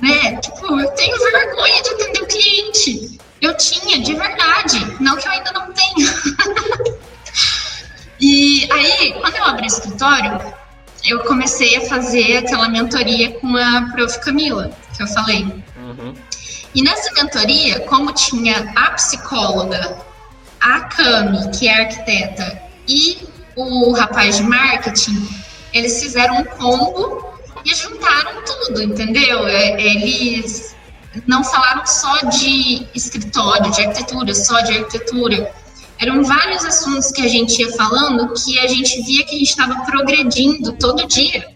Né? 0.00 0.36
Tipo, 0.36 0.80
eu 0.80 0.90
tenho 0.92 1.16
vergonha 1.18 1.82
de 1.82 1.90
atender 1.90 2.22
um 2.22 2.26
cliente. 2.26 3.20
Eu 3.40 3.56
tinha, 3.56 4.00
de 4.00 4.14
verdade. 4.14 4.96
Não 5.00 5.16
que 5.16 5.26
eu 5.26 5.32
ainda 5.32 5.52
não 5.52 5.72
tenha. 5.72 6.14
e 8.20 8.68
aí, 8.72 9.12
quando 9.20 9.36
eu 9.36 9.44
abri 9.44 9.64
o 9.64 9.66
escritório, 9.66 10.54
eu 11.04 11.20
comecei 11.20 11.76
a 11.76 11.88
fazer 11.88 12.38
aquela 12.38 12.68
mentoria 12.68 13.32
com 13.40 13.56
a 13.56 13.90
prof. 13.92 14.20
Camila, 14.20 14.70
que 14.96 15.02
eu 15.02 15.06
falei. 15.08 15.42
Uhum. 15.76 16.14
E 16.74 16.82
nessa 16.82 17.12
mentoria, 17.14 17.80
como 17.80 18.12
tinha 18.12 18.72
a 18.76 18.90
psicóloga 18.92 19.98
a 20.60 20.80
Cami, 20.80 21.50
que 21.50 21.66
é 21.66 21.80
arquiteta, 21.80 22.62
e 22.86 23.26
o 23.62 23.92
rapaz 23.92 24.36
de 24.36 24.42
marketing, 24.42 25.28
eles 25.72 26.02
fizeram 26.02 26.38
um 26.38 26.44
combo 26.44 27.30
e 27.64 27.74
juntaram 27.74 28.42
tudo, 28.44 28.82
entendeu? 28.82 29.46
É, 29.46 29.80
eles 29.80 30.74
não 31.26 31.42
falaram 31.42 31.84
só 31.86 32.16
de 32.26 32.86
escritório, 32.94 33.70
de 33.70 33.82
arquitetura, 33.82 34.34
só 34.34 34.60
de 34.60 34.78
arquitetura. 34.78 35.52
Eram 35.98 36.24
vários 36.24 36.64
assuntos 36.64 37.10
que 37.10 37.22
a 37.22 37.28
gente 37.28 37.60
ia 37.60 37.70
falando 37.72 38.32
que 38.32 38.58
a 38.58 38.66
gente 38.66 39.02
via 39.02 39.24
que 39.24 39.34
a 39.34 39.38
gente 39.38 39.50
estava 39.50 39.84
progredindo 39.84 40.72
todo 40.72 41.06
dia. 41.06 41.46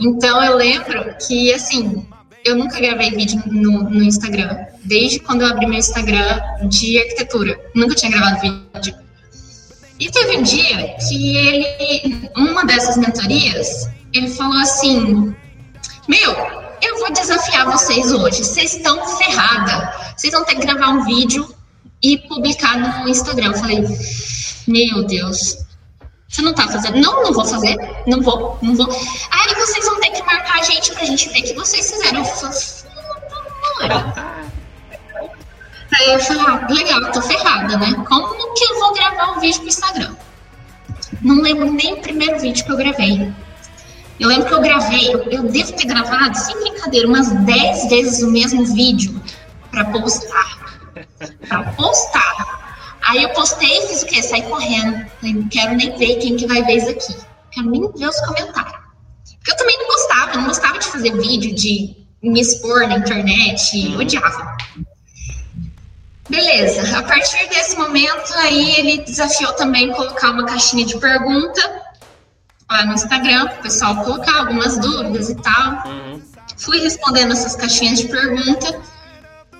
Então 0.00 0.42
eu 0.42 0.56
lembro 0.56 1.14
que, 1.26 1.52
assim, 1.52 2.06
eu 2.44 2.56
nunca 2.56 2.80
gravei 2.80 3.10
vídeo 3.10 3.42
no, 3.46 3.84
no 3.90 4.02
Instagram, 4.02 4.66
desde 4.84 5.18
quando 5.20 5.42
eu 5.42 5.48
abri 5.48 5.66
meu 5.66 5.78
Instagram 5.78 6.40
de 6.68 6.98
arquitetura. 6.98 7.58
Nunca 7.74 7.94
tinha 7.94 8.10
gravado 8.10 8.40
vídeo. 8.40 9.03
E 9.98 10.10
teve 10.10 10.36
um 10.38 10.42
dia 10.42 10.96
que 11.08 11.36
ele, 11.36 12.30
uma 12.36 12.64
dessas 12.64 12.96
mentorias, 12.96 13.88
ele 14.12 14.28
falou 14.28 14.58
assim: 14.58 15.34
Meu, 16.08 16.30
eu 16.82 16.98
vou 16.98 17.12
desafiar 17.12 17.70
vocês 17.70 18.12
hoje. 18.12 18.44
Vocês 18.44 18.74
estão 18.74 19.06
ferrada. 19.18 20.14
Vocês 20.16 20.32
vão 20.32 20.44
ter 20.44 20.56
que 20.56 20.66
gravar 20.66 20.88
um 20.88 21.04
vídeo 21.04 21.48
e 22.02 22.18
publicar 22.18 22.76
no 22.78 23.08
Instagram. 23.08 23.52
Eu 23.52 23.58
falei: 23.58 23.84
Meu 24.66 25.04
Deus. 25.04 25.58
Você 26.28 26.42
não 26.42 26.52
tá 26.52 26.66
fazendo? 26.66 26.98
Não, 26.98 27.22
não 27.22 27.32
vou 27.32 27.44
fazer. 27.44 27.76
Não 28.08 28.20
vou, 28.20 28.58
não 28.60 28.74
vou. 28.74 28.88
Aí 29.30 29.54
vocês 29.54 29.84
vão 29.84 30.00
ter 30.00 30.10
que 30.10 30.22
marcar 30.24 30.58
a 30.58 30.62
gente 30.64 30.92
pra 30.92 31.04
gente 31.04 31.28
ver 31.28 31.42
que 31.42 31.52
vocês 31.54 31.88
fizeram. 31.88 32.18
Eu 32.18 32.24
falei, 32.24 32.58
Aí 35.96 36.12
eu 36.12 36.18
falei, 36.20 36.42
ah, 36.46 36.66
legal, 36.70 37.12
tô 37.12 37.22
ferrada, 37.22 37.76
né? 37.76 37.94
Como 38.08 38.54
que 38.54 38.64
eu 38.64 38.78
vou 38.80 38.92
gravar 38.94 39.32
um 39.32 39.40
vídeo 39.40 39.60
pro 39.60 39.68
Instagram? 39.68 40.16
Não 41.22 41.40
lembro 41.40 41.70
nem 41.70 41.94
o 41.94 42.00
primeiro 42.00 42.38
vídeo 42.40 42.64
que 42.64 42.72
eu 42.72 42.76
gravei. 42.76 43.32
Eu 44.18 44.28
lembro 44.28 44.46
que 44.46 44.54
eu 44.54 44.60
gravei, 44.60 45.14
eu, 45.14 45.22
eu 45.30 45.42
devo 45.44 45.72
ter 45.72 45.86
gravado, 45.86 46.36
sem 46.36 46.56
brincadeira, 46.60 47.06
umas 47.06 47.28
10 47.44 47.88
vezes 47.88 48.22
o 48.22 48.30
mesmo 48.30 48.64
vídeo 48.66 49.20
para 49.70 49.84
postar. 49.86 50.78
Para 51.48 51.62
postar. 51.72 52.96
Aí 53.08 53.22
eu 53.22 53.30
postei 53.30 53.68
e 53.68 53.86
fiz 53.88 54.02
o 54.02 54.06
quê? 54.06 54.22
Saí 54.22 54.42
correndo. 54.42 55.06
Falei, 55.20 55.34
não 55.34 55.48
quero 55.48 55.74
nem 55.74 55.96
ver 55.96 56.16
quem 56.16 56.36
que 56.36 56.46
vai 56.46 56.62
ver 56.62 56.76
isso 56.76 56.90
aqui. 56.90 57.26
Quero 57.52 57.70
nem 57.70 57.92
ver 57.92 58.08
os 58.08 58.20
comentários. 58.20 58.84
Porque 59.36 59.50
eu 59.50 59.56
também 59.56 59.78
não 59.78 59.86
gostava, 59.86 60.36
não 60.36 60.44
gostava 60.46 60.78
de 60.78 60.86
fazer 60.86 61.12
vídeo, 61.16 61.54
de 61.54 61.96
me 62.22 62.40
expor 62.40 62.88
na 62.88 62.96
internet, 62.96 63.94
odiava. 63.96 64.56
Beleza, 66.28 66.98
a 66.98 67.02
partir 67.02 67.48
desse 67.48 67.76
momento 67.76 68.32
aí 68.38 68.76
ele 68.76 68.98
desafiou 68.98 69.52
também 69.54 69.92
colocar 69.92 70.30
uma 70.30 70.46
caixinha 70.46 70.86
de 70.86 70.98
pergunta 70.98 71.82
lá 72.70 72.86
no 72.86 72.94
Instagram 72.94 73.44
o 73.44 73.62
pessoal 73.62 73.96
colocar 74.02 74.38
algumas 74.38 74.78
dúvidas 74.78 75.28
e 75.28 75.34
tal. 75.36 75.86
Uhum. 75.86 76.22
Fui 76.56 76.78
respondendo 76.80 77.32
essas 77.32 77.54
caixinhas 77.56 77.98
de 77.98 78.08
pergunta 78.08 78.80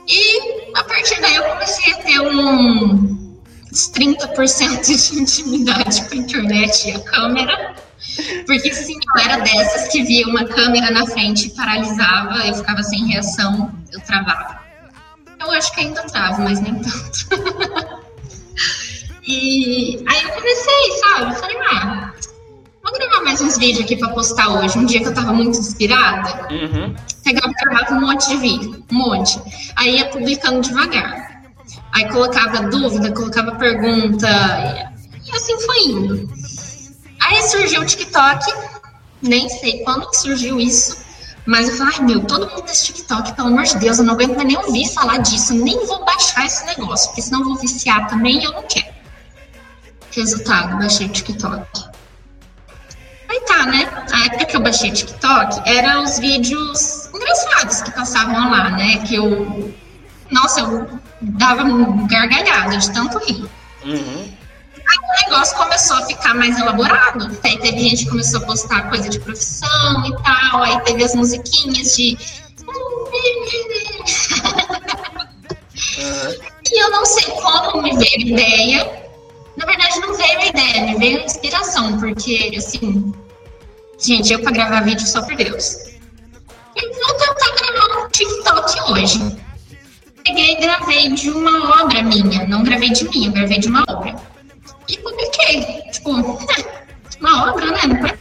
e 0.08 0.72
a 0.74 0.84
partir 0.84 1.20
daí 1.20 1.34
eu 1.36 1.44
comecei 1.44 1.92
a 1.92 1.96
ter 1.96 2.20
um 2.20 3.38
30% 3.72 5.10
de 5.10 5.18
intimidade 5.20 6.08
com 6.08 6.14
a 6.14 6.16
internet 6.16 6.88
e 6.88 6.92
a 6.92 7.00
câmera. 7.00 7.74
Porque 8.46 8.72
sim, 8.72 8.94
eu 8.94 9.22
era 9.22 9.38
dessas 9.38 9.88
que 9.88 10.02
via 10.02 10.26
uma 10.26 10.44
câmera 10.44 10.90
na 10.90 11.06
frente 11.06 11.46
e 11.46 11.50
paralisava, 11.50 12.46
eu 12.46 12.54
ficava 12.54 12.82
sem 12.82 13.06
reação, 13.06 13.72
eu 13.92 14.00
travava. 14.00 14.63
Eu 15.44 15.52
acho 15.52 15.72
que 15.74 15.80
ainda 15.80 16.02
travo, 16.04 16.42
mas 16.42 16.60
nem 16.60 16.74
tanto. 16.74 17.28
e 19.22 20.02
aí 20.06 20.22
eu 20.22 20.30
comecei, 20.30 20.92
sabe? 21.02 21.32
Eu 21.32 21.36
falei, 21.36 21.56
ah, 21.70 22.12
vou 22.82 22.92
gravar 22.94 23.24
mais 23.24 23.40
uns 23.42 23.58
vídeos 23.58 23.84
aqui 23.84 23.96
pra 23.96 24.08
postar 24.08 24.48
hoje. 24.48 24.78
Um 24.78 24.86
dia 24.86 25.00
que 25.00 25.08
eu 25.08 25.14
tava 25.14 25.32
muito 25.32 25.58
inspirada, 25.58 26.48
uhum. 26.50 26.94
pegava 27.22 27.50
e 27.50 27.64
gravava 27.64 27.94
um 27.94 28.00
monte 28.00 28.28
de 28.28 28.36
vídeo, 28.38 28.84
um 28.90 28.94
monte. 28.94 29.38
Aí 29.76 29.98
ia 29.98 30.06
publicando 30.06 30.62
devagar. 30.62 31.42
Aí 31.92 32.08
colocava 32.10 32.68
dúvida, 32.68 33.12
colocava 33.12 33.52
pergunta, 33.56 34.28
e, 34.28 35.30
e 35.30 35.36
assim 35.36 35.60
foi 35.60 35.78
indo. 35.88 36.28
Aí 37.20 37.42
surgiu 37.42 37.82
o 37.82 37.86
TikTok, 37.86 38.52
nem 39.22 39.48
sei 39.48 39.82
quando 39.84 40.10
que 40.10 40.16
surgiu 40.16 40.58
isso, 40.58 41.03
mas 41.46 41.68
eu 41.68 41.76
falei, 41.76 41.94
ai 41.96 42.04
meu, 42.04 42.24
todo 42.24 42.48
mundo 42.48 42.62
tem 42.62 42.74
TikTok, 42.74 43.34
pelo 43.34 43.48
amor 43.48 43.64
de 43.64 43.78
Deus, 43.78 43.98
eu 43.98 44.04
não 44.04 44.14
aguento 44.14 44.42
nem 44.42 44.56
ouvir 44.56 44.88
falar 44.92 45.18
disso, 45.18 45.54
nem 45.54 45.86
vou 45.86 46.04
baixar 46.04 46.46
esse 46.46 46.64
negócio, 46.66 47.08
porque 47.08 47.22
senão 47.22 47.40
eu 47.40 47.46
vou 47.46 47.56
viciar 47.56 48.08
também 48.08 48.40
e 48.40 48.44
eu 48.44 48.52
não 48.52 48.62
quero. 48.62 48.94
Resultado, 50.10 50.78
baixei 50.78 51.06
o 51.06 51.10
TikTok. 51.10 51.94
Aí 53.28 53.40
tá, 53.40 53.66
né? 53.66 54.06
A 54.12 54.26
época 54.26 54.44
que 54.44 54.56
eu 54.56 54.60
baixei 54.60 54.90
o 54.90 54.94
TikTok, 54.94 55.68
eram 55.68 56.04
os 56.04 56.18
vídeos 56.18 57.10
engraçados 57.12 57.82
que 57.82 57.90
passavam 57.90 58.50
lá, 58.50 58.70
né? 58.70 58.98
Que 58.98 59.16
eu. 59.16 59.74
Nossa, 60.30 60.60
eu 60.60 60.88
dava 61.20 61.64
gargalhada 62.06 62.76
de 62.76 62.92
tanto 62.92 63.18
rir. 63.18 63.50
Uhum. 63.84 64.32
Aí 64.86 64.98
o 64.98 65.30
negócio 65.30 65.56
começou 65.56 65.96
a 65.96 66.06
ficar 66.06 66.34
mais 66.34 66.58
elaborado. 66.58 67.38
Aí 67.42 67.58
teve 67.58 67.80
gente 67.80 68.04
que 68.04 68.10
começou 68.10 68.40
a 68.42 68.46
postar 68.46 68.88
coisa 68.88 69.08
de 69.08 69.18
profissão 69.20 70.04
e 70.06 70.22
tal. 70.22 70.62
Aí 70.62 70.80
teve 70.80 71.04
as 71.04 71.14
musiquinhas 71.14 71.96
de. 71.96 72.18
E 76.72 76.82
eu 76.82 76.90
não 76.90 77.04
sei 77.04 77.24
como 77.24 77.82
me 77.82 77.96
veio 77.96 78.16
a 78.16 78.20
ideia. 78.20 79.04
Na 79.56 79.66
verdade, 79.66 80.00
não 80.00 80.14
veio 80.14 80.38
a 80.38 80.46
ideia, 80.46 80.86
me 80.86 80.98
veio 80.98 81.20
a 81.20 81.24
inspiração, 81.24 81.98
porque, 82.00 82.52
assim, 82.56 83.14
gente, 84.00 84.32
eu 84.32 84.40
pra 84.42 84.50
gravar 84.50 84.80
vídeo 84.80 85.06
só 85.06 85.22
por 85.22 85.36
Deus. 85.36 85.76
Eu 86.74 86.92
vou 86.92 87.14
tentar 87.14 87.54
gravar 87.54 88.04
um 88.04 88.08
TikTok 88.08 88.92
hoje. 88.92 89.36
Peguei 90.24 90.54
e 90.54 90.60
gravei 90.60 91.12
de 91.12 91.30
uma 91.30 91.82
obra 91.82 92.02
minha, 92.02 92.48
não 92.48 92.64
gravei 92.64 92.90
de 92.90 93.04
mim, 93.10 93.26
eu 93.26 93.32
gravei 93.32 93.60
de 93.60 93.68
uma 93.68 93.84
obra 93.88 94.33
e 94.88 94.98
publiquei. 94.98 95.82
Tipo, 95.90 96.10
uma 97.20 97.50
obra, 97.50 97.66
né? 97.66 98.16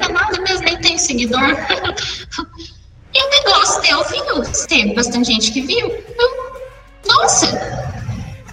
Não 0.00 0.06
é 0.06 0.12
nada 0.12 0.40
mesmo, 0.40 0.64
nem 0.64 0.80
tem 0.80 0.98
seguidor. 0.98 1.40
e 3.14 3.22
o 3.22 3.30
negócio 3.30 3.82
deu 3.82 4.04
viu. 4.04 4.42
Teve 4.68 4.94
bastante 4.94 5.32
gente 5.32 5.52
que 5.52 5.60
viu. 5.62 6.04
Nossa, 7.06 7.46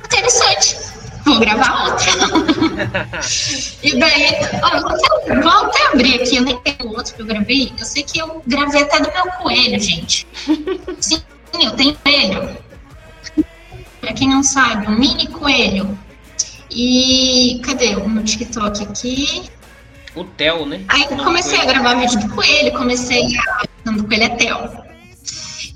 interessante. 0.03 0.77
Vou 1.25 1.39
gravar 1.39 1.89
outra. 1.89 2.11
e 3.81 3.99
daí, 3.99 4.27
ó, 4.61 5.41
vou 5.41 5.51
até 5.51 5.87
abrir 5.87 6.21
aqui, 6.21 6.35
eu 6.35 6.43
nem 6.43 6.57
tenho 6.59 6.91
outro 6.91 7.15
que 7.15 7.21
eu 7.21 7.25
gravei. 7.25 7.73
Eu 7.77 7.85
sei 7.85 8.03
que 8.03 8.19
eu 8.19 8.43
gravei 8.45 8.83
até 8.83 8.99
do 8.99 9.11
meu 9.11 9.31
coelho, 9.33 9.79
gente. 9.79 10.27
Sim, 10.99 11.21
eu 11.59 11.71
tenho 11.71 11.97
coelho. 11.97 12.57
Pra 13.99 14.13
quem 14.13 14.29
não 14.29 14.43
sabe, 14.43 14.87
um 14.87 14.99
mini 14.99 15.27
coelho 15.27 15.97
e 16.75 17.61
cadê 17.63 17.95
o 17.95 18.09
meu 18.09 18.23
TikTok 18.23 18.83
aqui? 18.83 19.49
O 20.13 20.25
Theo, 20.25 20.65
né? 20.65 20.83
Aí 20.89 21.05
comecei 21.07 21.59
a 21.59 21.65
gravar 21.65 21.95
vídeo 21.95 22.19
do 22.19 22.35
coelho, 22.35 22.73
comecei 22.73 23.23
a. 23.37 23.91
do 23.91 24.03
coelho 24.05 24.23
é 24.23 24.29
Theo. 24.29 24.85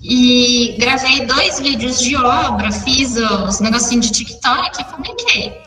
E 0.03 0.75
gravei 0.77 1.25
dois 1.25 1.59
vídeos 1.59 2.01
de 2.01 2.17
obra, 2.17 2.71
fiz 2.71 3.15
os 3.15 3.61
negocinhos 3.61 4.07
de 4.07 4.25
TikTok 4.25 4.81
e 4.81 4.83
publiquei. 4.85 5.61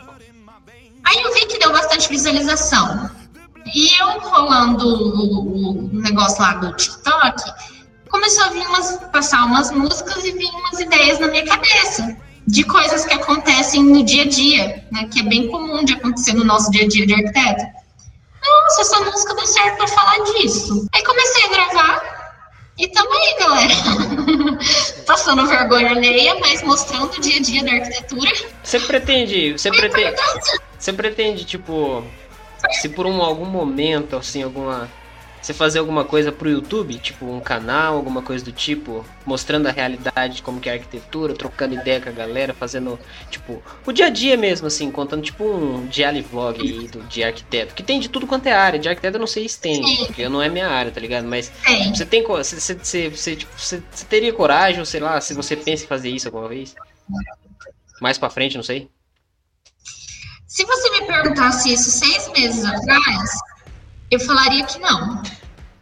Aí 1.04 1.22
eu 1.22 1.34
vi 1.34 1.46
que 1.46 1.59
deu 1.59 1.72
bastante 1.72 2.09
visualização. 2.10 3.10
E 3.74 3.88
eu 4.00 4.20
rolando 4.20 4.86
o, 4.86 5.90
negócio 5.92 6.42
lá 6.42 6.54
do 6.54 6.76
TikTok, 6.76 7.42
começou 8.10 8.44
a 8.44 8.48
vir 8.50 8.66
umas, 8.66 8.98
passar 9.10 9.44
umas 9.46 9.70
músicas 9.70 10.24
e 10.24 10.32
vir 10.32 10.50
umas 10.50 10.80
ideias 10.80 11.18
na 11.20 11.28
minha 11.28 11.46
cabeça 11.46 12.16
de 12.47 12.64
coisas 12.64 13.05
que 13.05 13.14
acontecem 13.14 13.82
no 13.82 14.02
dia 14.05 14.23
a 14.23 14.28
dia, 14.28 14.85
né, 14.90 15.09
que 15.12 15.20
é 15.20 15.23
bem 15.23 15.48
comum 15.48 15.85
de 15.85 15.94
acontecer 15.94 16.32
no 16.35 16.44
nosso 16.44 16.70
dia 16.70 16.85
a 16.85 16.89
dia 16.89 17.06
de 17.06 17.14
arquiteto. 17.14 17.64
Nossa, 18.43 18.81
essa 18.81 19.01
música 19.01 19.35
deu 19.35 19.47
certo 19.47 19.77
para 19.77 19.89
falar 19.89 20.19
disso. 20.24 20.86
Aí 20.93 21.05
comecei 21.05 21.44
a 21.44 21.48
gravar 21.48 22.23
e 22.78 22.89
tamo 22.89 23.12
aí, 23.12 23.36
galera. 23.39 23.74
Passando 25.06 25.47
vergonha 25.47 25.90
alheia, 25.90 26.35
mas 26.40 26.62
mostrando 26.62 27.12
o 27.16 27.20
dia 27.20 27.36
a 27.36 27.43
dia 27.43 27.62
da 27.62 27.73
arquitetura. 27.73 28.31
Você 28.62 28.81
pretende, 28.81 29.52
você 29.52 29.70
pretende, 29.70 30.16
você 30.78 30.93
pretende 30.93 31.44
tipo, 31.44 32.05
se 32.81 32.89
por 32.89 33.06
um, 33.06 33.23
algum 33.23 33.44
momento, 33.44 34.16
assim, 34.16 34.43
alguma 34.43 34.90
você 35.43 35.52
fazer 35.52 35.81
alguma 35.81 36.05
coisa 36.05 36.31
pro 36.31 36.48
YouTube, 36.48 36.94
tipo 36.98 37.27
um 37.27 37.40
canal, 37.40 37.97
alguma 37.97 38.23
coisa 38.23 38.44
do 38.44 38.52
tipo, 38.52 39.05
mostrando 39.27 39.66
a 39.66 39.73
realidade 39.73 40.36
de 40.36 40.43
como 40.43 40.60
que 40.60 40.69
é 40.69 40.73
a 40.73 40.74
arquitetura, 40.77 41.35
trocando 41.35 41.74
ideia 41.74 42.01
com 42.01 42.09
a 42.09 42.12
galera, 42.12 42.55
fazendo, 42.55 42.98
tipo, 43.28 43.60
o 43.85 43.93
dia 43.93 44.06
a 44.06 44.10
dia 44.10 44.36
mesmo, 44.36 44.69
assim, 44.69 44.90
contando 44.90 45.23
tipo 45.23 45.44
um 45.44 45.85
daily 45.86 46.23
vlog 46.23 46.60
aí 46.60 46.86
do, 46.86 47.02
de 47.02 47.24
arquiteto, 47.24 47.74
que 47.74 47.82
tem 47.82 47.98
de 47.98 48.09
tudo 48.09 48.27
quanto 48.27 48.47
é 48.47 48.52
área, 48.52 48.78
de 48.78 48.89
arquiteto 48.89 49.16
eu 49.16 49.20
não 49.20 49.27
sei 49.27 49.48
se 49.48 49.59
tem, 49.59 49.82
porque 50.06 50.28
não 50.28 50.40
é 50.40 50.48
minha 50.48 50.69
área, 50.69 50.93
tá 50.93 51.01
ligado? 51.01 51.27
Mas 51.27 51.51
você 51.93 52.06
tem, 52.06 52.23
você, 52.23 52.78
você, 52.78 53.09
você, 53.10 53.36
tipo, 53.36 53.52
você, 53.59 53.82
você 53.90 54.05
teria 54.06 54.32
coragem, 54.32 54.85
sei 54.85 55.01
lá, 55.01 55.20
se 55.20 55.35
você 55.35 55.56
pensa 55.56 55.85
em 55.85 55.89
fazer 55.89 56.09
isso 56.09 56.28
alguma 56.28 56.48
vez? 56.48 56.74
Mais 58.01 58.16
pra 58.16 58.31
frente, 58.31 58.56
não 58.56 58.62
sei. 58.62 58.89
Se 60.47 60.64
você 60.64 60.90
me 60.90 61.06
perguntasse 61.06 61.73
isso 61.73 61.90
seis 61.90 62.31
meses 62.32 62.64
atrás, 62.64 63.31
eu 64.12 64.20
falaria 64.20 64.64
que 64.64 64.78
não. 64.78 65.22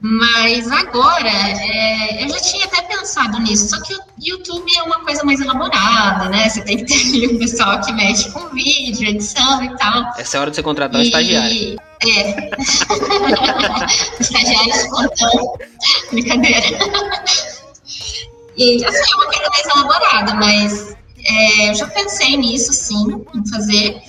Mas 0.00 0.70
agora, 0.70 1.28
é, 1.28 2.24
eu 2.24 2.28
já 2.30 2.40
tinha 2.40 2.64
até 2.64 2.80
pensado 2.82 3.38
nisso, 3.40 3.68
só 3.68 3.82
que 3.82 3.92
o 3.92 4.00
YouTube 4.18 4.74
é 4.74 4.82
uma 4.82 5.00
coisa 5.00 5.22
mais 5.24 5.40
elaborada, 5.40 6.30
né? 6.30 6.48
Você 6.48 6.62
tem 6.62 6.78
que 6.78 6.84
ter 6.84 6.94
ali 6.94 7.26
um 7.26 7.38
pessoal 7.38 7.78
que 7.82 7.92
mexe 7.92 8.30
com 8.30 8.48
vídeo, 8.48 9.10
edição 9.10 9.62
e 9.62 9.76
tal. 9.76 10.10
Essa 10.16 10.36
é 10.36 10.38
a 10.38 10.40
hora 10.40 10.50
de 10.50 10.56
você 10.56 10.62
contratar 10.62 11.00
e, 11.00 11.04
um 11.04 11.06
estagiário. 11.06 11.76
É. 12.06 12.50
estagiário 14.20 14.70
espontâneo. 14.70 15.52
Brincadeira. 16.10 16.66
E 18.56 18.84
assim, 18.84 19.12
é 19.12 19.16
uma 19.16 19.26
coisa 19.26 19.50
mais 19.50 19.66
elaborada, 19.66 20.34
mas 20.34 20.96
é, 21.26 21.70
eu 21.70 21.74
já 21.74 21.86
pensei 21.88 22.38
nisso, 22.38 22.72
sim, 22.72 23.26
em 23.34 23.46
fazer. 23.50 24.00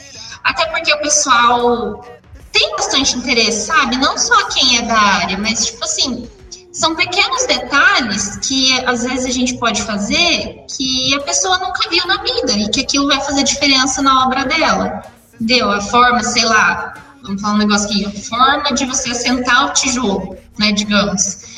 Até 0.43 0.67
porque 0.67 0.93
o 0.93 0.99
pessoal 0.99 2.20
tem 2.51 2.75
bastante 2.75 3.17
interesse, 3.17 3.67
sabe? 3.67 3.97
Não 3.97 4.17
só 4.17 4.47
quem 4.49 4.77
é 4.77 4.81
da 4.83 4.97
área, 4.97 5.37
mas, 5.37 5.65
tipo 5.65 5.83
assim, 5.83 6.29
são 6.71 6.95
pequenos 6.95 7.45
detalhes 7.45 8.37
que 8.37 8.73
às 8.85 9.03
vezes 9.03 9.25
a 9.25 9.31
gente 9.31 9.57
pode 9.57 9.81
fazer 9.81 10.65
que 10.75 11.13
a 11.15 11.21
pessoa 11.21 11.57
nunca 11.59 11.89
viu 11.89 12.05
na 12.07 12.17
vida 12.17 12.53
e 12.53 12.69
que 12.69 12.81
aquilo 12.81 13.07
vai 13.07 13.19
fazer 13.21 13.43
diferença 13.43 14.01
na 14.01 14.25
obra 14.25 14.45
dela. 14.45 15.03
Entendeu? 15.33 15.71
A 15.71 15.81
forma, 15.81 16.23
sei 16.23 16.45
lá, 16.45 16.93
vamos 17.23 17.41
falar 17.41 17.55
um 17.55 17.57
negócio 17.57 17.87
aqui, 17.87 18.05
a 18.05 18.11
forma 18.11 18.73
de 18.73 18.85
você 18.85 19.11
assentar 19.11 19.67
o 19.67 19.73
tijolo, 19.73 20.37
né, 20.57 20.71
digamos 20.71 21.51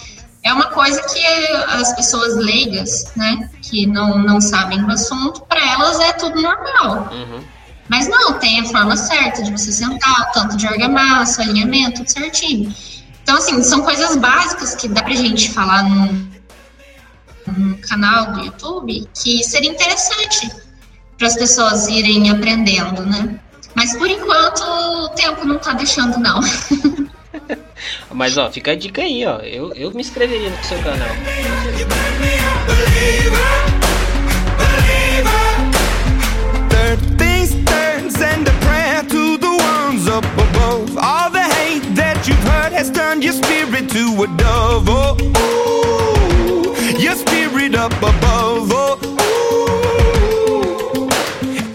é 0.43 0.51
uma 0.51 0.65
coisa 0.65 1.01
que 1.03 1.25
as 1.69 1.93
pessoas 1.95 2.35
leigas, 2.35 3.11
né, 3.15 3.49
que 3.61 3.87
não, 3.87 4.19
não 4.19 4.41
sabem 4.41 4.83
do 4.83 4.91
assunto, 4.91 5.41
para 5.41 5.65
elas 5.71 5.99
é 6.01 6.13
tudo 6.13 6.41
normal. 6.41 7.09
Uhum. 7.11 7.43
Mas 7.93 8.07
não, 8.07 8.39
tem 8.39 8.59
a 8.59 8.65
forma 8.65 8.97
certa 8.97 9.43
de 9.43 9.51
você 9.51 9.71
sentar, 9.71 10.31
tanto 10.31 10.57
de 10.57 10.65
argamassa, 10.65 11.43
alinhamento, 11.43 11.97
tudo 11.97 12.09
certinho. 12.09 12.73
Então, 13.21 13.37
assim, 13.37 13.61
são 13.61 13.83
coisas 13.83 14.15
básicas 14.15 14.73
que 14.73 14.87
dá 14.87 15.03
pra 15.03 15.13
gente 15.13 15.51
falar 15.51 15.83
no, 15.83 16.27
no 17.55 17.77
canal 17.77 18.33
do 18.33 18.45
YouTube 18.45 19.07
que 19.13 19.43
seria 19.43 19.69
interessante 19.69 20.49
para 21.19 21.27
as 21.27 21.35
pessoas 21.35 21.87
irem 21.87 22.31
aprendendo, 22.31 23.05
né? 23.05 23.39
Mas 23.75 23.95
por 23.95 24.09
enquanto 24.09 24.63
o 24.63 25.09
tempo 25.09 25.45
não 25.45 25.59
tá 25.59 25.73
deixando, 25.73 26.17
não. 26.17 26.39
Mas 28.09 28.39
ó, 28.39 28.49
fica 28.49 28.71
a 28.71 28.75
dica 28.75 29.03
aí, 29.03 29.23
ó. 29.23 29.37
Eu, 29.37 29.71
eu 29.75 29.91
me 29.91 30.01
inscreveria 30.01 30.49
no 30.49 30.63
seu 30.63 30.79
canal. 30.79 31.09
All 41.05 41.29
the 41.29 41.41
hate 41.41 41.83
that 41.95 42.27
you've 42.27 42.43
heard 42.47 42.71
has 42.71 42.91
turned 42.91 43.23
your 43.23 43.33
spirit 43.33 43.89
to 43.91 44.23
a 44.23 44.27
dove. 44.37 44.87
Oh, 44.87 45.17
ooh, 45.19 46.75
your 46.97 47.15
spirit 47.15 47.75
up 47.75 47.91
above. 47.97 48.71
Oh, 48.71 48.99
ooh. 50.95 51.09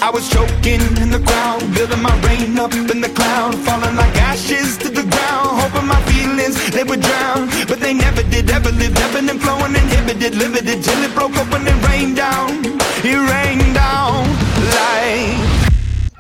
I 0.01 0.09
was 0.11 0.31
choking 0.31 0.81
in 1.03 1.11
the 1.11 1.21
crowd, 1.21 1.61
building 1.75 2.01
my 2.01 2.15
rain 2.25 2.59
up 2.59 2.73
in 2.73 3.01
the 3.01 3.11
cloud, 3.11 3.55
falling 3.67 3.97
like 3.97 4.17
ashes 4.23 4.79
to 4.79 4.89
the 4.89 5.03
ground, 5.03 5.61
hoping 5.61 5.87
my 5.87 6.01
feelings 6.09 6.57
they 6.71 6.85
would 6.85 7.01
drown, 7.01 7.49
but 7.67 7.81
they 7.81 7.93
never 7.93 8.23
did. 8.23 8.49
Ever 8.51 8.71
lived, 8.73 8.99
ebbing 8.99 9.29
and 9.29 9.41
flowing, 9.43 9.75
inhibited, 9.75 10.37
limited 10.37 10.83
till 10.83 11.03
it 11.03 11.13
broke 11.15 11.37
open 11.37 11.67
and 11.67 11.85
rained 11.89 12.17
down. 12.17 12.65
It 13.05 13.19
rained 13.19 13.75
down 13.75 14.25
like. 14.73 15.48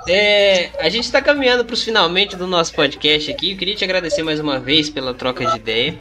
É, 0.08 0.70
a 0.78 0.88
gente 0.88 1.04
está 1.04 1.20
caminhando 1.20 1.64
para 1.64 1.74
os 1.74 1.82
finalmente 1.82 2.34
do 2.34 2.46
nosso 2.46 2.72
podcast 2.72 3.30
aqui. 3.30 3.52
Eu 3.52 3.58
queria 3.58 3.74
te 3.74 3.84
agradecer 3.84 4.22
mais 4.22 4.40
uma 4.40 4.58
vez 4.58 4.88
pela 4.88 5.12
troca 5.12 5.44
de 5.44 5.56
ideia. 5.56 5.98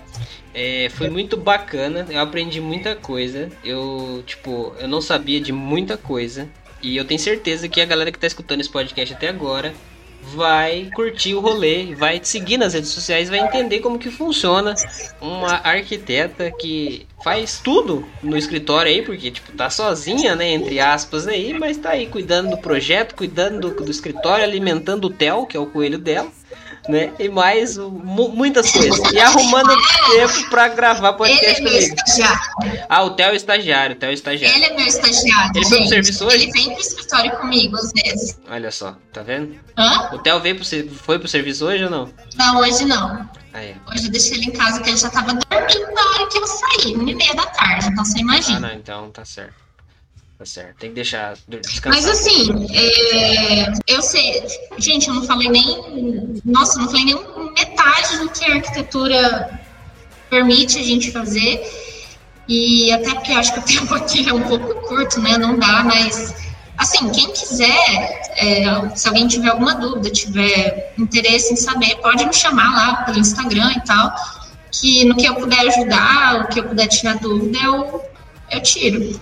É, 0.53 0.89
foi 0.91 1.09
muito 1.09 1.35
bacana, 1.35 2.07
eu 2.09 2.19
aprendi 2.19 2.61
muita 2.61 2.95
coisa. 2.95 3.49
Eu, 3.63 4.23
tipo, 4.25 4.73
eu 4.79 4.87
não 4.87 5.01
sabia 5.01 5.41
de 5.41 5.51
muita 5.51 5.97
coisa. 5.97 6.47
E 6.81 6.95
eu 6.95 7.03
tenho 7.03 7.19
certeza 7.19 7.67
que 7.67 7.81
a 7.81 7.85
galera 7.85 8.11
que 8.11 8.17
está 8.17 8.27
escutando 8.27 8.61
esse 8.61 8.69
podcast 8.69 9.13
até 9.13 9.27
agora 9.27 9.73
vai 10.33 10.89
curtir 10.93 11.33
o 11.33 11.39
rolê, 11.39 11.95
vai 11.95 12.19
te 12.19 12.27
seguir 12.27 12.57
nas 12.57 12.73
redes 12.73 12.89
sociais, 12.89 13.29
vai 13.29 13.39
entender 13.39 13.79
como 13.79 13.97
que 13.97 14.09
funciona 14.09 14.75
uma 15.21 15.61
arquiteta 15.63 16.51
que 16.51 17.05
faz 17.23 17.59
tudo 17.63 18.05
no 18.21 18.37
escritório 18.37 18.91
aí, 18.91 19.01
porque 19.01 19.31
tipo 19.31 19.51
tá 19.53 19.69
sozinha, 19.69 20.35
né, 20.35 20.51
entre 20.51 20.79
aspas 20.79 21.27
aí, 21.27 21.57
mas 21.57 21.77
tá 21.77 21.91
aí 21.91 22.07
cuidando 22.07 22.51
do 22.51 22.57
projeto, 22.57 23.15
cuidando 23.15 23.69
do, 23.69 23.85
do 23.85 23.91
escritório, 23.91 24.43
alimentando 24.43 25.05
o 25.05 25.09
Theo, 25.09 25.45
que 25.45 25.55
é 25.55 25.59
o 25.59 25.65
coelho 25.65 25.97
dela 25.97 26.31
né? 26.87 27.11
E 27.19 27.29
mais 27.29 27.77
muitas 27.77 28.71
coisas. 28.71 29.11
E 29.11 29.19
arrumando 29.19 29.75
tempo 30.11 30.49
pra 30.49 30.67
gravar 30.69 31.13
podcast 31.13 31.45
Ele 31.45 31.51
é 31.51 31.71
comigo. 31.71 31.95
Estagiário. 32.05 32.85
Ah, 32.89 33.03
o 33.03 33.09
Theo 33.11 33.31
é 33.31 33.35
estagiário, 33.35 33.95
o 33.95 33.99
Theo 33.99 34.09
é 34.09 34.13
estagiário. 34.13 34.55
Ele 34.55 34.65
é 34.65 34.75
meu 34.75 34.87
estagiário. 34.87 35.51
Ele 35.55 35.65
foi 35.65 35.77
pro 35.79 35.87
serviço 35.87 36.25
hoje? 36.25 36.35
Ele 36.35 36.51
vem 36.51 36.71
pro 36.71 36.81
escritório 36.81 37.31
comigo 37.37 37.75
às 37.75 37.91
vezes. 37.91 38.39
Olha 38.49 38.71
só, 38.71 38.95
tá 39.11 39.21
vendo? 39.21 39.59
Hã? 39.77 40.09
O 40.13 40.19
Theo 40.19 40.39
veio 40.39 40.55
pro, 40.55 40.65
foi 40.97 41.19
pro 41.19 41.27
serviço 41.27 41.65
hoje 41.65 41.83
ou 41.83 41.89
não? 41.89 42.09
Não, 42.35 42.59
hoje 42.59 42.85
não. 42.85 43.29
Aí. 43.53 43.75
Hoje 43.91 44.05
eu 44.05 44.11
deixei 44.11 44.37
ele 44.37 44.45
em 44.45 44.51
casa 44.51 44.81
que 44.81 44.89
ele 44.89 44.97
já 44.97 45.09
tava 45.09 45.33
dormindo 45.33 45.93
na 45.93 46.01
hora 46.11 46.27
que 46.27 46.37
eu 46.37 46.47
saí, 46.47 46.95
uma 46.95 47.09
e 47.09 47.15
meia 47.15 47.33
da 47.33 47.45
tarde, 47.47 47.87
então 47.87 48.05
você 48.05 48.19
imagina. 48.19 48.57
Ah, 48.57 48.61
não, 48.61 48.73
então 48.73 49.11
tá 49.11 49.25
certo. 49.25 49.66
Tá 50.37 50.45
certo. 50.45 50.77
Tem 50.77 50.89
que 50.89 50.95
deixar 50.95 51.35
descansar. 51.47 51.99
Mas 51.99 52.07
assim, 52.07 52.67
é, 52.71 53.73
eu 53.87 54.01
sei. 54.03 54.43
Gente, 54.77 55.07
eu 55.07 55.15
não 55.15 55.23
falei 55.23 55.49
nem. 55.49 56.39
Nossa, 56.45 56.79
não 56.79 56.87
falei 56.87 57.05
nem 57.05 57.15
metade 57.53 58.19
do 58.19 58.29
que 58.29 58.45
a 58.45 58.55
arquitetura 58.55 59.59
permite 60.29 60.77
a 60.77 60.83
gente 60.83 61.11
fazer. 61.11 61.63
E 62.47 62.91
até 62.91 63.15
porque 63.15 63.31
eu 63.31 63.37
acho 63.37 63.51
que 63.53 63.59
o 63.59 63.63
tempo 63.79 63.95
aqui 63.95 64.29
é 64.29 64.33
um 64.33 64.43
pouco 64.43 64.75
curto, 64.87 65.19
né? 65.19 65.39
Não 65.39 65.57
dá, 65.57 65.83
mas 65.83 66.35
assim, 66.77 67.09
quem 67.09 67.31
quiser, 67.31 68.21
é, 68.35 68.95
se 68.95 69.07
alguém 69.07 69.27
tiver 69.27 69.49
alguma 69.49 69.73
dúvida, 69.73 70.11
tiver 70.11 70.93
interesse 70.99 71.51
em 71.51 71.57
saber, 71.57 71.95
pode 71.95 72.23
me 72.23 72.33
chamar 72.33 72.75
lá 72.75 72.95
pelo 73.05 73.17
Instagram 73.17 73.71
e 73.75 73.81
tal. 73.81 74.13
Que 74.71 75.03
no 75.03 75.15
que 75.15 75.25
eu 75.25 75.33
puder 75.33 75.61
ajudar, 75.61 76.41
o 76.41 76.47
que 76.49 76.59
eu 76.59 76.65
puder 76.65 76.85
tirar 76.85 77.17
dúvida, 77.17 77.57
eu, 77.57 78.03
eu 78.51 78.61
tiro 78.61 79.19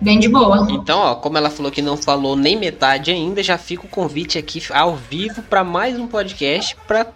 bem 0.00 0.18
de 0.18 0.28
boa. 0.28 0.66
Então, 0.70 0.98
ó, 0.98 1.14
como 1.14 1.38
ela 1.38 1.50
falou 1.50 1.70
que 1.70 1.82
não 1.82 1.96
falou 1.96 2.36
nem 2.36 2.58
metade 2.58 3.10
ainda, 3.10 3.42
já 3.42 3.58
fica 3.58 3.86
o 3.86 3.88
convite 3.88 4.38
aqui 4.38 4.62
ao 4.70 4.96
vivo 4.96 5.42
para 5.42 5.64
mais 5.64 5.98
um 5.98 6.06
podcast 6.06 6.76
para 6.86 7.06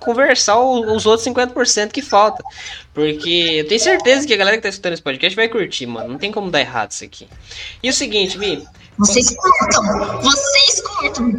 conversar 0.00 0.60
os 0.60 1.06
outros 1.06 1.26
50% 1.26 1.90
que 1.90 2.02
falta. 2.02 2.44
Porque 2.92 3.56
eu 3.56 3.68
tenho 3.68 3.80
certeza 3.80 4.26
que 4.26 4.34
a 4.34 4.36
galera 4.36 4.56
que 4.56 4.62
tá 4.62 4.68
escutando 4.68 4.92
esse 4.92 5.02
podcast 5.02 5.34
vai 5.34 5.48
curtir, 5.48 5.86
mano. 5.86 6.10
Não 6.10 6.18
tem 6.18 6.30
como 6.30 6.50
dar 6.50 6.60
errado 6.60 6.90
isso 6.90 7.04
aqui. 7.04 7.26
E 7.82 7.88
o 7.88 7.92
seguinte, 7.92 8.38
Mi. 8.38 8.62
Vocês 8.98 9.34
curtam! 9.34 10.20
Vocês 10.20 10.82
curtam! 10.82 11.32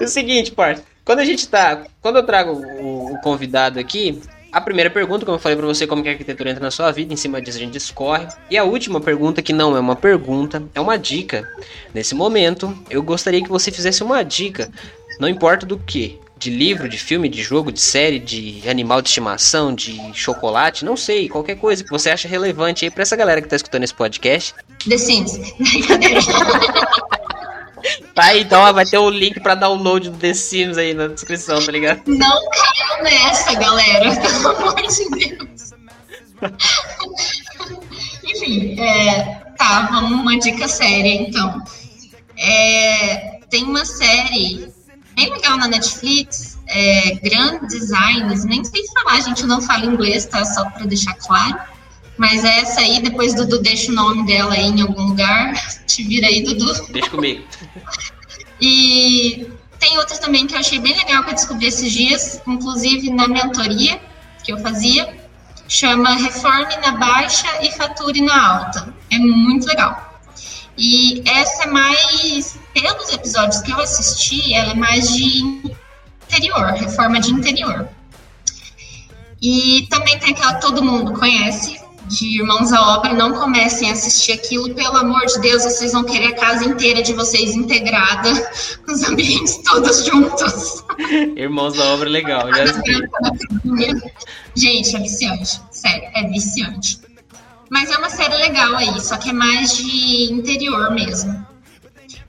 é 0.00 0.04
o 0.04 0.08
seguinte, 0.08 0.52
parça. 0.52 0.82
Quando 1.04 1.18
a 1.18 1.24
gente 1.24 1.46
tá. 1.46 1.84
Quando 2.00 2.16
eu 2.16 2.22
trago 2.22 2.52
o, 2.52 3.12
o 3.12 3.20
convidado 3.20 3.78
aqui, 3.78 4.22
a 4.54 4.60
primeira 4.60 4.88
pergunta, 4.88 5.26
como 5.26 5.34
eu 5.34 5.40
falei 5.40 5.58
para 5.58 5.66
você, 5.66 5.84
como 5.84 6.00
que 6.00 6.08
a 6.08 6.12
arquitetura 6.12 6.50
entra 6.50 6.62
na 6.62 6.70
sua 6.70 6.92
vida, 6.92 7.12
em 7.12 7.16
cima 7.16 7.42
disso 7.42 7.58
a 7.58 7.60
gente 7.60 7.72
discorre. 7.72 8.28
E 8.48 8.56
a 8.56 8.62
última 8.62 9.00
pergunta, 9.00 9.42
que 9.42 9.52
não 9.52 9.76
é 9.76 9.80
uma 9.80 9.96
pergunta, 9.96 10.62
é 10.72 10.80
uma 10.80 10.96
dica. 10.96 11.50
Nesse 11.92 12.14
momento, 12.14 12.72
eu 12.88 13.02
gostaria 13.02 13.42
que 13.42 13.48
você 13.48 13.72
fizesse 13.72 14.04
uma 14.04 14.22
dica, 14.22 14.70
não 15.18 15.28
importa 15.28 15.66
do 15.66 15.76
que, 15.76 16.20
de 16.38 16.50
livro, 16.50 16.88
de 16.88 16.96
filme, 16.96 17.28
de 17.28 17.42
jogo, 17.42 17.72
de 17.72 17.80
série, 17.80 18.20
de 18.20 18.62
animal 18.68 19.02
de 19.02 19.08
estimação, 19.08 19.74
de 19.74 19.98
chocolate, 20.14 20.84
não 20.84 20.96
sei, 20.96 21.28
qualquer 21.28 21.56
coisa 21.56 21.82
que 21.82 21.90
você 21.90 22.10
acha 22.10 22.28
relevante 22.28 22.84
aí 22.84 22.92
pra 22.92 23.02
essa 23.02 23.16
galera 23.16 23.42
que 23.42 23.48
tá 23.48 23.56
escutando 23.56 23.82
esse 23.82 23.94
podcast. 23.94 24.54
The 24.88 24.98
Sims. 24.98 25.32
Tá 28.14 28.36
então 28.36 28.72
vai 28.72 28.86
ter 28.86 28.98
o 28.98 29.10
link 29.10 29.40
pra 29.40 29.54
download 29.54 30.10
do 30.10 30.16
The 30.16 30.34
Sims 30.34 30.78
aí 30.78 30.94
na 30.94 31.08
descrição, 31.08 31.64
tá 31.64 31.70
ligado? 31.70 32.02
Não 32.06 32.48
caiam 32.50 33.02
nessa, 33.02 33.54
galera, 33.54 34.16
pelo 34.16 34.48
amor 34.48 34.74
de 34.74 35.10
Deus. 35.10 35.70
Enfim, 38.24 38.80
é, 38.80 39.22
tá, 39.56 39.88
vamos 39.90 40.20
uma 40.20 40.38
dica 40.38 40.66
séria 40.66 41.14
então. 41.14 41.62
É, 42.36 43.38
tem 43.50 43.64
uma 43.64 43.84
série 43.84 44.72
bem 45.14 45.30
legal 45.30 45.56
na 45.56 45.68
Netflix, 45.68 46.58
é, 46.66 47.14
Grand 47.22 47.66
Designs, 47.68 48.44
nem 48.44 48.64
sei 48.64 48.82
falar, 48.88 49.18
a 49.18 49.20
gente 49.20 49.46
não 49.46 49.60
fala 49.60 49.84
inglês, 49.84 50.26
tá? 50.26 50.44
Só 50.44 50.68
pra 50.70 50.86
deixar 50.86 51.14
claro. 51.14 51.73
Mas 52.16 52.44
essa 52.44 52.80
aí, 52.80 53.00
depois 53.02 53.34
Dudu 53.34 53.60
deixa 53.60 53.90
o 53.90 53.94
nome 53.94 54.24
dela 54.24 54.54
aí 54.54 54.66
em 54.66 54.80
algum 54.80 55.08
lugar. 55.08 55.54
Te 55.86 56.02
vira 56.04 56.28
aí, 56.28 56.42
Dudu. 56.42 56.72
Deixa 56.92 57.10
comigo. 57.10 57.44
e 58.60 59.46
tem 59.80 59.98
outra 59.98 60.16
também 60.18 60.46
que 60.46 60.54
eu 60.54 60.58
achei 60.58 60.78
bem 60.78 60.96
legal 60.96 61.24
que 61.24 61.30
eu 61.30 61.34
descobri 61.34 61.66
esses 61.66 61.92
dias, 61.92 62.40
inclusive 62.46 63.10
na 63.10 63.26
mentoria 63.28 64.00
que 64.42 64.52
eu 64.52 64.58
fazia. 64.58 65.22
Chama 65.66 66.14
Reforme 66.14 66.76
na 66.76 66.92
Baixa 66.92 67.46
e 67.62 67.72
Fature 67.72 68.20
na 68.20 68.58
Alta. 68.58 68.94
É 69.10 69.18
muito 69.18 69.66
legal. 69.66 70.20
E 70.76 71.22
essa 71.26 71.64
é 71.64 71.66
mais, 71.66 72.58
pelos 72.72 73.12
episódios 73.12 73.60
que 73.62 73.72
eu 73.72 73.80
assisti, 73.80 74.52
ela 74.54 74.72
é 74.72 74.74
mais 74.74 75.12
de 75.14 75.72
interior, 76.28 76.72
reforma 76.72 77.20
de 77.20 77.30
interior. 77.30 77.88
E 79.40 79.86
também 79.88 80.18
tem 80.18 80.32
aquela 80.32 80.54
que 80.54 80.60
todo 80.62 80.82
mundo 80.82 81.12
conhece, 81.12 81.80
de 82.06 82.38
Irmãos 82.38 82.72
à 82.72 82.96
Obra, 82.96 83.12
não 83.12 83.32
comecem 83.32 83.88
a 83.88 83.92
assistir 83.92 84.32
aquilo, 84.32 84.74
pelo 84.74 84.96
amor 84.96 85.24
de 85.26 85.40
Deus, 85.40 85.64
vocês 85.64 85.92
vão 85.92 86.04
querer 86.04 86.28
a 86.28 86.36
casa 86.36 86.64
inteira 86.64 87.02
de 87.02 87.12
vocês 87.12 87.54
integrada, 87.54 88.30
com 88.84 88.92
os 88.92 89.02
ambientes 89.04 89.58
todos 89.58 90.04
juntos. 90.04 90.84
Irmãos 91.36 91.74
da 91.74 91.84
Obra, 91.84 92.08
legal, 92.08 92.48
já 92.54 92.64
Gente, 94.54 94.96
é 94.96 95.00
viciante, 95.00 95.60
sério, 95.70 96.08
é 96.14 96.28
viciante. 96.28 97.00
Mas 97.70 97.90
é 97.90 97.96
uma 97.96 98.10
série 98.10 98.36
legal 98.36 98.76
aí, 98.76 99.00
só 99.00 99.16
que 99.16 99.30
é 99.30 99.32
mais 99.32 99.76
de 99.76 100.32
interior 100.32 100.92
mesmo. 100.92 101.44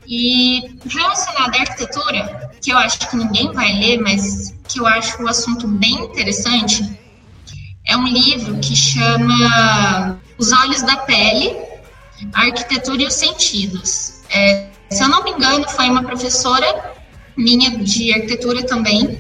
E 0.08 0.78
relacionado 0.88 1.56
à 1.56 1.60
arquitetura, 1.62 2.52
que 2.62 2.72
eu 2.72 2.78
acho 2.78 3.10
que 3.10 3.18
ninguém 3.18 3.52
vai 3.52 3.74
ler, 3.74 4.00
mas 4.00 4.56
que 4.68 4.80
eu 4.80 4.88
acho 4.88 5.22
o 5.22 5.28
assunto 5.28 5.68
bem 5.68 5.94
interessante, 5.94 6.98
é 7.96 7.98
um 7.98 8.08
livro 8.08 8.60
que 8.60 8.76
chama 8.76 10.20
Os 10.38 10.52
Olhos 10.52 10.82
da 10.82 10.98
Pele, 10.98 11.56
a 12.34 12.42
Arquitetura 12.42 13.04
e 13.04 13.08
os 13.08 13.14
Sentidos. 13.14 14.22
É, 14.30 14.68
se 14.90 15.02
eu 15.02 15.08
não 15.08 15.24
me 15.24 15.32
engano, 15.32 15.68
foi 15.70 15.90
uma 15.90 16.04
professora 16.04 16.94
minha 17.38 17.72
de 17.72 18.14
arquitetura 18.14 18.64
também. 18.66 19.18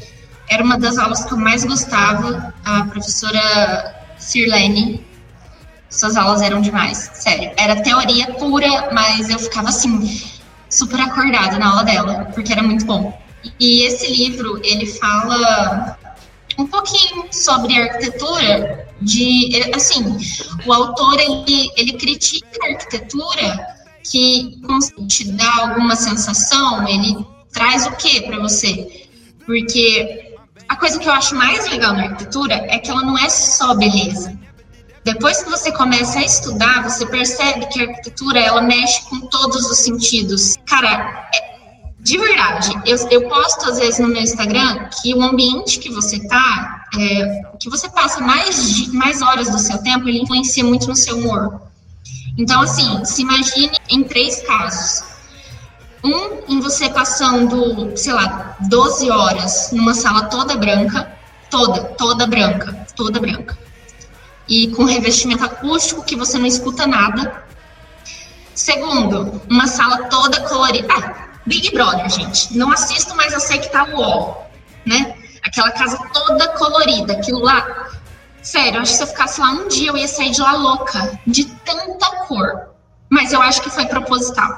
Era 0.49 0.61
uma 0.61 0.77
das 0.77 0.97
aulas 0.97 1.23
que 1.23 1.31
eu 1.31 1.37
mais 1.37 1.63
gostava, 1.63 2.53
a 2.65 2.83
professora 2.83 3.95
Sirlene. 4.17 5.05
Suas 5.89 6.17
aulas 6.17 6.41
eram 6.41 6.59
demais, 6.59 7.09
sério. 7.13 7.51
Era 7.55 7.81
teoria 7.81 8.27
pura, 8.33 8.89
mas 8.91 9.29
eu 9.29 9.39
ficava 9.39 9.69
assim, 9.69 10.21
super 10.69 10.99
acordada 10.99 11.57
na 11.57 11.69
aula 11.69 11.83
dela, 11.85 12.25
porque 12.35 12.51
era 12.51 12.61
muito 12.61 12.85
bom. 12.85 13.17
E 13.57 13.83
esse 13.83 14.11
livro, 14.11 14.59
ele 14.65 14.85
fala 14.85 15.97
um 16.57 16.67
pouquinho 16.67 17.25
sobre 17.31 17.75
arquitetura 17.79 18.87
de 19.01 19.61
assim 19.75 20.17
o 20.65 20.73
autor 20.73 21.19
ele, 21.19 21.69
ele 21.75 21.93
critica 21.93 22.47
a 22.63 22.67
arquitetura 22.69 23.75
que 24.09 24.57
te 25.07 25.31
dá 25.31 25.53
alguma 25.61 25.95
sensação 25.95 26.87
ele 26.87 27.25
traz 27.51 27.85
o 27.87 27.91
que 27.93 28.21
para 28.21 28.39
você? 28.39 29.07
Porque 29.45 30.35
a 30.67 30.75
coisa 30.75 30.99
que 30.99 31.07
eu 31.07 31.13
acho 31.13 31.35
mais 31.35 31.67
legal 31.69 31.93
na 31.93 32.03
arquitetura 32.03 32.55
é 32.67 32.77
que 32.79 32.91
ela 32.91 33.01
não 33.01 33.17
é 33.17 33.29
só 33.29 33.73
beleza. 33.75 34.37
Depois 35.03 35.43
que 35.43 35.49
você 35.49 35.71
começa 35.71 36.19
a 36.19 36.25
estudar 36.25 36.83
você 36.83 37.05
percebe 37.05 37.67
que 37.67 37.79
a 37.79 37.89
arquitetura 37.89 38.39
ela 38.39 38.61
mexe 38.61 39.01
com 39.09 39.21
todos 39.27 39.69
os 39.69 39.77
sentidos. 39.79 40.55
Cara 40.65 41.29
é, 41.33 41.54
de 42.05 42.19
verdade, 42.19 42.69
eu, 42.85 42.95
eu 43.09 43.27
posto 43.27 43.67
às 43.67 43.79
vezes 43.79 43.99
no 43.99 44.07
meu 44.07 44.21
Instagram 44.21 44.89
que 45.01 45.11
o 45.15 45.23
ambiente 45.23 45.79
que 45.79 45.89
você 45.89 46.19
tá, 46.27 46.85
é, 46.95 47.41
que 47.59 47.67
você 47.67 47.89
passa 47.89 48.21
mais, 48.21 48.87
mais 48.93 49.23
horas 49.23 49.49
do 49.49 49.57
seu 49.57 49.79
tempo, 49.79 50.07
ele 50.07 50.21
influencia 50.21 50.63
muito 50.63 50.87
no 50.87 50.95
seu 50.95 51.17
humor. 51.17 51.61
Então, 52.37 52.61
assim, 52.61 53.03
se 53.03 53.23
imagine 53.23 53.71
em 53.89 54.03
três 54.03 54.39
casos. 54.43 55.03
Um, 56.03 56.53
em 56.53 56.59
você 56.59 56.87
passando, 56.89 57.97
sei 57.97 58.13
lá, 58.13 58.55
12 58.69 59.09
horas 59.09 59.71
numa 59.71 59.95
sala 59.95 60.25
toda 60.25 60.55
branca, 60.55 61.11
toda, 61.49 61.85
toda 61.97 62.27
branca, 62.27 62.85
toda 62.95 63.19
branca. 63.19 63.57
E 64.47 64.67
com 64.67 64.83
revestimento 64.83 65.43
acústico 65.43 66.05
que 66.05 66.15
você 66.15 66.37
não 66.37 66.45
escuta 66.45 66.85
nada. 66.85 67.43
Segundo, 68.53 69.41
uma 69.49 69.65
sala 69.65 70.03
toda 70.03 70.41
colorida. 70.41 70.93
Ah, 70.93 71.24
Big 71.45 71.71
Brother, 71.73 72.09
gente. 72.09 72.57
Não 72.57 72.71
assisto, 72.71 73.15
mas 73.15 73.33
eu 73.33 73.39
sei 73.39 73.59
que 73.59 73.69
tá 73.69 73.83
o 73.83 73.99
ó, 73.99 74.43
né? 74.85 75.15
Aquela 75.43 75.71
casa 75.71 75.97
toda 76.13 76.47
colorida, 76.49 77.13
aquilo 77.13 77.39
lá. 77.39 77.89
Sério, 78.41 78.77
eu 78.77 78.81
acho 78.81 78.91
que 78.91 78.97
se 78.97 79.03
eu 79.03 79.07
ficasse 79.07 79.41
lá 79.41 79.51
um 79.51 79.67
dia, 79.67 79.89
eu 79.89 79.97
ia 79.97 80.07
sair 80.07 80.31
de 80.31 80.41
lá 80.41 80.53
louca, 80.53 81.19
de 81.25 81.45
tanta 81.45 82.25
cor. 82.27 82.69
Mas 83.09 83.31
eu 83.31 83.41
acho 83.41 83.61
que 83.61 83.69
foi 83.69 83.85
proposital, 83.85 84.49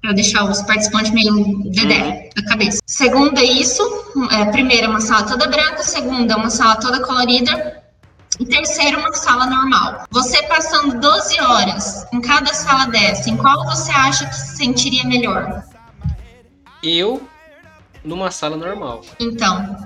para 0.00 0.12
deixar 0.12 0.44
os 0.44 0.62
participantes 0.62 1.10
meio 1.12 1.62
dedé 1.70 2.02
uhum. 2.02 2.42
da 2.42 2.48
cabeça. 2.48 2.78
Segunda, 2.86 3.42
isso. 3.42 3.82
É, 4.30 4.46
primeira, 4.46 4.88
uma 4.88 5.00
sala 5.00 5.24
toda 5.24 5.46
branca. 5.46 5.82
Segunda, 5.82 6.36
uma 6.36 6.50
sala 6.50 6.76
toda 6.76 7.00
colorida. 7.00 7.82
E 8.38 8.46
terceiro, 8.46 8.98
uma 8.98 9.12
sala 9.12 9.44
normal. 9.46 10.04
Você 10.10 10.42
passando 10.44 10.98
12 10.98 11.40
horas 11.40 12.06
em 12.12 12.20
cada 12.22 12.54
sala 12.54 12.86
dessa, 12.86 13.28
em 13.28 13.36
qual 13.36 13.64
você 13.66 13.90
acha 13.92 14.26
que 14.26 14.34
se 14.34 14.56
sentiria 14.56 15.04
melhor? 15.04 15.62
Eu 16.82 17.22
numa 18.04 18.30
sala 18.30 18.56
normal. 18.56 19.04
Então. 19.18 19.76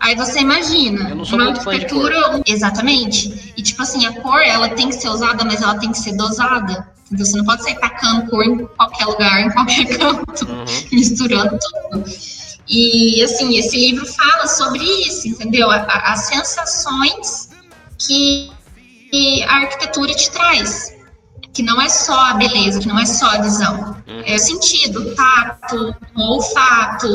Aí 0.00 0.14
você 0.16 0.40
imagina. 0.40 1.08
Eu 1.08 1.16
não 1.16 1.24
sou 1.24 1.38
uma 1.38 1.46
muito 1.46 1.68
arquitetura. 1.68 2.14
Fã 2.14 2.20
de 2.20 2.36
cor. 2.36 2.42
Exatamente. 2.46 3.54
E 3.56 3.62
tipo 3.62 3.82
assim, 3.82 4.06
a 4.06 4.12
cor 4.20 4.40
ela 4.42 4.68
tem 4.70 4.88
que 4.88 4.94
ser 4.94 5.08
usada, 5.08 5.44
mas 5.44 5.62
ela 5.62 5.78
tem 5.78 5.90
que 5.90 5.98
ser 5.98 6.16
dosada. 6.16 6.88
Então 7.10 7.24
você 7.24 7.36
não 7.36 7.44
pode 7.44 7.62
sair 7.62 7.78
tacando 7.78 8.28
cor 8.28 8.44
em 8.44 8.66
qualquer 8.66 9.04
lugar, 9.06 9.40
em 9.40 9.50
qualquer 9.50 9.86
canto, 9.96 10.46
uhum. 10.46 10.64
misturando 10.92 11.58
tudo. 11.58 12.04
E 12.68 13.22
assim, 13.22 13.56
esse 13.58 13.76
livro 13.76 14.06
fala 14.06 14.46
sobre 14.46 14.82
isso, 14.82 15.28
entendeu? 15.28 15.70
As 15.70 16.20
sensações 16.26 17.50
que 17.98 18.50
a 19.46 19.56
arquitetura 19.56 20.14
te 20.14 20.30
traz 20.30 20.93
que 21.54 21.62
não 21.62 21.80
é 21.80 21.88
só 21.88 22.18
a 22.18 22.34
beleza, 22.34 22.80
que 22.80 22.88
não 22.88 22.98
é 22.98 23.06
só 23.06 23.26
a 23.26 23.40
visão. 23.40 23.96
Uhum. 24.08 24.22
É 24.26 24.34
o 24.34 24.38
sentido, 24.38 25.14
tato, 25.14 25.94
olfato, 26.16 27.08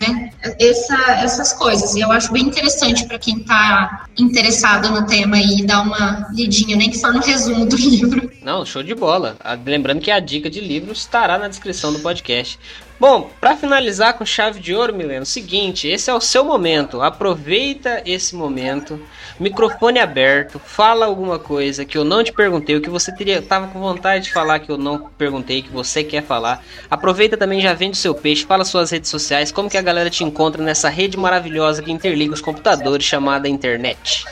né? 0.00 0.30
Essa, 0.58 0.96
essas 1.22 1.52
coisas. 1.52 1.94
E 1.94 2.00
eu 2.00 2.10
acho 2.10 2.32
bem 2.32 2.44
interessante 2.44 3.06
para 3.06 3.18
quem 3.18 3.36
está 3.36 4.06
interessado 4.18 4.88
no 4.88 5.06
tema 5.06 5.38
e 5.38 5.62
dar 5.64 5.82
uma 5.82 6.26
lidinha, 6.32 6.74
nem 6.74 6.90
que 6.90 6.98
for 6.98 7.12
no 7.12 7.20
resumo 7.20 7.66
do 7.66 7.76
livro. 7.78 8.32
Não, 8.42 8.64
show 8.64 8.82
de 8.82 8.94
bola. 8.94 9.36
Ah, 9.40 9.58
lembrando 9.62 10.00
que 10.00 10.10
a 10.10 10.18
dica 10.18 10.48
de 10.48 10.60
livro 10.60 10.92
estará 10.92 11.38
na 11.38 11.48
descrição 11.48 11.92
do 11.92 12.00
podcast. 12.00 12.58
Bom, 13.00 13.30
para 13.40 13.56
finalizar 13.56 14.12
com 14.12 14.26
chave 14.26 14.60
de 14.60 14.74
ouro, 14.74 14.94
Mileno, 14.94 15.24
seguinte, 15.24 15.88
esse 15.88 16.10
é 16.10 16.14
o 16.14 16.20
seu 16.20 16.44
momento. 16.44 17.00
Aproveita 17.00 18.02
esse 18.04 18.36
momento, 18.36 19.00
microfone 19.38 19.98
aberto, 19.98 20.58
fala 20.58 21.06
alguma 21.06 21.38
coisa 21.38 21.86
que 21.86 21.96
eu 21.96 22.04
não 22.04 22.22
te 22.22 22.30
perguntei, 22.30 22.76
o 22.76 22.80
que 22.82 22.90
você 22.90 23.10
teria 23.10 23.40
tava 23.40 23.68
com 23.68 23.80
vontade 23.80 24.24
de 24.24 24.32
falar 24.34 24.58
que 24.58 24.70
eu 24.70 24.76
não 24.76 24.98
perguntei, 25.16 25.62
que 25.62 25.70
você 25.70 26.04
quer 26.04 26.22
falar. 26.22 26.62
Aproveita 26.90 27.38
também, 27.38 27.62
já 27.62 27.72
vende 27.72 27.96
seu 27.96 28.14
peixe, 28.14 28.44
fala 28.44 28.66
suas 28.66 28.90
redes 28.90 29.08
sociais, 29.08 29.50
como 29.50 29.70
que 29.70 29.78
a 29.78 29.82
galera 29.82 30.10
te 30.10 30.22
encontra 30.22 30.62
nessa 30.62 30.90
rede 30.90 31.16
maravilhosa 31.16 31.82
que 31.82 31.90
interliga 31.90 32.34
os 32.34 32.42
computadores 32.42 33.06
chamada 33.06 33.48
internet. 33.48 34.26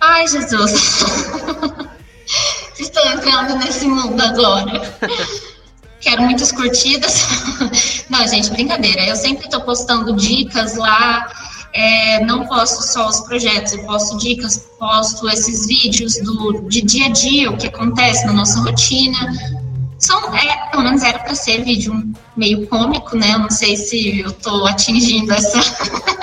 Ai, 0.00 0.26
Jesus. 0.26 1.04
Estou 2.80 3.06
entrando 3.12 3.56
nesse 3.58 3.86
mundo 3.86 4.20
agora. 4.20 4.82
Quero 6.08 6.22
muitas 6.22 6.50
curtidas. 6.50 7.26
Não, 8.08 8.26
gente, 8.26 8.50
brincadeira. 8.50 9.04
Eu 9.04 9.14
sempre 9.14 9.44
estou 9.44 9.60
postando 9.60 10.16
dicas 10.16 10.74
lá. 10.76 11.30
É, 11.74 12.24
não 12.24 12.46
posto 12.46 12.82
só 12.82 13.08
os 13.08 13.20
projetos, 13.20 13.74
eu 13.74 13.84
posto 13.84 14.16
dicas, 14.16 14.56
posto 14.78 15.28
esses 15.28 15.66
vídeos 15.66 16.14
do, 16.24 16.62
de 16.62 16.80
dia 16.80 17.04
a 17.06 17.10
dia, 17.10 17.50
o 17.50 17.58
que 17.58 17.66
acontece 17.66 18.24
na 18.24 18.32
nossa 18.32 18.58
rotina. 18.60 19.18
São, 19.98 20.34
é, 20.34 20.70
pelo 20.70 20.84
menos 20.84 21.02
era 21.02 21.18
para 21.18 21.34
ser 21.34 21.62
vídeo 21.62 22.10
meio 22.34 22.66
cômico, 22.68 23.14
né? 23.14 23.34
Eu 23.34 23.40
não 23.40 23.50
sei 23.50 23.76
se 23.76 24.20
eu 24.20 24.30
estou 24.30 24.66
atingindo 24.66 25.30
essa, 25.30 25.60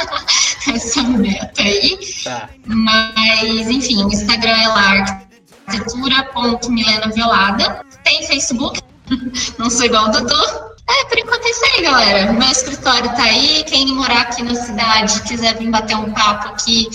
essa 0.74 1.04
meta 1.04 1.62
aí. 1.62 2.00
Tá. 2.24 2.50
Mas, 2.66 3.70
enfim, 3.70 4.04
o 4.04 4.08
Instagram 4.08 4.58
é 4.58 4.68
lá, 4.68 5.22
arquitetura.milenaviolada. 5.68 7.86
Tem 8.04 8.26
Facebook, 8.26 8.82
não 9.58 9.70
sou 9.70 9.86
igual 9.86 10.10
o 10.10 10.12
Dudu. 10.12 10.76
É, 10.88 11.06
por 11.06 11.18
enquanto 11.18 11.46
é 11.46 11.50
isso 11.50 11.66
aí, 11.66 11.84
galera. 11.84 12.34
Meu 12.34 12.50
escritório 12.50 13.10
tá 13.16 13.24
aí. 13.24 13.64
Quem 13.66 13.88
morar 13.88 14.22
aqui 14.22 14.44
na 14.44 14.56
cidade, 14.56 15.22
quiser 15.24 15.58
vir 15.58 15.70
bater 15.70 15.96
um 15.96 16.14
papo 16.14 16.50
aqui, 16.50 16.88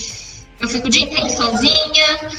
eu 0.59 0.67
fico 0.67 0.87
o 0.87 0.89
dia 0.89 1.03
inteiro 1.03 1.29
sozinha. 1.29 2.31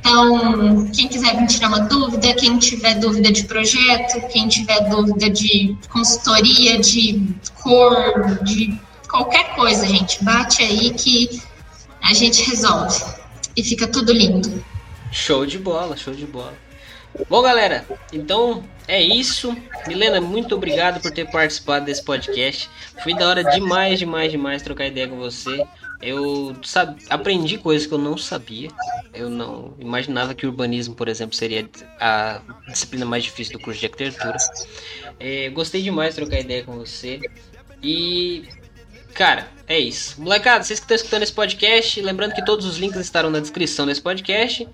Então, 0.00 0.86
quem 0.92 1.08
quiser 1.08 1.36
vir 1.36 1.46
tirar 1.46 1.68
uma 1.68 1.80
dúvida, 1.80 2.34
quem 2.34 2.58
tiver 2.58 2.94
dúvida 2.94 3.30
de 3.30 3.44
projeto, 3.44 4.26
quem 4.28 4.48
tiver 4.48 4.88
dúvida 4.88 5.28
de 5.30 5.76
consultoria, 5.90 6.78
de 6.80 7.34
cor, 7.62 8.42
de 8.42 8.78
qualquer 9.08 9.54
coisa, 9.54 9.86
gente, 9.86 10.22
bate 10.24 10.62
aí 10.62 10.94
que 10.94 11.42
a 12.02 12.14
gente 12.14 12.42
resolve. 12.48 13.04
E 13.56 13.62
fica 13.62 13.86
tudo 13.86 14.12
lindo. 14.12 14.64
Show 15.12 15.44
de 15.44 15.58
bola, 15.58 15.96
show 15.96 16.14
de 16.14 16.24
bola. 16.24 16.54
Bom, 17.28 17.42
galera, 17.42 17.84
então 18.12 18.64
é 18.90 19.00
isso. 19.00 19.56
Milena, 19.86 20.20
muito 20.20 20.52
obrigado 20.54 21.00
por 21.00 21.12
ter 21.12 21.30
participado 21.30 21.86
desse 21.86 22.02
podcast. 22.02 22.68
Foi 23.04 23.14
da 23.14 23.28
hora 23.28 23.44
demais, 23.44 24.00
demais, 24.00 24.32
demais 24.32 24.62
trocar 24.62 24.86
ideia 24.86 25.06
com 25.06 25.16
você. 25.16 25.64
Eu 26.02 26.56
sab... 26.64 26.96
aprendi 27.08 27.56
coisas 27.56 27.86
que 27.86 27.94
eu 27.94 27.98
não 27.98 28.18
sabia. 28.18 28.68
Eu 29.14 29.30
não 29.30 29.74
imaginava 29.78 30.34
que 30.34 30.44
urbanismo, 30.44 30.96
por 30.96 31.06
exemplo, 31.06 31.36
seria 31.36 31.70
a 32.00 32.40
disciplina 32.68 33.06
mais 33.06 33.22
difícil 33.22 33.52
do 33.52 33.62
curso 33.62 33.78
de 33.78 33.86
arquitetura. 33.86 34.36
É, 35.20 35.48
gostei 35.50 35.82
demais 35.82 36.14
de 36.14 36.22
trocar 36.22 36.40
ideia 36.40 36.64
com 36.64 36.76
você. 36.76 37.20
E 37.80 38.44
Cara, 39.14 39.48
é 39.66 39.78
isso. 39.78 40.20
Molecada, 40.20 40.64
vocês 40.64 40.78
que 40.78 40.84
estão 40.84 40.96
escutando 40.96 41.22
esse 41.22 41.32
podcast, 41.32 42.00
lembrando 42.00 42.34
que 42.34 42.44
todos 42.44 42.64
os 42.64 42.78
links 42.78 43.00
estarão 43.00 43.30
na 43.30 43.40
descrição 43.40 43.86
desse 43.86 44.00
podcast. 44.00 44.66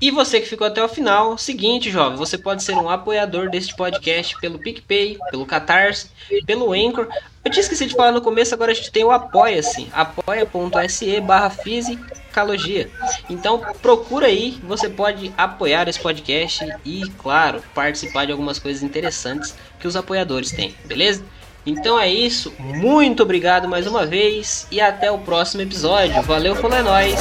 E 0.00 0.10
você 0.10 0.40
que 0.40 0.48
ficou 0.48 0.66
até 0.66 0.82
o 0.84 0.88
final, 0.88 1.38
seguinte, 1.38 1.90
jovem, 1.90 2.18
você 2.18 2.36
pode 2.36 2.62
ser 2.62 2.74
um 2.74 2.90
apoiador 2.90 3.48
deste 3.48 3.74
podcast 3.74 4.38
pelo 4.40 4.58
PicPay, 4.58 5.18
pelo 5.30 5.46
Catarse, 5.46 6.10
pelo 6.44 6.72
Anchor. 6.72 7.08
Eu 7.42 7.50
tinha 7.50 7.62
esquecido 7.62 7.88
de 7.88 7.94
falar 7.94 8.12
no 8.12 8.20
começo, 8.20 8.52
agora 8.52 8.72
a 8.72 8.74
gente 8.74 8.90
tem 8.90 9.04
o 9.04 9.10
Apoia-se, 9.10 9.88
apoia.se 9.92 11.20
barra 11.20 11.48
fisicalogia. 11.48 12.90
Então 13.30 13.62
procura 13.80 14.26
aí, 14.26 14.58
você 14.64 14.90
pode 14.90 15.32
apoiar 15.36 15.88
esse 15.88 16.00
podcast 16.00 16.66
e, 16.84 17.08
claro, 17.18 17.62
participar 17.74 18.26
de 18.26 18.32
algumas 18.32 18.58
coisas 18.58 18.82
interessantes 18.82 19.54
que 19.80 19.88
os 19.88 19.96
apoiadores 19.96 20.50
têm, 20.50 20.74
beleza? 20.84 21.24
Então 21.64 21.98
é 21.98 22.08
isso, 22.08 22.52
muito 22.58 23.22
obrigado 23.22 23.66
mais 23.66 23.86
uma 23.86 24.04
vez 24.04 24.68
e 24.70 24.78
até 24.78 25.10
o 25.10 25.18
próximo 25.18 25.62
episódio. 25.62 26.22
Valeu, 26.22 26.54
falou 26.54 26.76
é 26.76 26.82
nóis! 26.82 27.18